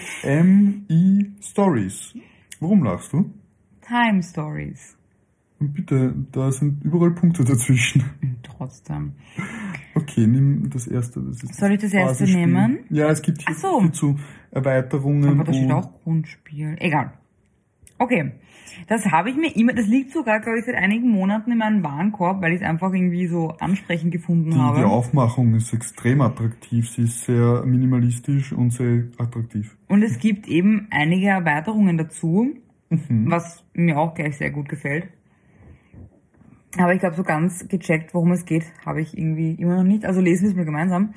T-I-M-E 0.00 1.24
Stories. 1.42 2.14
Warum 2.60 2.82
lachst 2.84 3.12
du? 3.12 3.30
Time 3.86 4.22
Stories. 4.22 4.96
Bitte, 5.58 6.14
da 6.32 6.50
sind 6.52 6.82
überall 6.84 7.10
Punkte 7.10 7.44
dazwischen. 7.44 8.02
Trotzdem. 8.42 9.12
Okay, 9.94 10.26
nimm 10.26 10.70
das 10.70 10.86
erste. 10.86 11.20
Das 11.20 11.42
ist 11.42 11.54
Soll 11.54 11.72
ich 11.72 11.80
das 11.80 11.92
erste 11.92 12.24
nehmen? 12.24 12.80
Ja, 12.88 13.08
es 13.10 13.20
gibt 13.20 13.42
hier 13.46 13.54
so. 13.54 13.86
zu 13.88 14.18
Erweiterungen. 14.50 15.28
Aber 15.28 15.44
da 15.44 15.52
steht 15.52 15.66
und- 15.66 15.72
auch 15.72 16.02
Grundspiel. 16.02 16.76
Egal. 16.78 17.12
Okay. 18.00 18.32
Das 18.86 19.04
habe 19.10 19.28
ich 19.30 19.36
mir 19.36 19.54
immer, 19.54 19.74
das 19.74 19.86
liegt 19.86 20.10
sogar, 20.12 20.40
glaube 20.40 20.58
ich, 20.58 20.64
seit 20.64 20.74
einigen 20.74 21.10
Monaten 21.10 21.52
in 21.52 21.58
meinem 21.58 21.82
Warenkorb, 21.84 22.40
weil 22.40 22.52
ich 22.54 22.62
es 22.62 22.66
einfach 22.66 22.92
irgendwie 22.92 23.26
so 23.26 23.50
ansprechend 23.58 24.10
gefunden 24.10 24.52
Die, 24.52 24.56
habe. 24.56 24.78
die 24.78 24.84
Aufmachung 24.84 25.54
ist 25.54 25.72
extrem 25.74 26.22
attraktiv. 26.22 26.88
Sie 26.88 27.02
ist 27.02 27.24
sehr 27.24 27.62
minimalistisch 27.66 28.52
und 28.52 28.70
sehr 28.70 29.04
attraktiv. 29.18 29.76
Und 29.88 30.02
es 30.02 30.18
gibt 30.18 30.48
eben 30.48 30.86
einige 30.90 31.26
Erweiterungen 31.28 31.98
dazu, 31.98 32.54
Mhm. 32.88 33.30
was 33.30 33.64
mir 33.74 33.98
auch 33.98 34.14
gleich 34.14 34.36
sehr 34.38 34.50
gut 34.50 34.68
gefällt. 34.68 35.08
Aber 36.78 36.92
ich 36.94 37.00
glaube, 37.00 37.16
so 37.16 37.22
ganz 37.22 37.68
gecheckt, 37.68 38.14
worum 38.14 38.32
es 38.32 38.44
geht, 38.46 38.64
habe 38.86 39.00
ich 39.00 39.16
irgendwie 39.16 39.52
immer 39.52 39.76
noch 39.76 39.84
nicht. 39.84 40.04
Also 40.04 40.20
lesen 40.20 40.44
wir 40.44 40.50
es 40.50 40.56
mal 40.56 40.64
gemeinsam. 40.64 41.14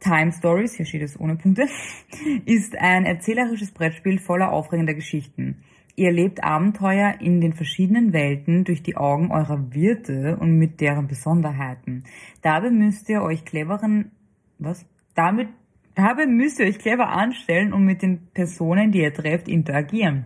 Time 0.00 0.32
Stories, 0.32 0.74
hier 0.74 0.86
steht 0.86 1.02
es 1.02 1.18
ohne 1.20 1.36
Punkte, 1.36 1.66
ist 2.46 2.76
ein 2.76 3.04
erzählerisches 3.04 3.70
Brettspiel 3.72 4.18
voller 4.18 4.50
aufregender 4.52 4.94
Geschichten. 4.94 5.58
Ihr 6.00 6.06
erlebt 6.06 6.42
Abenteuer 6.42 7.16
in 7.20 7.42
den 7.42 7.52
verschiedenen 7.52 8.14
Welten 8.14 8.64
durch 8.64 8.82
die 8.82 8.96
Augen 8.96 9.30
eurer 9.30 9.74
Wirte 9.74 10.38
und 10.40 10.56
mit 10.56 10.80
deren 10.80 11.08
Besonderheiten. 11.08 12.04
Dabei 12.40 12.70
müsst 12.70 13.10
ihr 13.10 13.20
euch 13.20 13.44
cleveren, 13.44 14.10
was? 14.58 14.86
Damit, 15.14 15.48
dabei 15.94 16.24
müsst 16.24 16.58
ihr 16.58 16.64
euch 16.64 16.78
clever 16.78 17.10
anstellen 17.10 17.74
und 17.74 17.84
mit 17.84 18.00
den 18.00 18.28
Personen, 18.32 18.92
die 18.92 19.02
ihr 19.02 19.12
trefft, 19.12 19.46
interagieren. 19.46 20.24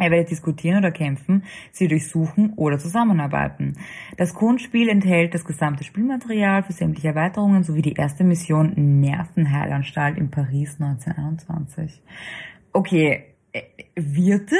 Ihr 0.00 0.10
werdet 0.10 0.30
diskutieren 0.30 0.78
oder 0.78 0.92
kämpfen, 0.92 1.44
sie 1.72 1.88
durchsuchen 1.88 2.54
oder 2.56 2.78
zusammenarbeiten. 2.78 3.76
Das 4.16 4.32
Grundspiel 4.32 4.88
enthält 4.88 5.34
das 5.34 5.44
gesamte 5.44 5.84
Spielmaterial 5.84 6.62
für 6.62 6.72
sämtliche 6.72 7.08
Erweiterungen 7.08 7.64
sowie 7.64 7.82
die 7.82 7.92
erste 7.92 8.24
Mission 8.24 8.72
Nervenheilanstalt 9.00 10.16
in 10.16 10.30
Paris 10.30 10.80
1921. 10.80 12.02
Okay, 12.72 13.24
äh, 13.52 13.62
Wirte? 13.94 14.56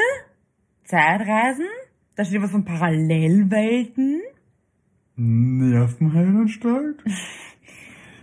Zeitreisen? 0.87 1.67
Da 2.15 2.25
steht 2.25 2.43
was 2.43 2.51
von 2.51 2.65
Parallelwelten. 2.65 4.21
Nervenheilanstalt? 5.17 7.03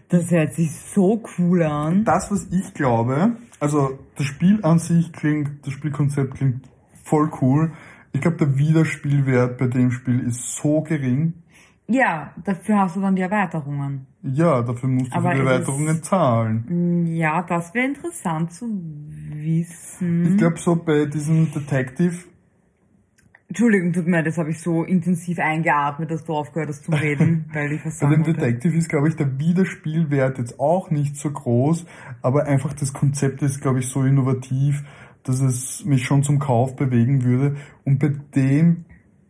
Das 0.10 0.30
hört 0.30 0.54
sich 0.54 0.70
so 0.72 1.24
cool 1.40 1.64
an. 1.64 2.04
Das, 2.04 2.30
was 2.30 2.46
ich 2.52 2.72
glaube, 2.76 3.36
also 3.60 3.98
das 4.16 4.28
Spiel 4.28 4.60
an 4.62 4.78
sich 4.78 5.12
klingt, 5.12 5.66
das 5.66 5.74
Spielkonzept 5.74 6.36
klingt 6.36 6.70
voll 7.04 7.32
cool. 7.42 7.72
Ich 8.12 8.22
glaube, 8.22 8.38
der 8.38 8.56
Wiederspielwert 8.56 9.58
bei 9.58 9.66
dem 9.66 9.90
Spiel 9.90 10.20
ist 10.20 10.56
so 10.58 10.82
gering. 10.82 11.34
Ja, 11.88 12.32
dafür 12.44 12.82
hast 12.82 12.96
du 12.96 13.02
dann 13.02 13.16
die 13.16 13.24
Erweiterungen. 13.24 14.06
Ja, 14.22 14.62
dafür 14.62 14.88
musst 14.90 15.12
du 15.12 15.18
Aber 15.18 15.34
die 15.34 15.40
Erweiterungen 15.40 15.88
ist- 15.88 16.06
zahlen. 16.06 17.08
Ja, 17.08 17.42
das 17.42 17.74
wäre 17.74 17.88
interessant 17.88 18.54
zu 18.54 18.68
wissen. 19.32 20.28
Ich 20.34 20.38
glaube, 20.38 20.60
so 20.60 20.76
bei 20.76 21.06
diesem 21.06 21.52
Detective, 21.52 22.14
Entschuldigung, 23.54 23.94
tut 23.94 24.08
mir 24.08 24.18
leid, 24.18 24.26
das 24.26 24.40
habe 24.40 24.50
ich 24.50 24.60
so 24.60 24.84
intensiv 24.84 25.38
eingeatmet, 25.38 26.10
dass 26.10 26.24
du 26.24 26.34
aufgehört 26.34 26.70
hast 26.70 26.86
zum 26.86 26.96
Reden, 26.96 27.46
weil 27.54 27.72
ich 27.74 27.86
was 27.86 28.00
bei 28.00 28.08
sagen 28.08 28.24
dem 28.24 28.26
wollte. 28.26 28.40
Detective 28.40 28.76
ist, 28.76 28.90
glaube 28.90 29.10
ich, 29.10 29.16
der 29.16 29.38
Wiederspielwert 29.38 30.40
jetzt 30.40 30.60
auch 30.60 30.90
nicht 30.90 31.18
so 31.18 31.30
groß, 31.30 31.86
aber 32.24 32.48
einfach 32.48 32.74
das 32.74 32.94
Konzept 32.94 33.44
ist, 33.44 33.62
glaube 33.62 33.78
ich, 33.78 33.90
so 33.90 34.02
innovativ, 34.02 34.84
dass 35.22 35.40
es 35.40 35.86
mich 35.86 36.04
schon 36.04 36.24
zum 36.24 36.40
Kauf 36.40 36.76
bewegen 36.76 37.26
würde. 37.26 37.56
Und 37.84 38.00
bei 38.00 38.14
dem 38.36 38.86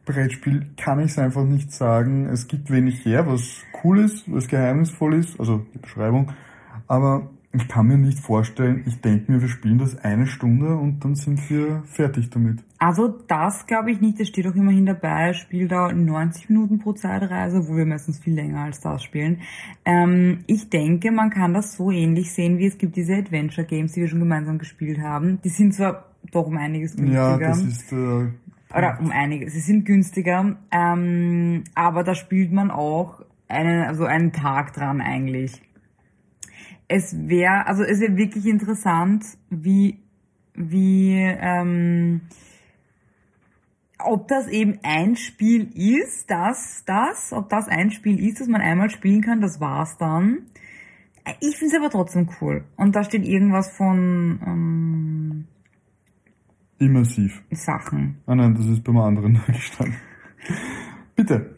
Brettspiel 0.06 0.68
kann 0.78 1.00
ich 1.00 1.08
es 1.08 1.20
einfach 1.20 1.44
nicht 1.44 1.74
sagen. 1.74 2.26
Es 2.28 2.48
gibt 2.48 2.72
wenig 2.72 3.04
her, 3.04 3.28
was 3.28 3.62
cool 3.84 4.00
ist, 4.00 4.24
was 4.32 4.48
geheimnisvoll 4.48 5.16
ist, 5.16 5.38
also 5.38 5.66
die 5.74 5.80
Beschreibung. 5.80 6.32
Aber 6.88 7.30
ich 7.56 7.68
kann 7.68 7.86
mir 7.86 7.97
nicht 7.99 8.20
vorstellen, 8.20 8.84
ich 8.88 8.99
denke 9.01 9.32
mir, 9.32 9.41
wir 9.41 9.47
spielen 9.47 9.78
das 9.78 9.95
eine 10.04 10.26
Stunde 10.26 10.76
und 10.76 11.06
dann 11.06 11.14
sind 11.14 11.49
wir 11.51 11.84
fertig 11.86 12.32
damit. 12.32 12.64
Also 12.80 13.08
das 13.28 13.68
glaube 13.68 13.91
ich 13.91 14.01
nicht, 14.01 14.20
das 14.20 14.28
steht 14.28 14.47
auch 14.47 14.56
immerhin 14.56 14.88
dabei, 14.88 15.34
Spieldauer 15.34 15.93
90 15.93 16.49
Minuten 16.49 16.80
pro 16.80 16.93
Zeitreise, 16.93 17.68
wo 17.68 17.76
wir 17.76 17.86
meistens 17.86 18.20
viel 18.20 18.34
länger 18.34 18.62
als 18.62 18.82
das 18.82 19.04
spielen. 19.04 19.41
Ähm, 19.86 20.39
ich 20.47 20.72
denke, 20.72 21.12
man 21.12 21.30
kann 21.30 21.54
das 21.54 21.78
so 21.78 21.91
ähnlich 21.91 22.34
sehen, 22.34 22.58
wie 22.58 22.66
es 22.66 22.80
gibt 22.80 22.95
diese 22.95 23.14
Adventure 23.14 23.68
Games, 23.68 23.91
die 23.91 24.01
wir 24.01 24.08
schon 24.08 24.20
gemeinsam 24.20 24.58
gespielt 24.58 24.99
haben. 24.99 25.39
Die 25.43 25.49
sind 25.49 25.76
zwar 25.76 26.06
doch 26.32 26.47
um 26.47 26.58
einiges 26.58 26.95
günstiger. 26.95 27.22
Ja, 27.22 27.38
das 27.38 27.64
ist 27.64 27.91
äh, 27.91 28.30
oder 28.76 28.97
um 28.99 29.12
einiges. 29.12 29.54
Sie 29.54 29.60
sind 29.60 29.86
günstiger, 29.86 30.58
ähm, 30.72 31.64
aber 31.76 32.04
da 32.04 32.16
spielt 32.16 32.51
man 32.51 32.72
auch 32.72 33.22
einen, 33.47 33.84
also 33.84 34.06
einen 34.06 34.32
Tag 34.32 34.74
dran 34.74 35.01
eigentlich. 35.01 35.62
Es 36.88 37.16
wäre, 37.28 37.66
also 37.68 37.84
es 37.84 38.00
wäre 38.00 38.18
wirklich 38.18 38.46
interessant, 38.46 39.26
wie, 39.50 40.00
wie, 40.54 41.16
ähm, 41.16 42.22
ob 44.00 44.28
das 44.28 44.48
eben 44.48 44.80
ein 44.84 45.16
Spiel 45.16 45.70
ist, 45.74 46.30
das, 46.30 46.84
das, 46.86 47.32
ob 47.34 47.50
das 47.50 47.68
ein 47.68 47.92
Spiel 47.92 48.20
ist, 48.26 48.42
das 48.42 48.48
man 48.48 48.62
einmal 48.62 48.90
spielen 48.90 49.22
kann, 49.22 49.42
das 49.42 49.60
war's 49.60 49.98
dann. 49.98 50.44
Ich 51.40 51.58
finde 51.58 51.76
es 51.76 51.82
aber 51.82 51.90
trotzdem 51.90 52.30
cool. 52.42 52.66
Und 52.76 52.96
da 52.96 53.04
steht 53.04 53.26
irgendwas 53.26 53.76
von 53.76 54.40
ähm, 54.46 55.46
immersiv. 56.80 57.42
Sachen. 57.52 58.18
Ah 58.26 58.36
nein, 58.36 58.56
das 58.56 58.66
ist 58.66 58.84
beim 58.84 58.98
anderen 58.98 59.42
gestanden. 59.48 59.96
Bitte, 61.16 61.56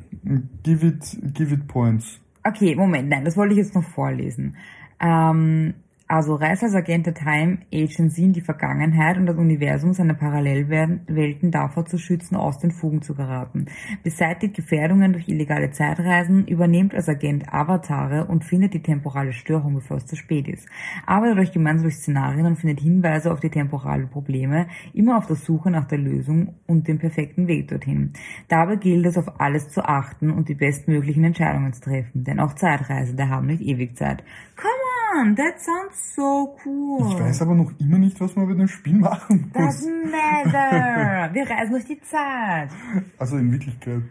give 0.63 0.85
it, 0.85 1.17
give 1.33 1.53
it 1.53 1.67
points. 1.67 2.19
Okay, 2.43 2.75
Moment, 2.75 3.09
nein, 3.09 3.25
das 3.25 3.35
wollte 3.37 3.53
ich 3.53 3.59
jetzt 3.59 3.73
noch 3.73 3.83
vorlesen. 3.83 4.55
Ähm, 4.99 5.73
also 6.07 6.35
reist 6.35 6.63
als 6.63 6.75
Agent 6.75 7.07
der 7.07 7.15
Time 7.15 7.59
Agency 7.73 8.23
in 8.23 8.33
die 8.33 8.41
Vergangenheit 8.41 9.17
und 9.17 9.25
das 9.25 9.37
Universum 9.37 9.93
seiner 9.93 10.13
Parallelwelten 10.13 11.51
davor 11.51 11.85
zu 11.85 11.97
schützen, 11.97 12.35
aus 12.35 12.59
den 12.59 12.71
Fugen 12.71 13.01
zu 13.01 13.15
geraten. 13.15 13.65
Beseitigt 14.03 14.55
Gefährdungen 14.55 15.13
durch 15.13 15.27
illegale 15.27 15.71
Zeitreisen, 15.71 16.47
übernehmt 16.47 16.93
als 16.93 17.09
Agent 17.09 17.51
Avatare 17.51 18.25
und 18.25 18.45
findet 18.45 18.73
die 18.73 18.83
temporale 18.83 19.33
Störung, 19.33 19.75
bevor 19.75 19.97
es 19.97 20.05
zu 20.05 20.15
spät 20.15 20.47
ist. 20.47 20.67
Arbeitet 21.05 21.39
euch 21.39 21.51
gemeinsam 21.51 21.85
durch 21.85 21.95
Szenarien 21.95 22.45
und 22.45 22.57
findet 22.57 22.81
Hinweise 22.81 23.31
auf 23.31 23.39
die 23.39 23.49
temporalen 23.49 24.09
Probleme, 24.09 24.67
immer 24.93 25.17
auf 25.17 25.25
der 25.25 25.35
Suche 25.35 25.71
nach 25.71 25.85
der 25.85 25.97
Lösung 25.97 26.55
und 26.67 26.87
dem 26.87 26.99
perfekten 26.99 27.47
Weg 27.47 27.67
dorthin. 27.67 28.13
Dabei 28.47 28.75
gilt 28.75 29.05
es, 29.05 29.17
auf 29.17 29.39
alles 29.39 29.69
zu 29.69 29.83
achten 29.83 30.29
und 30.29 30.49
die 30.49 30.55
bestmöglichen 30.55 31.23
Entscheidungen 31.23 31.73
zu 31.73 31.81
treffen, 31.81 32.23
denn 32.23 32.39
auch 32.39 32.53
Zeitreisende 32.53 33.29
haben 33.29 33.47
nicht 33.47 33.61
ewig 33.61 33.95
Zeit. 33.97 34.23
Come 34.55 34.69
on, 34.69 34.94
that 35.35 35.59
sounds 35.59 36.15
so 36.15 36.55
cool. 36.65 37.11
Ich 37.11 37.19
weiß 37.19 37.41
aber 37.41 37.55
noch 37.55 37.71
immer 37.79 37.97
nicht, 37.97 38.19
was 38.19 38.35
man 38.35 38.47
bei 38.47 38.53
dem 38.53 38.67
Spiel 38.67 38.97
machen 38.97 39.51
muss. 39.53 39.85
Doesn't 39.85 40.11
matter. 40.11 41.29
Wir 41.33 41.49
reisen 41.49 41.71
durch 41.71 41.85
die 41.85 42.01
Zeit. 42.01 42.69
Also 43.17 43.37
in 43.37 43.51
Wirklichkeit. 43.51 44.01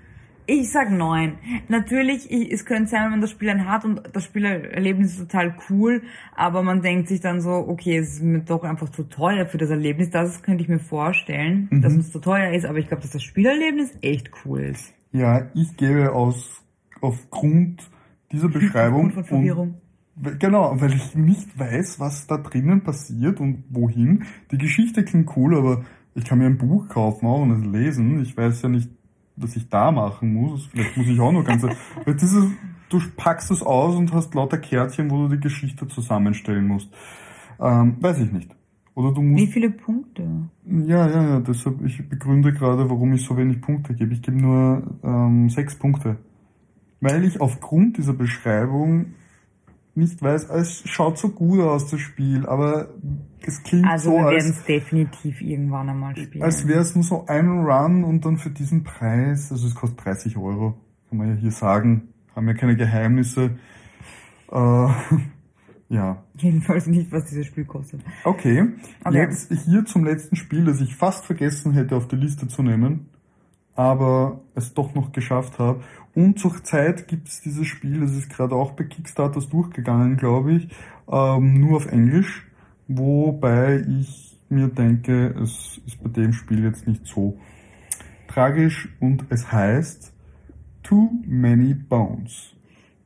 Ich 0.47 0.71
sag 0.71 0.91
neun. 0.91 1.39
Natürlich, 1.69 2.31
ich, 2.31 2.53
es 2.53 2.67
könnte 2.67 2.91
sein, 2.91 3.05
wenn 3.05 3.11
man 3.13 3.21
das 3.23 3.31
Spiel 3.31 3.49
dann 3.49 3.67
hat 3.67 3.85
und 3.85 4.03
das 4.13 4.25
Spielerlebnis 4.25 5.13
ist 5.13 5.21
total 5.21 5.57
cool, 5.71 6.03
aber 6.37 6.63
man 6.63 6.83
denkt 6.83 7.09
sich 7.09 7.21
dann 7.21 7.41
so, 7.41 7.51
okay, 7.51 7.97
es 7.97 8.15
ist 8.15 8.23
mir 8.23 8.41
doch 8.41 8.63
einfach 8.63 8.91
zu 8.91 9.05
teuer 9.05 9.47
für 9.47 9.57
das 9.57 9.71
Erlebnis. 9.71 10.11
Das 10.11 10.43
könnte 10.43 10.63
ich 10.63 10.69
mir 10.69 10.81
vorstellen, 10.81 11.69
dass 11.83 11.95
es 11.95 12.13
zu 12.13 12.19
teuer 12.19 12.53
ist, 12.53 12.67
aber 12.67 12.79
ich 12.79 12.89
glaube, 12.89 13.03
dass 13.03 13.13
das 13.13 13.23
Spielerlebnis 13.23 13.97
echt 14.03 14.31
cool 14.45 14.61
ist. 14.61 14.93
Ja, 15.13 15.51
ich 15.55 15.77
gebe 15.79 16.13
aus, 16.13 16.63
aufgrund 17.01 17.91
dieser 18.31 18.49
Beschreibung. 18.51 19.07
Aufgrund 19.07 19.29
von 19.29 19.39
Verwirrung. 19.39 19.69
Und, 19.69 19.84
genau, 20.39 20.81
weil 20.81 20.95
ich 20.95 21.15
nicht 21.15 21.59
weiß, 21.59 22.01
was 22.01 22.27
da 22.27 22.39
drinnen 22.39 22.83
passiert 22.83 23.41
und 23.41 23.65
wohin. 23.71 24.25
Die 24.51 24.59
Geschichte 24.59 25.05
klingt 25.05 25.37
cool, 25.37 25.57
aber 25.57 25.85
ich 26.15 26.25
kann 26.25 26.39
mir 26.39 26.47
ein 26.47 26.59
Buch 26.59 26.89
kaufen 26.89 27.27
auch 27.27 27.43
und 27.43 27.51
es 27.51 27.65
lesen. 27.65 28.21
Ich 28.21 28.37
weiß 28.37 28.63
ja 28.63 28.69
nicht, 28.69 28.91
was 29.37 29.57
ich 29.57 29.69
da 29.69 29.91
machen 29.91 30.33
muss. 30.33 30.67
Vielleicht 30.67 30.97
muss 30.97 31.07
ich 31.07 31.21
auch 31.21 31.33
noch 31.33 31.45
ganz, 31.45 31.63
weil 32.05 32.17
du 32.89 33.01
packst 33.17 33.51
es 33.51 33.63
aus 33.63 33.97
und 33.97 34.13
hast 34.13 34.35
lauter 34.35 34.59
Kärtchen, 34.59 35.11
wo 35.11 35.27
du 35.27 35.35
die 35.35 35.41
Geschichte 35.41 35.89
zusammenstellen 35.89 36.67
musst. 36.67 36.93
Ähm, 37.61 37.97
weiß 38.01 38.21
ich 38.21 38.33
nicht. 38.33 38.55
Oder 38.95 39.13
du 39.13 39.23
musst. 39.23 39.43
Wie 39.43 39.47
viele 39.49 39.71
Punkte? 39.71 40.23
Ja, 40.65 41.09
ja, 41.09 41.23
ja, 41.23 41.41
deshalb, 41.41 41.85
ich 41.85 42.09
begründe 42.09 42.53
gerade, 42.53 42.89
warum 42.89 43.13
ich 43.13 43.25
so 43.25 43.37
wenig 43.37 43.61
Punkte 43.61 43.95
gebe. 43.95 44.15
Ich 44.15 44.23
gebe 44.23 44.41
nur 44.41 44.99
ähm, 45.03 45.49
sechs 45.49 45.75
Punkte. 45.77 46.19
Weil 47.01 47.25
ich 47.25 47.41
aufgrund 47.41 47.99
dieser 47.99 48.13
Beschreibung 48.13 49.15
nicht 49.97 50.21
weiß, 50.23 50.51
es 50.51 50.83
schaut 50.87 51.19
so 51.19 51.29
gut 51.29 51.61
aus, 51.61 51.91
das 51.91 52.01
Spiel, 52.01 52.47
aber 52.47 52.89
es 53.47 53.63
klingt 53.63 53.87
Also 53.87 54.11
so, 54.11 54.17
wir 54.17 54.31
werden 54.31 54.51
es 54.51 54.65
definitiv 54.65 55.41
irgendwann 55.41 55.89
einmal 55.89 56.17
spielen. 56.17 56.43
als 56.43 56.67
wäre 56.67 56.81
es 56.81 56.95
nur 56.95 57.05
so 57.05 57.27
ein 57.27 57.49
Run 57.65 58.05
und 58.05 58.25
dann 58.25 58.37
für 58.39 58.51
diesen 58.51 58.83
Preis, 58.85 59.53
also 59.53 59.67
es 59.67 59.75
kostet 59.75 60.05
30 60.05 60.37
Euro, 60.37 60.75
kann 61.09 61.19
man 61.19 61.29
ja 61.29 61.35
hier 61.35 61.53
sagen, 61.53 62.09
haben 62.35 62.49
ja 62.49 62.55
keine 62.55 62.77
Geheimnisse. 62.77 63.57
Äh, 64.51 64.89
ja, 65.89 66.23
Jedenfalls 66.39 66.87
nicht, 66.87 67.13
was 67.13 67.27
dieses 67.27 67.47
Spiel 67.47 67.65
kostet. 67.65 68.01
okay. 68.25 68.67
Okay. 69.05 69.19
Jetzt 69.19 69.53
hier 69.65 69.85
zum 69.85 70.05
letzten 70.05 70.35
Spiel, 70.37 70.65
das 70.65 70.81
ich 70.81 70.97
fast 70.97 71.25
vergessen 71.25 71.73
hätte 71.73 71.95
auf 71.97 72.09
die 72.09 72.17
Liste 72.17 72.49
zu 72.49 72.63
nehmen, 72.63 73.09
aber 73.77 74.41
es 74.55 74.75
doch 74.75 74.95
noch 74.95 75.13
geschafft 75.13 75.59
habe. 75.59 75.83
Und 76.15 76.39
zur 76.39 76.63
Zeit 76.63 77.09
gibt 77.09 77.29
es 77.29 77.41
dieses 77.41 77.67
Spiel, 77.67 78.01
das 78.01 78.13
ist 78.13 78.31
gerade 78.31 78.55
auch 78.55 78.73
bei 78.73 78.85
Kickstarters 78.85 79.49
durchgegangen, 79.49 80.17
glaube 80.17 80.53
ich, 80.53 80.69
ähm, 81.11 81.61
nur 81.61 81.77
auf 81.79 81.87
Englisch, 81.87 82.47
wobei 82.87 83.85
ich 83.89 84.39
mir 84.49 84.69
denke, 84.69 85.35
es 85.43 85.81
ist 85.87 86.03
bei 86.03 86.11
dem 86.11 86.33
Spiel 86.33 86.63
jetzt 86.63 86.87
nicht 86.87 87.07
so 87.07 87.37
tragisch 88.29 88.89
und 89.01 89.25
es 89.31 89.51
heißt 89.51 90.13
Too 90.83 91.11
Many 91.27 91.75
Bones. 91.75 92.55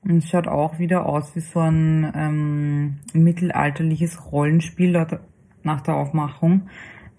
Und 0.03 0.19
es 0.19 0.29
schaut 0.29 0.47
auch 0.47 0.79
wieder 0.79 1.07
aus 1.07 1.35
wie 1.35 1.41
so 1.41 1.61
ein 1.61 2.13
ähm, 2.15 2.99
mittelalterliches 3.15 4.33
Rollenspiel 4.33 4.93
nach 5.63 5.81
der 5.81 5.95
Aufmachung. 5.95 6.69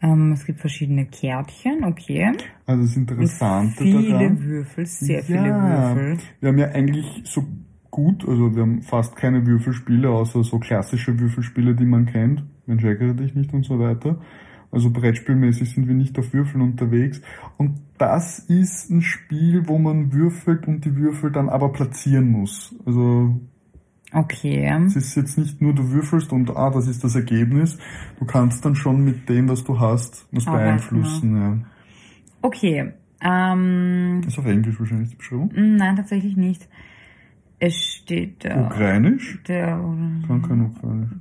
Ähm, 0.02 0.32
es 0.32 0.46
gibt 0.46 0.60
verschiedene 0.60 1.06
Kärtchen, 1.06 1.84
okay. 1.84 2.32
Also 2.66 2.84
das 2.84 2.96
Und 2.96 3.02
Interessante 3.02 3.84
viele 3.84 4.10
daran. 4.10 4.42
Würfel, 4.42 4.86
sehr 4.86 5.24
viele 5.24 5.48
Ja, 5.48 5.96
Würfel. 5.96 6.18
Wir 6.40 6.50
haben 6.50 6.58
ja 6.58 6.68
eigentlich 6.70 7.22
so 7.26 7.46
gut, 7.92 8.28
also 8.28 8.56
wir 8.56 8.62
haben 8.62 8.82
fast 8.82 9.16
keine 9.16 9.46
Würfelspiele, 9.46 10.10
außer 10.10 10.44
so 10.44 10.60
klassische 10.60 11.20
Würfelspiele, 11.20 11.76
die 11.76 11.86
man 11.86 12.06
kennt. 12.06 12.46
Mensch, 12.66 12.84
ärgere 12.84 13.14
dich 13.14 13.36
nicht 13.36 13.54
und 13.54 13.66
so 13.66 13.80
weiter. 13.80 14.20
Also 14.72 14.92
Brettspielmäßig 14.92 15.72
sind 15.72 15.88
wir 15.88 15.96
nicht 15.96 16.18
auf 16.20 16.32
Würfeln 16.32 16.62
unterwegs. 16.62 17.22
Und 17.58 17.82
das 17.98 18.40
ist 18.40 18.92
ein 18.92 19.02
Spiel, 19.02 19.68
wo 19.68 19.80
man 19.80 20.14
würfelt 20.14 20.68
und 20.68 20.86
die 20.86 20.96
Würfel 20.96 21.32
dann 21.32 21.50
aber 21.50 21.72
platzieren 21.72 22.30
muss. 22.30 22.76
Also 22.86 23.40
Okay. 24.12 24.68
es 24.88 24.96
ist 24.96 25.16
jetzt 25.16 25.38
nicht 25.38 25.62
nur 25.62 25.74
du 25.74 25.92
würfelst 25.92 26.32
und 26.32 26.50
ah, 26.56 26.72
das 26.72 26.88
ist 26.88 27.04
das 27.04 27.16
Ergebnis. 27.16 27.78
Du 28.18 28.26
kannst 28.26 28.66
dann 28.66 28.76
schon 28.76 29.04
mit 29.04 29.30
dem, 29.30 29.48
was 29.50 29.64
du 29.64 29.80
hast, 29.80 30.28
was 30.32 30.48
Arbeiten, 30.48 30.66
beeinflussen. 30.66 31.36
Ja. 31.36 31.58
Okay. 32.42 32.94
Ähm, 33.22 34.22
Ist 34.26 34.40
auf 34.40 34.46
Englisch 34.46 34.80
wahrscheinlich 34.80 35.10
die 35.10 35.16
Beschreibung. 35.18 35.52
mh, 35.54 35.78
nein, 35.78 35.96
tatsächlich 35.96 36.38
nicht. 36.38 36.68
Es 37.60 37.76
steht 37.76 38.46
da. 38.46 38.66
Ukrainisch? 38.68 39.44
Der, 39.48 39.68
Kann 40.28 40.42
kein 40.48 40.62
Ukrainisch. 40.66 41.12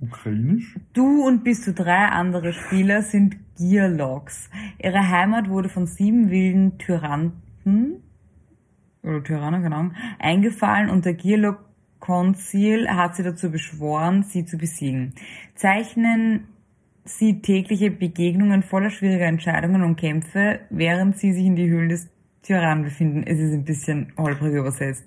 Ukrainisch? 0.00 0.78
Du 0.94 1.24
und 1.26 1.44
bis 1.44 1.62
zu 1.62 1.72
drei 1.74 2.06
andere 2.06 2.52
Spieler 2.52 3.02
sind 3.02 3.36
Gearlogs. 3.58 4.50
Ihre 4.82 5.08
Heimat 5.08 5.48
wurde 5.48 5.68
von 5.68 5.86
sieben 5.86 6.30
wilden 6.30 6.78
Tyranten, 6.78 8.02
oder 9.02 9.22
Tyrannen, 9.22 9.62
keine 9.62 9.76
Ahnung, 9.76 9.94
eingefallen 10.18 10.90
und 10.90 11.04
der 11.04 11.14
Gearlog 11.14 11.58
Konzil 12.02 12.88
hat 12.88 13.14
sie 13.14 13.22
dazu 13.22 13.48
beschworen, 13.48 14.24
sie 14.24 14.44
zu 14.44 14.58
besiegen. 14.58 15.14
Zeichnen 15.54 16.48
sie 17.04 17.40
tägliche 17.42 17.92
Begegnungen 17.92 18.64
voller 18.64 18.90
schwieriger 18.90 19.26
Entscheidungen 19.26 19.84
und 19.84 19.94
Kämpfe, 19.94 20.58
während 20.68 21.16
sie 21.16 21.32
sich 21.32 21.46
in 21.46 21.54
die 21.54 21.70
Höhlen 21.70 21.88
des 21.88 22.10
Tyrannen 22.42 22.82
befinden. 22.82 23.22
Es 23.24 23.38
ist 23.38 23.52
ein 23.52 23.64
bisschen 23.64 24.12
holprig 24.18 24.52
übersetzt. 24.52 25.06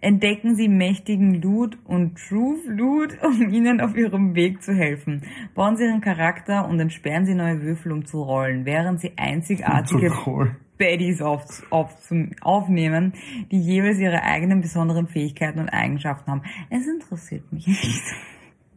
Entdecken 0.00 0.56
Sie 0.56 0.68
mächtigen 0.68 1.40
Loot 1.40 1.78
und 1.84 2.18
Truth 2.18 2.66
Loot, 2.66 3.16
um 3.22 3.48
Ihnen 3.50 3.80
auf 3.80 3.96
Ihrem 3.96 4.34
Weg 4.34 4.60
zu 4.60 4.74
helfen. 4.74 5.22
Bauen 5.54 5.76
Sie 5.76 5.84
Ihren 5.84 6.00
Charakter 6.00 6.68
und 6.68 6.80
entsperren 6.80 7.26
Sie 7.26 7.34
neue 7.34 7.62
Würfel, 7.62 7.92
um 7.92 8.04
zu 8.04 8.20
rollen, 8.20 8.64
während 8.64 9.00
Sie 9.00 9.12
einzigartige 9.16 10.08
Protokoll. 10.08 10.56
Baddies 10.78 11.22
auf, 11.22 11.44
auf, 11.70 11.96
zum, 12.00 12.30
aufnehmen, 12.40 13.12
die 13.50 13.60
jeweils 13.60 13.98
ihre 13.98 14.22
eigenen 14.22 14.60
besonderen 14.60 15.06
Fähigkeiten 15.06 15.60
und 15.60 15.68
Eigenschaften 15.68 16.30
haben. 16.30 16.42
Es 16.70 16.86
interessiert 16.86 17.50
mich 17.52 17.66
nicht. 17.66 18.02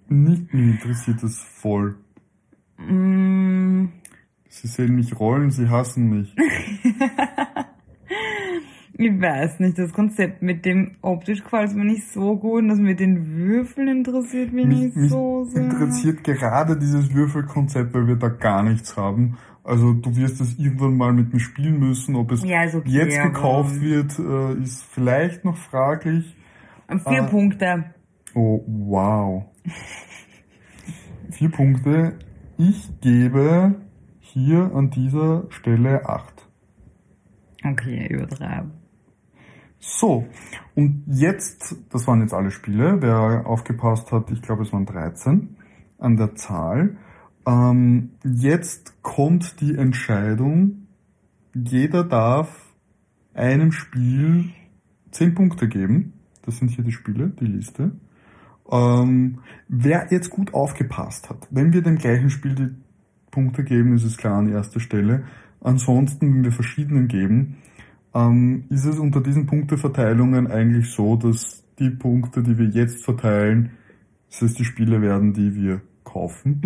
Nicht 0.09 0.53
mich 0.53 0.75
interessiert 0.75 1.21
das 1.21 1.37
voll. 1.39 1.95
Mm, 2.77 3.87
Sie 4.49 4.67
sehen 4.67 4.95
mich 4.95 5.19
rollen, 5.19 5.51
sie 5.51 5.69
hassen 5.69 6.09
mich. 6.09 6.33
ich 8.93 9.21
weiß 9.21 9.59
nicht, 9.59 9.77
das 9.77 9.93
Konzept 9.93 10.41
mit 10.41 10.65
dem 10.65 10.95
optisch 11.01 11.43
gefällt 11.43 11.75
mir 11.75 11.85
nicht 11.85 12.07
so 12.11 12.35
gut 12.37 12.63
und 12.63 12.69
das 12.69 12.79
mit 12.79 12.99
den 12.99 13.37
Würfeln 13.37 13.87
interessiert 13.87 14.53
mich, 14.53 14.65
Mich, 14.65 14.79
nicht 14.79 14.95
mich 14.95 15.11
so 15.11 15.43
sehr. 15.45 15.63
interessiert 15.63 16.23
gerade 16.23 16.77
dieses 16.77 17.13
Würfelkonzept, 17.13 17.93
weil 17.93 18.07
wir 18.07 18.15
da 18.15 18.29
gar 18.29 18.63
nichts 18.63 18.97
haben. 18.97 19.37
Also 19.67 19.93
du 19.93 20.15
wirst 20.15 20.39
es 20.41 20.57
irgendwann 20.57 20.95
mal 20.97 21.11
mit 21.13 21.33
mir 21.33 21.39
spielen 21.39 21.79
müssen. 21.79 22.15
Ob 22.15 22.31
es 22.31 22.43
Ja, 22.43 22.63
okay, 22.65 22.81
jetzt 22.89 23.17
aber- 23.19 23.29
gekauft 23.29 23.81
wird, 23.81 24.17
äh, 24.17 24.53
ist 24.63 24.83
vielleicht 24.85 25.43
noch 25.45 25.57
fraglich. 25.57 26.35
Vier 26.87 27.23
Ah. 27.23 27.27
Punkte. 27.27 27.83
Oh, 28.33 28.63
wow. 28.65 29.43
Vier 31.31 31.51
Punkte. 31.51 32.13
Ich 32.57 32.89
gebe 33.01 33.75
hier 34.19 34.71
an 34.73 34.89
dieser 34.89 35.45
Stelle 35.49 36.07
acht. 36.07 36.47
Okay, 37.63 38.07
übertreiben. 38.07 38.71
So, 39.79 40.25
und 40.75 41.03
jetzt, 41.07 41.75
das 41.91 42.07
waren 42.07 42.21
jetzt 42.21 42.33
alle 42.33 42.51
Spiele, 42.51 43.01
wer 43.01 43.45
aufgepasst 43.45 44.11
hat, 44.11 44.31
ich 44.31 44.41
glaube 44.41 44.63
es 44.63 44.73
waren 44.73 44.85
13 44.85 45.55
an 45.99 46.17
der 46.17 46.35
Zahl. 46.35 46.97
Ähm, 47.47 48.09
jetzt 48.25 49.01
kommt 49.01 49.61
die 49.61 49.75
Entscheidung, 49.75 50.87
jeder 51.53 52.03
darf 52.03 52.73
einem 53.33 53.71
Spiel 53.71 54.49
10 55.11 55.33
Punkte 55.33 55.69
geben. 55.69 56.13
Das 56.41 56.57
sind 56.57 56.71
hier 56.71 56.83
die 56.83 56.91
Spiele, 56.91 57.29
die 57.29 57.45
Liste. 57.45 57.91
Ähm, 58.69 59.39
wer 59.69 60.07
jetzt 60.11 60.29
gut 60.29 60.53
aufgepasst 60.53 61.29
hat, 61.29 61.47
wenn 61.49 61.71
wir 61.71 61.81
dem 61.81 61.97
gleichen 61.97 62.29
Spiel 62.29 62.53
die 62.53 62.75
Punkte 63.31 63.63
geben, 63.63 63.95
ist 63.95 64.03
es 64.03 64.17
klar 64.17 64.39
an 64.39 64.49
erster 64.49 64.81
Stelle. 64.81 65.23
Ansonsten, 65.61 66.33
wenn 66.33 66.43
wir 66.43 66.51
verschiedenen 66.51 67.07
geben, 67.07 67.57
ähm, 68.13 68.65
ist 68.69 68.85
es 68.85 68.99
unter 68.99 69.21
diesen 69.21 69.45
Punkteverteilungen 69.45 70.47
eigentlich 70.47 70.91
so, 70.91 71.15
dass 71.15 71.63
die 71.79 71.91
Punkte, 71.91 72.43
die 72.43 72.57
wir 72.57 72.67
jetzt 72.67 73.05
verteilen, 73.05 73.71
dass 74.29 74.41
es 74.41 74.55
die 74.55 74.65
Spiele 74.65 75.01
werden, 75.01 75.33
die 75.33 75.55
wir 75.55 75.81
kaufen. 76.07 76.61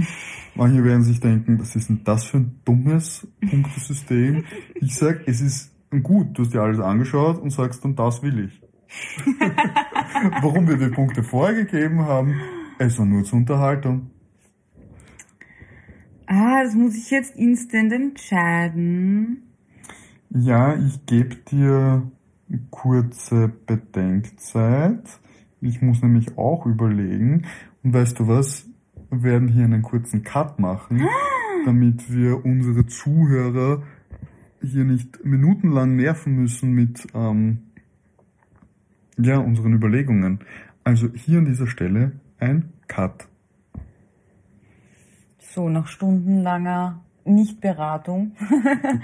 Manche 0.55 0.83
werden 0.83 1.03
sich 1.03 1.19
denken, 1.19 1.59
was 1.59 1.75
ist 1.75 1.89
denn 1.89 2.03
das 2.03 2.25
für 2.25 2.37
ein 2.37 2.61
dummes 2.63 3.27
Punktesystem? 3.49 4.45
Ich 4.75 4.95
sag, 4.95 5.27
es 5.27 5.41
ist 5.41 5.75
gut, 6.03 6.37
du 6.37 6.43
hast 6.43 6.53
dir 6.53 6.61
alles 6.61 6.79
angeschaut 6.79 7.41
und 7.41 7.49
sagst 7.49 7.83
dann, 7.83 7.95
das 7.95 8.21
will 8.21 8.45
ich. 8.45 8.61
Warum 10.41 10.67
wir 10.67 10.77
die 10.77 10.93
Punkte 10.93 11.23
vorher 11.23 11.65
gegeben 11.65 12.01
haben, 12.01 12.39
es 12.77 12.97
war 12.99 13.05
nur 13.05 13.23
zur 13.23 13.39
Unterhaltung. 13.39 14.11
Ah, 16.27 16.63
das 16.63 16.75
muss 16.75 16.95
ich 16.95 17.09
jetzt 17.09 17.35
instant 17.35 17.91
entscheiden. 17.91 19.43
Ja, 20.29 20.75
ich 20.75 21.05
gebe 21.05 21.35
dir 21.35 22.09
eine 22.47 22.61
kurze 22.69 23.51
Bedenkzeit. 23.65 25.19
Ich 25.59 25.81
muss 25.81 26.01
nämlich 26.01 26.37
auch 26.37 26.65
überlegen. 26.65 27.45
Und 27.83 27.93
weißt 27.93 28.19
du 28.19 28.27
was? 28.27 28.70
Wir 29.11 29.23
werden 29.23 29.49
hier 29.49 29.65
einen 29.65 29.81
kurzen 29.81 30.23
Cut 30.23 30.57
machen, 30.57 31.05
damit 31.65 32.11
wir 32.11 32.45
unsere 32.45 32.85
Zuhörer 32.85 33.83
hier 34.61 34.85
nicht 34.85 35.23
minutenlang 35.25 35.95
nerven 35.95 36.35
müssen 36.35 36.71
mit 36.71 37.07
ähm, 37.13 37.59
ja, 39.17 39.37
unseren 39.37 39.73
Überlegungen. 39.73 40.39
Also 40.83 41.09
hier 41.13 41.39
an 41.39 41.45
dieser 41.45 41.67
Stelle 41.67 42.13
ein 42.39 42.71
Cut. 42.87 43.27
So, 45.39 45.67
nach 45.67 45.87
stundenlanger 45.87 47.01
Nichtberatung, 47.25 48.31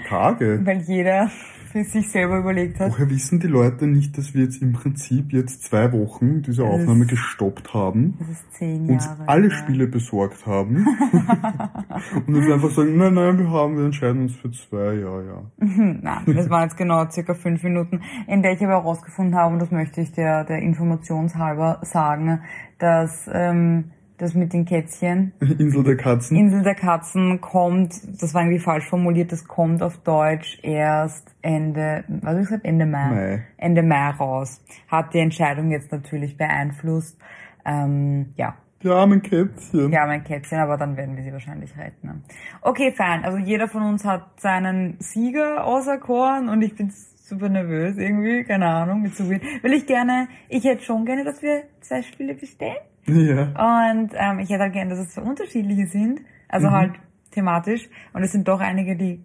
Tage. 0.08 0.60
weil 0.64 0.80
jeder 0.80 1.30
für 1.68 1.84
sich 1.84 2.10
selber 2.10 2.38
überlegt 2.38 2.80
hat. 2.80 2.90
Woher 2.92 3.08
wissen 3.10 3.40
die 3.40 3.46
Leute 3.46 3.86
nicht, 3.86 4.16
dass 4.18 4.34
wir 4.34 4.42
jetzt 4.44 4.60
im 4.62 4.72
Prinzip 4.72 5.32
jetzt 5.32 5.62
zwei 5.64 5.92
Wochen 5.92 6.42
diese 6.42 6.64
Aufnahme 6.64 7.04
ist- 7.04 7.10
gestoppt 7.10 7.72
haben, 7.74 8.14
Das 8.18 8.28
ist 8.30 8.52
zehn 8.54 8.88
uns 8.88 9.04
Jahre. 9.04 9.28
alle 9.28 9.48
her. 9.48 9.50
Spiele 9.50 9.86
besorgt 9.86 10.46
haben 10.46 10.76
und 12.26 12.34
jetzt 12.36 12.50
einfach 12.52 12.70
sagen, 12.70 12.96
nein, 12.96 13.14
nein, 13.14 13.38
wir 13.38 13.50
haben, 13.50 13.76
wir 13.76 13.84
entscheiden 13.84 14.22
uns 14.22 14.34
für 14.36 14.50
zwei, 14.50 14.94
ja, 14.94 15.22
ja. 15.22 15.42
Nein, 15.58 16.22
das 16.34 16.50
waren 16.50 16.62
jetzt 16.64 16.76
genau 16.76 17.08
circa 17.10 17.34
fünf 17.34 17.62
Minuten, 17.62 18.00
in 18.26 18.42
der 18.42 18.52
ich 18.52 18.62
aber 18.62 18.72
herausgefunden 18.74 19.34
habe, 19.36 19.54
und 19.54 19.60
das 19.60 19.70
möchte 19.70 20.00
ich 20.00 20.12
der, 20.12 20.44
der 20.44 20.58
Informationshalber 20.58 21.80
sagen, 21.82 22.40
dass 22.78 23.28
ähm, 23.32 23.90
das 24.18 24.34
mit 24.34 24.52
den 24.52 24.64
Kätzchen, 24.64 25.32
Insel 25.40 25.82
der 25.84 25.96
Katzen. 25.96 26.36
Insel 26.36 26.62
der 26.62 26.74
Katzen 26.74 27.40
kommt, 27.40 27.94
das 28.20 28.34
war 28.34 28.42
irgendwie 28.42 28.58
falsch 28.58 28.86
formuliert, 28.88 29.32
das 29.32 29.46
kommt 29.46 29.82
auf 29.82 29.96
Deutsch 29.98 30.58
erst 30.62 31.34
Ende, 31.42 32.04
was 32.08 32.34
ich 32.36 32.44
gesagt, 32.48 32.64
Ende 32.64 32.86
Mai, 32.86 33.08
Mai. 33.10 33.44
Ende 33.56 33.82
Mai 33.82 34.10
raus. 34.10 34.62
Hat 34.88 35.14
die 35.14 35.18
Entscheidung 35.20 35.70
jetzt 35.70 35.90
natürlich 35.92 36.36
beeinflusst. 36.36 37.18
Ähm, 37.64 38.32
ja, 38.36 38.54
Die 38.82 38.88
armen 38.88 39.22
Kätzchen. 39.22 39.90
ja, 39.92 40.06
mein 40.06 40.24
Kätzchen, 40.24 40.58
aber 40.58 40.76
dann 40.76 40.96
werden 40.96 41.16
wir 41.16 41.22
sie 41.24 41.32
wahrscheinlich 41.32 41.76
retten. 41.76 42.06
Ne? 42.06 42.20
Okay, 42.62 42.92
fein. 42.92 43.24
Also 43.24 43.38
jeder 43.38 43.68
von 43.68 43.82
uns 43.82 44.04
hat 44.04 44.40
seinen 44.40 44.96
Sieger 45.00 45.64
auserkoren 45.64 46.48
und 46.48 46.62
ich 46.62 46.74
bin 46.76 46.90
super 46.90 47.48
nervös 47.50 47.98
irgendwie, 47.98 48.42
keine 48.44 48.66
Ahnung, 48.66 49.02
mit 49.02 49.14
so 49.14 49.24
viel. 49.24 49.40
Will 49.62 49.74
ich 49.74 49.86
gerne, 49.86 50.28
ich 50.48 50.64
hätte 50.64 50.82
schon 50.82 51.04
gerne, 51.04 51.24
dass 51.24 51.42
wir 51.42 51.64
zwei 51.80 52.00
Spiele 52.02 52.34
bestellen. 52.34 52.76
Ja. 53.08 53.88
Und 53.90 54.10
ähm, 54.14 54.38
ich 54.40 54.50
hätte 54.50 54.62
halt 54.64 54.72
gerne, 54.72 54.90
dass 54.90 55.00
es 55.00 55.14
so 55.14 55.20
unterschiedliche 55.22 55.86
sind. 55.86 56.20
Also 56.48 56.70
halt 56.70 56.92
thematisch. 57.30 57.88
Und 58.12 58.22
es 58.22 58.32
sind 58.32 58.48
doch 58.48 58.60
einige, 58.60 58.96
die 58.96 59.20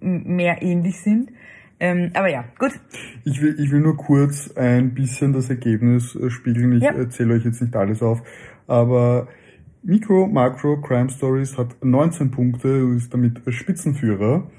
mehr 0.00 0.62
ähnlich 0.62 1.00
sind. 1.00 1.30
Ähm, 1.80 2.10
aber 2.14 2.28
ja, 2.30 2.44
gut. 2.58 2.72
Ich 3.24 3.42
will, 3.42 3.56
ich 3.58 3.70
will 3.70 3.80
nur 3.80 3.96
kurz 3.96 4.50
ein 4.56 4.94
bisschen 4.94 5.32
das 5.32 5.50
Ergebnis 5.50 6.14
äh, 6.14 6.30
spiegeln. 6.30 6.72
Ich 6.72 6.82
Ja. 6.82 6.92
erzähle 6.92 7.34
euch 7.34 7.44
jetzt 7.44 7.60
nicht 7.60 7.74
alles 7.76 8.02
auf. 8.02 8.22
Aber 8.66 9.28
Micro 9.82 10.26
Macro 10.26 10.80
Crime 10.80 11.10
Stories 11.10 11.58
hat 11.58 11.76
19 11.82 12.30
Punkte 12.30 12.84
und 12.84 12.96
ist 12.96 13.12
damit 13.12 13.42
Spitzenführer. 13.48 14.50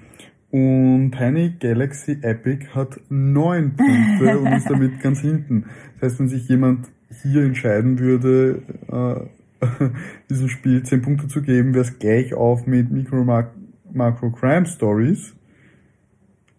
Und 0.52 1.12
Tiny 1.12 1.56
Galaxy 1.60 2.20
Epic 2.22 2.68
hat 2.74 3.00
9 3.10 3.76
Punkte 3.78 4.40
und 4.40 4.54
ist 4.54 4.70
damit 4.70 5.00
ganz 5.02 5.20
hinten. 5.22 5.66
Das 6.00 6.12
heißt, 6.12 6.20
wenn 6.20 6.28
sich 6.30 6.48
jemand 6.48 6.88
hier 7.22 7.44
entscheiden 7.44 8.00
würde, 8.00 8.62
äh, 8.92 9.66
diesem 10.30 10.50
Spiel 10.50 10.84
10 10.84 11.02
Punkte 11.02 11.28
zu 11.28 11.42
geben, 11.42 11.74
wäre 11.74 11.86
es 11.86 12.00
gleich 12.00 12.34
auf 12.34 12.66
mit 12.68 12.92
Micro 12.92 13.24
Mac 13.24 13.52
Macro 13.92 14.30
Crime 14.32 14.66
Stories. 14.66 15.34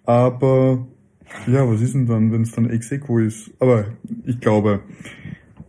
Aber 0.04 0.86
ja, 1.46 1.68
was 1.68 1.82
ist 1.82 1.94
denn 1.94 2.06
dann, 2.06 2.32
wenn 2.32 2.42
es 2.42 2.52
dann 2.52 2.70
ex 2.70 2.90
aequo 2.92 3.18
ist? 3.18 3.50
Aber 3.58 3.86
ich 4.24 4.40
glaube, 4.40 4.80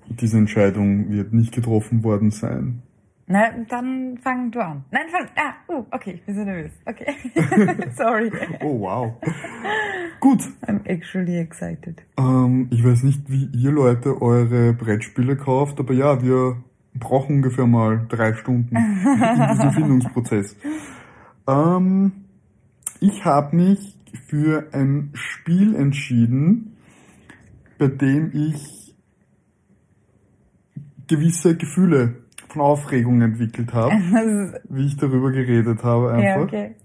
diese 0.09 0.37
Entscheidung 0.37 1.11
wird 1.11 1.33
nicht 1.33 1.53
getroffen 1.53 2.03
worden 2.03 2.31
sein. 2.31 2.83
Na, 3.29 3.51
dann 3.67 4.17
fang 4.23 4.51
du 4.51 4.59
an. 4.61 4.85
Nein, 4.89 5.07
fang, 5.11 5.27
ah, 5.35 5.53
uh, 5.67 5.85
okay, 5.91 6.13
ich 6.13 6.25
bin 6.25 6.35
so 6.35 6.45
nervös. 6.45 6.71
Okay. 6.85 7.13
Sorry. 7.97 8.31
Oh 8.61 8.79
wow. 8.79 9.13
Gut, 10.21 10.39
I'm 10.65 10.79
actually 10.85 11.37
excited. 11.37 12.01
ähm, 12.17 12.69
ich 12.71 12.85
weiß 12.85 13.03
nicht, 13.03 13.29
wie 13.29 13.49
ihr 13.53 13.71
Leute 13.71 14.21
eure 14.21 14.71
Brettspiele 14.71 15.35
kauft, 15.35 15.77
aber 15.81 15.93
ja, 15.93 16.21
wir 16.21 16.63
brauchen 16.93 17.37
ungefähr 17.37 17.67
mal 17.67 18.05
drei 18.07 18.33
Stunden 18.33 18.73
in 18.73 19.47
diesem 19.51 19.71
Findungsprozess. 19.71 20.55
Ähm, 21.47 22.13
ich 23.01 23.25
habe 23.25 23.57
mich 23.57 23.97
für 24.27 24.69
ein 24.71 25.11
Spiel 25.13 25.75
entschieden, 25.75 26.77
bei 27.77 27.87
dem 27.87 28.31
ich 28.33 28.95
gewisse 31.07 31.57
Gefühle 31.57 32.23
von 32.49 32.61
Aufregung 32.61 33.21
entwickelt 33.21 33.73
habe, 33.73 33.95
wie 34.69 34.85
ich 34.85 34.97
darüber 34.97 35.31
geredet 35.31 35.83
habe 35.83 36.11
einfach. 36.11 36.23
ja, 36.23 36.41
okay. 36.41 36.75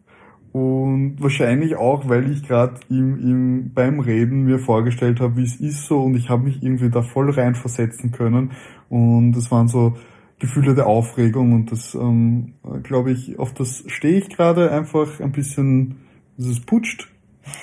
Und 0.52 1.16
wahrscheinlich 1.18 1.76
auch, 1.76 2.08
weil 2.10 2.30
ich 2.30 2.46
gerade 2.46 2.74
im, 2.90 3.18
im, 3.18 3.72
beim 3.72 4.00
Reden 4.00 4.42
mir 4.42 4.58
vorgestellt 4.58 5.18
habe, 5.20 5.36
wie 5.36 5.44
es 5.44 5.56
ist 5.56 5.86
so 5.86 6.02
und 6.02 6.14
ich 6.14 6.28
habe 6.28 6.44
mich 6.44 6.62
irgendwie 6.62 6.90
da 6.90 7.00
voll 7.00 7.30
reinversetzen 7.30 8.12
können. 8.12 8.52
Und 8.90 9.34
es 9.34 9.50
waren 9.50 9.68
so 9.68 9.94
Gefühle 10.38 10.74
der 10.74 10.86
Aufregung 10.88 11.54
und 11.54 11.72
das, 11.72 11.94
ähm, 11.94 12.54
glaube 12.82 13.12
ich, 13.12 13.38
auf 13.38 13.54
das 13.54 13.84
stehe 13.86 14.18
ich 14.18 14.28
gerade 14.28 14.70
einfach 14.70 15.20
ein 15.20 15.32
bisschen, 15.32 16.02
es 16.36 16.60
putscht, 16.60 17.08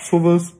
sowas. 0.09 0.55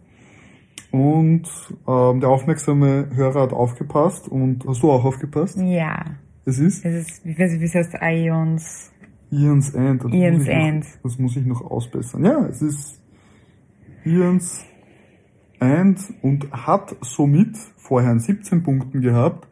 Und 0.92 1.48
ähm, 1.88 2.20
der 2.20 2.30
aufmerksame 2.30 3.10
Hörer 3.12 3.42
hat 3.42 3.54
aufgepasst 3.54 4.28
und 4.28 4.66
hast 4.68 4.84
du 4.84 4.92
auch 4.92 5.04
aufgepasst? 5.04 5.58
Ja. 5.58 6.04
Es 6.46 6.60
ist 6.60 6.86
Es 6.86 7.08
ist, 7.08 7.26
wie 7.26 7.38
weiß 7.38 7.54
ich, 7.54 7.60
wie 7.62 7.66
es 7.66 7.76
heißt, 7.76 7.96
Ions. 8.02 8.92
Ian's 9.32 9.74
End. 9.76 10.04
Das 10.04 10.12
muss 10.12 10.16
ich 10.16 10.48
noch- 10.48 10.48
End. 10.48 10.86
Das 11.04 11.20
muss 11.20 11.36
ich 11.38 11.46
noch 11.46 11.62
ausbessern. 11.62 12.26
Ja, 12.26 12.46
es 12.48 12.62
ist 12.62 13.02
Ian's 14.06 14.66
End 15.60 16.00
und 16.22 16.52
hat 16.52 16.96
somit 17.02 17.56
vorher 17.78 18.12
an 18.12 18.20
17 18.20 18.64
Punkten 18.64 19.02
gehabt, 19.02 19.48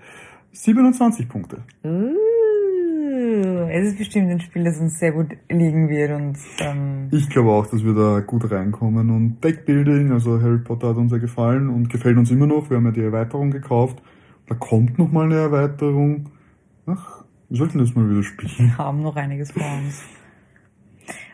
27 0.53 1.27
Punkte. 1.29 1.63
Uh, 1.83 3.67
es 3.69 3.87
ist 3.89 3.97
bestimmt 3.97 4.29
ein 4.31 4.39
Spiel, 4.39 4.63
das 4.63 4.79
uns 4.79 4.97
sehr 4.99 5.11
gut 5.11 5.27
liegen 5.49 5.89
wird 5.89 6.11
und 6.11 6.37
ähm, 6.59 7.09
Ich 7.11 7.29
glaube 7.29 7.51
auch, 7.51 7.67
dass 7.67 7.83
wir 7.83 7.93
da 7.93 8.21
gut 8.21 8.49
reinkommen 8.49 9.09
und 9.11 9.43
Deckbuilding, 9.43 10.11
also 10.11 10.41
Harry 10.41 10.59
Potter 10.59 10.89
hat 10.89 10.97
uns 10.97 11.11
ja 11.11 11.17
gefallen 11.17 11.67
und 11.69 11.89
gefällt 11.89 12.17
uns 12.17 12.31
immer 12.31 12.47
noch. 12.47 12.69
Wir 12.69 12.77
haben 12.77 12.85
ja 12.85 12.91
die 12.91 13.03
Erweiterung 13.03 13.51
gekauft. 13.51 14.01
Da 14.47 14.55
kommt 14.55 14.97
noch 14.97 15.11
mal 15.11 15.25
eine 15.25 15.35
Erweiterung. 15.35 16.29
Ach, 16.87 17.23
wir 17.49 17.57
sollten 17.57 17.77
das 17.79 17.93
mal 17.95 18.09
wieder 18.09 18.23
spielen. 18.23 18.51
wir 18.57 18.77
haben 18.77 19.01
noch 19.01 19.15
einiges 19.15 19.51
vor 19.51 19.61
uns. 19.63 20.03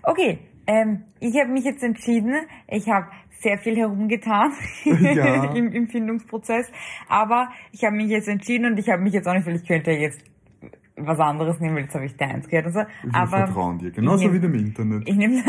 Okay, 0.03 0.39
ähm, 0.67 1.03
ich 1.19 1.39
habe 1.39 1.51
mich 1.51 1.63
jetzt 1.63 1.83
entschieden. 1.83 2.35
Ich 2.67 2.89
habe 2.89 3.07
sehr 3.39 3.57
viel 3.57 3.75
herumgetan 3.75 4.51
Ja. 4.85 5.53
im, 5.53 5.71
im 5.71 5.87
Findungsprozess, 5.87 6.71
aber 7.09 7.49
ich 7.71 7.83
habe 7.83 7.95
mich 7.95 8.07
jetzt 8.09 8.27
entschieden 8.29 8.65
und 8.71 8.77
ich 8.77 8.89
habe 8.89 9.01
mich 9.01 9.13
jetzt 9.13 9.27
auch 9.27 9.33
nicht, 9.33 9.45
weil 9.45 9.55
ich 9.55 9.67
könnte 9.67 9.91
ja 9.91 9.97
jetzt 9.99 10.23
was 10.95 11.19
anderes 11.19 11.59
nehmen, 11.59 11.75
weil 11.75 11.83
jetzt 11.83 11.95
habe 11.95 12.05
ich 12.05 12.15
deins 12.15 12.47
gehört 12.47 12.67
und 12.67 12.73
so. 12.73 12.79
Wir 12.79 13.15
Aber 13.15 13.27
vertrauen 13.47 13.79
dir, 13.79 13.91
genauso 13.91 14.23
ich 14.25 14.31
nehm- 14.31 14.33
wie 14.35 14.39
dem 14.39 14.53
Internet. 14.55 15.09
Ich 15.09 15.15
nehme 15.15 15.43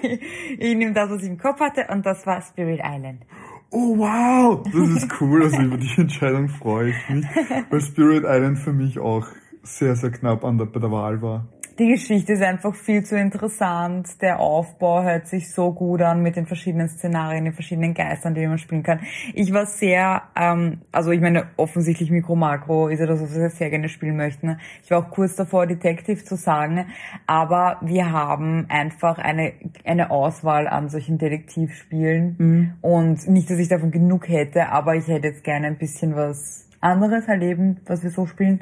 ich 0.58 0.74
nehm 0.76 0.94
das, 0.94 1.10
was 1.10 1.22
ich 1.22 1.28
im 1.28 1.36
Kopf 1.38 1.60
hatte 1.60 1.86
und 1.92 2.06
das 2.06 2.26
war 2.26 2.40
Spirit 2.40 2.80
Island. 2.82 3.22
Oh 3.70 3.98
wow, 3.98 4.62
das 4.64 5.02
ist 5.02 5.20
cool. 5.20 5.42
Also 5.42 5.60
über 5.60 5.76
die 5.76 5.90
Entscheidung 5.96 6.48
freue 6.48 6.90
ich 6.90 7.08
mich, 7.08 7.26
weil 7.70 7.80
Spirit 7.80 8.24
Island 8.24 8.58
für 8.58 8.72
mich 8.72 8.98
auch 8.98 9.26
sehr, 9.62 9.94
sehr 9.94 10.10
knapp 10.10 10.44
an 10.44 10.56
der, 10.56 10.64
bei 10.66 10.80
der 10.80 10.90
Wahl 10.90 11.20
war. 11.20 11.46
Die 11.78 11.86
Geschichte 11.86 12.32
ist 12.32 12.42
einfach 12.42 12.74
viel 12.74 13.04
zu 13.04 13.16
interessant. 13.16 14.20
Der 14.20 14.40
Aufbau 14.40 15.04
hört 15.04 15.28
sich 15.28 15.52
so 15.52 15.72
gut 15.72 16.02
an 16.02 16.22
mit 16.22 16.34
den 16.34 16.46
verschiedenen 16.46 16.88
Szenarien, 16.88 17.44
den 17.44 17.54
verschiedenen 17.54 17.94
Geistern, 17.94 18.34
die 18.34 18.44
man 18.48 18.58
spielen 18.58 18.82
kann. 18.82 18.98
Ich 19.32 19.52
war 19.52 19.64
sehr, 19.64 20.22
ähm, 20.34 20.80
also 20.90 21.12
ich 21.12 21.20
meine, 21.20 21.46
offensichtlich 21.56 22.10
Mikro 22.10 22.34
Makro 22.34 22.88
ist 22.88 22.98
ja 22.98 23.06
das, 23.06 23.22
was 23.22 23.32
wir 23.32 23.48
sehr 23.50 23.70
gerne 23.70 23.88
spielen 23.88 24.16
möchten. 24.16 24.58
Ich 24.82 24.90
war 24.90 24.98
auch 24.98 25.10
kurz 25.10 25.36
davor, 25.36 25.68
Detective 25.68 26.24
zu 26.24 26.34
sagen, 26.34 26.86
aber 27.28 27.78
wir 27.82 28.10
haben 28.10 28.66
einfach 28.68 29.18
eine, 29.18 29.52
eine 29.84 30.10
Auswahl 30.10 30.66
an 30.66 30.88
solchen 30.88 31.18
Detektivspielen 31.18 32.76
und 32.80 33.28
nicht, 33.28 33.48
dass 33.50 33.58
ich 33.58 33.68
davon 33.68 33.92
genug 33.92 34.28
hätte, 34.28 34.70
aber 34.70 34.96
ich 34.96 35.06
hätte 35.06 35.28
jetzt 35.28 35.44
gerne 35.44 35.68
ein 35.68 35.78
bisschen 35.78 36.16
was 36.16 36.68
anderes 36.80 37.26
erleben, 37.26 37.80
was 37.86 38.02
wir 38.02 38.10
so 38.10 38.26
spielen. 38.26 38.60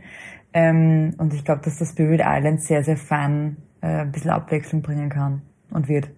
Ähm, 0.56 1.12
und 1.18 1.34
ich 1.34 1.44
glaube, 1.44 1.60
dass 1.62 1.78
das 1.78 1.90
Spirit 1.90 2.22
Island 2.24 2.62
sehr, 2.62 2.82
sehr 2.82 2.96
fun 2.96 3.58
äh, 3.82 3.88
ein 3.88 4.10
bisschen 4.10 4.30
Abwechslung 4.30 4.80
bringen 4.80 5.10
kann 5.10 5.42
und 5.70 5.86
wird. 5.86 6.08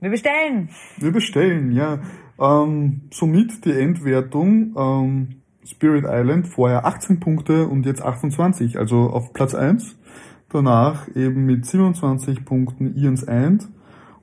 Wir 0.00 0.10
bestellen! 0.10 0.70
Wir 0.98 1.12
bestellen, 1.12 1.70
ja. 1.70 2.00
Ähm, 2.40 3.02
somit 3.12 3.64
die 3.64 3.70
Endwertung. 3.70 4.74
Ähm, 4.76 5.28
Spirit 5.64 6.04
Island 6.04 6.48
vorher 6.48 6.84
18 6.84 7.20
Punkte 7.20 7.68
und 7.68 7.86
jetzt 7.86 8.02
28, 8.02 8.76
also 8.76 9.08
auf 9.10 9.32
Platz 9.32 9.54
1. 9.54 9.96
Danach 10.48 11.06
eben 11.14 11.46
mit 11.46 11.64
27 11.64 12.44
Punkten 12.44 12.96
Ian's 12.96 13.22
End. 13.22 13.68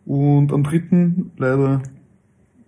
Und 0.06 0.52
am 0.52 0.64
dritten 0.64 1.31
leider 1.38 1.81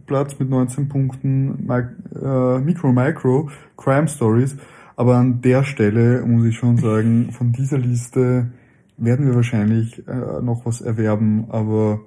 Platz 0.05 0.39
mit 0.39 0.49
19 0.49 0.87
Punkten 0.87 1.69
äh, 1.69 2.59
Micro 2.59 2.93
Micro 2.93 3.49
Crime 3.75 4.07
Stories. 4.07 4.55
Aber 4.95 5.17
an 5.17 5.41
der 5.41 5.63
Stelle 5.63 6.25
muss 6.25 6.45
ich 6.45 6.55
schon 6.55 6.77
sagen, 6.77 7.31
von 7.31 7.51
dieser 7.51 7.77
Liste 7.77 8.51
werden 8.97 9.27
wir 9.27 9.35
wahrscheinlich 9.35 10.07
äh, 10.07 10.41
noch 10.41 10.65
was 10.65 10.81
erwerben, 10.81 11.45
aber 11.49 11.99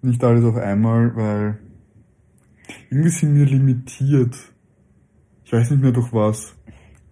nicht 0.00 0.22
alles 0.24 0.44
auf 0.44 0.56
einmal, 0.56 1.14
weil 1.14 1.58
irgendwie 2.90 3.10
sind 3.10 3.34
wir 3.34 3.46
limitiert. 3.46 4.34
Ich 5.44 5.52
weiß 5.52 5.70
nicht 5.70 5.82
mehr 5.82 5.92
durch 5.92 6.12
was. 6.12 6.54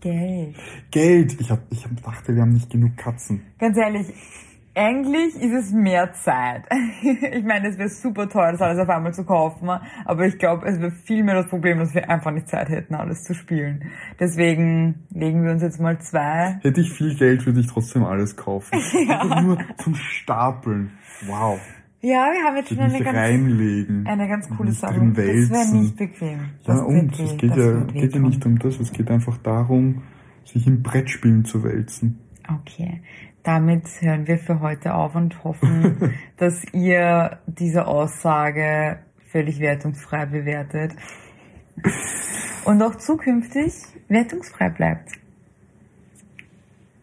Geld. 0.00 0.56
Geld. 0.90 1.40
Ich 1.40 1.50
hab, 1.50 1.60
ich 1.70 1.84
hab 1.84 2.02
dachte, 2.02 2.34
wir 2.34 2.42
haben 2.42 2.54
nicht 2.54 2.70
genug 2.70 2.96
Katzen. 2.96 3.42
Ganz 3.58 3.76
ehrlich, 3.76 4.06
Eigentlich 4.80 5.34
ist 5.34 5.52
es 5.52 5.72
mehr 5.72 6.12
Zeit. 6.14 6.64
Ich 7.02 7.44
meine, 7.44 7.68
es 7.68 7.76
wäre 7.78 7.88
super 7.88 8.28
teuer, 8.28 8.52
das 8.52 8.62
alles 8.62 8.78
auf 8.78 8.88
einmal 8.88 9.12
zu 9.12 9.24
kaufen, 9.24 9.68
aber 10.04 10.26
ich 10.26 10.38
glaube, 10.38 10.66
es 10.66 10.80
wäre 10.80 10.90
viel 10.90 11.22
mehr 11.22 11.34
das 11.34 11.48
Problem, 11.48 11.78
dass 11.78 11.94
wir 11.94 12.08
einfach 12.08 12.30
nicht 12.30 12.48
Zeit 12.48 12.68
hätten, 12.68 12.94
alles 12.94 13.24
zu 13.24 13.34
spielen. 13.34 13.90
Deswegen 14.18 15.06
legen 15.10 15.44
wir 15.44 15.52
uns 15.52 15.62
jetzt 15.62 15.80
mal 15.80 15.98
zwei. 15.98 16.58
Hätte 16.62 16.80
ich 16.80 16.92
viel 16.92 17.14
Geld, 17.16 17.44
würde 17.46 17.60
ich 17.60 17.66
trotzdem 17.66 18.04
alles 18.04 18.36
kaufen. 18.36 18.78
ja. 19.08 19.42
Nur 19.42 19.58
zum 19.78 19.94
Stapeln. 19.94 20.92
Wow. 21.26 21.60
Ja, 22.00 22.28
wir 22.32 22.46
haben 22.46 22.56
jetzt 22.56 22.68
schon 22.70 22.78
eine 22.78 23.02
ganz, 23.02 23.18
reinlegen, 23.18 24.06
eine 24.06 24.28
ganz 24.28 24.48
coole 24.48 24.72
Sache. 24.72 24.94
Das 24.94 25.16
wäre 25.16 25.76
nicht 25.76 25.96
bequem. 25.96 26.38
Das 26.64 26.78
ja, 26.78 26.82
und 26.84 27.18
es 27.18 27.36
geht 27.36 27.54
ja, 27.54 27.80
geht 27.84 28.14
ja 28.14 28.20
nicht 28.20 28.46
um 28.46 28.58
das, 28.58 28.80
es 28.80 28.92
geht 28.92 29.10
einfach 29.10 29.36
darum, 29.38 30.02
sich 30.44 30.66
im 30.66 30.82
Brettspielen 30.82 31.44
zu 31.44 31.62
wälzen. 31.62 32.18
Okay. 32.48 33.02
Damit 33.42 33.88
hören 34.00 34.26
wir 34.26 34.38
für 34.38 34.60
heute 34.60 34.94
auf 34.94 35.14
und 35.14 35.42
hoffen, 35.44 36.14
dass 36.36 36.64
ihr 36.72 37.38
diese 37.46 37.86
Aussage 37.86 38.98
völlig 39.30 39.60
wertungsfrei 39.60 40.26
bewertet 40.26 40.92
und 42.64 42.82
auch 42.82 42.96
zukünftig 42.96 43.72
wertungsfrei 44.08 44.68
bleibt. 44.70 45.10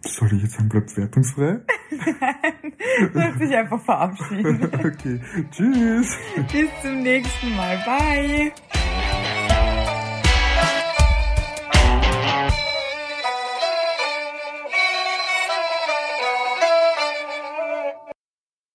Soll 0.01 0.33
ich 0.33 0.43
jetzt 0.43 0.53
sagen, 0.53 0.69
bleibt 0.69 0.95
wertungsfrei? 0.95 1.59
Nein, 2.19 3.11
soll 3.13 3.47
sich 3.47 3.55
einfach 3.55 3.81
verabschieden. 3.81 4.63
okay, 4.73 5.19
tschüss. 5.51 6.17
Bis 6.51 6.69
zum 6.81 7.01
nächsten 7.01 7.55
Mal. 7.55 7.77
Bye. 7.85 8.51